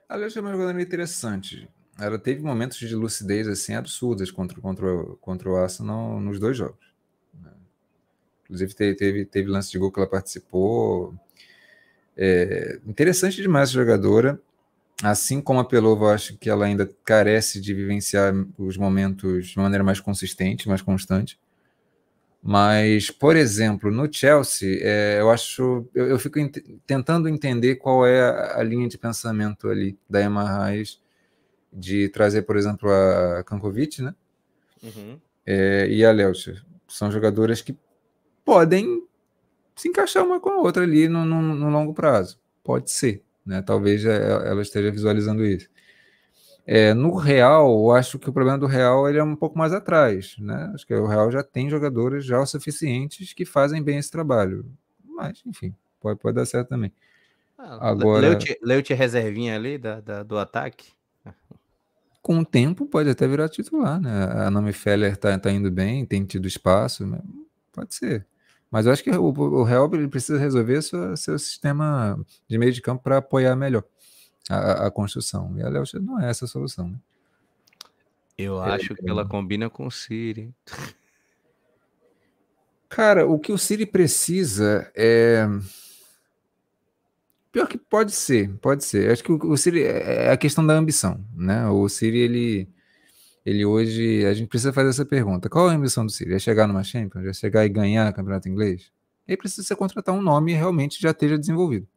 [0.08, 1.68] Aliás, é uma jogadora interessante.
[2.00, 4.88] Ela teve momentos de lucidez assim absurdas contra, contra,
[5.22, 6.94] contra o Arsenal nos dois jogos.
[8.44, 11.16] Inclusive, teve, teve, teve lance de gol que ela participou.
[12.16, 14.40] É, interessante demais essa jogadora.
[15.02, 19.84] Assim como a Pelova, acho que ela ainda carece de vivenciar os momentos de maneira
[19.84, 21.40] mais consistente, mais constante.
[22.46, 28.06] Mas, por exemplo, no Chelsea, é, eu acho, eu, eu fico ent tentando entender qual
[28.06, 31.02] é a, a, linha de pensamento ali da Emma Reis
[31.72, 34.14] de trazer, por exemplo, a Kankovic, né?
[34.84, 35.18] Uhum.
[35.46, 36.62] É, e a Lelcher.
[36.86, 37.78] São jogadoras que
[38.44, 39.08] podem
[39.74, 42.38] se encaixar uma com a outra ali no, no, no longo prazo.
[42.62, 43.62] Pode ser, né?
[43.62, 45.70] Talvez é, ela esteja visualizando isso.
[46.66, 49.74] É, no Real, eu acho que o problema do Real ele é um pouco mais
[49.74, 50.72] atrás, né?
[50.74, 54.66] Acho que o Real já tem jogadores já o suficientes que fazem bem esse trabalho.
[55.04, 56.92] Mas, enfim, pode, pode dar certo também.
[57.58, 60.92] Ah, Agora, Leute reservinha ali da, da, do ataque?
[62.22, 64.46] Com o tempo pode até virar titular, né?
[64.46, 67.20] A Nome Feller tá, tá indo bem, tem tido espaço, né?
[67.74, 68.26] pode ser.
[68.72, 72.18] Mas eu acho que o, o Real ele precisa resolver seu, seu sistema
[72.48, 73.84] de meio de campo para apoiar melhor
[74.50, 75.58] a, a, construção.
[75.58, 76.90] E a Léo não é essa a solução.
[76.90, 76.98] Né?
[78.38, 80.54] Eu é, acho que ela combina com o Siri.
[82.90, 85.48] Cara, o que o Siri precisa é.
[87.52, 89.12] Pior que pode ser, pode ser.
[89.12, 91.68] Acho que o, Siri é, é a questão da ambição, né?
[91.68, 92.74] O Siri, ele
[93.46, 96.34] ele hoje, a gente precisa fazer essa pergunta: qual a ambição do City?
[96.34, 97.26] É chegar numa Champions?
[97.26, 98.92] É chegar e ganhar o campeonato inglês?
[99.28, 101.88] Ele precisa contratar um nome realmente já esteja desenvolvido.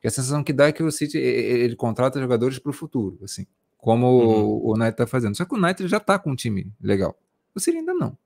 [0.00, 3.18] Porque a sensação que dá é que o City ele contrata jogadores para o futuro,
[3.22, 3.46] assim,
[3.76, 4.46] como uhum.
[4.64, 5.36] o, United está fazendo.
[5.36, 7.14] Só que o United já está com um time legal.
[7.54, 8.16] O City ainda não.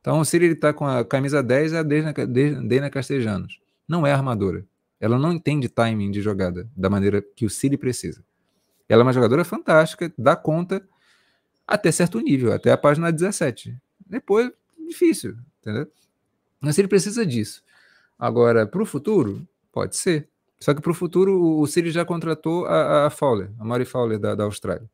[0.00, 3.58] Então o City está com a camisa 10 é a Dena Castejanos.
[3.88, 4.64] Não é armadora.
[5.00, 8.22] Ela não entende timing de jogada da maneira que o City precisa.
[8.88, 10.86] Ela é uma jogadora fantástica, dá conta
[11.66, 13.76] até certo nível, até a página 17.
[14.06, 14.52] Depois,
[14.86, 15.90] difícil, entendeu?
[16.60, 17.64] Mas ele precisa disso.
[18.16, 20.28] Agora, para o futuro, pode ser.
[20.60, 24.18] Só que para o futuro, o Siri já contratou a, a Fowler, a Mari Fowler
[24.18, 24.88] da, da Austrália.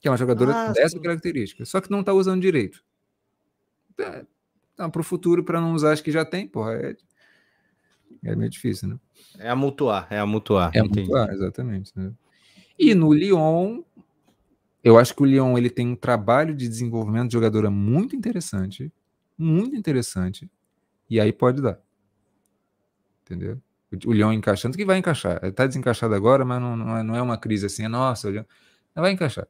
[0.00, 1.02] Que é uma jogadora ah, dessa sim.
[1.02, 1.64] característica.
[1.64, 2.84] Só que não está usando direito.
[3.98, 4.26] É,
[4.74, 6.74] então, para o futuro, para não usar, acho que já tem, porra.
[6.74, 6.96] É,
[8.24, 8.98] é meio difícil, né?
[9.38, 10.70] É amutuar, é amutuar.
[10.74, 11.92] É amutuar, exatamente.
[11.96, 12.12] Né?
[12.78, 13.82] E no Lyon,
[14.82, 18.92] eu acho que o Lyon ele tem um trabalho de desenvolvimento de jogadora muito interessante,
[19.38, 20.50] muito interessante,
[21.08, 21.80] e aí pode dar.
[23.22, 23.60] Entendeu?
[24.06, 25.40] O Lyon encaixando, que vai encaixar.
[25.42, 28.30] Ele tá desencaixado agora, mas não, não, é, não é uma crise assim, nossa, o
[28.30, 28.44] Lyon.
[28.94, 29.46] Vai encaixar.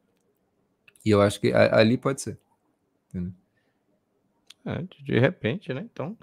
[1.04, 2.38] E eu acho que ali pode ser.
[3.08, 3.32] Entendeu?
[4.66, 5.86] É, de repente, né?
[5.92, 6.16] Então,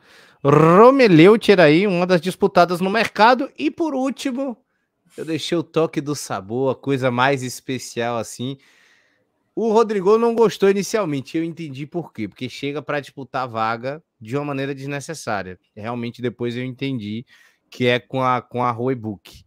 [0.44, 3.52] Romeleu tira aí uma das disputadas no mercado.
[3.58, 4.58] E por último,
[5.16, 8.58] eu deixei o toque do sabor, a coisa mais especial assim.
[9.54, 12.28] O Rodrigo não gostou inicialmente, eu entendi por quê.
[12.28, 15.60] Porque chega para disputar a vaga de uma maneira desnecessária.
[15.76, 17.24] Realmente depois eu entendi
[17.72, 19.44] que é com a, com a Roebuck.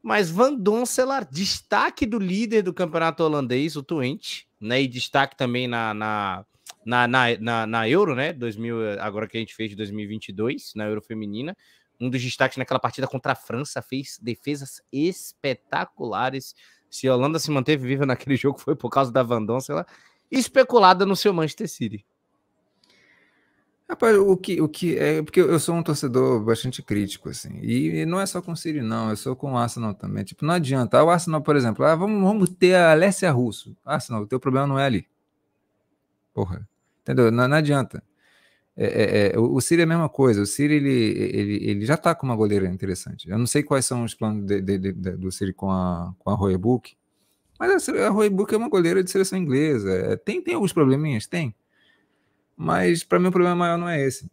[0.00, 4.80] Mas Van Doncelar, destaque do líder do campeonato holandês, o Twente, né?
[4.82, 6.44] E destaque também na, na,
[6.84, 8.32] na, na, na, Euro, né?
[8.32, 11.56] 2000, agora que a gente fez de 2022, na Euro Feminina.
[12.00, 16.54] Um dos destaques naquela partida contra a França, fez defesas espetaculares
[16.90, 19.86] se a Holanda se manteve viva naquele jogo foi por causa da Van Donsela,
[20.30, 22.06] especulada no seu Manchester City.
[23.88, 28.04] Rapaz, o que, o que é porque eu sou um torcedor bastante crítico, assim, e,
[28.04, 30.24] não é só com o City, não, eu sou com o Arsenal também.
[30.24, 31.02] Tipo, não adianta.
[31.02, 33.74] O Arsenal, por exemplo, ah, vamos, vamos ter a Alessia Russo.
[33.84, 35.06] Arsenal, o teu problema não é ali.
[36.34, 36.68] Porra.
[37.00, 37.30] Entendeu?
[37.30, 38.02] Não, não adianta.
[38.76, 40.42] É, é, é, o Siri é a mesma coisa.
[40.42, 43.28] O Siri ele, ele, ele já está com uma goleira interessante.
[43.28, 46.30] Eu não sei quais são os planos de, de, de, do Siri com a, com
[46.30, 46.94] a Roybook,
[47.58, 49.90] mas a, a Roybook é uma goleira de seleção inglesa.
[49.90, 51.26] É, tem, tem alguns probleminhas?
[51.26, 51.54] Tem.
[52.58, 54.28] Mas para mim o problema maior não é esse.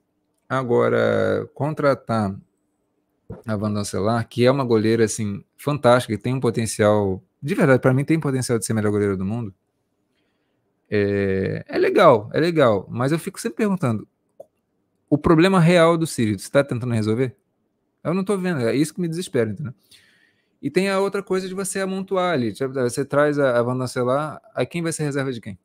[0.50, 2.36] Agora, contratar
[3.46, 7.80] a Van Dancelar, que é uma goleira assim fantástica, que tem um potencial, de verdade,
[7.80, 9.54] para mim tem potencial de ser a melhor goleira do mundo.
[10.90, 14.08] É, é, legal, é legal, mas eu fico sempre perguntando:
[15.08, 17.36] o problema real do Sirius, está tentando resolver?
[18.04, 19.74] Eu não estou vendo, é isso que me desespera, entendeu?
[20.62, 22.54] E tem a outra coisa de você amontoar ali.
[22.56, 25.60] Você traz a, a Van Dancelar, aí quem vai ser reserva de quem?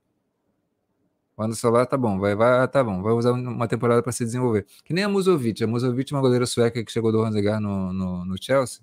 [1.41, 4.23] Quando o celular tá bom, vai, vai, tá bom, vai usar uma temporada para se
[4.27, 4.67] desenvolver.
[4.85, 5.65] Que nem a Musovic.
[5.65, 8.83] A Musovic é uma goleira sueca que chegou do Ranzegar no, no, no, Chelsea.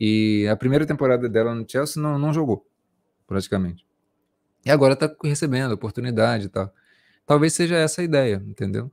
[0.00, 2.66] E a primeira temporada dela no Chelsea não, não jogou,
[3.28, 3.86] praticamente.
[4.64, 6.74] E agora tá recebendo oportunidade e tal.
[7.24, 8.90] Talvez seja essa a ideia, entendeu?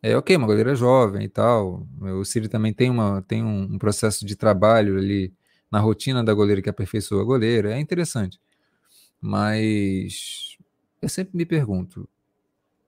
[0.00, 1.88] É ok, uma goleira jovem e tal.
[2.00, 5.34] O Ciro também tem, uma, tem um, um processo de trabalho ali
[5.72, 7.74] na rotina da goleira que aperfeiçoa a goleira.
[7.74, 8.40] É interessante.
[9.20, 10.53] Mas
[11.04, 12.08] eu sempre me pergunto,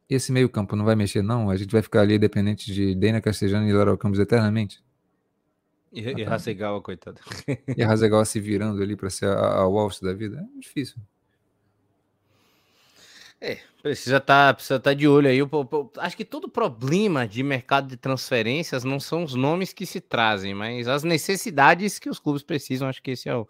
[0.08, 1.50] esse meio campo não vai mexer não?
[1.50, 4.82] A gente vai ficar ali dependente de Dena Castejano e Laura Campos eternamente?
[5.92, 7.20] E, e Hasegawa, coitado.
[7.76, 10.46] E a Hasegawa se virando ali para ser a, a Walsh da vida?
[10.56, 10.96] É difícil.
[13.38, 15.36] É, precisa estar tá, precisa tá de olho aí.
[15.36, 19.74] Eu, eu, eu, acho que todo problema de mercado de transferências não são os nomes
[19.74, 22.88] que se trazem, mas as necessidades que os clubes precisam.
[22.88, 23.46] Acho que esse é o,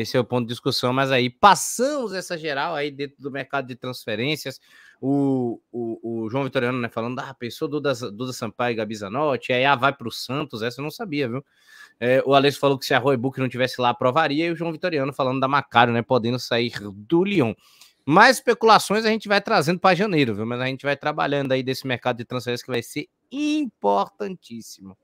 [0.00, 3.66] esse é o ponto de discussão, mas aí passamos essa geral aí dentro do mercado
[3.66, 4.60] de transferências.
[5.00, 9.52] O, o, o João Vitoriano, né, falando, ah, pensou Duda, Duda Sampaio e Gabi Zanotti,
[9.52, 11.44] aí ah, vai para o Santos, essa eu não sabia, viu?
[11.98, 14.70] É, o Alex falou que se a Roybook não tivesse lá, aprovaria, e o João
[14.70, 17.52] Vitoriano falando da Macário, né, podendo sair do Lyon.
[18.06, 20.46] Mais especulações a gente vai trazendo para janeiro, viu?
[20.46, 24.96] Mas a gente vai trabalhando aí desse mercado de transferências que vai ser importantíssimo.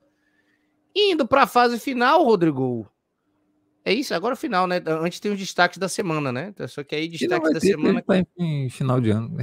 [0.94, 2.88] Indo para a fase final, Rodrigo,
[3.84, 4.82] é isso, agora o final, né?
[4.86, 6.54] Antes tem os destaques da semana, né?
[6.68, 8.02] Só que aí destaques da semana.
[8.02, 9.36] Tá em final de ano.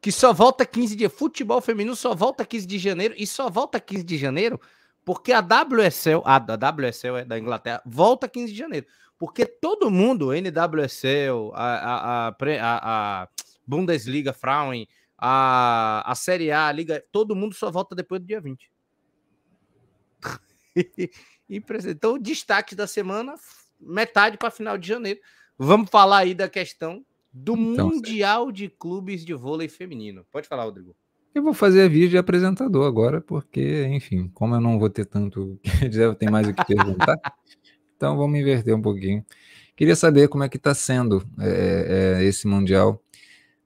[0.00, 3.78] Que só volta 15 de futebol feminino só volta 15 de janeiro e só volta
[3.78, 4.60] 15 de janeiro
[5.04, 8.86] porque a WSL, a, a WSL é da Inglaterra, volta 15 de janeiro.
[9.18, 13.28] Porque todo mundo, NWSL, a, a, a, a
[13.66, 18.40] Bundesliga, Frauen, a, a Série A, a Liga, todo mundo só volta depois do dia
[18.40, 18.70] 20.
[21.48, 23.34] Então, destaque da semana,
[23.80, 25.20] metade para final de janeiro.
[25.58, 30.24] Vamos falar aí da questão do então, Mundial de Clubes de Vôlei Feminino.
[30.30, 30.94] Pode falar, Rodrigo.
[31.34, 35.06] Eu vou fazer a vídeo de apresentador agora, porque, enfim, como eu não vou ter
[35.06, 37.16] tanto que dizer, tem mais o que perguntar,
[37.96, 39.24] então vamos inverter um pouquinho.
[39.74, 43.02] Queria saber como é que está sendo é, é, esse Mundial.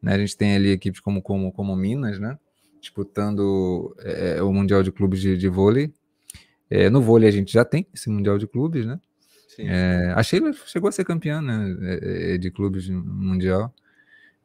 [0.00, 0.14] Né?
[0.14, 2.38] A gente tem ali equipes como, como, como Minas, né?
[2.80, 5.92] Disputando é, o Mundial de Clubes de, de Vôlei.
[6.70, 9.00] É, no vôlei a gente já tem esse Mundial de Clubes, né?
[9.56, 9.68] Sim.
[9.68, 13.72] É, a Sheila chegou a ser campeã né, é, é, de clubes mundial.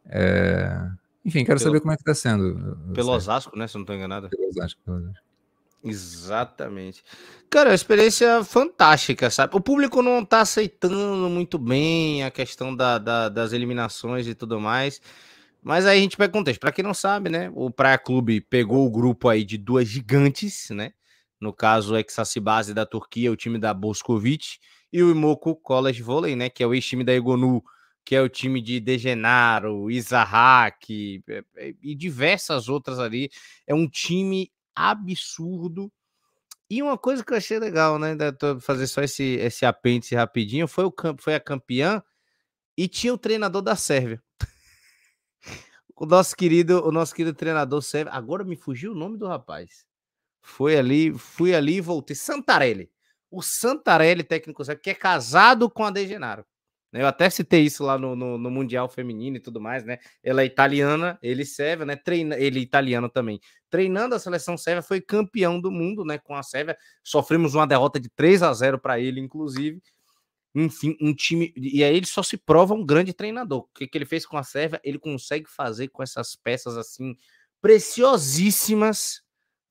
[0.05, 0.89] É,
[1.25, 2.77] enfim, quero pelo, saber como é que está sendo.
[2.93, 3.67] Pelo Osasco, né?
[3.67, 4.29] Se não estou enganado.
[4.29, 5.31] Pelo Osasco, pelo Osasco.
[5.83, 7.03] Exatamente.
[7.49, 9.55] Cara, é uma experiência fantástica, sabe?
[9.55, 14.61] O público não está aceitando muito bem a questão da, da, das eliminações e tudo
[14.61, 15.01] mais.
[15.61, 16.59] Mas aí a gente pega contexto.
[16.61, 17.51] Para quem não sabe, né?
[17.53, 20.93] O Praia Clube pegou o grupo aí de duas gigantes, né?
[21.41, 24.59] No caso, o Base da Turquia, o time da Boskovic,
[24.93, 27.63] e o Imoco College Volley, né, que é o ex-time da Egonu,
[28.05, 33.29] que é o time de Degenaro, Isahak é, é, e diversas outras ali.
[33.65, 35.91] É um time absurdo.
[36.69, 38.15] E uma coisa que eu achei legal, né,
[38.61, 42.01] fazer só esse, esse apêndice rapidinho, foi, o, foi a campeã
[42.77, 44.21] e tinha o treinador da Sérvia.
[45.95, 49.85] o nosso querido, o nosso querido treinador sérvio, agora me fugiu o nome do rapaz.
[50.41, 52.15] Foi ali, fui ali e voltei.
[52.15, 52.89] Santarelli.
[53.29, 56.45] O Santarelli, técnico que é casado com a De Genaro.
[56.91, 57.01] Né?
[57.01, 59.99] Eu até citei isso lá no, no, no, Mundial Feminino e tudo mais, né?
[60.21, 61.95] Ela é italiana, ele serve, né?
[61.95, 63.39] Treina, ele é italiano também.
[63.69, 66.17] Treinando a seleção sérvia, foi campeão do mundo, né?
[66.17, 66.77] Com a Sérvia.
[67.03, 69.81] Sofremos uma derrota de 3 a 0 para ele, inclusive.
[70.53, 71.53] Enfim, um time.
[71.55, 73.61] E aí ele só se prova um grande treinador.
[73.61, 74.81] O que, que ele fez com a Sérvia?
[74.83, 77.15] Ele consegue fazer com essas peças assim
[77.61, 79.20] preciosíssimas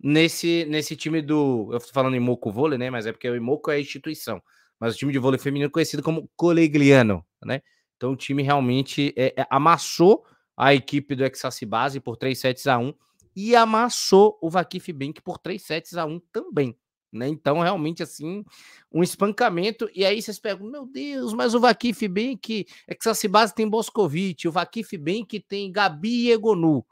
[0.03, 1.69] nesse, nesse time do.
[1.71, 2.91] Eu estou falando em Moco Vôlei, né?
[2.91, 4.43] Mas é porque o Imoco é a instituição.
[4.79, 7.61] Mas o time de vôlei feminino é conhecido como Colegliano, né?
[7.97, 10.25] Então o time realmente é, é, amassou
[10.57, 11.25] a equipe do
[11.69, 12.95] Base por 3 sets a 1
[13.37, 16.77] e amassou o Vakif Bank por 3 sets a 1 também.
[17.13, 17.29] Né?
[17.29, 18.45] Então, realmente, assim,
[18.93, 19.91] um espancamento.
[19.95, 22.67] E aí vocês perguntam, meu Deus, mas o Vakif Bank,
[23.29, 26.85] Base tem Boscovic, o Vakif Bank tem Gabi e Egonu.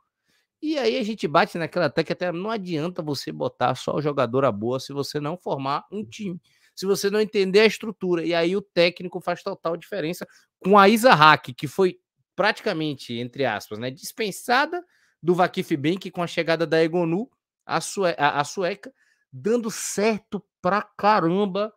[0.60, 4.80] E aí a gente bate naquela que até não adianta você botar só jogadora boa
[4.80, 6.40] se você não formar um time,
[6.74, 8.24] se você não entender a estrutura.
[8.24, 10.26] E aí o técnico faz total diferença
[10.58, 11.98] com a Isa Hack, que foi
[12.34, 14.84] praticamente, entre aspas, né, dispensada
[15.22, 17.28] do Vakif Bank com a chegada da Egonu,
[17.66, 18.92] a, sue a, a sueca,
[19.32, 21.72] dando certo pra caramba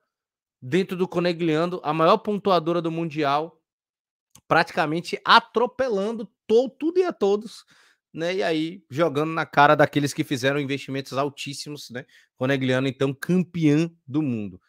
[0.61, 3.59] dentro do Conegliando, a maior pontuadora do Mundial,
[4.47, 7.65] praticamente atropelando to, tudo e a todos,
[8.13, 8.35] né?
[8.35, 12.05] E aí jogando na cara daqueles que fizeram investimentos altíssimos, né?
[12.35, 14.59] Conegliano, então, campeã do mundo.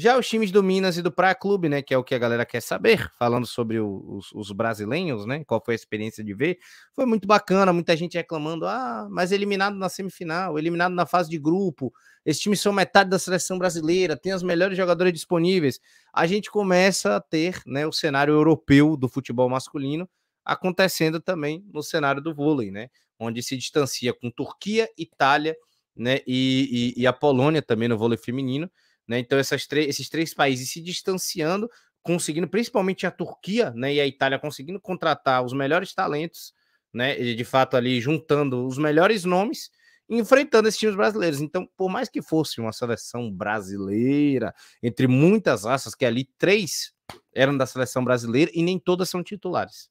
[0.00, 2.18] Já os times do Minas e do Praia Clube, né, que é o que a
[2.18, 6.56] galera quer saber, falando sobre os, os, brasileiros, né, qual foi a experiência de ver,
[6.94, 11.36] foi muito bacana, muita gente reclamando, ah, mas eliminado na semifinal, eliminado na fase de
[11.36, 11.92] grupo,
[12.24, 15.80] esses times são metade da seleção brasileira, tem as melhores jogadores disponíveis.
[16.14, 20.08] A gente começa a ter, né, o cenário europeu do futebol masculino
[20.48, 22.88] acontecendo também no cenário do vôlei, né,
[23.20, 25.54] onde se distancia com Turquia, Itália,
[25.94, 28.70] né, e, e, e a Polônia também no vôlei feminino,
[29.08, 29.18] né?
[29.18, 31.68] Então, esses três países se distanciando,
[32.02, 36.52] conseguindo, principalmente a Turquia né, e a Itália, conseguindo contratar os melhores talentos,
[36.92, 37.16] né?
[37.16, 39.70] De fato, ali juntando os melhores nomes,
[40.08, 41.40] enfrentando esses times brasileiros.
[41.40, 46.92] Então, por mais que fosse uma seleção brasileira, entre muitas raças, que ali três
[47.34, 49.88] eram da seleção brasileira e nem todas são titulares.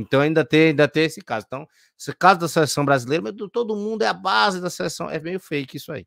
[0.00, 1.44] Então ainda tem, ainda tem esse caso.
[1.46, 5.10] Então, esse caso da seleção brasileira, mas todo mundo é a base da seleção.
[5.10, 6.06] É meio fake isso aí.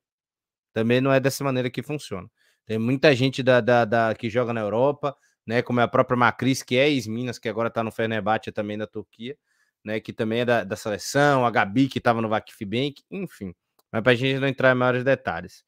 [0.74, 2.28] Também não é dessa maneira que funciona.
[2.66, 5.16] Tem muita gente da, da, da que joga na Europa,
[5.46, 5.62] né?
[5.62, 8.88] Como é a própria Macris, que é ex-Minas, que agora está no Fenerbahçe também da
[8.88, 9.38] Turquia,
[9.84, 10.00] né?
[10.00, 13.54] Que também é da, da seleção, a Gabi, que estava no Vakif Bank, enfim.
[13.92, 15.64] Mas para a gente não entrar em maiores detalhes.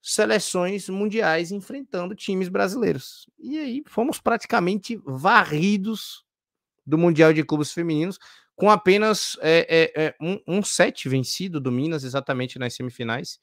[0.00, 3.28] Seleções mundiais enfrentando times brasileiros.
[3.36, 6.27] E aí fomos praticamente varridos
[6.88, 8.18] do Mundial de Clubes Femininos,
[8.56, 13.38] com apenas é, é, é, um, um set vencido do Minas, exatamente nas semifinais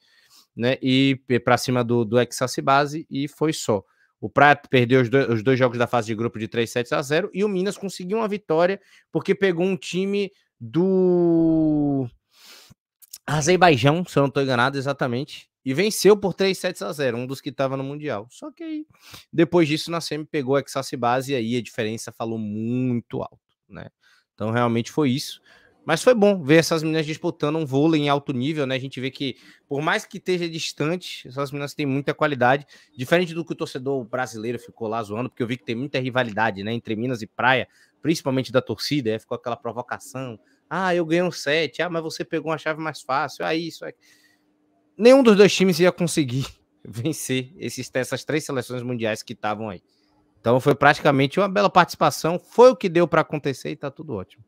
[0.56, 0.78] né?
[0.80, 2.16] E para cima do, do
[2.62, 3.84] Base e foi só.
[4.18, 6.92] O Prato perdeu os dois, os dois, jogos da fase de grupo de 3 sets
[6.92, 8.80] a 0 e o Minas conseguiu uma vitória
[9.12, 12.08] porque pegou um time do
[13.26, 17.26] Azerbaijão, se eu não estou enganado exatamente, e venceu por 3 sets a 0, um
[17.26, 18.28] dos que estava no Mundial.
[18.30, 18.86] Só que aí,
[19.32, 20.62] depois disso, na SEMI pegou a
[20.96, 23.88] Base e aí a diferença falou muito alto, né?
[24.32, 25.40] Então realmente foi isso.
[25.84, 28.74] Mas foi bom ver essas meninas disputando um vôlei em alto nível, né?
[28.74, 29.36] A gente vê que,
[29.68, 34.04] por mais que esteja distante, essas meninas têm muita qualidade, diferente do que o torcedor
[34.04, 36.72] brasileiro ficou lá zoando, porque eu vi que tem muita rivalidade, né?
[36.72, 37.68] Entre Minas e Praia,
[38.02, 40.38] principalmente da torcida, aí ficou aquela provocação.
[40.68, 43.84] Ah, eu ganhei um set, ah, mas você pegou uma chave mais fácil, ah, isso.
[43.84, 43.92] É...
[44.96, 46.46] Nenhum dos dois times ia conseguir
[46.84, 49.82] vencer esses, essas três seleções mundiais que estavam aí.
[50.40, 54.14] Então foi praticamente uma bela participação, foi o que deu para acontecer e tá tudo
[54.14, 54.44] ótimo.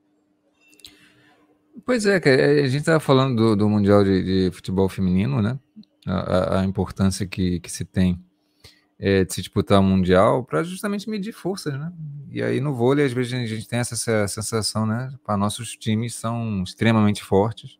[1.84, 5.58] Pois é, a gente estava falando do, do Mundial de, de, Futebol Feminino, né?
[6.06, 8.18] A, a, importância que, que se tem
[8.98, 11.92] é, de se disputar o Mundial para justamente medir forças, né?
[12.30, 15.12] E aí no vôlei, às vezes, a gente tem essa, sensação, né?
[15.24, 17.78] Para nossos times são extremamente fortes.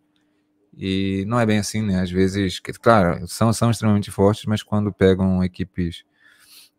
[0.76, 2.00] E não é bem assim, né?
[2.00, 6.04] Às vezes, claro, são, são extremamente fortes, mas quando pegam equipes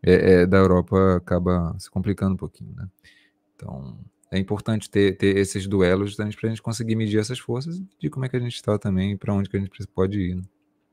[0.02, 2.88] é, é, da Europa acaba se complicando um pouquinho, né?
[3.54, 3.98] Então,
[4.30, 8.24] é importante ter, ter esses duelos para a gente conseguir medir essas forças de como
[8.24, 10.36] é que a gente está também e para onde que a gente pode ir.
[10.36, 10.42] Né?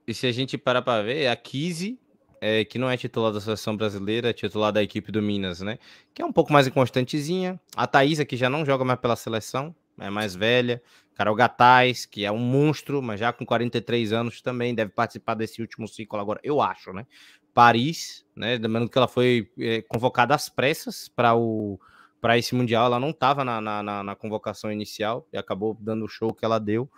[0.06, 2.00] E se a gente parar para ver, a Kise,
[2.42, 5.78] é, que não é titular da seleção brasileira, é titular da equipe do Minas, né?
[6.14, 7.60] Que é um pouco mais inconstantezinha.
[7.76, 10.82] A Thaisa, que já não joga mais pela seleção, é mais velha.
[11.16, 15.62] Carol Gataz, que é um monstro, mas já com 43 anos também deve participar desse
[15.62, 17.08] último ciclo agora, eu acho, né?
[17.54, 18.58] Paris, né?
[18.58, 21.80] Lembrando que ela foi é, convocada às pressas para o
[22.22, 22.86] para esse Mundial.
[22.86, 26.60] Ela não estava na, na, na, convocação inicial e acabou dando o show que ela
[26.60, 26.90] deu.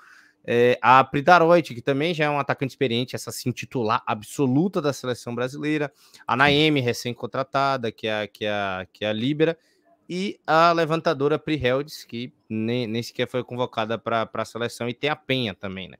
[0.45, 4.93] É, a Pridaroit, que também já é um atacante experiente, essa sim titular absoluta da
[4.93, 5.92] seleção brasileira.
[6.26, 9.58] A Naemi, recém-contratada, que é, que, é, que é a Libera.
[10.11, 14.90] E a levantadora Pri Heldes, que nem, nem sequer foi convocada para a seleção.
[14.90, 15.98] E tem a Penha também, né?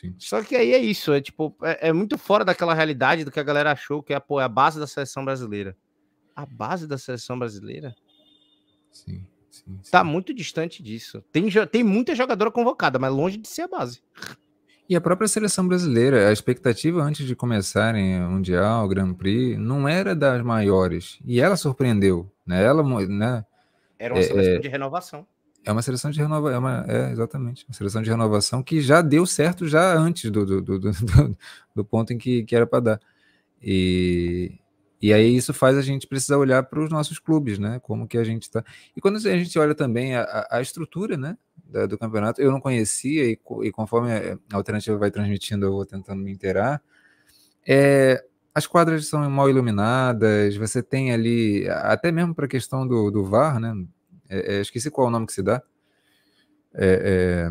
[0.00, 0.14] Sim.
[0.18, 3.38] Só que aí é isso, é tipo, é, é, muito fora daquela realidade do que
[3.40, 5.76] a galera achou que é, pô, é a base da seleção brasileira.
[6.34, 7.94] A base da seleção brasileira?
[8.90, 9.24] Sim,
[9.64, 9.90] sim, sim.
[9.90, 11.22] Tá muito distante disso.
[11.32, 14.00] Tem, tem muita jogadora convocada, mas longe de ser a base.
[14.88, 19.58] E a própria seleção brasileira, a expectativa antes de começarem o Mundial, o Grand Prix,
[19.58, 21.18] não era das maiores.
[21.24, 22.30] E ela surpreendeu.
[22.46, 22.62] Né?
[22.62, 23.44] Ela, né?
[23.98, 25.26] Era uma é, seleção é, de renovação.
[25.64, 29.26] É uma seleção de renovação, é, é, exatamente, uma seleção de renovação que já deu
[29.26, 31.36] certo já antes do, do, do, do,
[31.74, 33.00] do ponto em que, que era para dar.
[33.60, 34.52] E,
[35.06, 37.78] e aí isso faz a gente precisar olhar para os nossos clubes, né?
[37.82, 38.64] Como que a gente está.
[38.96, 41.36] E quando a gente olha também a, a estrutura, né?
[41.68, 42.40] da, do campeonato.
[42.40, 46.82] Eu não conhecia, e, e, conforme a alternativa vai transmitindo, eu vou tentando me inteirar.
[47.66, 53.10] É, as quadras são mal iluminadas, você tem ali, até mesmo para a questão do,
[53.10, 53.74] do VAR, né?
[54.28, 55.62] É, é, esqueci qual é o nome que se dá.
[56.74, 57.50] É,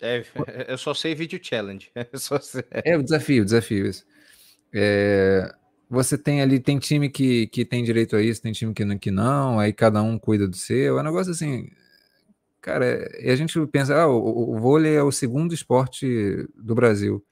[0.00, 1.90] é, é eu só sei vídeo challenge.
[2.40, 2.64] Sei.
[2.70, 4.06] É o desafio, o desafio, isso.
[4.72, 5.52] É,
[5.88, 9.10] você tem ali, tem time que, que tem direito a isso, tem time que, que
[9.10, 10.98] não, aí cada um cuida do seu.
[10.98, 11.70] É um negócio assim.
[12.60, 17.24] Cara, e a gente pensa, ah, o, o vôlei é o segundo esporte do Brasil.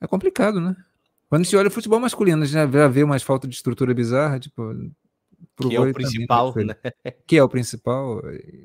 [0.00, 0.76] É complicado, né?
[1.28, 4.40] Quando se olha o futebol masculino, a gente já vê mais falta de estrutura bizarra,
[4.40, 4.74] tipo.
[5.56, 6.74] que é o principal, né?
[7.26, 8.20] Que é o principal,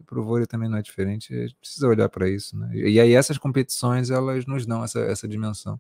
[0.06, 1.34] pro vôlei também não é diferente.
[1.34, 2.72] A gente precisa olhar para isso, né?
[2.74, 5.80] E aí essas competições, elas nos dão essa, essa dimensão.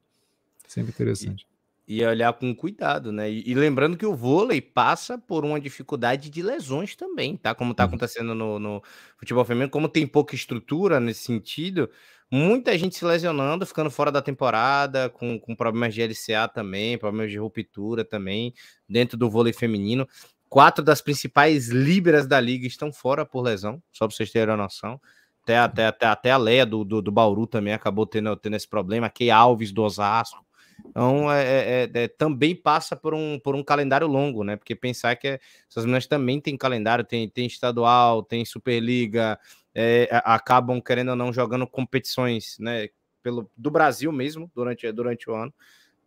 [0.67, 1.47] Sempre interessante.
[1.51, 1.54] E
[1.87, 3.29] olhar com cuidado, né?
[3.29, 7.53] E, e, lembrando que o vôlei passa por uma dificuldade de lesões também, tá?
[7.53, 7.89] Como tá uhum.
[7.89, 8.81] acontecendo no, no,
[9.17, 11.89] futebol feminino, como tem pouca estrutura nesse sentido,
[12.31, 17.29] muita gente se lesionando, ficando fora da temporada, com, com problemas de LCA também, problemas
[17.31, 18.53] de ruptura também,
[18.89, 20.07] dentro do vôlei feminino.
[20.49, 24.57] Quatro das principais líberas da liga estão fora por lesão, só para vocês terem a
[24.57, 24.99] noção.
[25.43, 28.67] Até, até, até, até a Leia do, do, do Bauru também acabou tendo, tendo esse
[28.67, 29.09] problema.
[29.09, 30.44] Key Alves do Osasco
[30.89, 34.55] então, é, é, é, é, também passa por um, por um calendário longo, né?
[34.55, 35.39] Porque pensar que
[35.69, 39.39] essas meninas também têm calendário, tem, tem estadual, tem Superliga,
[39.73, 42.87] é, acabam, querendo ou não, jogando competições, né?
[43.21, 45.53] Pelo, do Brasil mesmo, durante, durante o ano.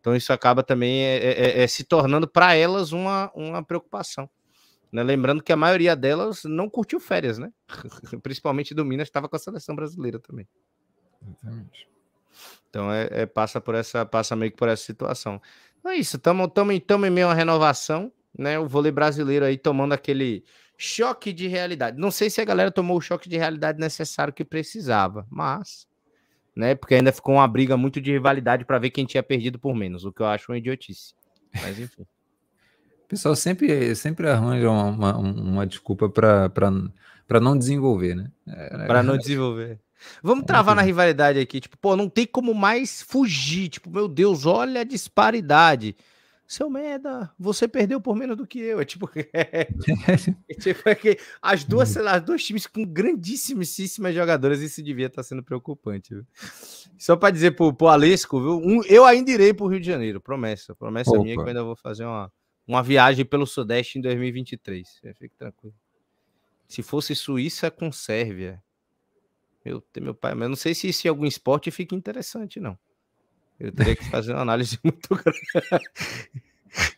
[0.01, 4.31] Então, isso acaba também é, se tornando para elas uma, uma preocupação.
[4.93, 5.03] Né?
[5.03, 7.53] Lembrando que a maioria delas não curtiu férias, né?
[8.23, 10.49] Principalmente do Minas, estava com a seleção brasileira também.
[11.21, 11.89] Exatamente.
[12.71, 15.41] Então é, é, passa por essa, passa meio que por essa situação.
[15.79, 16.51] Então é isso, estamos
[17.07, 18.59] em meio a renovação, né?
[18.59, 20.45] O vôlei brasileiro aí tomando aquele
[20.77, 21.99] choque de realidade.
[21.99, 25.87] Não sei se a galera tomou o choque de realidade necessário que precisava, mas,
[26.55, 26.75] né?
[26.75, 30.05] Porque ainda ficou uma briga muito de rivalidade para ver quem tinha perdido por menos,
[30.05, 31.15] o que eu acho uma idiotice.
[31.55, 32.03] Mas enfim.
[33.05, 38.31] O pessoal sempre, sempre arranja uma, uma, uma desculpa para não desenvolver, né?
[38.47, 39.81] É, para não desenvolver.
[40.23, 43.69] Vamos travar na rivalidade aqui, tipo, pô, não tem como mais fugir.
[43.69, 45.97] Tipo, meu Deus, olha a disparidade.
[46.49, 48.81] Seu merda, você perdeu por menos do que eu.
[48.81, 49.69] É tipo, é,
[50.49, 54.83] é, tipo é que as duas, sei lá, as duas times com grandíssimas jogadoras, isso
[54.83, 56.15] devia estar tá sendo preocupante.
[56.15, 56.27] Viu?
[56.97, 58.57] Só para dizer pro, pro Alesco, viu?
[58.65, 60.75] Um, eu ainda irei pro Rio de Janeiro, promessa.
[60.75, 61.23] Promessa Opa.
[61.23, 62.33] minha que eu ainda vou fazer uma,
[62.67, 64.89] uma viagem pelo Sudeste em 2023.
[65.19, 65.75] Fique tranquilo.
[66.67, 68.63] Se fosse Suíça com Sérvia,
[69.69, 72.79] meu, meu pai, mas eu não sei se isso em algum esporte fica interessante, não.
[73.59, 75.41] Eu teria que fazer uma análise muito grande.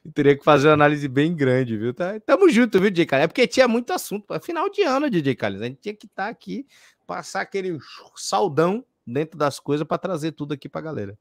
[0.05, 1.95] Eu teria que fazer uma análise bem grande, viu?
[1.95, 3.25] Tá, tamo junto, viu, DJ Carlos?
[3.25, 4.27] É porque tinha muito assunto.
[4.41, 5.63] Final de ano, DJ Carlos.
[5.63, 6.67] A gente tinha que estar tá aqui,
[7.07, 7.79] passar aquele
[8.17, 11.19] saldão dentro das coisas para trazer tudo aqui para galera.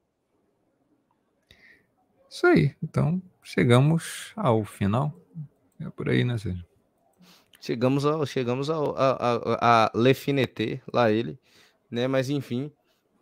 [2.30, 2.76] Isso aí.
[2.82, 5.14] Então, chegamos ao final.
[5.80, 6.66] É por aí, né, Sérgio?
[7.60, 11.38] Chegamos ao, chegamos ao, a, a, a Lefinete, lá ele,
[11.92, 12.08] né?
[12.08, 12.72] Mas enfim,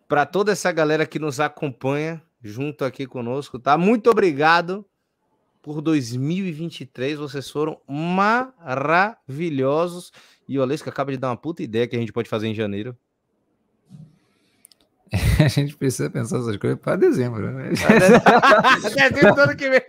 [0.08, 3.78] para toda essa galera que nos acompanha junto aqui conosco, tá?
[3.78, 4.86] Muito obrigado
[5.62, 10.12] por 2023, vocês foram maravilhosos.
[10.48, 12.56] E o Alesco acaba de dar uma puta ideia que a gente pode fazer em
[12.56, 12.98] janeiro.
[15.44, 17.70] a gente precisa pensar essas coisas para dezembro, né?
[17.70, 19.82] dezembro todo que vem.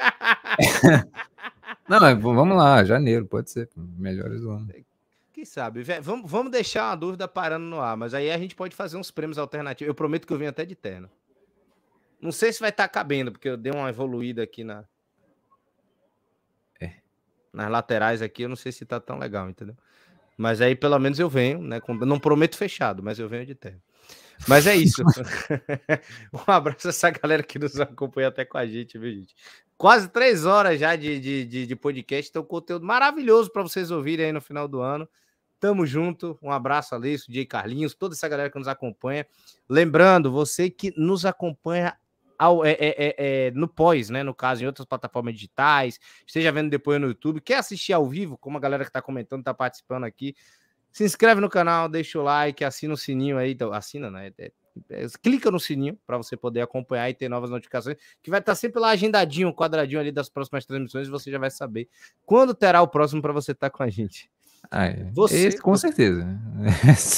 [1.88, 3.68] Não, é, vamos lá, janeiro, pode ser.
[3.76, 4.68] Melhores do ano.
[5.32, 5.82] Quem sabe?
[6.02, 9.10] Vamos, vamos deixar uma dúvida parando no ar, mas aí a gente pode fazer uns
[9.10, 9.88] prêmios alternativos.
[9.88, 11.08] Eu prometo que eu venho até de terno.
[12.20, 14.84] Não sei se vai estar tá cabendo, porque eu dei uma evoluída aqui na.
[16.80, 16.96] É.
[17.52, 19.76] Nas laterais aqui, eu não sei se tá tão legal, entendeu?
[20.36, 21.80] Mas aí pelo menos eu venho, né?
[22.06, 23.80] Não prometo fechado, mas eu venho de terno.
[24.46, 25.02] Mas é isso.
[26.34, 29.34] um abraço a essa galera que nos acompanha até com a gente, viu, gente?
[29.78, 34.26] Quase três horas já de, de, de, de podcast, então conteúdo maravilhoso para vocês ouvirem
[34.26, 35.08] aí no final do ano.
[35.60, 39.24] Tamo junto, um abraço, Alessio, Jay Carlinhos, toda essa galera que nos acompanha.
[39.68, 41.96] Lembrando, você que nos acompanha
[42.36, 44.24] ao, é, é, é, é, no pós, né?
[44.24, 48.36] No caso, em outras plataformas digitais, esteja vendo depois no YouTube, quer assistir ao vivo,
[48.36, 50.34] como a galera que está comentando, está participando aqui.
[50.90, 53.52] Se inscreve no canal, deixa o like, assina o sininho aí.
[53.52, 54.32] Então, assina, né?
[54.88, 58.52] É, clica no sininho para você poder acompanhar e ter novas notificações, que vai estar
[58.52, 61.88] tá sempre lá agendadinho, quadradinho ali das próximas transmissões, e você já vai saber
[62.24, 64.30] quando terá o próximo para você estar tá com a gente.
[64.70, 65.10] Ah, é.
[65.12, 65.88] Você, Esse, com você...
[65.88, 66.26] certeza.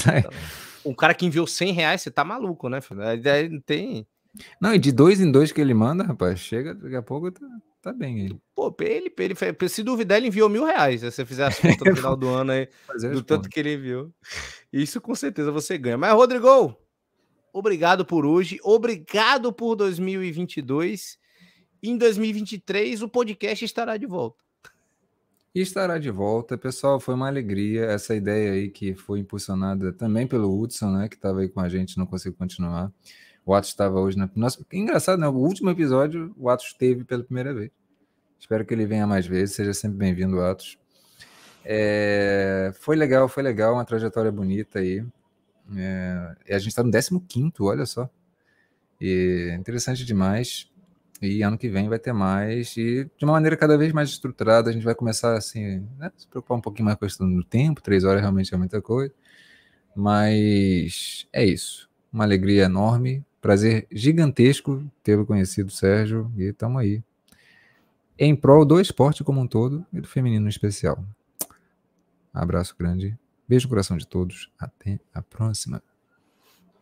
[0.85, 2.81] um cara que enviou 100 reais, você tá maluco, né?
[2.81, 3.01] Filho?
[3.65, 4.07] Tem.
[4.61, 7.47] Não, e de dois em dois que ele manda, rapaz, chega daqui a pouco tá,
[7.83, 8.41] tá bem aí.
[8.55, 11.01] Pô, ele, ele, se duvidar, ele enviou mil reais.
[11.01, 12.69] Se você fizer as contas no final do ano aí,
[13.13, 14.13] do tanto que ele enviou.
[14.73, 15.99] Isso com certeza você ganha.
[15.99, 16.77] Mas, Rodrigo,
[17.53, 21.19] obrigado por hoje, obrigado por 2022.
[21.83, 24.45] Em 2023, o podcast estará de volta.
[25.55, 26.57] E estará de volta.
[26.57, 31.09] Pessoal, foi uma alegria essa ideia aí que foi impulsionada também pelo Hudson, né?
[31.09, 32.93] Que estava aí com a gente, não conseguiu continuar.
[33.45, 34.31] O Atos estava hoje na.
[34.37, 35.27] Nossa, engraçado, né?
[35.27, 37.71] O último episódio, o Atos teve pela primeira vez.
[38.39, 39.57] Espero que ele venha mais vezes.
[39.57, 40.79] Seja sempre bem-vindo, Atos.
[41.65, 42.73] É...
[42.81, 43.75] Foi legal, foi legal.
[43.75, 45.05] Uma trajetória bonita aí.
[45.77, 46.37] É...
[46.55, 48.09] A gente está no 15, olha só.
[49.01, 50.71] E interessante demais.
[51.23, 54.71] E ano que vem vai ter mais, e de uma maneira cada vez mais estruturada,
[54.71, 57.45] a gente vai começar assim, né, se preocupar um pouquinho mais com a questão do
[57.45, 59.13] tempo, três horas realmente é muita coisa.
[59.95, 61.91] Mas é isso.
[62.11, 67.03] Uma alegria enorme, prazer gigantesco tê-lo conhecido, Sérgio, e estamos aí.
[68.19, 71.05] Em prol do esporte como um todo e do feminino em especial.
[72.33, 73.19] Abraço grande,
[73.51, 75.83] beijo no coração de todos, até a próxima.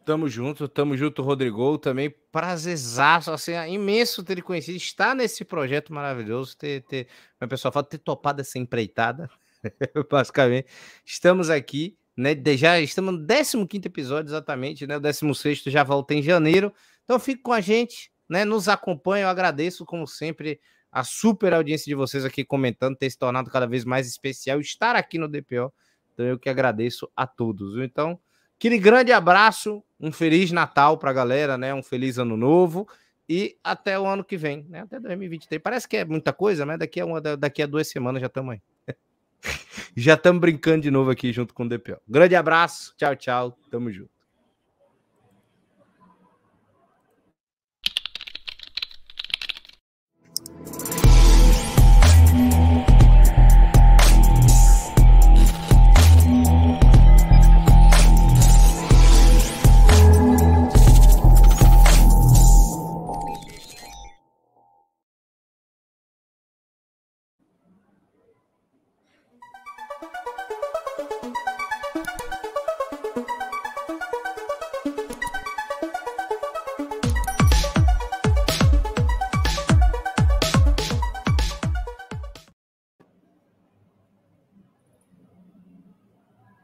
[0.04, 1.78] Tamo junto, tamo junto, Rodrigo.
[1.78, 7.08] Também prazerzaço, assim, é imenso ter conhecido, estar nesse projeto maravilhoso, ter, ter,
[7.40, 9.30] o pessoal fala, ter topado essa empreitada,
[10.10, 10.68] basicamente.
[11.06, 12.36] Estamos aqui, né?
[12.54, 14.98] Já estamos no 15 episódio, exatamente, né?
[14.98, 16.70] O 16 já volta em janeiro.
[17.02, 18.44] Então fique com a gente, né?
[18.44, 20.60] Nos acompanhe, eu agradeço, como sempre,
[20.92, 24.96] a super audiência de vocês aqui comentando, ter se tornado cada vez mais especial, estar
[24.96, 25.72] aqui no DPO.
[26.18, 27.78] Então eu que agradeço a todos.
[27.78, 28.18] Então.
[28.58, 31.72] Aquele grande abraço, um feliz Natal para a galera, né?
[31.72, 32.88] Um feliz ano novo
[33.28, 34.80] e até o ano que vem, né?
[34.80, 35.62] Até 2023.
[35.62, 38.54] Parece que é muita coisa, mas daqui a uma, daqui a duas semanas já estamos
[38.54, 38.60] aí.
[39.96, 42.00] já estamos brincando de novo aqui junto com o DPO.
[42.08, 44.17] Grande abraço, tchau, tchau, tamo junto.